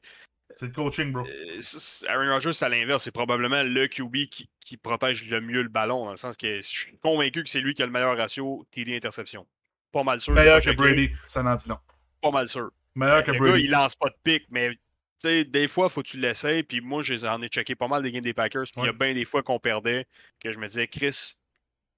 C'est 0.56 0.68
le 0.68 0.72
coaching, 0.72 1.12
bro. 1.12 1.26
euh, 1.26 1.60
Aaron 2.08 2.32
Rodgers, 2.34 2.54
c'est 2.54 2.66
à 2.66 2.70
l'inverse. 2.70 3.04
C'est 3.04 3.12
probablement 3.14 3.64
le 3.64 3.88
QB 3.88 4.28
qui, 4.30 4.50
qui 4.60 4.78
protège 4.78 5.30
le 5.30 5.41
mieux 5.41 5.64
le 5.64 5.70
ballon, 5.70 6.06
dans 6.06 6.12
le 6.12 6.18
sens 6.18 6.38
que 6.38 6.58
je 6.58 6.62
suis 6.68 6.98
convaincu 7.00 7.43
que 7.43 7.50
c'est 7.50 7.62
lui 7.62 7.74
qui 7.74 7.82
a 7.84 7.86
le 7.86 7.91
meilleur 7.91 8.16
ratio 8.18 8.66
TD-interception. 8.72 9.45
Pas 9.91 10.04
mal 10.04 10.20
sûr. 10.20 10.34
Meilleur 10.34 10.62
que 10.62 10.72
Brady, 10.76 11.10
ça 11.26 11.41
n'en 11.41 11.56
dit 11.56 11.68
non. 11.70 11.78
Pas 12.22 12.32
mal 12.32 12.48
sûr. 12.48 12.70
Meilleur 12.95 13.24
que 13.24 13.32
le 13.32 13.39
gars, 13.39 13.45
Brady. 13.52 13.66
il 13.66 13.72
lance 13.72 13.95
pas 13.95 14.10
de 14.10 14.16
pic, 14.24 14.45
mais 14.50 14.72
des 15.24 15.68
fois, 15.68 15.89
faut 15.89 16.02
que 16.04 16.08
tu 16.10 16.20
l'essayes. 16.20 16.64
Puis 16.64 16.82
moi, 16.82 17.02
j'en 17.04 17.41
ai 17.41 17.48
checké 17.48 17.76
pas 17.76 17.88
mal 17.88 18.04
des 18.04 18.12
games 18.12 18.22
des 18.22 18.34
Packers. 18.34 18.64
Puis 18.72 18.82
il 18.82 18.86
y 18.86 18.89
a 18.89 18.93
bien 18.93 19.14
des 19.14 19.26
fois 19.26 19.41
qu'on 19.43 19.60
perdait, 19.60 20.06
que 20.39 20.52
je 20.52 20.60
me 20.60 20.68
disais, 20.68 20.88
Chris, 20.88 21.34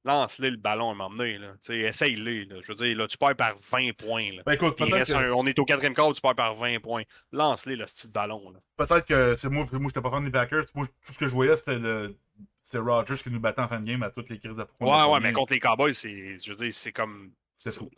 lance-le 0.05 0.49
le 0.49 0.57
ballon 0.57 0.91
à 0.91 0.93
m'emmener. 0.93 1.37
Là. 1.37 1.51
Tu 1.53 1.57
sais, 1.73 1.77
Essaye-le. 1.79 2.61
Je 2.61 2.67
veux 2.67 2.73
dire, 2.75 2.97
là, 2.97 3.07
tu 3.07 3.17
perds 3.17 3.35
par 3.35 3.55
20 3.57 3.91
points. 3.97 4.31
Là. 4.33 4.43
Ben, 4.45 4.53
écoute, 4.53 4.75
Puis 4.75 4.85
il 4.85 4.91
peut-être 4.91 4.99
reste 4.99 5.13
que, 5.13 5.23
un- 5.23 5.31
on 5.33 5.45
est 5.45 5.57
au 5.59 5.65
quatrième 5.65 5.93
quart, 5.95 6.11
tu 6.13 6.21
perds 6.21 6.35
par 6.35 6.53
20 6.55 6.79
points. 6.79 7.03
Lance-le 7.31 7.75
le 7.75 7.85
style 7.87 8.11
ballon. 8.11 8.53
Peut-être 8.77 9.05
que 9.05 9.35
c'est 9.35 9.49
moi, 9.49 9.65
moi, 9.71 9.87
j'étais 9.89 10.01
pas 10.01 10.09
fan 10.11 10.23
des 10.25 10.31
Packers. 10.31 10.65
Moi, 10.75 10.85
tout 10.85 11.13
ce 11.13 11.17
que 11.17 11.27
je 11.27 11.33
voyais, 11.33 11.55
c'était 11.57 11.77
le. 11.79 12.15
C'était 12.61 12.77
Rodgers 12.79 13.15
qui 13.17 13.31
nous 13.31 13.39
battait 13.39 13.61
en 13.61 13.67
fin 13.67 13.79
de 13.79 13.85
game 13.85 14.03
à 14.03 14.09
toutes 14.11 14.29
les 14.29 14.37
crises 14.39 14.57
de 14.57 14.65
Ouais, 14.79 15.03
ouais, 15.03 15.19
mais 15.19 15.33
contre 15.33 15.53
les 15.53 15.59
Cowboys, 15.59 15.93
c'est, 15.93 16.37
je 16.37 16.49
veux 16.51 16.55
dire, 16.55 16.71
c'est 16.71 16.91
comme, 16.91 17.31
C'était 17.55 17.75
fou. 17.75 17.89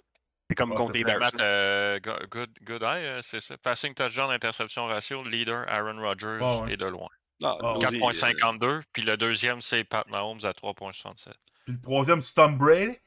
c'est 0.49 0.55
comme 0.55 0.73
contre 0.73 0.93
les 0.93 1.03
Bears. 1.03 1.29
Euh, 1.41 1.99
go- 1.99 2.11
good, 2.29 2.49
good 2.63 2.81
eye, 2.83 3.05
euh, 3.05 3.19
c'est 3.21 3.41
ça. 3.41 3.57
Passing 3.57 3.93
touchdown, 3.93 4.31
interception 4.31 4.85
ratio, 4.85 5.23
leader 5.27 5.65
Aaron 5.67 5.99
Rodgers 5.99 6.37
Ouais, 6.39 6.61
ouais. 6.61 6.73
et 6.73 6.77
de 6.77 6.85
loin. 6.85 7.09
Non, 7.41 7.57
Ah, 7.61 7.73
vas-y, 7.81 7.95
euh, 7.97 7.99
4.52, 8.11 8.81
puis 8.93 9.01
le 9.01 9.17
deuxième, 9.17 9.61
c'est 9.61 9.83
Pat 9.83 10.07
Mahomes 10.07 10.39
à 10.43 10.53
3.67. 10.53 11.33
Puis 11.65 11.75
le 11.75 11.81
troisième, 11.81 12.21
c'est 12.21 12.33
Tom 12.33 12.57
Brady. 12.57 12.97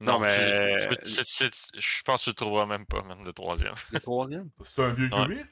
Non, 0.00 0.18
mais- 0.18 0.88
c'est- 1.04 1.50
je 1.80 2.02
pense 2.02 2.20
que 2.20 2.24
tu 2.24 2.30
le 2.30 2.34
trouveras 2.34 2.66
même 2.66 2.84
pas, 2.84 3.02
même, 3.02 3.24
le 3.24 3.32
troisième. 3.32 3.72
Le 3.92 4.00
troisième? 4.00 4.50
C'est 4.64 4.84
un 4.84 4.92
vieux 4.92 5.08
Ouais. 5.10 5.26
QB. 5.26 5.46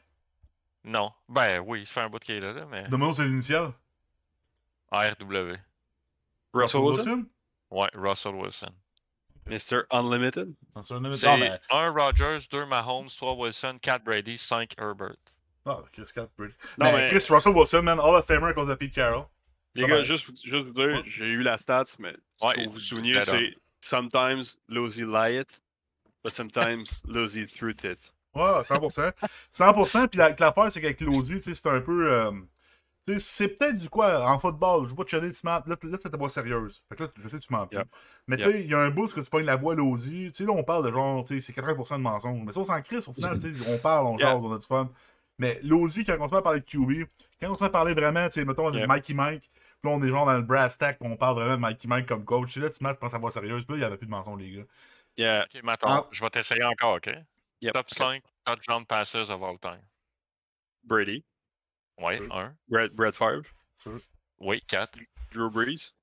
Non. 0.85 1.11
Ben 1.31 1.61
oui, 1.61 1.81
il 1.81 1.87
fait 1.87 2.03
un 2.03 2.11
bout 2.11 2.19
qu'il 2.19 2.35
est 2.35 2.41
là, 2.41 2.53
là, 2.53 2.67
mais. 2.67 2.83
Demandons 2.89 3.15
c'est 3.15 3.25
l'initial. 3.25 3.73
RW. 4.93 5.57
Russell 6.53 6.81
Wilson? 6.83 7.27
Ouais, 7.71 7.89
Russell 7.95 8.35
Wilson. 8.35 8.71
Mr. 9.47 9.83
Unlimited? 9.91 10.55
C'est 10.83 10.95
un 10.95 11.01
nom- 11.01 11.13
C'est 11.13 11.27
Non, 11.27 11.39
mais. 11.39 11.59
1 11.71 11.91
Rodgers, 11.93 12.47
2 12.51 12.65
Mahomes, 12.67 13.09
3 13.09 13.35
Wilson, 13.35 13.79
4 13.81 14.05
Brady, 14.05 14.39
5 14.39 14.75
Herbert. 14.79 15.17
Ah, 15.67 15.81
Chris 15.93 16.05
Cat 16.15 16.29
Brady. 16.37 16.55
Non, 16.79 16.93
mais, 16.93 16.93
mais- 16.93 17.09
Chris 17.11 17.27
Russell 17.33 17.55
Wilson, 17.55 17.83
man, 17.83 17.99
Hall 17.99 18.15
of 18.15 18.27
Famer 18.27 18.49
à 18.49 18.53
cause 18.53 18.69
de 18.69 18.75
Pete 18.75 18.95
Carroll. 18.95 19.25
Les 19.75 19.87
gars, 19.87 20.03
juste, 20.05 20.31
juste 20.45 20.67
vous 20.67 20.73
dire, 20.73 21.03
j'ai 21.17 21.25
eu 21.27 21.43
la 21.43 21.59
stats, 21.59 21.85
mais 21.99 22.15
Ouais, 22.43 22.55
pour 22.65 22.73
vous 22.73 22.81
souvenir, 22.81 23.19
better. 23.19 23.31
c'est 23.31 23.55
Sometimes 23.81 24.43
Losey 24.69 25.05
Light. 25.05 25.61
but 26.25 26.33
sometimes 26.33 27.03
Lozzy 27.07 27.45
threw 27.47 27.71
it. 27.71 27.85
Ouais, 28.35 28.63
100%. 28.65 29.13
100%. 29.53 30.09
Puis 30.09 30.19
la- 30.19 30.31
l'affaire, 30.39 30.71
c'est 30.73 30.81
qu'avec 30.81 30.97
tu 30.97 31.23
sais, 31.43 31.55
c'est 31.55 31.69
un 31.69 31.81
peu. 31.81 32.11
euh, 32.13 32.31
tu 33.07 33.21
c'est 33.21 33.49
peut-être 33.49 33.77
du 33.77 33.89
quoi 33.91 34.25
en 34.27 34.39
football. 34.39 34.85
Je 34.87 34.91
veux 34.91 34.97
pas 34.97 35.05
te 35.05 35.11
chialer, 35.11 35.31
tu 35.33 35.41
m'as. 35.45 35.63
Là, 35.67 35.77
là, 35.83 35.99
t'as 35.99 36.09
ta 36.09 36.17
voix 36.17 36.31
sérieuse. 36.31 36.83
Fait 36.89 36.97
que 36.97 37.03
là, 37.05 37.11
je 37.23 37.29
sais 37.29 37.39
que 37.39 37.45
tu 37.45 37.53
m'en 37.53 37.67
plus. 37.67 37.77
Yep. 37.77 37.89
Mais 38.27 38.37
tu 38.39 38.45
sais, 38.45 38.63
il 38.65 38.71
y 38.71 38.75
a 38.75 38.79
un 38.79 38.91
bout 38.91 39.07
que 39.13 39.21
tu 39.21 39.29
pognes 39.31 39.45
la 39.45 39.57
voix 39.57 39.75
Lozzy. 39.75 40.31
Tu 40.31 40.39
sais, 40.39 40.45
là, 40.45 40.53
on 40.53 40.65
parle 40.65 40.87
de 40.87 40.91
genre, 40.93 41.23
tu 41.25 41.35
sais, 41.35 41.41
c'est 41.41 41.53
80% 41.53 41.97
de 41.99 42.03
mensonges. 42.03 42.43
Mais 42.47 42.53
ça, 42.53 42.61
on 42.61 42.65
s'en 42.65 42.81
crisse 42.81 43.07
au 43.07 43.13
final, 43.13 43.37
tu 43.39 43.55
sais. 43.55 43.71
On 43.71 43.77
parle, 43.79 44.07
on 44.07 44.17
Yeah. 44.19 44.33
jase, 44.33 44.41
on 44.43 44.53
a 44.53 44.59
du 44.59 44.67
fun. 44.67 44.91
Mais 45.39 45.61
Lozzy, 45.63 46.05
quand 46.05 46.17
on 46.19 46.27
se 46.29 46.33
met 46.33 46.39
à 46.39 46.43
parler 46.43 46.61
de 46.61 46.65
QB, 46.65 47.07
quand 47.41 47.51
on 47.53 47.57
se 47.57 47.61
met 47.63 47.67
à 47.67 47.71
parler 47.71 47.93
vraiment, 47.93 48.25
tu 48.29 48.33
sais, 48.41 48.45
mettons, 48.47 48.71
de. 48.71 48.87
Mikey 48.87 49.13
Mike, 49.15 49.51
là, 49.85 49.91
on 49.91 50.03
est 50.03 50.09
genre 50.09 50.27
dans 50.27 50.37
le 50.37 50.43
brass 50.43 50.77
tack, 50.79 50.99
on 51.01 51.17
parle 51.17 51.37
vraiment 51.37 51.55
de 51.57 51.61
Mikey 51.61 51.89
Mike 51.89 52.07
comme 52.07 52.25
coach. 52.25 52.47
Tu 52.53 52.53
sais, 52.55 52.61
là, 52.61 52.71
tu 52.71 52.83
m'as 52.83 52.95
prends 52.95 53.09
sa 53.09 53.19
voix 53.19 53.31
sérieuse, 53.31 53.65
puis 53.65 53.77
là, 53.79 53.87
il 53.87 53.89
y 53.89 53.91
en 53.91 53.95
a 53.95 53.97
plus 53.97 54.07
de 54.07 54.11
mensonges, 54.11 54.41
les 54.41 54.51
gars. 54.51 54.65
Yeah. 55.17 55.45
Ok, 55.45 55.63
Ah. 55.85 56.05
je 56.11 56.21
vais 56.23 56.31
t'essayer 56.31 56.65
encore, 56.65 56.95
ok? 56.97 57.11
Yep. 57.61 57.73
Top 57.73 57.91
5 57.91 58.23
touchdown 58.45 58.85
passes 58.85 59.15
of 59.31 59.43
all 59.43 59.59
time. 59.59 59.81
Brady, 60.83 61.25
Oui, 61.99 62.19
Oui. 62.21 62.29
1. 62.31 62.55
Brett, 62.69 62.95
Brett 62.97 63.15
Favre, 63.15 63.45
sûr. 63.77 63.97
Oui, 64.41 64.61
4. 64.69 64.99
Drew 65.33 65.49
Brees, 65.51 65.95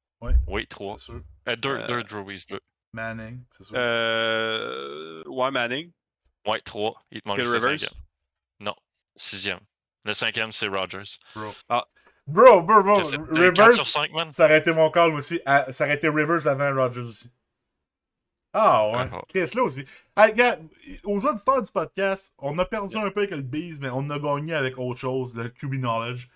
Oui, 0.48 0.66
3. 0.68 0.98
C'est 0.98 1.06
sûr. 1.06 1.22
Euh, 1.48 1.56
2, 1.56 1.70
Euh, 1.78 1.88
2 1.88 2.04
Drew 2.04 2.24
Brees, 2.24 2.46
2. 2.50 2.60
Manning, 2.94 3.44
c'est 3.52 3.64
sûr. 3.66 3.76
euh, 3.78 5.24
ouais, 5.28 5.52
Manning, 5.52 5.92
Oui, 6.48 6.62
3. 6.64 7.02
Il 7.12 7.22
te 7.22 7.28
manque 7.28 7.38
le 7.40 7.60
cinquième. 7.60 7.90
Non, 8.60 8.76
sixième. 9.16 9.60
Le 10.06 10.14
cinquième, 10.14 10.52
c'est 10.52 10.68
Rogers. 10.68 11.20
Bro. 11.36 11.54
Ah. 11.70 11.86
Bro, 12.28 12.61
bro, 12.63 12.84
bro. 12.84 12.97
Je 12.99 13.03
sais- 13.03 13.17
t'as 13.17 13.24
eu 13.47 13.53
4 13.53 13.67
Rivers, 13.67 13.74
sur 13.74 13.88
5, 13.88 14.11
man? 14.13 14.32
ça 14.32 14.45
aurait 14.45 14.59
été 14.59 14.74
mon 14.74 14.89
call 14.91 15.13
aussi. 15.13 15.41
à- 15.45 15.72
ça 15.72 15.86
aurait 15.86 15.95
été 15.95 16.07
Rivers 16.09 16.47
avant 16.47 16.74
Rodgers 16.74 17.01
aussi. 17.01 17.30
Ah 18.53 18.89
ouais. 18.89 19.09
Ah. 19.13 19.22
Chris, 19.30 19.49
là 19.55 19.63
aussi. 19.63 19.86
Hey, 20.17 20.34
gars, 20.34 20.57
aux 21.05 21.26
auditeurs 21.26 21.61
du 21.61 21.72
podcast, 21.72 22.34
on 22.38 22.57
a 22.59 22.65
perdu 22.65 22.97
un 22.97 23.09
peu 23.09 23.22
avec 23.22 23.32
le 23.32 23.41
Bees, 23.41 23.78
mais 23.80 23.89
on 23.91 24.09
a 24.09 24.19
gagné 24.19 24.53
avec 24.53 24.78
autre 24.78 24.99
chose, 24.99 25.34
le 25.36 25.47
QB 25.49 25.76
Knowledge. 25.80 26.28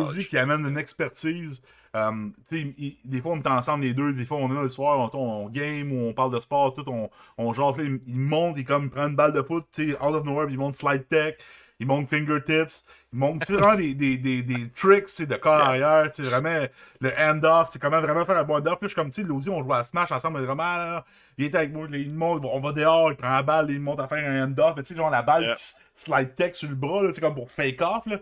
Aussi 0.00 0.24
qui 0.26 0.36
amène 0.38 0.66
une 0.66 0.78
expertise. 0.78 1.62
Tu 1.92 1.98
sais, 2.46 2.74
il- 2.78 2.96
des 3.04 3.20
fois, 3.20 3.32
on 3.32 3.40
est 3.40 3.46
ensemble 3.46 3.84
les 3.84 3.94
deux. 3.94 4.12
Des 4.14 4.24
fois, 4.24 4.38
on 4.38 4.50
est 4.50 4.54
là 4.54 4.62
le 4.62 4.68
soir, 4.68 5.10
on, 5.14 5.18
on 5.44 5.48
game 5.50 5.92
ou 5.92 6.08
on 6.08 6.12
parle 6.14 6.32
de 6.34 6.40
sport, 6.40 6.74
tout. 6.74 6.84
On, 6.88 7.10
on 7.38 7.52
genre, 7.52 7.78
il, 7.80 8.00
il 8.06 8.16
monte, 8.18 8.56
il, 8.58 8.64
comme, 8.64 8.84
il 8.84 8.90
prend 8.90 9.06
une 9.08 9.16
balle 9.16 9.32
de 9.32 9.42
foot, 9.42 9.66
out 9.78 10.14
of 10.14 10.24
nowhere, 10.24 10.46
puis 10.46 10.54
il 10.54 10.58
monte 10.58 10.74
slide 10.76 11.06
tech, 11.08 11.36
il 11.80 11.86
monte 11.86 12.08
fingertips, 12.08 12.84
il 13.12 13.18
monte, 13.18 13.50
vraiment 13.50 13.74
des, 13.74 13.94
des, 13.94 14.18
des, 14.18 14.42
des 14.42 14.70
tricks, 14.70 15.26
de 15.26 15.34
corps 15.36 15.54
arrière, 15.54 16.10
vraiment, 16.18 16.66
le 17.00 17.10
hand-off, 17.18 17.70
c'est 17.70 17.80
comment 17.80 18.00
vraiment 18.00 18.24
faire 18.24 18.36
un 18.38 18.44
bon 18.44 18.56
hand-off. 18.58 18.78
Puis 18.78 18.82
je 18.82 18.88
suis 18.88 18.94
comme, 18.94 19.10
tu 19.10 19.22
sais, 19.22 19.26
Lozzy, 19.26 19.50
on 19.50 19.62
joue 19.64 19.72
à 19.72 19.82
Smash 19.82 20.12
ensemble, 20.12 20.38
on 20.38 20.42
est 20.42 20.46
vraiment, 20.46 20.62
là, 20.62 21.04
il 21.38 21.46
est 21.46 21.54
avec 21.56 21.72
moi, 21.72 21.88
il 21.90 22.14
monte, 22.14 22.44
on 22.44 22.60
va 22.60 22.72
dehors, 22.72 23.10
il 23.10 23.16
prend 23.16 23.30
la 23.30 23.42
balle, 23.42 23.70
il 23.70 23.80
monte 23.80 23.98
à 23.98 24.06
faire 24.06 24.24
un 24.30 24.44
hand-off, 24.44 24.74
mais 24.76 24.82
tu 24.82 24.92
sais, 24.92 24.96
genre, 24.96 25.10
la 25.10 25.22
balle 25.22 25.42
Yeah. 25.42 25.54
qui 25.54 25.60
s- 25.62 25.76
slide 25.94 26.34
tech 26.36 26.54
sur 26.54 26.68
le 26.68 26.74
bras, 26.76 27.12
sais, 27.12 27.20
comme 27.20 27.34
pour 27.34 27.50
fake 27.50 27.80
off, 27.80 28.06
là. 28.06 28.18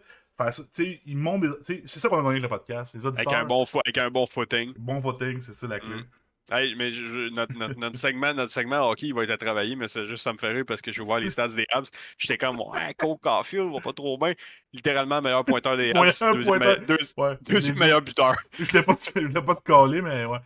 Il 1.04 1.16
monte 1.18 1.44
sais, 1.62 1.82
c'est 1.84 1.98
ça 1.98 2.08
qu'on 2.08 2.20
a 2.20 2.22
gagné 2.22 2.38
le 2.38 2.48
podcast, 2.48 2.94
les 2.94 3.04
Avec 3.06 3.32
un, 3.32 3.44
bon 3.44 3.64
avec 3.84 3.98
un 3.98 4.08
bon 4.08 4.24
footing. 4.24 4.72
Bon 4.78 5.00
footing, 5.00 5.40
c'est 5.40 5.52
ça 5.54 5.66
la 5.66 5.80
clé. 5.80 5.96
Mm. 5.96 6.04
Hey, 6.50 6.74
mais 6.76 6.90
je- 6.90 7.04
je- 7.04 7.28
notre, 7.30 7.52
notre, 7.54 7.78
notre 7.78 7.96
segment, 7.98 8.32
notre 8.34 8.50
segment 8.50 8.88
hockey, 8.88 9.08
il 9.08 9.14
va 9.14 9.24
être 9.24 9.30
à 9.30 9.36
travailler, 9.36 9.76
mais 9.76 9.86
c'est 9.88 10.04
juste 10.06 10.22
ça 10.22 10.32
me 10.32 10.38
fait 10.38 10.48
rire 10.48 10.64
parce 10.66 10.80
que 10.80 10.90
je 10.92 11.02
vois 11.02 11.20
les 11.20 11.28
stats 11.30 11.48
des 11.48 11.66
Habs. 11.72 11.88
J'étais 12.16 12.38
comme, 12.38 12.58
ouais, 12.60 12.94
Cole 12.96 13.16
Caulfield 13.22 13.70
va 13.72 13.80
pas 13.80 13.92
trop 13.92 14.16
bien. 14.18 14.32
Littéralement, 14.72 15.20
meilleur 15.20 15.44
pointeur 15.44 15.76
des 15.76 15.90
Habs. 15.90 16.04
Deuxième, 16.04 16.42
pointeur. 16.44 16.80
me- 16.80 16.86
deux- 16.86 16.98
Ouais. 17.16 17.36
deuxième 17.42 17.78
meilleur 17.78 18.00
buteur. 18.02 18.34
Je 18.58 18.64
voulais 18.64 18.82
pas, 18.82 18.94
je 19.14 19.20
voulais 19.20 19.42
pas 19.42 19.54
te 19.54 19.62
caler, 19.62 20.00
mais 20.02 20.24
ouais. 20.24 20.38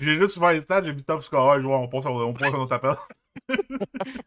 J'ai 0.00 0.14
juste 0.14 0.34
souvent 0.34 0.50
les 0.50 0.60
stats, 0.60 0.82
j'ai 0.84 0.92
vu 0.92 1.02
top 1.02 1.22
score, 1.22 1.56
je 1.60 1.66
vois, 1.66 1.78
on 1.78 1.88
passe 1.88 2.06
à, 2.06 2.10
on 2.10 2.32
passe 2.32 2.54
à 2.54 2.56
notre 2.56 2.72
appel. 2.74 2.94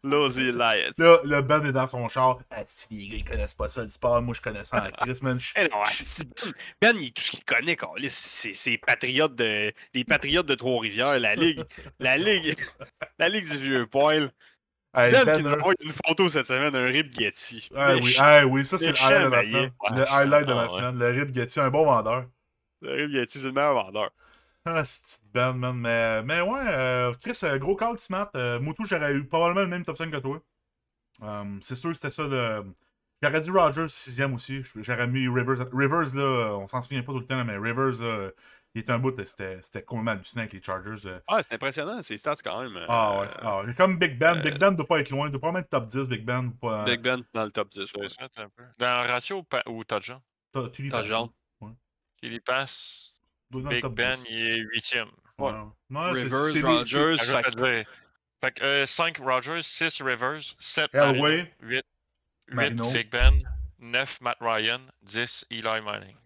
Lozzy 0.02 0.52
Lion. 0.52 0.92
Là, 0.98 1.18
le 1.24 1.42
Ben 1.42 1.64
est 1.66 1.72
dans 1.72 1.86
son 1.86 2.08
char. 2.08 2.38
Ah, 2.50 2.62
si 2.66 2.94
les 2.94 3.08
gars, 3.08 3.16
ils 3.16 3.24
connaissent 3.24 3.54
pas 3.54 3.68
ça, 3.68 3.82
le 3.82 3.88
sport. 3.90 4.20
Moi, 4.22 4.34
je 4.34 4.40
connais 4.40 4.64
ça 4.64 4.84
en 4.84 4.90
Chris, 5.04 5.18
man. 5.22 5.38
Eh 5.56 5.64
non, 5.64 5.82
Ben, 6.80 6.96
il- 7.00 7.12
tout 7.12 7.22
ce 7.22 7.30
qu'il 7.30 7.44
connaît, 7.44 7.76
c'est 8.08 8.70
les 8.70 8.78
patriotes 8.78 9.34
de 9.34 9.72
les 9.94 10.04
patriotes 10.04 10.46
de 10.46 10.54
Trois-Rivières, 10.54 11.18
la 11.18 11.34
ligue, 11.34 11.62
la 11.98 12.16
ligue, 12.16 12.56
la 13.18 13.28
ligue 13.28 13.48
du 13.50 13.58
vieux 13.58 13.86
poil. 13.86 14.30
Hey, 14.96 15.10
Ben, 15.12 15.24
Ben, 15.24 15.36
qui 15.38 15.42
nous 15.42 15.50
a 15.52 15.56
envoyé 15.58 15.76
une 15.80 15.92
photo 16.06 16.28
cette 16.28 16.46
semaine 16.46 16.70
d'un 16.70 16.86
rib 16.86 17.12
Getty. 17.12 17.68
Ah 17.74 17.96
oui, 17.96 18.14
ah 18.18 18.46
oui, 18.46 18.64
ça 18.64 18.78
c'est 18.78 18.92
le 18.92 18.96
highlight 19.02 19.24
de 19.24 19.30
la 19.30 19.42
semaine. 19.42 19.70
Ouais. 19.82 19.96
Le 19.98 20.08
highlight 20.12 20.46
de 20.46 20.52
Ah 20.52 20.54
la 20.54 20.62
ouais. 20.62 20.68
semaine. 20.68 20.98
Le 20.98 21.06
Rip 21.08 21.34
Getty, 21.34 21.60
un 21.60 21.70
bon 21.70 21.84
vendeur. 21.84 22.26
Le 22.80 22.92
rib 22.94 23.10
Getty, 23.12 23.38
c'est 23.38 23.44
le 23.46 23.52
meilleur 23.52 23.74
vendeur. 23.74 24.10
Ah, 24.66 24.84
c'est 24.84 25.22
Ben, 25.32 25.52
man. 25.52 25.76
Mais, 25.76 26.22
mais 26.22 26.40
ouais, 26.40 26.60
euh, 26.68 27.14
Chris, 27.20 27.38
euh, 27.44 27.58
gros 27.58 27.76
call, 27.76 27.98
Smart. 27.98 28.30
Euh, 28.34 28.58
Moutou, 28.60 28.84
j'aurais 28.84 29.12
eu 29.14 29.24
probablement 29.26 29.60
le 29.60 29.66
même 29.68 29.84
top 29.84 29.96
5 29.96 30.10
que 30.10 30.16
toi. 30.18 30.40
Euh, 31.22 31.44
c'est 31.60 31.76
sûr, 31.76 31.94
c'était 31.94 32.10
ça 32.10 32.26
le. 32.26 32.64
J'aurais 33.22 33.40
dit 33.40 33.50
Rogers 33.50 33.88
6 33.88 34.22
aussi. 34.34 34.62
J'aurais 34.76 35.06
mis 35.06 35.28
Rivers. 35.28 35.66
Rivers, 35.72 36.14
là, 36.14 36.56
on 36.58 36.66
s'en 36.66 36.82
souvient 36.82 37.02
pas 37.02 37.12
tout 37.12 37.20
le 37.20 37.26
temps, 37.26 37.44
mais 37.44 37.56
Rivers, 37.56 38.00
là, 38.02 38.30
il 38.74 38.80
était 38.80 38.92
un 38.92 38.98
bout, 38.98 39.14
c'était 39.24 39.58
c'était 39.62 39.82
complètement 39.82 40.12
hallucinant 40.12 40.40
avec 40.42 40.52
les 40.52 40.62
Chargers. 40.62 41.06
euh. 41.06 41.20
Ah, 41.28 41.42
c'est 41.42 41.54
impressionnant, 41.54 42.02
ces 42.02 42.16
stats 42.16 42.34
quand 42.42 42.60
même. 42.62 42.76
euh, 42.76 42.86
Ah 42.88 43.20
ouais, 43.20 43.28
ah 43.40 43.60
ouais. 43.62 43.74
Comme 43.74 43.98
Big 43.98 44.18
Ben. 44.18 44.38
euh, 44.38 44.42
Big 44.42 44.58
Ben 44.58 44.72
doit 44.72 44.86
pas 44.86 44.98
être 44.98 45.10
loin. 45.10 45.28
Il 45.28 45.30
doit 45.30 45.40
pas 45.40 45.52
mettre 45.52 45.68
top 45.68 45.86
10, 45.86 46.08
Big 46.08 46.24
Ben. 46.24 46.50
Pas, 46.60 46.84
Big 46.84 47.00
Ben 47.00 47.22
dans 47.32 47.44
le 47.44 47.52
top 47.52 47.70
10. 47.70 47.80
ouais. 47.94 48.08
C'est 48.08 48.20
ça, 48.20 48.24
un 48.42 48.48
peu. 48.48 48.64
Dans 48.78 49.06
ratio 49.06 49.38
ou 49.38 49.42
pa- 49.44 49.62
ou 49.66 49.84
touchdown? 49.84 50.20
Pas. 50.52 50.68
genre. 51.02 51.32
Il 52.22 52.32
y 52.32 52.40
passe. 52.40 53.13
Big 53.62 53.80
top 53.82 53.94
Ben, 53.94 54.12
10. 54.12 54.24
il 54.30 54.36
est 54.50 54.58
huitième. 54.72 55.08
Ouais. 55.38 55.50
Ouais, 55.52 55.58
c'est- 55.90 56.22
Rivers, 56.24 56.46
c'est 56.46 56.62
Rogers, 56.62 57.16
fait 58.42 58.50
que- 58.52 58.60
que 58.60 58.86
5 58.86 59.18
Rogers, 59.18 59.62
6 59.62 60.00
Rivers, 60.02 60.40
7 60.58 60.94
Elway, 60.94 61.52
8, 61.62 61.84
Marino. 62.52 62.82
Big 62.92 63.10
Ben, 63.10 63.32
9 63.78 64.20
Matt 64.20 64.36
Ryan, 64.40 64.80
10 65.02 65.44
Eli 65.50 65.80
Manning. 65.82 66.16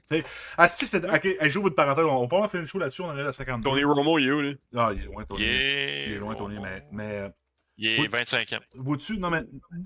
Ah, 0.56 0.68
si, 0.68 0.86
c'était. 0.86 1.08
Ok, 1.08 1.24
hey, 1.24 1.50
j'ouvre 1.50 1.68
une 1.68 1.74
parenthèse. 1.74 2.04
On 2.04 2.26
va 2.26 2.28
pas 2.28 2.48
finir 2.48 2.62
le 2.62 2.66
show 2.68 2.78
là-dessus. 2.78 3.02
On 3.02 3.10
arrive 3.10 3.26
à 3.26 3.32
52. 3.32 3.68
Tony 3.70 3.84
Romo, 3.84 4.18
il 4.18 4.26
est 4.28 4.30
où, 4.32 4.40
lui? 4.40 4.58
Ah, 4.74 4.90
il 4.94 5.02
est 5.02 5.04
loin, 5.04 5.24
Tony. 5.24 5.42
Il 5.42 5.48
est, 5.48 6.06
Il 6.06 6.12
est 6.14 6.18
loin, 6.18 6.34
Tony. 6.34 6.58
Mais, 6.58 6.82
mais 6.92 7.30
Il 7.76 7.86
est 7.88 8.00
Oui. 8.00 8.08
25e. 8.08 8.60
vois-tu, 8.74 9.18
non, 9.18 9.30
mais 9.30 9.42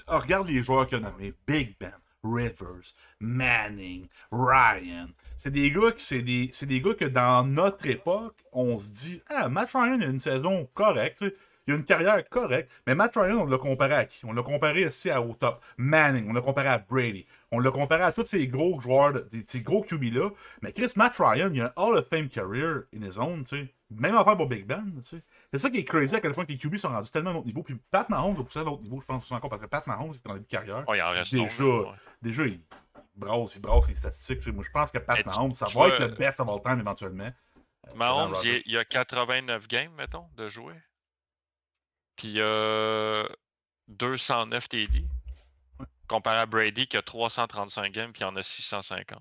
regarde 0.06 0.48
les 0.48 0.62
joueurs 0.62 0.86
qu'il 0.86 0.96
a 0.98 1.00
nommés 1.00 1.34
Big 1.46 1.76
Ben, 1.78 1.92
Rivers, 2.24 2.94
Manning, 3.20 4.08
Ryan. 4.30 5.08
C'est 5.42 5.50
des 5.50 5.72
gars 5.72 5.90
qui, 5.90 6.04
c'est 6.04 6.22
des, 6.22 6.50
c'est 6.52 6.66
des 6.66 6.80
gars 6.80 6.94
que 6.94 7.04
dans 7.04 7.44
notre 7.44 7.84
époque, 7.86 8.36
on 8.52 8.78
se 8.78 8.92
dit, 8.92 9.22
ah, 9.28 9.48
Matt 9.48 9.70
Ryan 9.74 10.00
a 10.00 10.04
une 10.04 10.20
saison 10.20 10.68
correcte, 10.72 11.18
tu 11.18 11.26
sais. 11.30 11.34
Il 11.66 11.74
a 11.74 11.76
une 11.78 11.84
carrière 11.84 12.28
correcte, 12.28 12.70
mais 12.86 12.94
Matt 12.94 13.16
Ryan, 13.16 13.38
on 13.40 13.46
l'a 13.46 13.58
comparé 13.58 13.94
à 13.94 14.04
qui? 14.04 14.24
On 14.24 14.32
l'a 14.32 14.44
comparé 14.44 14.86
aussi 14.86 15.10
à 15.10 15.20
au 15.20 15.34
top. 15.34 15.60
Manning, 15.78 16.28
on 16.30 16.32
l'a 16.32 16.42
comparé 16.42 16.68
à 16.68 16.78
Brady. 16.78 17.26
On 17.50 17.58
l'a 17.58 17.72
comparé 17.72 18.04
à 18.04 18.12
tous 18.12 18.24
ces 18.24 18.46
gros 18.46 18.80
joueurs, 18.80 19.14
ces 19.48 19.60
gros 19.62 19.82
QB-là. 19.82 20.30
Mais 20.62 20.72
Chris, 20.72 20.92
Matt 20.94 21.16
Ryan, 21.18 21.50
il 21.52 21.60
a 21.62 21.66
un 21.66 21.72
Hall 21.82 21.96
of 21.96 22.08
Fame 22.08 22.28
career 22.28 22.82
in 22.96 23.02
his 23.04 23.18
own, 23.18 23.42
tu 23.42 23.56
sais. 23.56 23.74
Même 23.90 24.14
affaire 24.14 24.36
pour 24.36 24.46
Big 24.48 24.64
Ben, 24.64 24.84
tu 24.98 25.02
sais. 25.02 25.22
C'est 25.52 25.58
ça 25.58 25.70
qui 25.70 25.78
est 25.78 25.84
crazy 25.84 26.14
à 26.14 26.20
quel 26.20 26.34
point 26.34 26.44
que 26.44 26.52
les 26.52 26.58
QB 26.58 26.76
sont 26.76 26.88
rendus 26.88 27.10
tellement 27.10 27.30
à 27.30 27.32
un 27.32 27.36
autre 27.38 27.46
niveau. 27.46 27.64
Puis 27.64 27.76
Pat 27.90 28.08
Mahomes 28.08 28.34
va 28.34 28.44
pousser 28.44 28.60
à 28.60 28.62
l'autre 28.62 28.82
niveau, 28.84 29.00
je 29.00 29.06
pense, 29.06 29.30
encore, 29.32 29.50
parce 29.50 29.62
que 29.62 29.66
Pat 29.66 29.84
Mahomes 29.88 30.12
est 30.12 30.26
en 30.30 30.34
début 30.34 30.44
de 30.44 30.50
carrière. 30.50 30.84
Oh, 30.86 30.94
il 30.94 31.02
en 31.02 31.10
reste 31.10 31.32
Déjà. 31.34 31.62
long, 31.64 31.82
là, 31.82 31.90
ouais. 31.90 31.96
Déjà, 32.22 32.46
il 32.46 32.60
brasse, 33.14 33.56
il 33.56 33.62
brasse 33.62 33.88
les 33.88 33.94
statistiques. 33.94 34.38
tu 34.38 34.44
sais. 34.44 34.52
Moi, 34.52 34.64
je 34.64 34.70
pense 34.70 34.90
que 34.90 34.98
Pat 34.98 35.24
Mahomes, 35.26 35.54
ça 35.54 35.66
va 35.66 35.88
être 35.88 36.00
le 36.00 36.08
best 36.08 36.40
of 36.40 36.48
all 36.48 36.62
time 36.62 36.80
éventuellement. 36.80 37.30
Euh, 37.88 37.94
Mahomes, 37.94 38.34
il, 38.44 38.62
il 38.66 38.76
a 38.78 38.84
89 38.84 39.68
games, 39.68 39.92
mettons, 39.96 40.28
de 40.36 40.48
jouer. 40.48 40.74
Puis 42.16 42.28
il 42.28 42.42
a 42.42 43.24
209 43.88 44.68
TD. 44.68 45.04
Comparé 46.08 46.38
à 46.38 46.46
Brady 46.46 46.86
qui 46.86 46.96
a 46.96 47.02
335 47.02 47.92
games, 47.92 48.12
puis 48.12 48.22
il 48.22 48.24
en 48.24 48.36
a 48.36 48.42
650. 48.42 49.18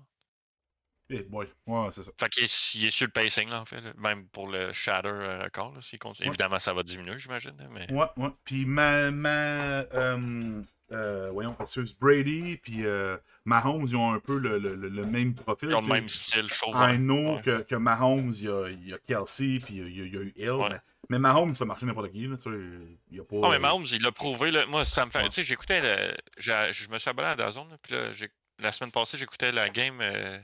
Eh 1.14 1.22
boy, 1.24 1.46
ouais, 1.66 1.88
c'est 1.90 2.02
ça. 2.04 2.10
Fait 2.18 2.28
qu'il 2.30 2.44
est, 2.44 2.74
il 2.74 2.86
est 2.86 2.90
sur 2.90 3.06
le 3.06 3.12
pacing, 3.12 3.48
là, 3.48 3.60
en 3.60 3.64
fait. 3.66 3.80
là. 3.80 3.92
Même 3.98 4.28
pour 4.28 4.48
le 4.48 4.72
shatter 4.72 5.08
euh, 5.08 5.42
record, 5.44 5.74
là, 5.74 5.80
s'il 5.80 5.98
continue. 5.98 6.28
Ouais. 6.28 6.30
Évidemment, 6.30 6.58
ça 6.58 6.72
va 6.72 6.82
diminuer, 6.82 7.18
j'imagine. 7.18 7.52
Mais... 7.70 7.90
Ouais, 7.92 8.06
ouais. 8.16 8.30
Puis 8.44 8.64
ma, 8.64 9.10
ma 9.10 9.30
euh, 9.30 10.62
euh, 10.92 11.30
voyons, 11.32 11.56
excuse, 11.60 11.96
Brady 11.98 12.58
puis 12.58 12.84
euh, 12.86 13.16
Mahomes, 13.44 13.86
ils 13.88 13.96
ont 13.96 14.12
un 14.12 14.20
peu 14.20 14.38
le, 14.38 14.58
le, 14.58 14.74
le- 14.74 15.04
même 15.06 15.34
profil. 15.34 15.70
Ils 15.70 15.74
ont 15.74 15.80
le 15.80 15.86
même 15.86 16.08
style, 16.08 16.48
chaud. 16.48 16.72
I 16.74 16.96
know 16.98 17.36
Ouais. 17.36 17.40
que, 17.42 17.62
que 17.62 17.74
Mahomes, 17.74 18.32
il 18.36 18.44
y 18.44 18.48
a, 18.48 18.68
il 18.68 18.88
y 18.88 18.92
a 18.94 18.98
Kelsey, 18.98 19.58
puis 19.64 19.74
il 19.74 19.78
y 19.78 20.00
a, 20.02 20.04
il 20.06 20.14
y 20.14 20.18
a 20.18 20.20
eu 20.20 20.32
Hill. 20.36 20.50
Ouais. 20.52 20.68
Mais, 20.70 20.78
mais 21.10 21.18
Mahomes, 21.18 21.50
il 21.50 21.56
fait 21.56 21.64
marcher 21.64 21.86
n'importe 21.86 22.10
qui. 22.12 22.26
Là, 22.26 22.36
il 22.46 23.16
y 23.16 23.20
a 23.20 23.24
pas, 23.24 23.36
Non, 23.36 23.50
mais 23.50 23.58
Mahomes, 23.58 23.86
il 23.90 24.02
l'a 24.02 24.12
prouvé. 24.12 24.50
Là. 24.50 24.66
Moi, 24.66 24.84
ça 24.84 25.04
me 25.06 25.10
fait. 25.10 25.18
Ouais. 25.22 25.28
Tu 25.28 25.36
sais, 25.36 25.42
j'écoutais. 25.44 25.80
le- 25.80 26.14
Je 26.38 26.88
me 26.90 26.98
suis 26.98 27.10
abonné 27.10 27.28
à 27.28 27.34
Dazone, 27.36 27.68
là, 27.70 27.76
puis 27.82 27.94
là, 27.94 28.10
la 28.58 28.72
semaine 28.72 28.92
passée, 28.92 29.18
j'écoutais 29.18 29.50
la 29.52 29.68
game. 29.70 30.00
euh, 30.00 30.38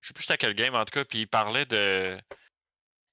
Je 0.00 0.08
sais 0.08 0.14
plus 0.14 0.22
c'était 0.24 0.38
quelle 0.38 0.54
game, 0.54 0.74
en 0.74 0.84
tout 0.84 0.92
cas, 0.92 1.04
puis 1.04 1.20
il 1.20 1.26
parlait 1.28 1.64
de. 1.66 2.16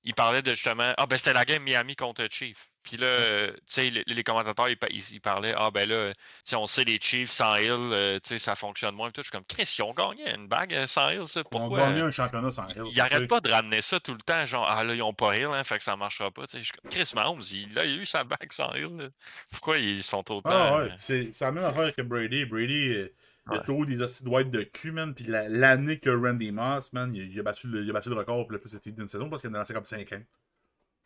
Il 0.03 0.13
parlait 0.13 0.41
de 0.41 0.51
justement. 0.51 0.93
Ah, 0.97 1.05
ben 1.05 1.17
c'était 1.17 1.33
la 1.33 1.43
game 1.43 1.63
Miami 1.63 1.95
contre 1.95 2.25
Chief. 2.29 2.69
Puis 2.87 2.97
là, 2.97 3.05
euh, 3.05 3.51
tu 3.51 3.59
sais, 3.67 3.89
les, 3.89 4.03
les 4.07 4.23
commentateurs, 4.23 4.69
ils, 4.69 4.77
pa- 4.77 4.87
ils- 4.89 5.11
ils 5.13 5.19
parlaient, 5.19 5.53
ah 5.57 5.71
ben 5.71 5.87
là, 5.89 6.13
tu 6.13 6.19
sais, 6.45 6.55
on 6.55 6.67
sait 6.67 6.85
les 6.85 6.99
Chiefs 7.01 7.31
sans 7.31 7.55
Hill, 7.57 7.71
euh, 7.71 8.19
tu 8.19 8.29
sais, 8.29 8.39
ça 8.39 8.55
fonctionne 8.55 8.95
moins. 8.95 9.07
Puis 9.11 9.15
tout, 9.15 9.21
je 9.21 9.25
suis 9.27 9.31
comme, 9.31 9.45
Chris, 9.45 9.75
ils 9.77 9.81
ont 9.81 9.93
gagné 9.93 10.33
une 10.33 10.47
bague 10.47 10.73
euh, 10.73 10.87
sans 10.87 11.09
Hill, 11.09 11.27
ça. 11.27 11.41
On 11.41 11.49
Pourquoi? 11.49 11.79
gagne 11.79 11.99
un 12.01 12.11
championnat 12.11 12.51
sans 12.51 12.67
Hill. 12.69 12.75
Ils 12.77 12.83
tu 12.85 12.93
sais. 12.93 13.01
arrêtent 13.01 13.27
pas 13.27 13.41
de 13.41 13.49
ramener 13.51 13.81
ça 13.81 13.99
tout 13.99 14.13
le 14.13 14.21
temps, 14.21 14.45
genre, 14.45 14.65
ah 14.69 14.83
là, 14.85 14.93
ils 14.95 15.01
ont 15.03 15.13
pas 15.13 15.35
Hill, 15.37 15.47
hein, 15.51 15.63
fait 15.65 15.77
que 15.77 15.83
ça 15.83 15.95
marchera 15.97 16.31
pas. 16.31 16.47
tu 16.47 16.51
sais. 16.53 16.59
Je 16.59 16.63
suis 16.63 16.71
comme, 16.73 16.89
Chris 16.89 17.11
Mahomes, 17.13 17.41
il, 17.51 17.73
là, 17.73 17.83
il 17.85 17.99
a 17.99 18.01
eu 18.01 18.05
sa 18.05 18.23
bague 18.23 18.51
sans 18.53 18.73
Hill. 18.73 18.95
là. 18.97 19.07
Pourquoi 19.51 19.77
ils 19.79 20.03
sont 20.03 20.19
autant. 20.31 20.49
Ah 20.49 20.77
ouais, 20.77 20.83
euh, 20.83 20.89
puis 20.97 21.29
c'est 21.33 21.41
la 21.45 21.51
même 21.51 21.63
affaire 21.65 21.93
que 21.93 22.01
Brady. 22.01 22.45
Brady, 22.45 22.85
il 22.85 23.11
a 23.53 23.59
Ouais. 23.59 23.63
toujours 23.63 23.85
des 23.85 23.99
hosties 24.01 24.23
de 24.25 24.63
cul, 24.63 24.91
man. 24.91 25.13
Puis 25.15 25.23
la- 25.25 25.47
l'année 25.49 25.99
que 25.99 26.09
Randy 26.09 26.51
Moss, 26.51 26.91
man, 26.93 27.13
il, 27.15 27.31
il 27.31 27.39
a 27.39 27.43
battu 27.43 27.67
le, 27.67 27.83
il 27.83 27.89
a 27.89 27.93
battu 27.93 28.09
le 28.09 28.15
record 28.15 28.43
pour 28.45 28.51
le 28.51 28.59
plus 28.59 28.73
de 28.73 28.77
titres 28.79 28.97
d'une 28.97 29.07
saison 29.07 29.29
parce 29.29 29.41
qu'il 29.41 29.53
a 29.55 29.57
lancé 29.59 29.73
comme 29.73 29.85
5 29.85 30.11
ans. 30.13 30.21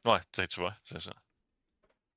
Ouais, 0.05 0.19
tu 0.31 0.41
sais, 0.41 0.47
tu 0.47 0.59
vois, 0.59 0.75
c'est 0.83 0.99
ça. 1.01 1.11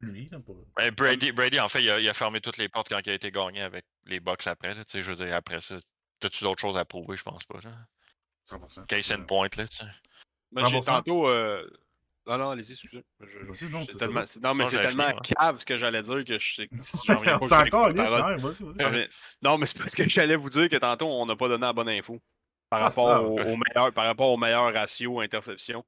Lui, 0.05 0.29
là, 0.31 0.39
pour... 0.41 0.57
Ben, 0.77 0.91
Brady, 0.93 1.33
Brady, 1.33 1.59
en 1.61 1.69
fait, 1.69 1.83
il 1.83 1.91
a, 1.91 1.99
il 2.01 2.09
a 2.09 2.15
fermé 2.15 2.41
toutes 2.41 2.57
les 2.59 2.69
portes 2.69 2.89
quand 2.89 3.01
il 3.05 3.11
a 3.11 3.15
été 3.15 3.31
gagné 3.31 3.61
avec 3.63 3.85
les 4.07 4.21
Bucks 4.21 4.47
après. 4.47 4.75
Là, 4.75 4.85
tu 4.85 4.93
sais, 4.93 5.03
je 5.03 5.13
veux 5.13 5.25
dire, 5.27 5.35
après 5.35 5.61
ça, 5.61 5.77
t'as-tu 6.21 6.45
d'autres 6.45 6.61
choses 6.61 6.77
à 6.77 6.85
prouver, 6.85 7.17
je 7.17 7.23
pense 7.23 7.45
pas. 7.45 7.59
Là. 7.63 7.71
100%. 8.51 8.87
Case 8.87 9.13
in 9.13 9.23
point, 9.23 9.49
là, 9.57 9.67
tu 9.69 9.77
sais. 9.77 9.85
Moi, 10.53 10.69
j'ai 10.69 10.79
100%. 10.81 10.85
tantôt. 10.85 11.29
euh, 11.29 11.69
Non, 12.27 12.39
non, 12.39 12.51
allez-y, 12.51 12.73
excusez. 12.73 13.05
Je- 13.21 13.39
non, 13.41 13.53
c'est 13.55 13.93
c'est 13.93 13.99
tellement... 13.99 14.21
ça. 14.21 14.27
c'est- 14.27 14.41
Non, 14.41 14.55
mais 14.55 14.67
c'est 14.67 14.81
tellement 14.81 15.11
cave 15.21 15.59
ce 15.59 15.67
que 15.67 15.77
j'allais 15.77 16.03
dire 16.03 16.25
que 16.25 16.39
je 16.39 16.55
sais. 16.55 16.69
j'en 17.05 17.15
pas 17.21 17.21
que 17.21 17.25
j'ai 17.29 17.35
écouté 17.35 17.55
encore, 17.77 17.93
vas-y. 17.93 19.09
Non, 19.43 19.59
mais- 19.59 19.67
c'est 19.67 19.79
parce 19.79 19.95
que 19.95 20.09
j'allais 20.09 20.37
vous 20.37 20.49
dire 20.49 20.69
que 20.69 20.77
tantôt, 20.77 21.07
on 21.09 21.27
n'a 21.27 21.37
pas 21.37 21.49
donné 21.49 21.63
la 21.67 21.73
bonne 21.73 21.89
info. 21.89 22.21
Par 22.71 22.81
Ah, 22.81 22.85
rapport, 22.85 23.09
c'est 23.09 23.45
pas 23.45 23.51
au, 23.51 23.57
meilleur, 23.57 23.93
par 23.93 24.05
rapport 24.07 24.31
au 24.31 24.37
meilleur 24.37 24.73
ratio 24.73 25.21
interception 25.21 25.85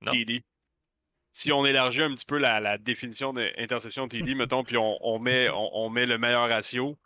Non. 0.00 0.12
TD. 0.12 0.42
Si 1.32 1.52
on 1.52 1.64
élargit 1.64 2.02
un 2.02 2.14
petit 2.14 2.26
peu 2.26 2.38
la, 2.38 2.58
la 2.60 2.76
définition 2.78 3.32
d'interception 3.32 4.08
TD, 4.08 4.34
mettons, 4.34 4.64
puis 4.64 4.76
on, 4.76 4.98
on 5.00 5.18
met, 5.18 5.48
on, 5.50 5.70
on 5.84 5.90
met 5.90 6.06
le 6.06 6.18
meilleur 6.18 6.48
ratio, 6.48 6.98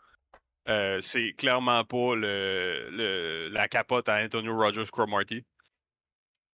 euh, 0.69 0.99
c'est 1.01 1.33
clairement 1.35 1.85
pas 1.85 2.15
le, 2.17 2.89
le- 2.91 3.49
la 3.49 3.69
capote 3.69 4.09
à 4.09 4.17
Antonio 4.23 4.57
Rogers 4.57 4.91
Cromartie. 4.91 5.45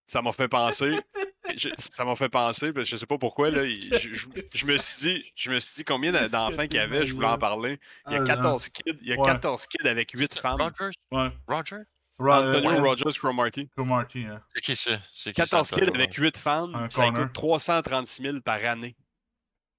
Ça 0.07 0.21
m'a 0.23 0.33
fait 0.33 0.49
penser. 0.49 0.91
je- 1.57 1.69
ça 1.91 2.05
m'a 2.05 2.17
fait 2.17 2.29
penser, 2.29 2.73
parce 2.73 2.87
que 2.87 2.91
je 2.91 2.97
sais 2.97 3.07
pas 3.07 3.19
pourquoi. 3.19 3.51
Là, 3.53 3.63
il- 3.63 3.97
je, 3.99 4.13
je- 4.13 4.27
je 4.53 4.67
me 4.67 4.77
suis 4.77 5.01
dit, 5.03 5.33
je 5.37 5.51
me 5.53 5.61
suis 5.61 5.77
dit 5.77 5.85
combien 5.85 6.11
d'enfants 6.11 6.67
qu'il 6.67 6.75
y 6.75 6.79
avait, 6.81 7.07
je 7.07 7.15
voulais 7.15 7.29
en 7.29 7.39
parler. 7.39 7.79
Il 8.09 8.15
y 8.15 8.17
a 8.17 8.23
Ah, 8.23 8.25
14 8.25 8.69
kids, 8.71 8.99
il 9.01 9.07
y 9.09 9.13
a 9.13 9.17
Ouais. 9.17 9.25
14 9.25 9.67
kids 9.69 9.87
avec 9.89 10.11
8 10.13 10.37
femmes. 10.41 10.61
Roger? 10.61 10.91
Ouais. 11.13 11.29
Roger? 11.47 11.83
Antonio 12.29 12.71
euh, 12.71 12.83
Rogers 12.83 13.19
Cromartie. 13.19 13.69
Cromartie, 13.77 14.25
hein. 14.27 14.43
C'est 14.55 14.61
qui 14.61 14.77
ça? 14.77 14.99
C'est 15.11 15.31
qui 15.33 15.41
14 15.41 15.69
ça, 15.69 15.77
kids 15.77 15.83
Antonio 15.85 15.95
avec 15.95 16.15
8 16.15 16.37
femmes, 16.39 16.75
Un 16.75 16.91
ça 16.91 17.05
corner. 17.05 17.23
coûte 17.23 17.33
336 17.33 18.23
000 18.23 18.41
par 18.41 18.65
année 18.65 18.97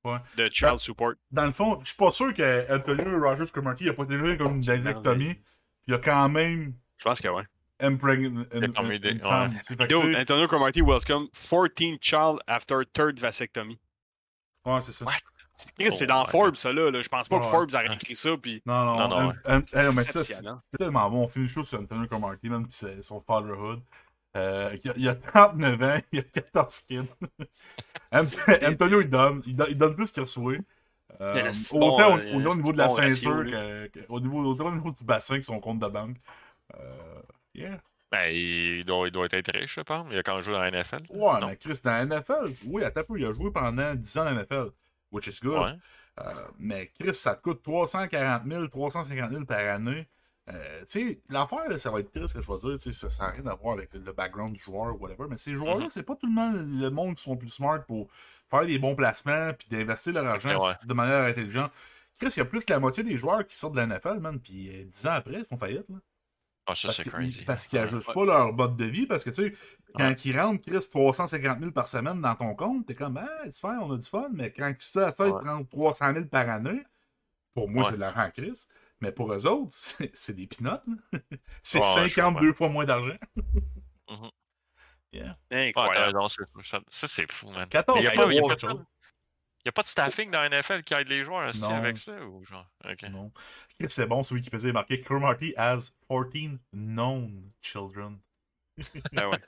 Ouais. 0.04 0.18
de 0.36 0.50
child 0.52 0.80
support. 0.80 1.14
Dans 1.30 1.46
le 1.46 1.52
fond, 1.52 1.80
je 1.82 1.88
suis 1.89 1.96
pas 1.96 2.12
sûr 2.12 2.34
qu'Antonio 2.34 3.20
Rogers 3.22 3.52
Cromartie 3.52 3.88
a 3.89 3.94
pas 3.94 4.06
déjà 4.06 4.36
comme 4.38 4.56
une 4.56 4.62
vasectomie. 4.62 5.36
Puis 5.36 5.44
il 5.88 5.94
a 5.94 6.00
quand 6.00 6.28
même 6.30 6.74
Je 6.98 7.04
pense 7.04 7.22
que 7.22 7.28
oui. 7.28 7.44
ouais. 10.04 10.16
Antonio 10.20 10.48
Cromartie 10.48 10.82
welcome 10.82 11.28
14 11.34 11.98
child 12.02 12.39
after 12.48 12.78
third 12.94 13.20
vasectomy. 13.20 13.80
Ouais, 14.66 14.82
c'est 14.82 14.92
ça. 14.92 15.06
Ouais. 15.06 15.14
C'est 15.64 15.72
Chris, 15.74 15.91
c'est 15.97 16.03
Oh, 16.05 16.07
dans 16.07 16.22
ouais. 16.26 16.30
Forbes, 16.32 16.55
ça, 16.55 16.72
là. 16.74 16.89
là. 16.91 17.01
Je 17.01 17.09
pense 17.09 17.28
pas 17.30 17.39
que 17.39 17.45
Ouais. 17.45 17.49
Forbes 17.51 17.74
aurait 17.74 17.93
écrit 17.93 18.16
ça, 18.16 18.38
puis... 18.38 18.62
Non, 18.66 18.84
non, 18.86 18.97
Non, 18.99 19.07
non, 19.09 19.16
un- 19.18 19.28
ouais. 19.30 19.34
un- 19.45 19.57
hey, 19.59 19.86
mais 19.95 20.01
ça, 20.03 20.24
c'est 20.24 20.41
tellement 20.78 21.09
bon. 21.09 21.24
On 21.24 21.28
finit 21.28 21.45
le 21.45 21.51
show 21.51 21.64
sur 21.64 21.80
Antonio 21.80 22.07
Cromartie, 22.07 22.49
man, 22.49 22.64
pis 22.68 22.76
c'est- 22.78 23.01
son 23.01 23.22
fatherhood. 23.22 23.82
Euh, 24.38 24.76
il, 24.84 24.89
a, 24.89 24.93
il 24.97 25.09
a 25.09 25.16
39 25.16 25.82
ans, 25.84 25.99
il 26.14 26.20
a 26.20 26.24
14 26.24 26.80
kids. 26.82 26.99
Ant- 28.14 28.68
Antonio, 28.68 29.01
il 29.01 29.09
donne, 29.09 29.41
il 29.45 29.55
donne, 29.55 29.68
il 29.70 29.78
donne 29.78 29.95
plus 29.95 30.12
qu'il 30.12 30.22
reçoit. 30.22 30.53
Euh, 31.20 31.34
a 31.34 31.76
autant 31.76 32.14
au, 32.16 32.18
euh, 32.18 32.34
autant 32.36 32.49
au 32.51 32.55
niveau 32.55 32.72
de 32.72 32.78
la 32.78 32.88
ceinture 32.89 33.36
lui. 33.41 33.51
que- 33.51 33.88
que- 33.88 33.99
au 34.09 34.20
niveau, 34.22 34.41
autant 34.45 34.68
au 34.68 34.72
niveau 34.72 34.91
du 34.91 35.03
bassin 35.03 35.38
que 35.38 35.45
son 35.45 35.59
compte 35.59 35.80
de 35.80 35.88
banque. 35.88 36.16
Euh, 36.76 37.22
yeah. 37.53 37.80
Ben, 38.12 38.30
il 38.34 38.84
doit, 38.86 39.07
il 39.07 39.12
doit 39.12 39.28
être 39.32 39.51
riche, 39.57 39.76
je 39.76 39.82
pense. 39.82 40.07
Il 40.12 40.18
a 40.18 40.24
quand 40.24 40.34
même 40.34 40.41
joué 40.41 40.53
dans 40.53 40.62
la 40.62 40.72
NFL. 40.72 41.03
Ouais, 41.09 41.39
Non. 41.39 41.47
mais 41.47 41.55
Chris, 41.57 41.80
dans 41.84 41.91
la 41.91 42.05
NFL, 42.05 42.53
oui, 42.66 42.84
un 42.84 42.91
peu, 42.91 43.20
il 43.20 43.26
a 43.26 43.32
joué 43.34 43.51
pendant 43.51 43.93
10 43.95 44.18
ans 44.18 44.24
dans 44.26 44.32
la 44.32 44.41
NFL, 44.43 44.72
which 45.12 45.28
is 45.28 45.39
good. 45.41 45.62
Ouais. 45.62 45.76
Euh, 46.20 46.34
mais 46.59 46.91
Chris, 46.99 47.14
ça 47.14 47.36
te 47.36 47.41
coûte 47.41 47.62
340 47.64 48.43
000, 48.47 48.68
350 48.68 49.32
000 49.32 49.45
par 49.45 49.59
année. 49.59 50.07
Euh, 50.49 50.80
tu 50.82 50.86
sais, 50.88 51.22
l'affaire, 51.30 51.80
ça 51.80 51.91
va 51.91 51.99
être 51.99 52.12
triste 52.12 52.34
que 52.34 52.41
je 52.41 52.51
vais 52.51 52.57
dire, 52.57 52.80
tu 52.80 52.91
sais, 52.91 53.09
ça 53.09 53.26
n'a 53.28 53.32
rien 53.32 53.45
à 53.47 53.55
voir 53.55 53.74
avec 53.78 53.93
le 53.93 54.12
background 54.12 54.53
du 54.55 54.62
joueur 54.62 54.95
ou 54.95 54.97
whatever, 54.97 55.26
mais 55.30 55.38
ces 55.38 55.53
joueurs-là, 55.55 55.86
Mhm. 55.86 55.89
c'est 55.89 56.03
pas 56.03 56.16
tout 56.16 56.26
le 56.28 56.34
monde, 56.34 56.55
le 56.82 56.89
monde 56.89 57.16
qui 57.16 57.24
sont 57.24 57.38
plus 57.38 57.49
smart 57.49 57.86
pour 57.86 58.09
faire 58.49 58.66
des 58.66 58.78
bons 58.80 58.95
placements 58.95 59.53
puis 59.53 59.68
d'investir 59.70 60.14
leur 60.14 60.26
argent 60.26 60.57
Ouais. 60.57 60.74
de 60.84 60.93
manière 60.93 61.24
intelligente. 61.24 61.72
Chris, 62.20 62.34
il 62.36 62.39
y 62.39 62.41
a 62.41 62.45
plus 62.45 62.66
que 62.66 62.74
la 62.74 62.80
moitié 62.80 63.03
des 63.03 63.18
joueurs 63.18 63.45
qui 63.47 63.55
sortent 63.55 63.74
de 63.76 63.80
la 63.80 63.88
NFL, 63.88 64.20
man, 64.20 64.39
puis 64.39 64.70
euh, 64.70 64.84
10 64.86 65.07
ans 65.07 65.12
après, 65.12 65.39
ils 65.39 65.45
font 65.45 65.57
faillite, 65.57 65.88
là. 65.89 65.95
Ça, 66.76 66.88
Parce 66.90 67.02
qu'ils 67.04 67.12
crazy. 67.12 67.46
parce 67.46 67.68
qu'ils 67.68 67.80
Ouais. 67.80 67.86
ajustent 67.86 68.14
pas 68.14 68.26
leur 68.26 68.54
mode 68.54 68.76
de 68.78 68.86
vie. 68.86 69.06
Parce 69.08 69.24
que, 69.24 69.30
tu 69.30 69.36
sais, 69.36 69.54
quand 69.96 70.08
Ouais. 70.08 70.16
ils 70.26 70.40
rentrent, 70.40 70.62
Chris, 70.62 70.86
350 70.92 71.60
000 71.60 71.72
par 71.72 71.88
semaine 71.88 72.22
dans 72.22 72.36
ton 72.36 72.56
compte, 72.56 72.86
t'es 72.88 72.96
comme, 72.96 73.18
ah, 73.18 73.28
c'est 73.46 73.60
faire, 73.62 73.80
on 73.82 73.92
a 73.94 73.98
du 73.98 74.08
fun. 74.08 74.30
Mais 74.34 74.52
quand 74.52 74.72
tu 74.74 74.86
sais, 74.86 75.00
ça, 75.00 75.10
ils 75.10 75.16
te 75.16 75.22
Ouais. 75.24 75.50
rentrent 75.50 75.70
300 75.70 76.14
000 76.14 76.26
par 76.26 76.50
année, 76.50 76.82
pour 77.54 77.70
moi, 77.70 77.84
Ouais. 77.84 77.90
c'est 77.90 77.96
de 77.96 78.02
l'argent 78.02 78.24
en 78.26 78.32
Chris. 78.32 78.68
Mais 79.02 79.12
pour 79.12 79.34
eux 79.34 79.48
autres, 79.48 79.72
c'est 80.14 80.36
des 80.36 80.48
pinottes. 80.48 80.86
c'est 81.64 81.80
Ouais, 81.80 81.86
ouais, 82.02 82.08
je 82.08 82.14
52 82.14 82.54
fois 82.54 82.70
moins 82.70 82.86
d'argent. 82.86 83.18
Mhm. 84.10 84.30
Yeah. 85.14 85.38
Incroyable. 85.52 86.20
ça, 86.90 87.08
c'est 87.08 87.32
fou, 87.32 87.50
man. 87.50 87.68
14 87.68 87.98
Mais 87.98 88.02
il 88.02 88.06
y 88.06 88.08
a 88.08 88.12
fois, 88.14 88.24
pas- 88.26 88.32
il 88.32 88.36
y 88.36 88.40
a 88.40 88.42
pas 88.42 88.48
pas 88.50 88.56
de 88.56 88.62
de- 88.62 88.68
chose. 88.72 88.86
Il 89.64 89.68
n'y 89.68 89.70
a 89.70 89.74
pas 89.74 89.84
de 89.84 89.88
staffing 89.88 90.32
dans 90.32 90.41
la 90.41 90.49
NFL 90.49 90.82
qui 90.84 90.93
aide 90.95 91.07
les 91.07 91.24
joueurs 91.24 91.47
aussi, 91.49 91.62
Non. 91.62 91.70
avec 91.76 91.97
ça 91.97 92.14
ou 92.26 92.43
genre. 92.43 92.66
Ok. 92.84 93.03
Non. 93.12 93.32
C'est 93.88 94.07
bon, 94.07 94.24
sur 94.24 94.36
Wikipédia, 94.36 94.68
il 94.68 94.70
est 94.70 94.74
marqué 94.74 95.01
Cromartie 95.01 95.53
has 95.55 95.91
14 96.09 96.57
known 96.74 97.51
children. 97.62 98.20
Ah 99.16 99.30
ouais. 99.30 99.39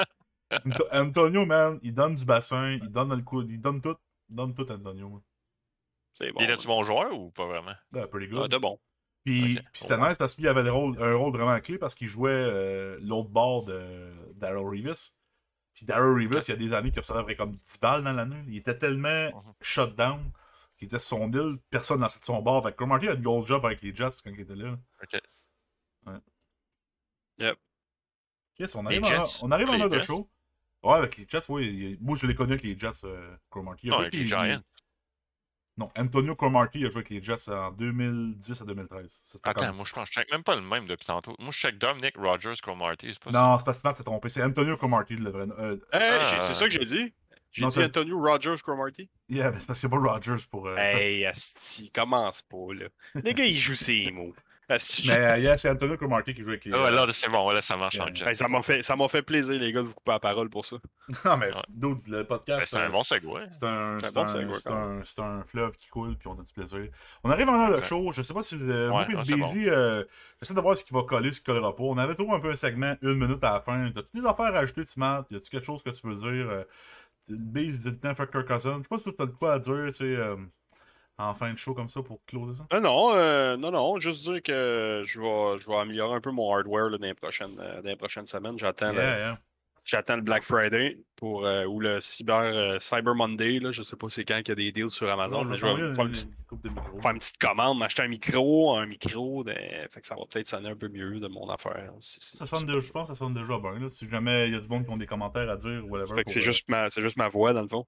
Antonio, 0.92 1.46
man, 1.48 1.80
il 1.82 1.94
donne 1.96 2.16
du 2.16 2.26
bassin, 2.26 2.74
il 2.74 2.90
donne 2.92 3.08
dans 3.10 3.16
le 3.16 3.24
coude, 3.24 3.50
il 3.50 3.60
donne 3.60 3.82
tout. 3.82 3.96
Il 4.30 4.36
donne 4.36 4.54
tout, 4.54 4.72
Antonio. 4.72 5.24
C'est 6.14 6.32
bon. 6.32 6.40
Il 6.42 6.44
était-tu 6.44 6.68
bon 6.68 6.84
joueur 6.84 7.12
ou 7.18 7.32
pas 7.32 7.46
vraiment? 7.48 7.74
Ah, 7.96 8.08
pretty 8.08 8.28
Ah, 8.32 8.36
good. 8.42 8.52
de 8.52 8.58
bon. 8.58 8.80
Puis, 9.26 9.58
Ok. 9.58 9.64
puis 9.72 9.82
c'était 9.82 9.98
nice 9.98 10.18
parce 10.18 10.36
qu'il 10.36 10.48
avait 10.48 10.70
rôle- 10.70 11.02
un 11.02 11.16
rôle 11.16 11.34
vraiment 11.34 11.60
clé 11.60 11.78
parce 11.80 11.96
qu'il 11.96 12.08
jouait 12.08 12.30
euh, 12.32 13.00
l'autre 13.02 13.30
bord 13.30 13.64
de 13.66 14.12
Daryl 14.36 14.68
Reeves. 14.68 15.12
Puis 15.76 15.86
Daryl 15.86 16.14
Reeves, 16.28 16.44
il 16.48 16.50
y 16.50 16.54
a 16.54 16.56
des 16.56 16.74
années 16.74 16.92
qu'il 16.92 17.00
recevait 17.00 17.36
comme 17.36 17.52
10 17.54 17.80
balles 17.82 18.04
dans 18.04 18.14
l'année. 18.14 18.44
Il 18.48 18.58
était 18.58 18.78
tellement 18.78 19.30
Mhm. 19.32 19.54
shut 19.62 19.96
down 19.96 20.32
qu'il 20.78 20.88
était 20.88 21.00
sur 21.00 21.18
son 21.18 21.32
île, 21.32 21.58
personne 21.70 22.00
dans 22.02 22.10
son 22.10 22.42
bord. 22.42 22.64
Fait 22.64 22.72
que 22.72 22.78
Cromartie 22.78 23.08
a 23.08 23.16
de 23.16 23.24
gold 23.24 23.48
job 23.48 23.66
avec 23.66 23.82
les 23.82 23.94
Jets 23.94 24.10
quand 24.24 24.32
il 24.32 24.40
était 24.42 24.56
là. 24.56 24.78
Ok. 25.02 25.20
Ouais. 26.06 26.14
Yep. 27.40 27.58
Yes, 28.60 28.76
on 28.76 28.86
arrive, 28.86 29.04
en, 29.04 29.24
on 29.42 29.52
arrive 29.52 29.70
en 29.70 29.74
Les 29.74 29.82
heure 29.82 29.90
de 29.90 30.00
Jets? 30.00 30.06
show. 30.06 30.30
Ouais, 30.84 30.94
avec 30.98 31.18
les 31.18 31.26
Jets, 31.28 31.50
oui. 31.50 31.98
Moi, 32.02 32.16
je 32.16 32.28
l'ai 32.28 32.36
connu 32.36 32.52
avec 32.54 32.64
les 32.64 32.78
Jets, 32.78 33.06
euh, 33.06 33.36
Non, 33.56 33.76
joué 33.82 33.94
avec 33.96 34.14
les 34.14 34.28
Giants. 34.28 34.62
Non, 35.78 35.90
Antonio 35.98 36.36
Cromartie 36.36 36.86
a 36.86 36.90
joué 36.90 36.98
avec 36.98 37.10
les 37.10 37.22
Jets 37.22 37.50
en 37.50 37.72
2010 37.72 38.62
à 38.62 38.66
2013. 38.66 39.08
Ça, 39.10 39.20
c'était 39.24 39.50
Attends, 39.50 39.66
comme- 39.68 39.76
moi 39.78 39.86
je 39.88 39.94
pense, 39.94 40.08
je 40.10 40.14
check 40.14 40.32
même 40.32 40.44
pas 40.44 40.56
le 40.56 40.62
même 40.62 40.86
depuis 40.86 41.06
tantôt. 41.06 41.36
Moi 41.40 41.50
je 41.52 41.58
check 41.58 41.80
Dominic 41.80 42.16
Rogers 42.16 42.54
Cromartie, 42.62 43.10
c'est 43.14 43.24
pas 43.24 43.32
ça? 43.32 43.40
Non, 43.42 43.58
c'est 43.58 43.66
pas 43.66 43.74
Smart, 43.74 43.94
c'est 43.98 44.04
trompé. 44.04 44.30
C'est 44.30 44.44
Antonio 44.44 44.78
Cromartie, 44.78 45.16
le 45.16 45.32
vrai. 45.32 45.48
Euh, 45.58 45.78
Hey, 45.92 46.20
Ah. 46.22 46.42
c'est 46.42 46.54
ça 46.54 46.66
que 46.66 46.72
j'ai 46.72 46.86
dit. 46.86 47.14
J'ai 47.52 47.68
dit 47.68 47.84
Antonio 47.84 48.20
Rogers 48.20 48.62
Cromartie. 48.62 49.10
yeah, 49.30 49.50
mais 49.52 49.60
c'est 49.60 49.66
parce 49.68 49.80
qu'il 49.80 49.90
n'y 49.90 49.96
a 49.96 50.00
pas 50.00 50.12
Rogers 50.14 50.46
pour. 50.52 50.68
euh, 50.68 50.76
Hey, 50.78 51.26
Asti, 51.26 51.90
commence 51.92 52.42
pas, 52.44 52.74
là. 52.76 52.86
Le 53.16 53.32
gars, 53.32 53.46
il 53.46 53.58
joue 53.58 53.74
ses 53.76 54.12
mots. 54.12 54.34
Mais 54.70 54.80
euh, 55.18 55.38
yeah, 55.40 55.58
c'est 55.58 55.70
Antonio 55.70 55.98
Cromartie 55.98 56.34
qui 56.34 56.42
joue 56.42 56.50
avec 56.50 56.66
les. 56.66 56.72
Ah 56.74 56.84
ouais, 56.84 56.92
là 56.92 57.06
c'est 57.12 57.30
bon, 57.30 57.50
là 57.52 57.62
ça 57.62 57.76
marche 57.78 58.00
en 58.00 58.06
Yeah. 58.06 58.14
jet. 58.14 58.28
Hey, 58.30 58.36
ça 58.36 58.48
m'a 58.48 58.62
fait, 58.62 58.82
ça 58.82 58.96
m'a 58.96 59.08
fait 59.08 59.22
plaisir, 59.22 59.60
les 59.60 59.72
gars, 59.74 59.82
de 59.82 59.88
vous 59.88 59.94
couper 59.94 60.12
la 60.12 60.20
parole 60.20 60.50
pour 60.50 60.66
ça. 60.66 60.78
non, 61.26 61.38
mais 61.38 61.48
Ouais. 61.48 61.96
le 62.08 62.24
podcast. 62.24 62.60
Ben, 62.60 62.66
C'est 62.66 62.78
un 62.78 62.90
bon. 62.90 63.04
C'est 63.04 63.16
un, 63.16 63.20
C'est 63.50 63.66
un 63.66 64.00
c'est 64.00 64.14
bon 64.14 64.22
un, 64.22 64.28
segue, 64.28 65.04
c'est 65.06 65.20
un, 65.22 65.26
un 65.40 65.44
fleuve 65.44 65.76
qui 65.78 65.88
coule, 65.90 66.18
puis 66.18 66.28
on 66.28 66.40
a 66.40 66.44
du 66.44 66.54
plaisir. 66.54 66.88
On 67.24 67.30
arrive 67.30 67.50
en 67.50 67.68
Exact. 67.68 67.86
show. 67.88 68.12
Je 68.14 68.22
sais 68.22 68.34
pas 68.34 68.44
si 68.44 68.56
euh, 68.62 68.90
Ouais, 68.90 69.06
moi 69.10 69.24
c'est 69.26 69.36
Daisy, 69.36 69.70
euh, 69.70 70.04
j'essaie 70.42 70.54
de 70.54 70.62
voir 70.62 70.78
ce 70.78 70.84
qui 70.86 70.94
va 70.94 71.04
coller, 71.04 71.32
ce 71.34 71.40
qui 71.40 71.46
collera 71.46 71.76
pas. 71.76 71.84
On 71.84 71.98
avait 71.98 72.16
trouvé 72.16 72.32
un 72.34 72.40
peu 72.40 72.52
un 72.52 72.56
segment, 72.56 72.96
une 73.02 73.16
minute 73.16 73.44
à 73.44 73.54
la 73.54 73.62
fin. 73.62 73.92
T'as-tu 73.92 74.20
des 74.22 74.26
affaires 74.28 74.56
à 74.56 74.60
ajouter, 74.60 74.84
Timot? 74.86 75.26
Y 75.30 75.36
a-tu 75.36 75.50
quelque 75.50 75.66
chose 75.66 75.84
que 75.84 75.90
tu 75.90 76.08
veux 76.08 76.16
dire? 76.16 76.50
Euh, 76.50 76.64
Daisy 77.30 77.72
disait 77.72 77.90
tout 77.92 78.00
le 78.04 78.10
temps, 78.10 78.16
fuck 78.16 78.32
Kirk 78.32 78.48
Cousins. 78.48 78.78
Je 78.78 78.84
sais 78.84 78.90
pas 78.90 79.00
si 79.00 79.14
t'as 79.16 79.26
de 79.26 79.32
quoi 79.32 79.54
à 79.54 79.60
dire, 79.60 79.86
tu 79.88 79.94
sais, 79.94 80.04
euh, 80.04 80.36
en 81.18 81.34
fin 81.36 81.52
de 81.54 81.58
show 81.58 81.74
comme 81.74 81.90
ça 81.90 82.02
pour 82.02 82.20
closer 82.26 82.58
ça? 82.58 82.68
Non, 82.74 82.82
non, 82.82 83.16
euh, 83.16 83.58
non, 83.58 83.72
non, 83.72 84.00
juste 84.00 84.24
dire 84.24 84.42
que 84.42 85.02
je 85.06 85.20
vais, 85.20 85.60
je 85.60 85.68
vais 85.68 85.76
améliorer 85.78 86.16
un 86.16 86.22
peu 86.22 86.32
mon 86.32 86.54
hardware 86.54 86.90
là, 86.90 86.98
dans, 86.98 87.06
les 87.08 87.14
prochaines, 87.14 87.56
euh, 87.60 87.82
dans 87.82 87.90
les 87.90 87.96
prochaines 87.96 88.26
semaines. 88.26 88.58
J'attends 88.58 88.92
le, 88.92 89.00
Yeah, 89.00 89.18
yeah. 89.18 89.40
j'attends 89.84 90.16
le 90.16 90.22
Black 90.22 90.44
Friday 90.44 90.98
pour, 91.16 91.46
euh, 91.46 91.66
ou 91.66 91.80
le 91.80 92.02
Cyber, 92.02 92.36
euh, 92.42 92.80
Cyber 92.80 93.14
Monday. 93.16 93.60
Là, 93.60 93.72
je 93.72 93.84
sais 93.84 93.96
pas 93.96 94.08
c'est 94.10 94.26
quand 94.26 94.38
qu'il 94.38 94.50
y 94.50 94.52
a 94.52 94.56
des 94.56 94.72
deals 94.72 94.90
sur 94.90 95.10
Amazon, 95.10 95.44
Non, 95.44 95.46
mais 95.52 95.58
je 95.58 95.66
vais 95.66 95.94
faire 95.94 96.06
une, 96.06 96.12
petite, 96.12 96.30
de 96.64 96.70
faire 97.02 97.12
une 97.12 97.20
commande, 97.40 97.78
m'acheter 97.78 98.02
un 98.02 98.08
micro, 98.08 98.76
un 98.76 98.86
micro, 98.88 99.44
de- 99.44 99.54
fait 99.54 100.02
que 100.02 100.08
ça 100.08 100.16
va 100.16 100.22
peut-être 100.30 100.48
sonner 100.48 100.70
un 100.70 100.76
peu 100.76 100.88
mieux 100.90 101.20
de 101.20 101.28
mon 101.28 101.48
affaire. 101.50 101.92
Si- 102.00 102.38
Ça 102.38 102.46
sonne 102.48 102.66
déjà, 102.66 102.80
je 102.82 102.92
pense 102.92 103.08
que 103.10 103.14
ça 103.14 103.20
sonne 103.20 103.34
déjà 103.34 103.58
bien. 103.60 103.78
Là. 103.80 103.90
Si 103.90 104.10
jamais 104.10 104.48
il 104.48 104.54
y 104.54 104.56
a 104.56 104.60
du 104.60 104.68
monde 104.68 104.86
qui 104.86 104.92
ont 104.92 104.98
des 104.98 105.06
commentaires 105.08 105.50
à 105.50 105.58
dire 105.58 105.84
ou 105.86 105.90
whatever. 105.90 106.24
C'est 106.26 106.40
euh, 106.40 106.42
juste, 106.42 106.68
ma, 106.70 106.90
c'est 106.90 107.02
juste 107.02 107.18
ma 107.18 107.28
voix, 107.28 107.54
dans 107.54 107.62
le 107.62 107.68
fond. 107.70 107.86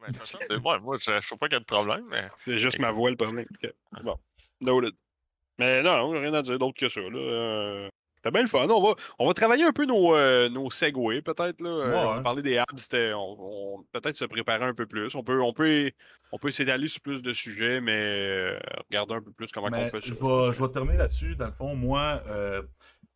Ben, 0.00 0.12
ça. 0.12 0.24
C'est- 0.40 0.58
moi, 0.58 0.78
je, 0.98 1.20
je 1.20 1.26
trouve 1.26 1.38
pas 1.38 1.46
qu'il 1.48 1.54
y 1.54 1.56
a 1.56 1.60
de 1.60 1.64
problème, 1.64 2.04
mais. 2.10 2.28
C'est 2.38 2.58
juste 2.58 2.78
ma 2.78 2.90
voix 2.90 3.10
le 3.10 3.16
problème. 3.16 3.46
Bon. 4.02 4.16
Noted. 4.60 4.94
Mais 5.58 5.82
non, 5.82 6.10
non, 6.12 6.20
rien 6.20 6.32
à 6.34 6.42
dire 6.42 6.58
d'autre 6.58 6.78
que 6.78 6.88
ça. 6.88 7.00
Là. 7.00 7.18
Euh, 7.18 7.88
C'était 8.16 8.30
bien 8.30 8.42
le 8.42 8.48
fun. 8.48 8.66
On 8.68 8.82
va, 8.82 8.94
on 9.18 9.26
va 9.26 9.34
travailler 9.34 9.64
un 9.64 9.72
peu 9.72 9.84
nos, 9.86 10.14
euh, 10.14 10.48
nos 10.50 10.70
segways, 10.70 11.22
peut-être. 11.22 11.60
Là. 11.62 11.70
Euh, 11.70 11.90
Ouais, 11.90 11.96
on 11.96 12.10
va 12.10 12.16
ouais. 12.18 12.22
parler 12.22 12.42
des 12.42 12.56
abs, 12.58 12.66
c'était- 12.78 13.12
on, 13.14 13.36
on- 13.78 13.82
peut-être 13.92 14.16
se 14.16 14.24
préparer 14.26 14.64
un 14.64 14.74
peu 14.74 14.86
plus. 14.86 15.14
On 15.14 15.22
peut, 15.22 15.40
on 15.42 15.52
peut, 15.52 15.90
on 16.32 16.38
peut 16.38 16.50
s'étaler 16.50 16.86
sur 16.88 17.00
plus 17.02 17.20
de 17.22 17.32
sujets, 17.32 17.80
mais 17.80 17.92
euh, 17.96 18.58
regarder 18.90 19.14
un 19.14 19.22
peu 19.22 19.32
plus 19.32 19.50
comment 19.52 19.68
Mais 19.70 19.84
on 19.84 19.88
fait 19.88 20.00
je 20.06 20.12
ça. 20.14 20.24
vais, 20.24 20.52
je 20.52 20.62
vais 20.62 20.68
terminer 20.70 20.98
là-dessus. 20.98 21.34
Dans 21.36 21.46
le 21.46 21.52
fond, 21.52 21.74
moi, 21.74 22.22
euh, 22.28 22.62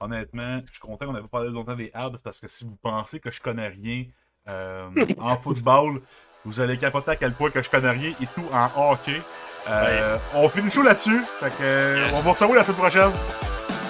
honnêtement, 0.01 0.61
je 0.66 0.72
suis 0.72 0.80
content 0.80 1.07
qu'on 1.07 1.12
n'ait 1.12 1.20
pas 1.22 1.28
parlé 1.28 1.51
longtemps 1.51 1.76
des 1.76 1.91
Habs 1.95 2.20
parce 2.22 2.41
que 2.41 2.49
si 2.49 2.64
vous 2.64 2.76
pensez 2.76 3.20
que 3.20 3.30
je 3.30 3.41
connais 3.41 3.68
rien 3.68 4.05
euh, 4.49 4.89
en 5.18 5.37
football, 5.37 6.01
vous 6.45 6.61
allez 6.61 6.77
capoter 6.79 7.13
à 7.13 7.17
quel 7.17 7.33
point 7.33 7.51
que 7.51 7.63
je 7.63 7.71
connais 7.71 7.91
rien 7.91 8.13
et 8.21 8.27
tout 8.35 8.45
en 8.53 8.93
hockey. 8.93 9.21
Euh, 9.69 10.17
On 10.35 10.49
finit 10.49 10.65
le 10.67 10.71
show 10.71 10.83
là-dessus. 10.83 11.23
Fait 11.41 11.49
que, 11.51 11.63
euh, 11.63 12.07
Yes. 12.07 12.13
On 12.13 12.29
va 12.29 12.35
se 12.35 12.41
revoir 12.45 12.59
la 12.59 12.65
semaine 12.65 12.77
prochaine. 12.79 13.13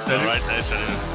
Salut. 0.06 1.13